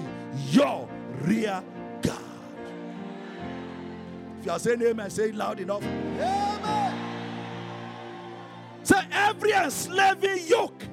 your 0.50 0.88
rear 1.22 1.64
guard. 2.02 2.20
If 4.40 4.46
you 4.46 4.52
are 4.52 4.60
saying 4.60 4.82
amen, 4.82 5.10
say 5.10 5.30
it 5.30 5.36
loud 5.36 5.60
enough. 5.60 5.84
Amen. 5.84 6.81
Say 8.84 9.02
every 9.12 9.52
enslaving 9.52 10.48
yoke 10.48 10.84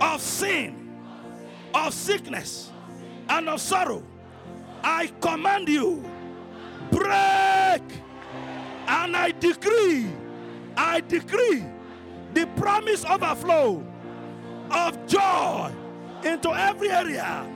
of 0.00 0.20
sin, 0.20 0.90
of 1.74 1.92
sickness, 1.92 2.70
and 3.28 3.48
of 3.48 3.60
sorrow, 3.60 4.02
I 4.82 5.08
command 5.20 5.68
you, 5.68 6.04
break. 6.90 7.82
And 8.86 9.16
I 9.16 9.32
decree, 9.38 10.08
I 10.76 11.00
decree 11.00 11.64
the 12.34 12.46
promise 12.56 13.04
overflow 13.04 13.84
of 14.70 15.06
joy 15.06 15.72
into 16.24 16.50
every 16.50 16.90
area 16.90 17.46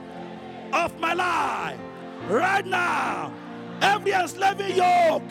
of 0.72 0.98
my 1.00 1.12
life 1.12 1.78
right 2.28 2.66
now. 2.66 3.32
Every 3.80 4.12
enslaving 4.12 4.76
yoke 4.76 5.22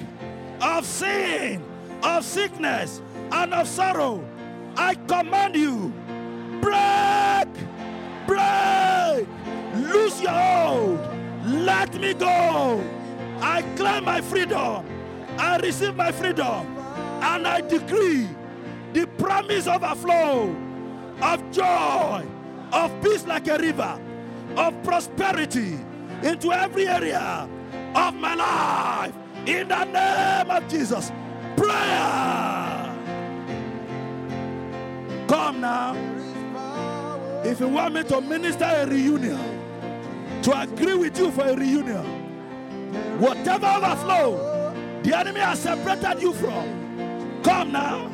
of 0.61 0.85
sin, 0.85 1.63
of 2.03 2.25
sickness, 2.25 3.01
and 3.31 3.53
of 3.53 3.67
sorrow, 3.67 4.23
I 4.75 4.95
command 4.95 5.55
you, 5.55 5.93
break, 6.61 7.47
break, 8.27 9.27
lose 9.75 10.21
your 10.21 10.31
hold, 10.31 10.99
let 11.45 11.93
me 11.99 12.13
go. 12.13 12.83
I 13.41 13.61
claim 13.75 14.05
my 14.05 14.21
freedom, 14.21 14.85
I 15.37 15.57
receive 15.57 15.95
my 15.95 16.11
freedom, 16.11 16.77
and 17.21 17.47
I 17.47 17.61
decree 17.61 18.27
the 18.93 19.07
promise 19.17 19.67
overflow 19.67 20.55
of 21.21 21.51
joy, 21.51 22.25
of 22.71 23.01
peace 23.01 23.25
like 23.25 23.47
a 23.47 23.57
river, 23.57 23.99
of 24.57 24.83
prosperity 24.83 25.79
into 26.21 26.51
every 26.51 26.87
area 26.87 27.47
of 27.95 28.13
my 28.15 28.35
life. 28.35 29.13
In 29.45 29.67
the 29.67 29.83
name 29.85 30.49
of 30.49 30.67
Jesus. 30.69 31.11
Prayer. 31.55 32.95
Come 35.27 35.61
now. 35.61 35.95
If 37.43 37.59
you 37.59 37.67
want 37.67 37.93
me 37.95 38.03
to 38.03 38.21
minister 38.21 38.65
a 38.65 38.85
reunion, 38.87 39.39
to 40.43 40.61
agree 40.61 40.95
with 40.95 41.17
you 41.17 41.31
for 41.31 41.45
a 41.45 41.55
reunion, 41.55 42.05
whatever 43.19 43.67
overflow 43.67 44.71
the 45.03 45.17
enemy 45.17 45.39
has 45.39 45.59
separated 45.59 46.21
you 46.21 46.33
from, 46.33 47.41
come 47.43 47.71
now. 47.71 48.09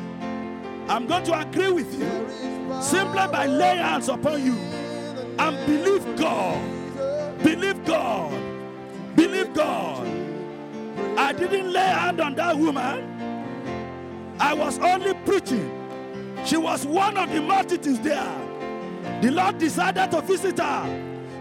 I'm 0.88 1.06
going 1.06 1.22
to 1.24 1.40
agree 1.40 1.70
with 1.70 1.92
you 1.92 2.82
simply 2.82 3.26
by 3.28 3.46
laying 3.46 3.78
hands 3.78 4.08
upon 4.08 4.44
you 4.44 4.54
and 5.38 5.66
believe 5.66 6.16
God. 6.16 7.38
Believe 7.42 7.84
God. 7.84 8.32
Believe 9.14 9.54
God. 9.54 10.06
I 11.16 11.32
didn't 11.32 11.72
lay 11.72 11.80
hand 11.80 12.20
on 12.20 12.34
that 12.34 12.56
woman. 12.56 13.19
I 14.40 14.54
was 14.54 14.78
only 14.78 15.12
preaching. 15.26 15.70
She 16.46 16.56
was 16.56 16.86
one 16.86 17.18
of 17.18 17.30
the 17.30 17.42
multitudes 17.42 18.00
there. 18.00 19.20
The 19.20 19.30
Lord 19.30 19.58
decided 19.58 20.10
to 20.12 20.22
visit 20.22 20.58
her 20.58 20.86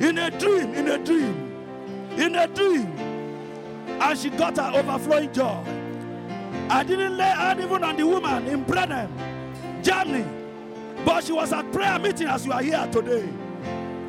in 0.02 0.18
a 0.18 0.30
dream, 0.30 0.74
in 0.74 0.90
a 0.90 0.98
dream, 0.98 1.52
in 2.18 2.36
a 2.36 2.46
dream. 2.48 2.88
And 4.02 4.20
she 4.20 4.30
got 4.30 4.58
her 4.58 4.78
overflowing 4.78 5.32
joy. 5.32 5.64
I 6.70 6.84
didn't 6.84 7.16
lay 7.16 7.24
hand 7.24 7.62
even 7.62 7.84
on 7.84 7.96
the 7.96 8.06
woman 8.06 8.48
in 8.48 8.64
Bremen, 8.64 9.10
Germany. 9.82 10.26
But 11.06 11.24
she 11.24 11.32
was 11.32 11.54
at 11.54 11.72
prayer 11.72 11.98
meeting 12.00 12.28
as 12.28 12.46
you 12.46 12.52
are 12.52 12.62
here 12.62 12.88
today. 12.92 13.30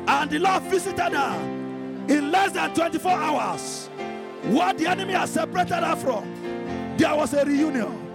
And 0.07 0.29
the 0.29 0.39
Lord 0.39 0.63
visited 0.63 1.13
her 1.13 1.39
in 2.09 2.29
less 2.29 2.51
than 2.51 2.73
24 2.73 3.11
hours. 3.11 3.87
What 4.43 4.77
the 4.77 4.87
enemy 4.87 5.13
has 5.13 5.31
separated 5.31 5.83
her 5.83 5.95
from, 5.95 6.97
there 6.97 7.15
was 7.15 7.33
a 7.33 7.45
reunion. 7.45 8.10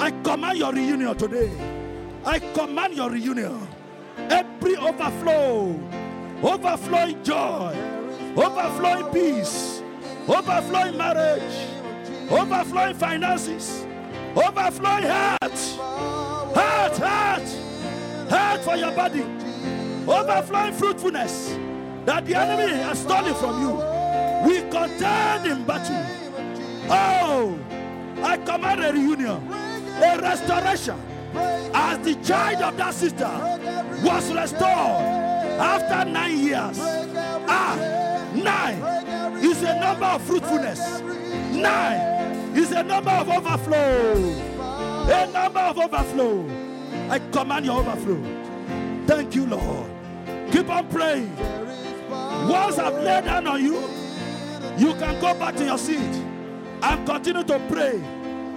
I 0.00 0.10
command 0.22 0.58
your 0.58 0.72
reunion 0.72 1.14
today. 1.16 1.50
I 2.24 2.38
command 2.38 2.94
your 2.94 3.10
reunion. 3.10 3.68
Every 4.16 4.76
overflow, 4.76 5.78
overflowing 6.42 7.22
joy, 7.22 7.76
overflowing 8.34 9.12
peace, 9.12 9.82
overflowing 10.26 10.96
marriage, 10.96 11.52
overflowing 12.30 12.94
finances, 12.94 13.86
overflowing 14.34 15.04
heart, 15.04 15.58
heart, 16.54 16.96
heart, 16.96 17.48
heart 18.30 18.60
for 18.62 18.76
your 18.76 18.92
body, 18.92 19.22
overflowing 20.08 20.72
fruitfulness 20.72 21.56
that 22.06 22.24
the 22.24 22.34
enemy 22.34 22.72
has 22.82 23.00
stolen 23.00 23.34
from 23.34 23.60
you. 23.60 23.74
We 24.48 24.62
contend 24.70 25.46
in 25.46 25.64
battle. 25.64 26.06
Oh, 26.88 27.58
I 28.22 28.38
command 28.38 28.82
a 28.82 28.92
reunion, 28.92 29.46
a 30.02 30.18
restoration. 30.20 31.00
As 31.72 31.98
the 32.04 32.14
child 32.24 32.62
of 32.62 32.76
that 32.76 32.94
sister 32.94 33.28
was 34.02 34.32
restored 34.32 34.66
after 35.60 36.10
nine 36.10 36.38
years. 36.38 36.78
Ah, 37.48 37.76
nine 38.34 39.44
is 39.44 39.62
a 39.62 39.78
number 39.78 40.06
of 40.06 40.22
fruitfulness. 40.22 41.00
Nine 41.52 42.56
is 42.56 42.72
a 42.72 42.82
number 42.82 43.10
of 43.10 43.28
overflow. 43.28 44.14
A 45.12 45.26
number 45.32 45.60
of 45.60 45.78
overflow. 45.78 46.44
I 47.10 47.18
command 47.30 47.66
your 47.66 47.80
overflow. 47.80 48.22
Thank 49.06 49.34
you, 49.34 49.46
Lord. 49.46 49.90
Keep 50.52 50.68
on 50.70 50.88
praying. 50.88 51.36
Once 52.48 52.78
I've 52.78 52.94
laid 52.94 53.24
down 53.24 53.46
on 53.46 53.62
you, 53.62 53.78
you 54.78 54.94
can 54.94 55.20
go 55.20 55.34
back 55.34 55.56
to 55.56 55.64
your 55.64 55.78
seat 55.78 56.24
and 56.82 57.06
continue 57.06 57.44
to 57.44 57.58
pray 57.68 58.02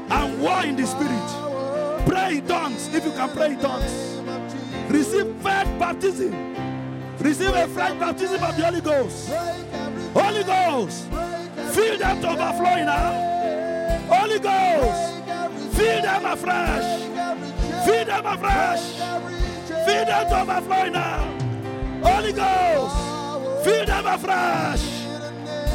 and 0.09 0.41
war 0.41 0.63
in 0.63 0.75
the 0.75 0.85
spirit. 0.85 2.07
Pray 2.07 2.37
in 2.37 2.47
tongues 2.47 2.93
if 2.93 3.05
you 3.05 3.11
can 3.11 3.29
pray 3.29 3.53
in 3.53 3.59
tongues. 3.59 4.21
Receive 4.89 5.33
fresh 5.41 5.67
baptism. 5.79 6.55
Receive 7.19 7.53
a 7.53 7.67
fresh 7.69 7.93
baptism 7.99 8.43
of 8.43 8.57
the 8.57 8.65
Holy 8.65 8.81
Ghost. 8.81 9.29
Holy 10.13 10.43
Ghost, 10.43 11.07
fill 11.73 11.97
them 11.97 12.21
to 12.21 12.29
overflowing 12.29 12.85
now. 12.85 13.33
Holy 14.09 14.39
Ghost, 14.39 15.75
fill 15.75 16.01
them 16.01 16.25
afresh. 16.25 16.99
Fill 17.85 18.05
them 18.05 18.25
afresh. 18.25 18.81
Fill 19.85 20.05
them 20.05 20.29
to 20.29 20.41
overflowing 20.41 20.93
now. 20.93 21.43
Holy 22.03 22.33
Ghost, 22.33 23.63
fill 23.63 23.85
them 23.85 24.05
afresh. 24.05 25.03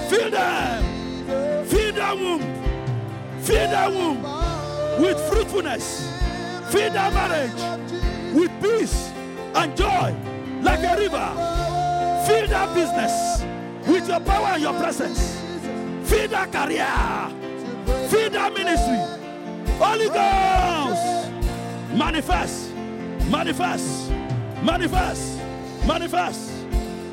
Fill 0.08 0.30
them. 0.30 1.64
Fill 1.66 1.92
their 1.92 2.14
womb. 2.14 2.67
Fill 3.48 3.70
their 3.70 3.88
womb 3.88 4.22
with 5.00 5.18
fruitfulness. 5.26 6.06
Feed 6.70 6.92
their 6.92 7.10
marriage 7.10 8.34
with 8.34 8.52
peace 8.60 9.10
and 9.54 9.74
joy 9.74 10.14
like 10.60 10.80
a 10.80 10.94
river. 10.98 11.28
Feed 12.26 12.50
their 12.50 12.66
business 12.74 13.42
with 13.86 14.06
your 14.06 14.20
power 14.20 14.48
and 14.48 14.62
your 14.62 14.74
presence. 14.74 15.40
Feed 16.10 16.28
their 16.28 16.46
career. 16.48 16.86
Feed 18.10 18.32
their 18.32 18.50
ministry. 18.50 19.00
Holy 19.78 20.08
Ghost. 20.08 21.32
Manifest. 21.96 22.70
Manifest. 23.30 24.10
Manifest. 24.62 25.38
Manifest. 25.86 26.52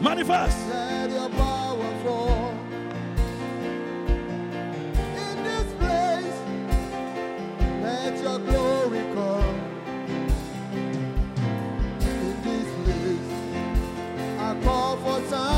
Manifest. 0.01 0.84
Call 14.63 14.97
for 14.97 15.19
bless 15.29 15.54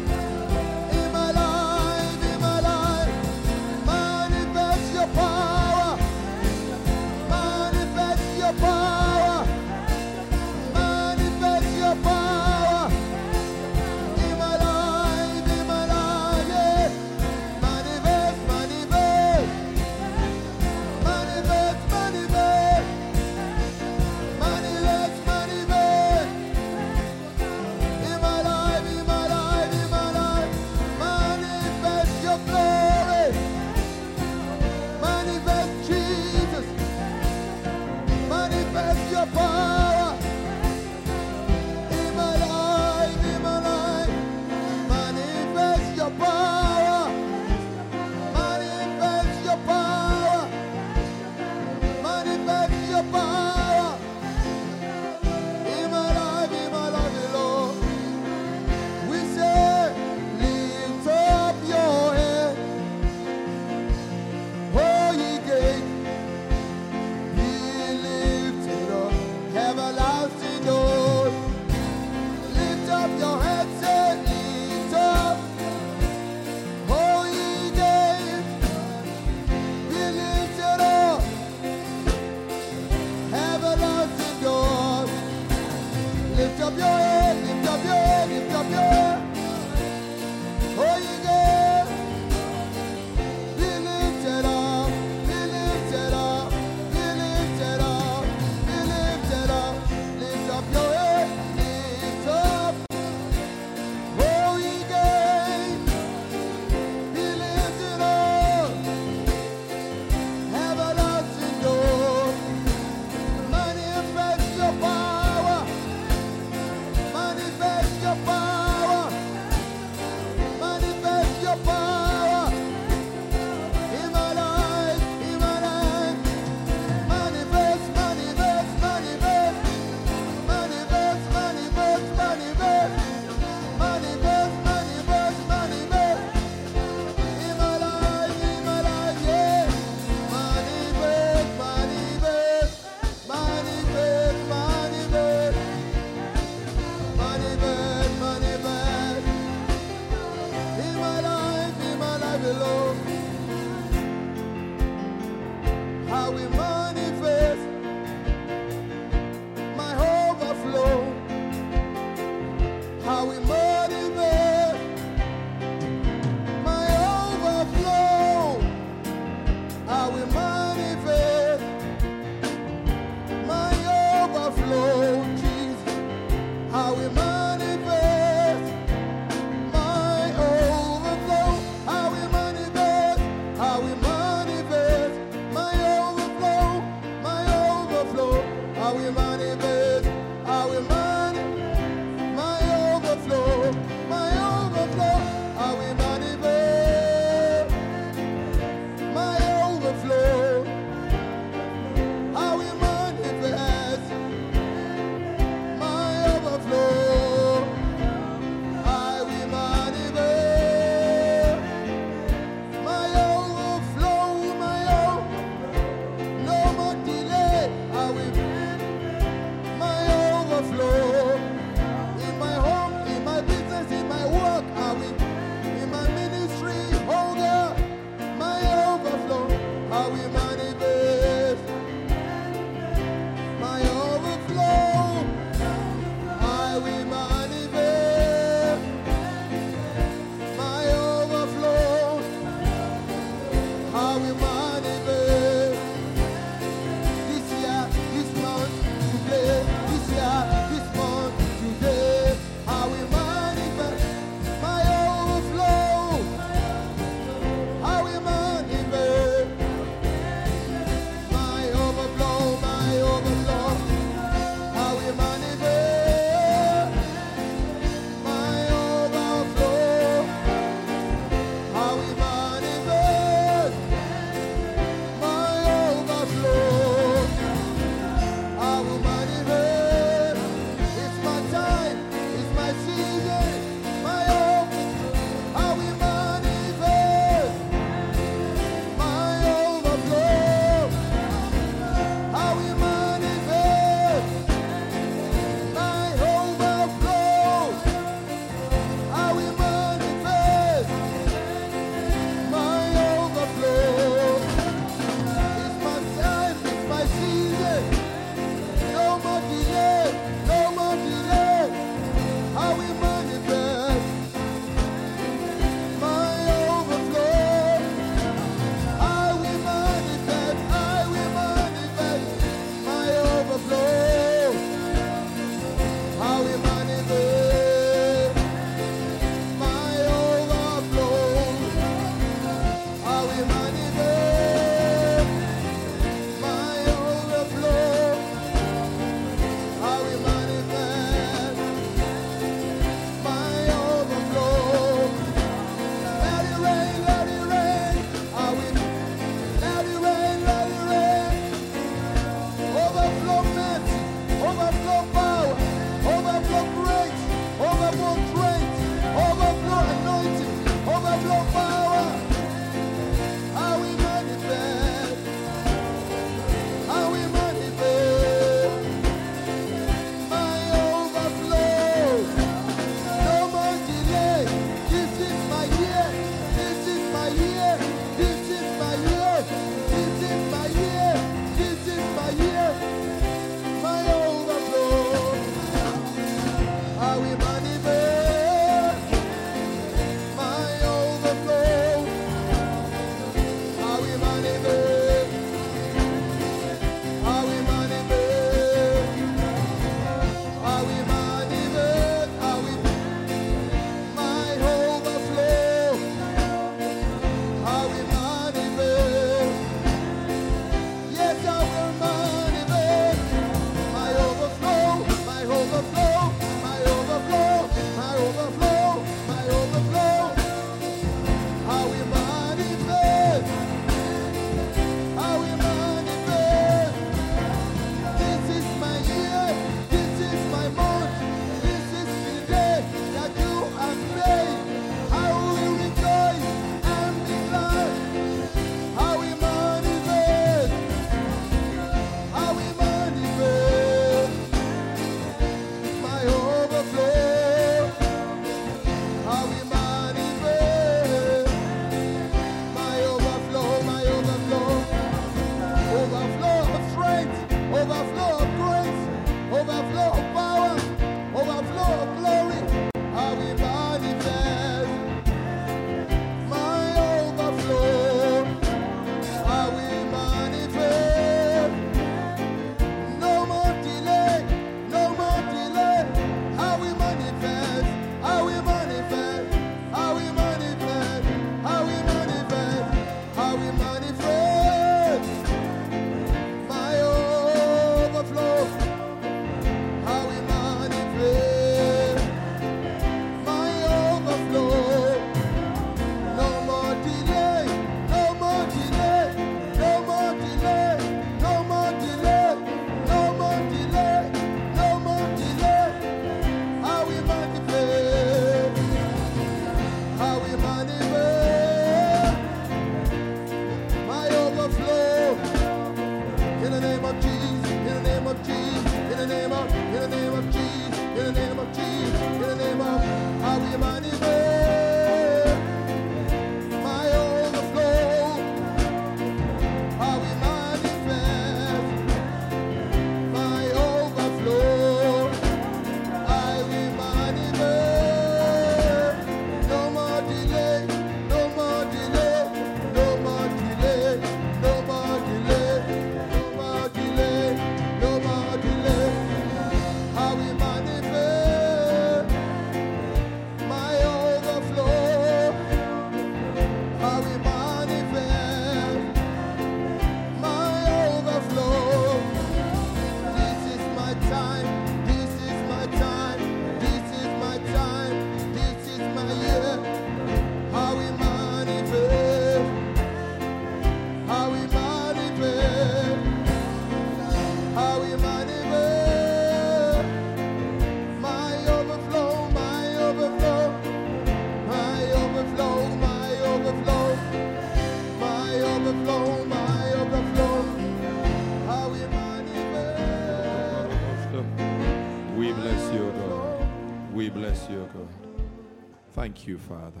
Thank 599.44 599.60
you, 599.60 599.68
Father. 599.68 600.00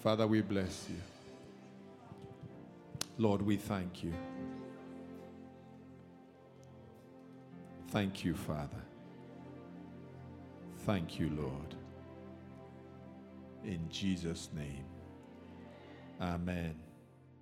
Father, 0.00 0.28
we 0.28 0.42
bless 0.42 0.86
you. 0.88 0.94
Lord, 3.18 3.42
we 3.42 3.56
thank 3.56 4.04
you. 4.04 4.12
Thank 7.88 8.24
you, 8.24 8.34
Father. 8.34 8.80
Thank 10.86 11.18
you, 11.18 11.30
Lord. 11.30 11.74
In 13.64 13.88
Jesus' 13.90 14.50
name. 14.54 14.84
Amen. 16.20 16.76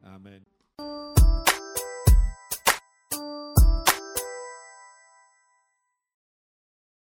Amen. 0.07 0.41